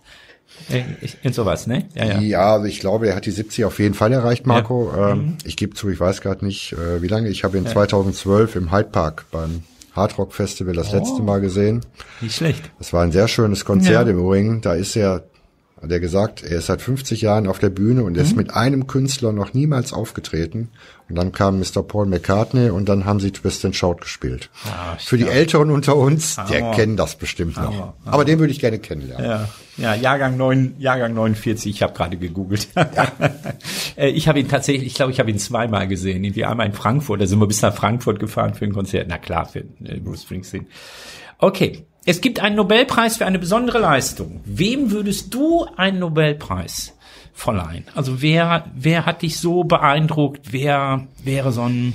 äh, 0.70 0.84
in 1.24 1.34
sowas, 1.34 1.68
ne? 1.68 1.88
Ja, 1.96 2.06
ja. 2.06 2.20
ja, 2.20 2.54
also 2.54 2.66
ich 2.66 2.80
glaube, 2.80 3.08
er 3.08 3.16
hat 3.16 3.26
die 3.26 3.32
70 3.32 3.66
auf 3.66 3.80
jeden 3.80 3.94
Fall 3.94 4.12
erreicht, 4.12 4.46
Marco. 4.46 4.92
Ja. 4.96 5.12
Ähm, 5.12 5.18
mhm. 5.18 5.38
Ich 5.46 5.58
gebe 5.58 5.74
zu, 5.74 5.90
ich 5.90 6.00
weiß 6.00 6.22
gerade 6.22 6.46
nicht, 6.46 6.74
äh, 6.74 7.02
wie 7.02 7.08
lange. 7.08 7.30
Ich 7.30 7.44
habe 7.44 7.58
ihn 7.58 7.66
ja. 7.66 7.72
2012 7.72 8.56
im 8.56 8.72
Hyde 8.72 8.90
Park 8.90 9.26
beim 9.32 9.64
Hard 9.94 10.18
Rock 10.18 10.34
Festival 10.34 10.74
das 10.74 10.94
oh, 10.94 10.98
letzte 10.98 11.22
Mal 11.22 11.42
gesehen. 11.42 11.82
Nicht 12.22 12.36
schlecht. 12.36 12.72
Das 12.78 12.94
war 12.94 13.04
ein 13.04 13.12
sehr 13.12 13.28
schönes 13.28 13.66
Konzert 13.66 14.08
ja. 14.08 14.12
im 14.12 14.20
Übrigen. 14.20 14.62
Da 14.62 14.74
ist 14.74 14.96
er 14.96 15.24
hat 15.82 15.92
er 15.92 16.00
gesagt, 16.00 16.44
er 16.44 16.60
ist 16.60 16.68
seit 16.68 16.82
50 16.82 17.22
Jahren 17.22 17.48
auf 17.48 17.58
der 17.58 17.70
Bühne 17.70 18.04
und 18.04 18.14
mhm. 18.14 18.20
ist 18.20 18.36
mit 18.36 18.54
einem 18.54 18.86
Künstler 18.86 19.32
noch 19.32 19.54
niemals 19.54 19.94
aufgetreten. 19.94 20.70
Und 21.10 21.16
dann 21.16 21.32
kam 21.32 21.60
Mr. 21.60 21.84
Paul 21.84 22.06
McCartney 22.06 22.70
und 22.70 22.88
dann 22.88 23.04
haben 23.06 23.20
sie 23.20 23.32
Twist 23.32 23.66
and 23.66 23.76
Shout 23.76 23.96
gespielt. 23.96 24.50
Ah, 24.66 24.96
Für 24.98 25.18
die 25.18 25.28
Älteren 25.28 25.72
unter 25.72 25.98
uns, 25.98 26.38
Hammer. 26.38 26.50
der 26.50 26.72
kennen 26.72 26.96
das 26.96 27.16
bestimmt 27.16 27.58
noch. 27.58 27.74
Hammer. 27.74 27.94
Aber 28.06 28.24
den 28.24 28.40
würde 28.40 28.54
ich 28.54 28.60
gerne 28.60 28.80
kennenlernen. 28.80 29.26
Ja, 29.26 29.50
ja 29.78 29.96
Jahrgang 29.96 30.38
9, 30.38 30.76
Jahrgang 30.78 31.14
49, 31.14 31.70
ich 31.70 31.84
habe 31.84 31.94
gerade 31.94 32.18
gegoogelt. 32.18 32.68
Ja. 32.76 33.12
Äh, 33.98 34.10
ich 34.12 34.30
habe 34.30 34.40
ihn 34.40 34.48
tatsächlich, 34.48 34.88
ich 34.88 34.94
glaube, 34.94 35.12
ich 35.12 35.20
habe 35.20 35.30
ihn 35.30 35.38
zweimal 35.38 35.86
gesehen. 35.86 36.24
Irgendwie 36.24 36.46
einmal 36.46 36.66
in 36.66 36.72
Frankfurt, 36.72 37.20
da 37.20 37.26
sind 37.26 37.40
wir 37.40 37.48
bis 37.48 37.62
nach 37.62 37.76
Frankfurt 37.76 38.22
gefahren 38.22 38.54
für 38.54 38.64
ein 38.64 38.72
Konzert. 38.74 39.08
Na 39.10 39.18
klar, 39.18 39.46
für 39.46 39.60
äh, 39.60 40.00
Bruce 40.00 40.24
Springsteen. 40.24 40.68
Okay, 41.40 41.86
es 42.06 42.22
gibt 42.22 42.40
einen 42.40 42.56
Nobelpreis 42.56 43.18
für 43.18 43.26
eine 43.26 43.40
besondere 43.40 43.80
Leistung. 43.80 44.42
Wem 44.46 44.92
würdest 44.92 45.34
du 45.34 45.66
einen 45.76 46.00
Nobelpreis 46.00 46.94
verleihen? 47.34 47.86
Also 47.94 48.22
wer, 48.22 48.66
wer 48.76 49.06
hat 49.06 49.22
dich 49.22 49.38
so 49.38 49.64
beeindruckt? 49.64 50.52
Wer 50.52 51.08
wäre 51.24 51.52
so 51.52 51.64
ein 51.64 51.94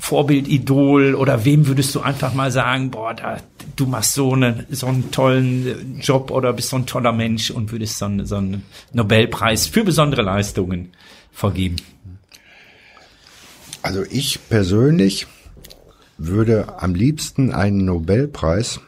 Vorbildidol 0.00 1.14
oder 1.14 1.44
wem 1.44 1.66
würdest 1.66 1.94
du 1.94 2.00
einfach 2.00 2.34
mal 2.34 2.50
sagen, 2.50 2.90
boah, 2.90 3.14
da, 3.14 3.38
du 3.76 3.86
machst 3.86 4.14
so, 4.14 4.32
eine, 4.32 4.66
so 4.68 4.86
einen 4.88 5.10
tollen 5.12 6.00
Job 6.00 6.30
oder 6.30 6.52
bist 6.52 6.70
so 6.70 6.76
ein 6.76 6.86
toller 6.86 7.12
Mensch 7.12 7.50
und 7.50 7.72
würdest 7.72 7.98
so, 7.98 8.04
einen, 8.06 8.26
so 8.26 8.36
einen 8.36 8.64
Nobelpreis 8.92 9.66
für 9.66 9.84
besondere 9.84 10.22
Leistungen 10.22 10.92
vergeben? 11.32 11.76
Also 13.80 14.02
ich 14.10 14.40
persönlich 14.48 15.26
würde 16.18 16.80
am 16.82 16.94
liebsten 16.94 17.52
einen 17.52 17.84
Nobelpreis 17.84 18.80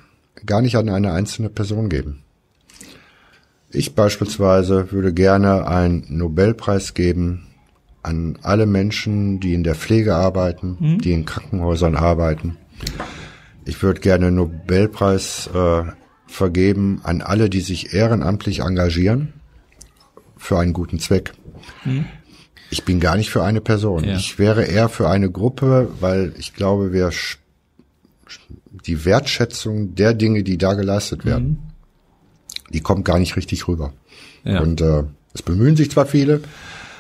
gar 0.44 0.62
nicht 0.62 0.76
an 0.76 0.88
eine 0.88 1.12
einzelne 1.12 1.48
Person 1.48 1.88
geben. 1.88 2.22
Ich 3.70 3.94
beispielsweise 3.94 4.92
würde 4.92 5.12
gerne 5.12 5.66
einen 5.66 6.04
Nobelpreis 6.08 6.94
geben 6.94 7.46
an 8.02 8.38
alle 8.42 8.66
Menschen, 8.66 9.40
die 9.40 9.52
in 9.52 9.64
der 9.64 9.74
Pflege 9.74 10.14
arbeiten, 10.14 10.76
mhm. 10.78 10.98
die 10.98 11.12
in 11.12 11.24
Krankenhäusern 11.24 11.96
arbeiten. 11.96 12.56
Ich 13.64 13.82
würde 13.82 14.00
gerne 14.00 14.28
einen 14.28 14.36
Nobelpreis 14.36 15.50
äh, 15.52 15.82
vergeben 16.26 17.00
an 17.02 17.20
alle, 17.20 17.50
die 17.50 17.60
sich 17.60 17.92
ehrenamtlich 17.92 18.60
engagieren 18.60 19.32
für 20.36 20.58
einen 20.58 20.72
guten 20.72 21.00
Zweck. 21.00 21.32
Mhm. 21.84 22.06
Ich 22.70 22.84
bin 22.84 23.00
gar 23.00 23.16
nicht 23.16 23.30
für 23.30 23.44
eine 23.44 23.60
Person. 23.60 24.04
Ja. 24.04 24.16
Ich 24.16 24.38
wäre 24.38 24.64
eher 24.64 24.88
für 24.88 25.08
eine 25.08 25.30
Gruppe, 25.30 25.88
weil 26.00 26.32
ich 26.38 26.54
glaube, 26.54 26.92
wir 26.92 27.10
die 28.86 29.04
Wertschätzung 29.04 29.94
der 29.94 30.14
Dinge, 30.14 30.42
die 30.42 30.58
da 30.58 30.74
geleistet 30.74 31.24
werden, 31.24 31.48
mhm. 31.48 32.72
die 32.72 32.80
kommt 32.80 33.04
gar 33.04 33.18
nicht 33.18 33.36
richtig 33.36 33.68
rüber. 33.68 33.92
Ja. 34.44 34.60
Und 34.60 34.80
äh, 34.80 35.04
es 35.34 35.42
bemühen 35.42 35.76
sich 35.76 35.90
zwar 35.90 36.06
viele, 36.06 36.40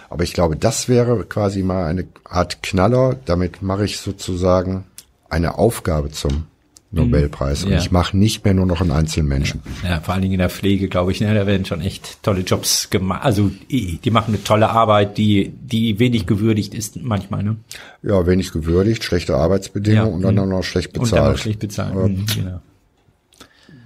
aber 0.08 0.24
ich 0.24 0.32
glaube, 0.32 0.56
das 0.56 0.88
wäre 0.88 1.24
quasi 1.24 1.62
mal 1.62 1.86
eine 1.86 2.06
Art 2.24 2.62
Knaller. 2.62 3.16
Damit 3.24 3.62
mache 3.62 3.84
ich 3.84 3.98
sozusagen 3.98 4.84
eine 5.28 5.58
Aufgabe 5.58 6.10
zum 6.10 6.46
Nobelpreis. 6.92 7.64
Und 7.64 7.72
ja. 7.72 7.78
ich 7.78 7.90
mache 7.90 8.16
nicht 8.16 8.44
mehr 8.44 8.54
nur 8.54 8.66
noch 8.66 8.80
einen 8.80 8.92
Einzelmenschen. 8.92 9.60
Ja, 9.84 10.00
vor 10.00 10.14
allen 10.14 10.22
Dingen 10.22 10.34
in 10.34 10.38
der 10.38 10.50
Pflege, 10.50 10.88
glaube 10.88 11.12
ich, 11.12 11.20
ne, 11.20 11.34
da 11.34 11.46
werden 11.46 11.64
schon 11.64 11.80
echt 11.80 12.22
tolle 12.22 12.40
Jobs 12.40 12.90
gemacht. 12.90 13.24
Also 13.24 13.50
die 13.70 14.10
machen 14.10 14.34
eine 14.34 14.44
tolle 14.44 14.70
Arbeit, 14.70 15.18
die, 15.18 15.48
die 15.50 15.98
wenig 15.98 16.26
gewürdigt 16.26 16.74
ist 16.74 17.02
manchmal. 17.02 17.42
Ne? 17.42 17.56
Ja, 18.02 18.26
wenig 18.26 18.52
gewürdigt, 18.52 19.04
schlechte 19.04 19.36
Arbeitsbedingungen 19.36 20.10
ja. 20.10 20.14
und 20.14 20.22
dann 20.22 20.34
mhm. 20.34 20.40
auch 20.52 20.58
noch 20.58 20.62
schlecht 20.62 20.92
bezahlt. 20.92 21.12
Und 21.12 21.18
dann 21.18 21.32
noch 21.32 21.38
schlecht 21.38 21.58
bezahlt. 21.58 21.94
Ähm, 21.94 22.26
genau. 22.34 22.60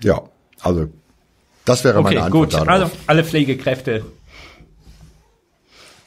Ja, 0.03 0.23
also 0.61 0.89
das 1.65 1.85
wäre 1.85 1.99
okay, 1.99 2.15
meine 2.15 2.23
Antwort. 2.25 2.51
Gut, 2.51 2.55
darauf. 2.55 2.69
also 2.69 2.91
alle 3.07 3.25
Pflegekräfte. 3.25 4.05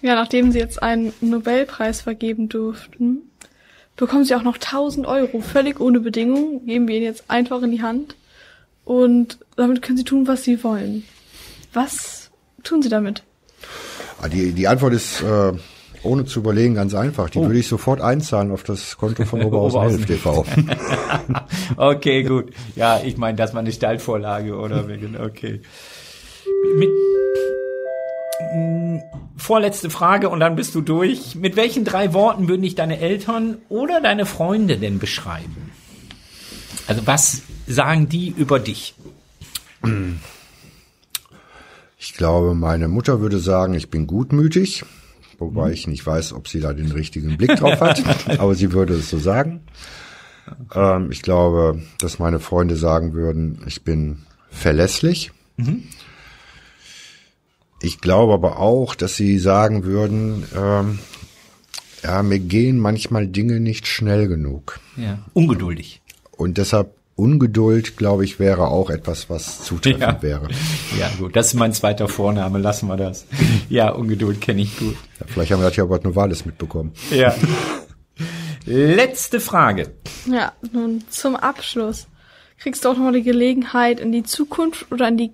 Ja, 0.01 0.15
nachdem 0.15 0.51
Sie 0.51 0.59
jetzt 0.59 0.83
einen 0.83 1.13
Nobelpreis 1.21 2.01
vergeben 2.01 2.49
durften, 2.49 3.21
bekommen 3.95 4.25
Sie 4.25 4.35
auch 4.35 4.43
noch 4.43 4.55
1000 4.55 5.05
Euro, 5.07 5.41
völlig 5.41 5.79
ohne 5.79 5.99
Bedingungen, 5.99 6.65
geben 6.65 6.87
wir 6.87 6.95
Ihnen 6.95 7.05
jetzt 7.05 7.29
einfach 7.29 7.61
in 7.61 7.71
die 7.71 7.81
Hand 7.81 8.15
und 8.85 9.37
damit 9.55 9.81
können 9.81 9.97
Sie 9.97 10.03
tun, 10.03 10.27
was 10.27 10.43
Sie 10.43 10.63
wollen. 10.63 11.03
Was 11.73 12.29
tun 12.63 12.81
Sie 12.81 12.89
damit? 12.89 13.23
Ah, 14.21 14.27
die, 14.27 14.51
die 14.51 14.67
Antwort 14.67 14.93
ist 14.93 15.21
äh, 15.21 15.53
ohne 16.03 16.25
zu 16.25 16.39
überlegen 16.39 16.75
ganz 16.75 16.93
einfach. 16.93 17.29
Die 17.29 17.39
oh. 17.39 17.45
würde 17.45 17.59
ich 17.59 17.67
sofort 17.67 18.01
einzahlen 18.01 18.51
auf 18.51 18.63
das 18.63 18.97
Konto 18.97 19.25
von 19.25 19.43
Oberhausen 19.43 20.05
TV. 20.05 20.45
okay, 21.77 22.23
gut. 22.23 22.51
Ja, 22.75 23.01
ich 23.03 23.17
meine, 23.17 23.37
das 23.37 23.53
war 23.53 23.61
eine 23.61 23.71
Steilvorlage 23.71 24.55
oder 24.55 24.85
okay. 25.23 25.61
Mit, 26.77 26.89
vorletzte 29.37 29.89
Frage 29.89 30.29
und 30.29 30.39
dann 30.39 30.55
bist 30.55 30.75
du 30.75 30.81
durch. 30.81 31.35
Mit 31.35 31.55
welchen 31.55 31.85
drei 31.85 32.13
Worten 32.13 32.47
würden 32.47 32.61
dich 32.61 32.75
deine 32.75 32.99
Eltern 32.99 33.57
oder 33.69 34.01
deine 34.01 34.25
Freunde 34.25 34.77
denn 34.77 34.99
beschreiben? 34.99 35.71
Also 36.87 37.05
was 37.05 37.43
sagen 37.67 38.09
die 38.09 38.29
über 38.29 38.59
dich? 38.59 38.95
Ich 41.97 42.13
glaube, 42.13 42.55
meine 42.55 42.87
Mutter 42.87 43.21
würde 43.21 43.39
sagen, 43.39 43.73
ich 43.73 43.89
bin 43.89 44.07
gutmütig, 44.07 44.83
wobei 45.39 45.71
ich 45.71 45.87
nicht 45.87 46.05
weiß, 46.05 46.33
ob 46.33 46.47
sie 46.47 46.59
da 46.59 46.73
den 46.73 46.91
richtigen 46.91 47.37
Blick 47.37 47.55
drauf 47.55 47.81
hat, 47.81 48.03
aber 48.39 48.55
sie 48.55 48.71
würde 48.71 48.95
es 48.95 49.09
so 49.09 49.19
sagen. 49.19 49.61
Ähm, 50.73 51.11
ich 51.11 51.21
glaube, 51.21 51.81
dass 51.99 52.19
meine 52.19 52.39
Freunde 52.39 52.75
sagen 52.75 53.13
würden, 53.13 53.63
ich 53.67 53.83
bin 53.83 54.23
verlässlich. 54.49 55.31
Mhm. 55.57 55.83
Ich 57.83 57.99
glaube 57.99 58.33
aber 58.33 58.59
auch, 58.59 58.95
dass 58.95 59.17
sie 59.17 59.37
sagen 59.37 59.83
würden, 59.83 60.45
ähm, 60.55 60.99
ja, 62.01 62.23
mir 62.23 62.39
gehen 62.39 62.79
manchmal 62.79 63.27
Dinge 63.27 63.59
nicht 63.59 63.87
schnell 63.87 64.29
genug. 64.29 64.79
Ja, 64.95 65.19
ungeduldig. 65.33 66.01
Und 66.31 66.57
deshalb 66.57 66.95
Ungeduld, 67.15 67.97
glaube 67.97 68.23
ich, 68.23 68.39
wäre 68.39 68.69
auch 68.69 68.89
etwas, 68.89 69.29
was 69.29 69.65
zutreffend 69.65 70.01
ja. 70.01 70.21
wäre. 70.21 70.47
Ja, 70.97 71.11
gut, 71.19 71.35
das 71.35 71.47
ist 71.47 71.53
mein 71.55 71.73
zweiter 71.73 72.07
Vorname, 72.07 72.57
lassen 72.57 72.87
wir 72.87 72.95
das. 72.95 73.25
Ja, 73.67 73.89
Ungeduld 73.89 74.39
kenne 74.39 74.61
ich 74.61 74.77
gut. 74.77 74.95
Ja, 75.19 75.25
vielleicht 75.27 75.51
haben 75.51 75.59
wir 75.59 75.67
das 75.67 75.75
ja 75.75 75.83
Robert 75.83 76.05
Novalis 76.05 76.45
mitbekommen. 76.45 76.93
Ja. 77.11 77.35
Letzte 78.65 79.41
Frage. 79.41 79.91
Ja, 80.25 80.53
nun 80.71 81.03
zum 81.09 81.35
Abschluss. 81.35 82.07
Kriegst 82.59 82.85
du 82.85 82.89
auch 82.89 82.93
nochmal 82.93 83.11
die 83.11 83.23
Gelegenheit, 83.23 83.99
in 83.99 84.13
die 84.13 84.23
Zukunft 84.23 84.89
oder 84.89 85.09
in 85.09 85.17
die 85.17 85.33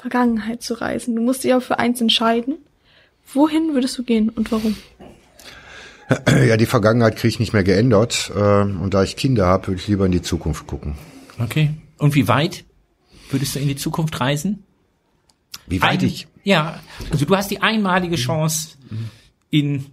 Vergangenheit 0.00 0.62
zu 0.62 0.74
reisen? 0.74 1.14
Du 1.14 1.22
musst 1.22 1.44
dich 1.44 1.52
aber 1.52 1.60
für 1.60 1.78
eins 1.78 2.00
entscheiden. 2.00 2.56
Wohin 3.32 3.74
würdest 3.74 3.98
du 3.98 4.02
gehen 4.02 4.28
und 4.30 4.50
warum? 4.52 4.76
Ja, 6.26 6.56
die 6.56 6.66
Vergangenheit 6.66 7.14
kriege 7.14 7.28
ich 7.28 7.38
nicht 7.38 7.52
mehr 7.52 7.62
geändert. 7.62 8.32
Äh, 8.34 8.62
und 8.62 8.94
da 8.94 9.04
ich 9.04 9.14
Kinder 9.14 9.46
habe, 9.46 9.68
würde 9.68 9.80
ich 9.80 9.86
lieber 9.86 10.06
in 10.06 10.10
die 10.10 10.22
Zukunft 10.22 10.66
gucken. 10.66 10.96
Okay. 11.38 11.70
Und 11.98 12.16
wie 12.16 12.26
weit 12.26 12.64
würdest 13.30 13.54
du 13.54 13.60
in 13.60 13.68
die 13.68 13.76
Zukunft 13.76 14.20
reisen? 14.20 14.64
Wie 15.68 15.80
weit 15.80 16.00
Ein, 16.00 16.06
ich? 16.06 16.26
Ja, 16.42 16.80
also 17.12 17.26
du 17.26 17.36
hast 17.36 17.52
die 17.52 17.62
einmalige 17.62 18.16
Chance 18.16 18.70
in 19.50 19.86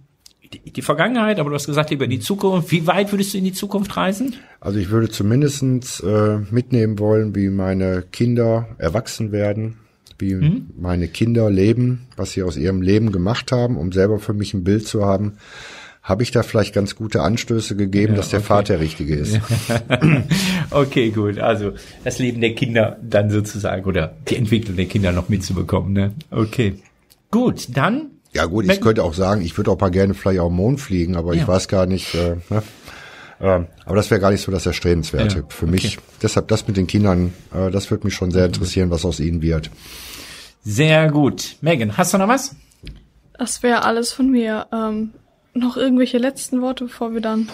die 0.74 0.82
Vergangenheit, 0.82 1.38
aber 1.38 1.50
du 1.50 1.54
hast 1.54 1.66
gesagt, 1.66 1.90
lieber 1.90 2.04
in 2.04 2.10
die 2.10 2.20
Zukunft. 2.20 2.72
Wie 2.72 2.86
weit 2.86 3.12
würdest 3.12 3.34
du 3.34 3.38
in 3.38 3.44
die 3.44 3.52
Zukunft 3.52 3.96
reisen? 3.96 4.34
Also 4.60 4.78
ich 4.78 4.90
würde 4.90 5.08
zumindestens 5.10 6.00
äh, 6.00 6.38
mitnehmen 6.50 6.98
wollen, 6.98 7.34
wie 7.36 7.48
meine 7.48 8.02
Kinder 8.02 8.68
erwachsen 8.78 9.30
werden, 9.30 9.76
wie 10.18 10.34
mhm. 10.34 10.70
meine 10.78 11.08
Kinder 11.08 11.50
leben, 11.50 12.06
was 12.16 12.32
sie 12.32 12.42
aus 12.42 12.56
ihrem 12.56 12.82
Leben 12.82 13.12
gemacht 13.12 13.52
haben, 13.52 13.76
um 13.76 13.92
selber 13.92 14.18
für 14.18 14.34
mich 14.34 14.54
ein 14.54 14.64
Bild 14.64 14.86
zu 14.86 15.04
haben, 15.04 15.34
habe 16.08 16.22
ich 16.22 16.30
da 16.30 16.42
vielleicht 16.42 16.74
ganz 16.74 16.96
gute 16.96 17.20
Anstöße 17.20 17.76
gegeben, 17.76 18.14
ja, 18.14 18.16
dass 18.16 18.30
der 18.30 18.38
okay. 18.38 18.48
Vater 18.48 18.72
der 18.74 18.80
Richtige 18.80 19.14
ist. 19.14 19.38
okay, 20.70 21.10
gut. 21.10 21.38
Also 21.38 21.72
das 22.02 22.18
Leben 22.18 22.40
der 22.40 22.54
Kinder 22.54 22.96
dann 23.02 23.30
sozusagen 23.30 23.84
oder 23.84 24.14
die 24.26 24.36
Entwicklung 24.36 24.76
der 24.76 24.86
Kinder 24.86 25.12
noch 25.12 25.28
mitzubekommen. 25.28 25.92
Ne? 25.92 26.12
Okay. 26.30 26.76
Gut, 27.30 27.68
dann. 27.76 28.12
Ja 28.32 28.46
gut, 28.46 28.70
ich 28.70 28.80
könnte 28.80 29.04
auch 29.04 29.14
sagen, 29.14 29.42
ich 29.42 29.56
würde 29.56 29.70
auch 29.70 29.80
mal 29.80 29.90
gerne 29.90 30.14
vielleicht 30.14 30.40
den 30.40 30.52
Mond 30.52 30.80
fliegen, 30.80 31.16
aber 31.16 31.34
ja. 31.34 31.42
ich 31.42 31.48
weiß 31.48 31.68
gar 31.68 31.84
nicht. 31.84 32.14
Äh, 32.14 32.36
ne? 32.48 32.62
äh, 33.40 33.60
aber 33.84 33.96
das 33.96 34.10
wäre 34.10 34.20
gar 34.20 34.30
nicht 34.30 34.42
so 34.42 34.50
das 34.50 34.64
Erstrebenswerte 34.64 35.38
ja, 35.38 35.44
für 35.48 35.66
mich. 35.66 35.98
Okay. 35.98 36.06
Deshalb 36.22 36.48
das 36.48 36.66
mit 36.66 36.78
den 36.78 36.86
Kindern, 36.86 37.34
äh, 37.54 37.70
das 37.70 37.90
würde 37.90 38.06
mich 38.06 38.14
schon 38.14 38.30
sehr 38.30 38.46
interessieren, 38.46 38.90
was 38.90 39.04
aus 39.04 39.20
ihnen 39.20 39.42
wird. 39.42 39.70
Sehr 40.70 41.10
gut. 41.10 41.56
Megan, 41.62 41.96
hast 41.96 42.12
du 42.12 42.18
noch 42.18 42.28
was? 42.28 42.54
Das 43.38 43.62
wäre 43.62 43.86
alles 43.86 44.12
von 44.12 44.30
mir. 44.30 44.66
Ähm, 44.70 45.14
noch 45.54 45.78
irgendwelche 45.78 46.18
letzten 46.18 46.60
Worte, 46.60 46.84
bevor 46.84 47.14
wir 47.14 47.22
dann 47.22 47.48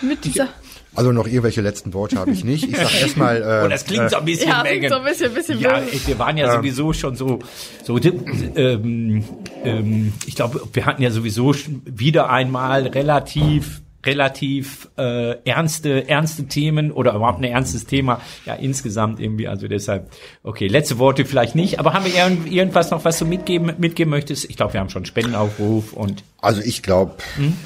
mit 0.00 0.24
dieser. 0.24 0.48
Also 0.94 1.12
noch 1.12 1.26
irgendwelche 1.26 1.60
letzten 1.60 1.92
Worte 1.92 2.16
habe 2.16 2.30
ich 2.30 2.42
nicht. 2.42 2.64
Ich 2.64 2.74
sag 2.74 2.94
erstmal. 3.02 3.42
Äh, 3.42 3.66
oh, 3.66 3.68
das 3.68 3.84
klingt 3.84 4.08
so 4.08 4.16
ein 4.16 4.24
bisschen 4.24 4.48
ja, 4.48 4.62
Megan. 4.62 4.90
so 4.90 4.96
ein 4.96 5.04
bisschen, 5.04 5.34
bisschen 5.34 5.60
Ja, 5.60 5.78
böse. 5.78 6.06
wir 6.06 6.18
waren 6.18 6.38
ja 6.38 6.46
ähm, 6.46 6.60
sowieso 6.60 6.94
schon 6.94 7.16
so, 7.16 7.40
so 7.84 7.98
ähm, 7.98 9.22
ähm, 9.62 10.14
ich 10.24 10.34
glaube, 10.34 10.62
wir 10.72 10.86
hatten 10.86 11.02
ja 11.02 11.10
sowieso 11.10 11.54
wieder 11.84 12.30
einmal 12.30 12.86
relativ 12.86 13.82
relativ 14.04 14.88
äh, 14.96 15.36
ernste 15.44 16.08
ernste 16.08 16.46
Themen 16.46 16.90
oder 16.90 17.14
überhaupt 17.14 17.40
ein 17.40 17.44
ernstes 17.44 17.86
Thema. 17.86 18.20
Ja 18.46 18.54
insgesamt 18.54 19.20
irgendwie 19.20 19.48
also 19.48 19.68
deshalb 19.68 20.10
okay 20.42 20.68
letzte 20.68 20.98
Worte 20.98 21.24
vielleicht 21.24 21.54
nicht 21.54 21.78
aber 21.78 21.92
haben 21.92 22.04
wir 22.04 22.14
irgend, 22.14 22.50
irgendwas 22.50 22.90
noch 22.90 23.04
was 23.04 23.18
du 23.18 23.26
mitgeben 23.26 23.72
mitgeben 23.78 24.10
möchtest? 24.10 24.48
Ich 24.48 24.56
glaube 24.56 24.72
wir 24.72 24.80
haben 24.80 24.90
schon 24.90 25.04
Spendenaufruf 25.04 25.92
und 25.92 26.24
also 26.40 26.60
ich 26.62 26.82
glaube 26.82 27.14
hm? 27.36 27.56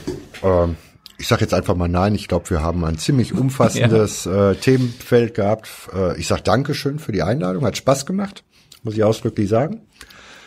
ähm, 0.43 0.77
ich 1.17 1.29
sage 1.29 1.43
jetzt 1.43 1.55
einfach 1.55 1.77
mal 1.77 1.89
nein. 1.89 2.15
Ich 2.17 2.27
glaube 2.29 2.51
wir 2.51 2.61
haben 2.61 2.85
ein 2.85 2.99
ziemlich 2.99 3.33
umfassendes 3.39 4.25
ja. 4.25 4.51
äh, 4.51 4.55
Themenfeld 4.57 5.35
gehabt. 5.35 5.69
Äh, 5.95 6.19
ich 6.19 6.27
sage 6.27 6.43
Dankeschön 6.43 6.99
für 6.99 7.13
die 7.13 7.23
Einladung. 7.23 7.65
Hat 7.65 7.77
Spaß 7.77 8.07
gemacht 8.07 8.45
muss 8.85 8.95
ich 8.95 9.03
ausdrücklich 9.03 9.49
sagen 9.49 9.81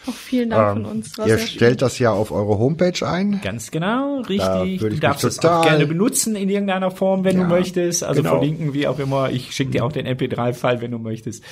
auch 0.07 0.13
vielen 0.13 0.49
Dank 0.49 0.77
ähm, 0.77 0.83
von 0.83 0.91
uns. 0.91 1.17
Ihr 1.25 1.37
stellt 1.37 1.81
das 1.81 1.99
ja 1.99 2.11
auf 2.11 2.31
eure 2.31 2.57
Homepage 2.57 3.07
ein. 3.07 3.41
Ganz 3.43 3.71
genau, 3.71 4.21
richtig. 4.21 4.79
du 4.79 4.89
darfst 4.99 5.23
es 5.23 5.39
auch 5.39 5.63
gerne 5.63 5.85
benutzen 5.85 6.35
in 6.35 6.49
irgendeiner 6.49 6.91
Form, 6.91 7.23
wenn 7.23 7.37
ja, 7.37 7.43
du 7.43 7.49
möchtest. 7.49 8.03
Also 8.03 8.21
genau. 8.21 8.37
verlinken, 8.37 8.73
wie 8.73 8.87
auch 8.87 8.99
immer. 8.99 9.29
Ich 9.29 9.53
schicke 9.53 9.71
dir 9.71 9.85
auch 9.85 9.91
den 9.91 10.07
MP3-File, 10.07 10.81
wenn 10.81 10.91
du 10.91 10.99
möchtest. 10.99 11.43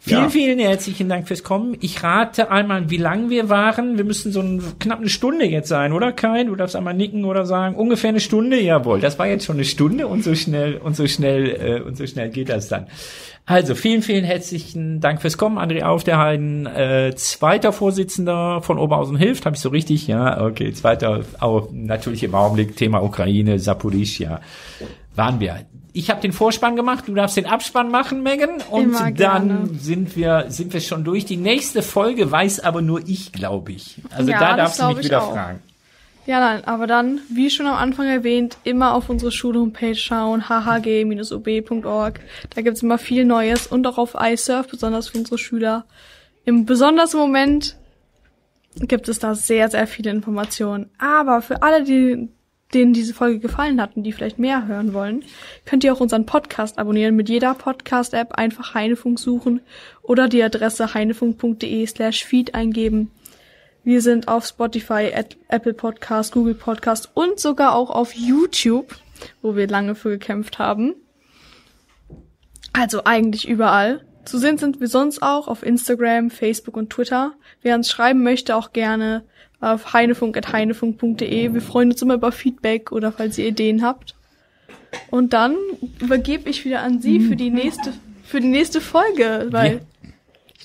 Vielen, 0.00 0.22
ja. 0.22 0.28
vielen 0.30 0.58
herzlichen 0.60 1.08
Dank 1.08 1.26
fürs 1.26 1.42
Kommen. 1.42 1.76
Ich 1.80 2.02
rate 2.02 2.50
einmal, 2.50 2.88
wie 2.88 2.96
lang 2.96 3.30
wir 3.30 3.48
waren. 3.48 3.98
Wir 3.98 4.04
müssen 4.04 4.32
so 4.32 4.40
ein, 4.40 4.62
knapp 4.78 5.00
eine 5.00 5.08
Stunde 5.08 5.44
jetzt 5.44 5.68
sein, 5.68 5.92
oder 5.92 6.12
Kai? 6.12 6.44
Du 6.44 6.54
darfst 6.54 6.76
einmal 6.76 6.94
nicken 6.94 7.24
oder 7.24 7.44
sagen, 7.44 7.74
ungefähr 7.74 8.10
eine 8.10 8.20
Stunde. 8.20 8.60
Jawohl, 8.60 9.00
das 9.00 9.18
war 9.18 9.26
jetzt 9.26 9.44
schon 9.44 9.56
eine 9.56 9.64
Stunde 9.64 10.06
und 10.06 10.22
so 10.22 10.34
schnell 10.34 10.76
und 10.76 10.94
so 10.94 11.06
schnell 11.06 11.48
äh, 11.48 11.80
und 11.82 11.96
so 11.96 12.06
schnell 12.06 12.30
geht 12.30 12.48
das 12.48 12.68
dann. 12.68 12.86
Also 13.48 13.74
vielen, 13.74 14.02
vielen 14.02 14.24
herzlichen 14.24 15.00
Dank 15.00 15.22
fürs 15.22 15.38
Kommen, 15.38 15.58
André 15.58 15.82
Auf 15.82 16.04
der 16.04 16.18
Heiden, 16.18 16.66
äh, 16.66 17.14
zweiter 17.16 17.72
Vorsitzender 17.72 18.60
von 18.60 18.78
Oberhausen 18.78 19.16
hilft, 19.16 19.46
habe 19.46 19.56
ich 19.56 19.62
so 19.62 19.70
richtig? 19.70 20.06
Ja, 20.06 20.44
okay, 20.44 20.70
zweiter, 20.74 21.22
auch 21.40 21.70
natürlich 21.72 22.22
im 22.24 22.34
Augenblick 22.34 22.76
Thema 22.76 23.02
Ukraine, 23.02 23.58
Saporischia, 23.58 24.42
waren 25.16 25.40
wir. 25.40 25.64
Ich 25.94 26.10
habe 26.10 26.20
den 26.20 26.32
Vorspann 26.32 26.76
gemacht, 26.76 27.04
du 27.06 27.14
darfst 27.14 27.38
den 27.38 27.46
Abspann 27.46 27.90
machen, 27.90 28.22
Megan, 28.22 28.60
und 28.70 28.82
Immer 28.82 28.98
dann 29.12 29.14
gerne. 29.14 29.68
sind 29.78 30.14
wir 30.14 30.44
sind 30.48 30.74
wir 30.74 30.82
schon 30.82 31.02
durch. 31.04 31.24
Die 31.24 31.38
nächste 31.38 31.80
Folge 31.80 32.30
weiß 32.30 32.60
aber 32.60 32.82
nur 32.82 33.00
ich, 33.08 33.32
glaube 33.32 33.72
ich. 33.72 33.96
Also 34.10 34.30
ja, 34.30 34.40
da 34.40 34.56
darfst 34.58 34.78
du 34.78 34.88
mich 34.88 35.04
wieder 35.04 35.22
auch. 35.22 35.32
fragen. 35.32 35.60
Ja, 36.28 36.40
nein, 36.40 36.62
aber 36.66 36.86
dann, 36.86 37.22
wie 37.30 37.48
schon 37.48 37.66
am 37.66 37.76
Anfang 37.76 38.06
erwähnt, 38.06 38.58
immer 38.62 38.92
auf 38.92 39.08
unsere 39.08 39.32
Schulhomepage 39.32 39.94
schauen, 39.94 40.50
hhg-ub.org. 40.50 42.20
Da 42.54 42.60
gibt's 42.60 42.82
immer 42.82 42.98
viel 42.98 43.24
Neues 43.24 43.66
und 43.66 43.86
auch 43.86 43.96
auf 43.96 44.14
iSurf, 44.14 44.68
besonders 44.68 45.08
für 45.08 45.16
unsere 45.16 45.38
Schüler. 45.38 45.86
Im 46.44 46.66
besonderen 46.66 47.18
Moment 47.18 47.76
gibt 48.74 49.08
es 49.08 49.18
da 49.18 49.34
sehr, 49.34 49.70
sehr 49.70 49.86
viele 49.86 50.10
Informationen. 50.10 50.90
Aber 50.98 51.40
für 51.40 51.62
alle, 51.62 51.82
die, 51.82 52.28
denen 52.74 52.92
diese 52.92 53.14
Folge 53.14 53.38
gefallen 53.38 53.80
hat 53.80 53.96
und 53.96 54.02
die 54.02 54.12
vielleicht 54.12 54.38
mehr 54.38 54.66
hören 54.66 54.92
wollen, 54.92 55.24
könnt 55.64 55.82
ihr 55.82 55.94
auch 55.94 56.00
unseren 56.00 56.26
Podcast 56.26 56.76
abonnieren. 56.78 57.16
Mit 57.16 57.30
jeder 57.30 57.54
Podcast-App 57.54 58.32
einfach 58.34 58.74
Heinefunk 58.74 59.18
suchen 59.18 59.62
oder 60.02 60.28
die 60.28 60.42
Adresse 60.42 60.92
heinefunk.de 60.92 61.86
slash 61.86 62.22
feed 62.22 62.54
eingeben. 62.54 63.10
Wir 63.88 64.02
sind 64.02 64.28
auf 64.28 64.44
Spotify, 64.44 65.10
Apple 65.48 65.72
Podcast, 65.72 66.34
Google 66.34 66.52
Podcast 66.52 67.08
und 67.14 67.40
sogar 67.40 67.74
auch 67.74 67.88
auf 67.88 68.12
YouTube, 68.12 68.94
wo 69.40 69.56
wir 69.56 69.66
lange 69.66 69.94
für 69.94 70.10
gekämpft 70.10 70.58
haben. 70.58 70.94
Also 72.74 73.04
eigentlich 73.04 73.48
überall. 73.48 74.04
Zu 74.26 74.36
sehen 74.36 74.58
sind 74.58 74.80
wir 74.80 74.88
sonst 74.88 75.22
auch 75.22 75.48
auf 75.48 75.62
Instagram, 75.62 76.28
Facebook 76.28 76.76
und 76.76 76.90
Twitter. 76.90 77.32
Wer 77.62 77.76
uns 77.76 77.90
schreiben 77.90 78.22
möchte, 78.22 78.56
auch 78.56 78.74
gerne 78.74 79.24
auf 79.58 79.94
heinefunk.heinefunk.de. 79.94 81.54
Wir 81.54 81.62
freuen 81.62 81.90
uns 81.90 82.02
immer 82.02 82.12
über 82.12 82.30
Feedback 82.30 82.92
oder 82.92 83.10
falls 83.10 83.38
ihr 83.38 83.48
Ideen 83.48 83.80
habt. 83.82 84.14
Und 85.10 85.32
dann 85.32 85.56
übergebe 85.98 86.50
ich 86.50 86.66
wieder 86.66 86.82
an 86.82 87.00
Sie 87.00 87.20
für 87.20 87.36
die 87.36 87.48
nächste, 87.48 87.94
für 88.22 88.40
die 88.40 88.48
nächste 88.48 88.82
Folge, 88.82 89.46
weil 89.48 89.76
ja 89.76 89.80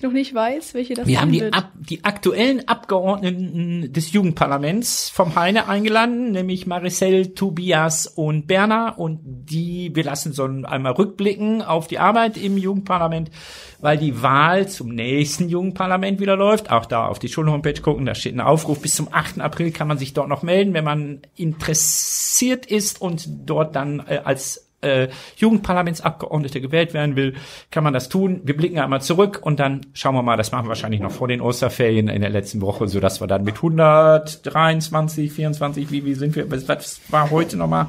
noch 0.03 0.11
nicht 0.11 0.33
weiß, 0.33 0.73
welche 0.73 0.93
das 0.93 1.07
Wir 1.07 1.21
haben 1.21 1.31
die, 1.31 1.43
ab, 1.43 1.71
die 1.75 2.03
aktuellen 2.03 2.67
Abgeordneten 2.67 3.91
des 3.91 4.11
Jugendparlaments 4.11 5.09
vom 5.09 5.35
Heine 5.35 5.67
eingeladen, 5.67 6.31
nämlich 6.31 6.67
Maricel, 6.67 7.33
Tobias 7.33 8.07
und 8.07 8.47
Berner. 8.47 8.95
Und 8.97 9.19
die, 9.23 9.91
wir 9.93 10.03
lassen 10.03 10.33
so 10.33 10.43
einmal 10.43 10.93
rückblicken 10.93 11.61
auf 11.61 11.87
die 11.87 11.99
Arbeit 11.99 12.37
im 12.37 12.57
Jugendparlament, 12.57 13.31
weil 13.79 13.97
die 13.97 14.21
Wahl 14.21 14.67
zum 14.67 14.89
nächsten 14.89 15.49
Jugendparlament 15.49 16.19
wieder 16.19 16.35
läuft. 16.35 16.71
Auch 16.71 16.85
da 16.85 17.07
auf 17.07 17.19
die 17.19 17.29
Schulhomepage 17.29 17.81
gucken, 17.81 18.05
da 18.05 18.15
steht 18.15 18.35
ein 18.35 18.41
Aufruf. 18.41 18.81
Bis 18.81 18.95
zum 18.95 19.07
8. 19.11 19.41
April 19.41 19.71
kann 19.71 19.87
man 19.87 19.97
sich 19.97 20.13
dort 20.13 20.29
noch 20.29 20.43
melden, 20.43 20.73
wenn 20.73 20.83
man 20.85 21.21
interessiert 21.35 22.65
ist 22.65 23.01
und 23.01 23.27
dort 23.45 23.75
dann 23.75 24.03
äh, 24.07 24.21
als 24.23 24.62
äh, 24.83 25.09
Jugendparlamentsabgeordnete 25.37 26.61
gewählt 26.61 26.93
werden 26.93 27.15
will, 27.15 27.35
kann 27.71 27.83
man 27.83 27.93
das 27.93 28.09
tun. 28.09 28.41
Wir 28.43 28.55
blicken 28.55 28.79
einmal 28.79 29.01
zurück 29.01 29.39
und 29.41 29.59
dann 29.59 29.81
schauen 29.93 30.15
wir 30.15 30.21
mal, 30.21 30.37
das 30.37 30.51
machen 30.51 30.65
wir 30.65 30.69
wahrscheinlich 30.69 31.01
noch 31.01 31.11
vor 31.11 31.27
den 31.27 31.41
Osterferien 31.41 32.07
in 32.07 32.21
der 32.21 32.29
letzten 32.29 32.61
Woche, 32.61 32.87
so 32.87 32.99
dass 32.99 33.21
wir 33.21 33.27
dann 33.27 33.43
mit 33.43 33.55
123, 33.55 35.31
24, 35.31 35.91
wie, 35.91 36.05
wie 36.05 36.13
sind 36.13 36.35
wir, 36.35 36.49
was, 36.51 37.01
war 37.09 37.31
heute 37.31 37.57
nochmal? 37.57 37.87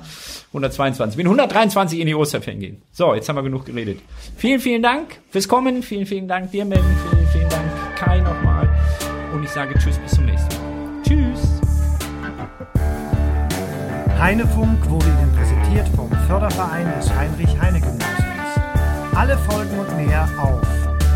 122, 0.48 1.16
mit 1.16 1.26
123 1.26 2.00
in 2.00 2.06
die 2.06 2.14
Osterferien 2.14 2.60
gehen. 2.60 2.82
So, 2.92 3.14
jetzt 3.14 3.28
haben 3.28 3.36
wir 3.36 3.42
genug 3.42 3.66
geredet. 3.66 3.98
Vielen, 4.36 4.60
vielen 4.60 4.82
Dank 4.82 5.20
fürs 5.30 5.48
Kommen, 5.48 5.82
vielen, 5.82 6.06
vielen 6.06 6.28
Dank 6.28 6.50
dir, 6.52 6.64
Ben, 6.64 6.80
vielen, 7.10 7.26
vielen 7.28 7.48
Dank 7.48 7.64
Kai 7.96 8.20
nochmal 8.20 8.68
und 9.32 9.42
ich 9.42 9.50
sage 9.50 9.74
Tschüss, 9.78 9.98
bis 9.98 10.12
zum 10.12 10.26
nächsten 10.26 10.54
Mal. 10.54 11.02
Tschüss. 11.02 11.60
Heinefunk 14.18 14.88
wurde 14.88 15.06
Ihnen 15.06 15.34
präsentiert 15.74 15.88
vom 15.96 16.10
Förderverein 16.28 16.86
des 16.98 17.10
Heinrich-Heine-Gymnasiums. 17.10 19.14
Alle 19.14 19.36
Folgen 19.38 19.78
und 19.78 19.96
mehr 19.96 20.28
auf 20.38 20.60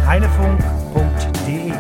heinefunk.de. 0.06 1.72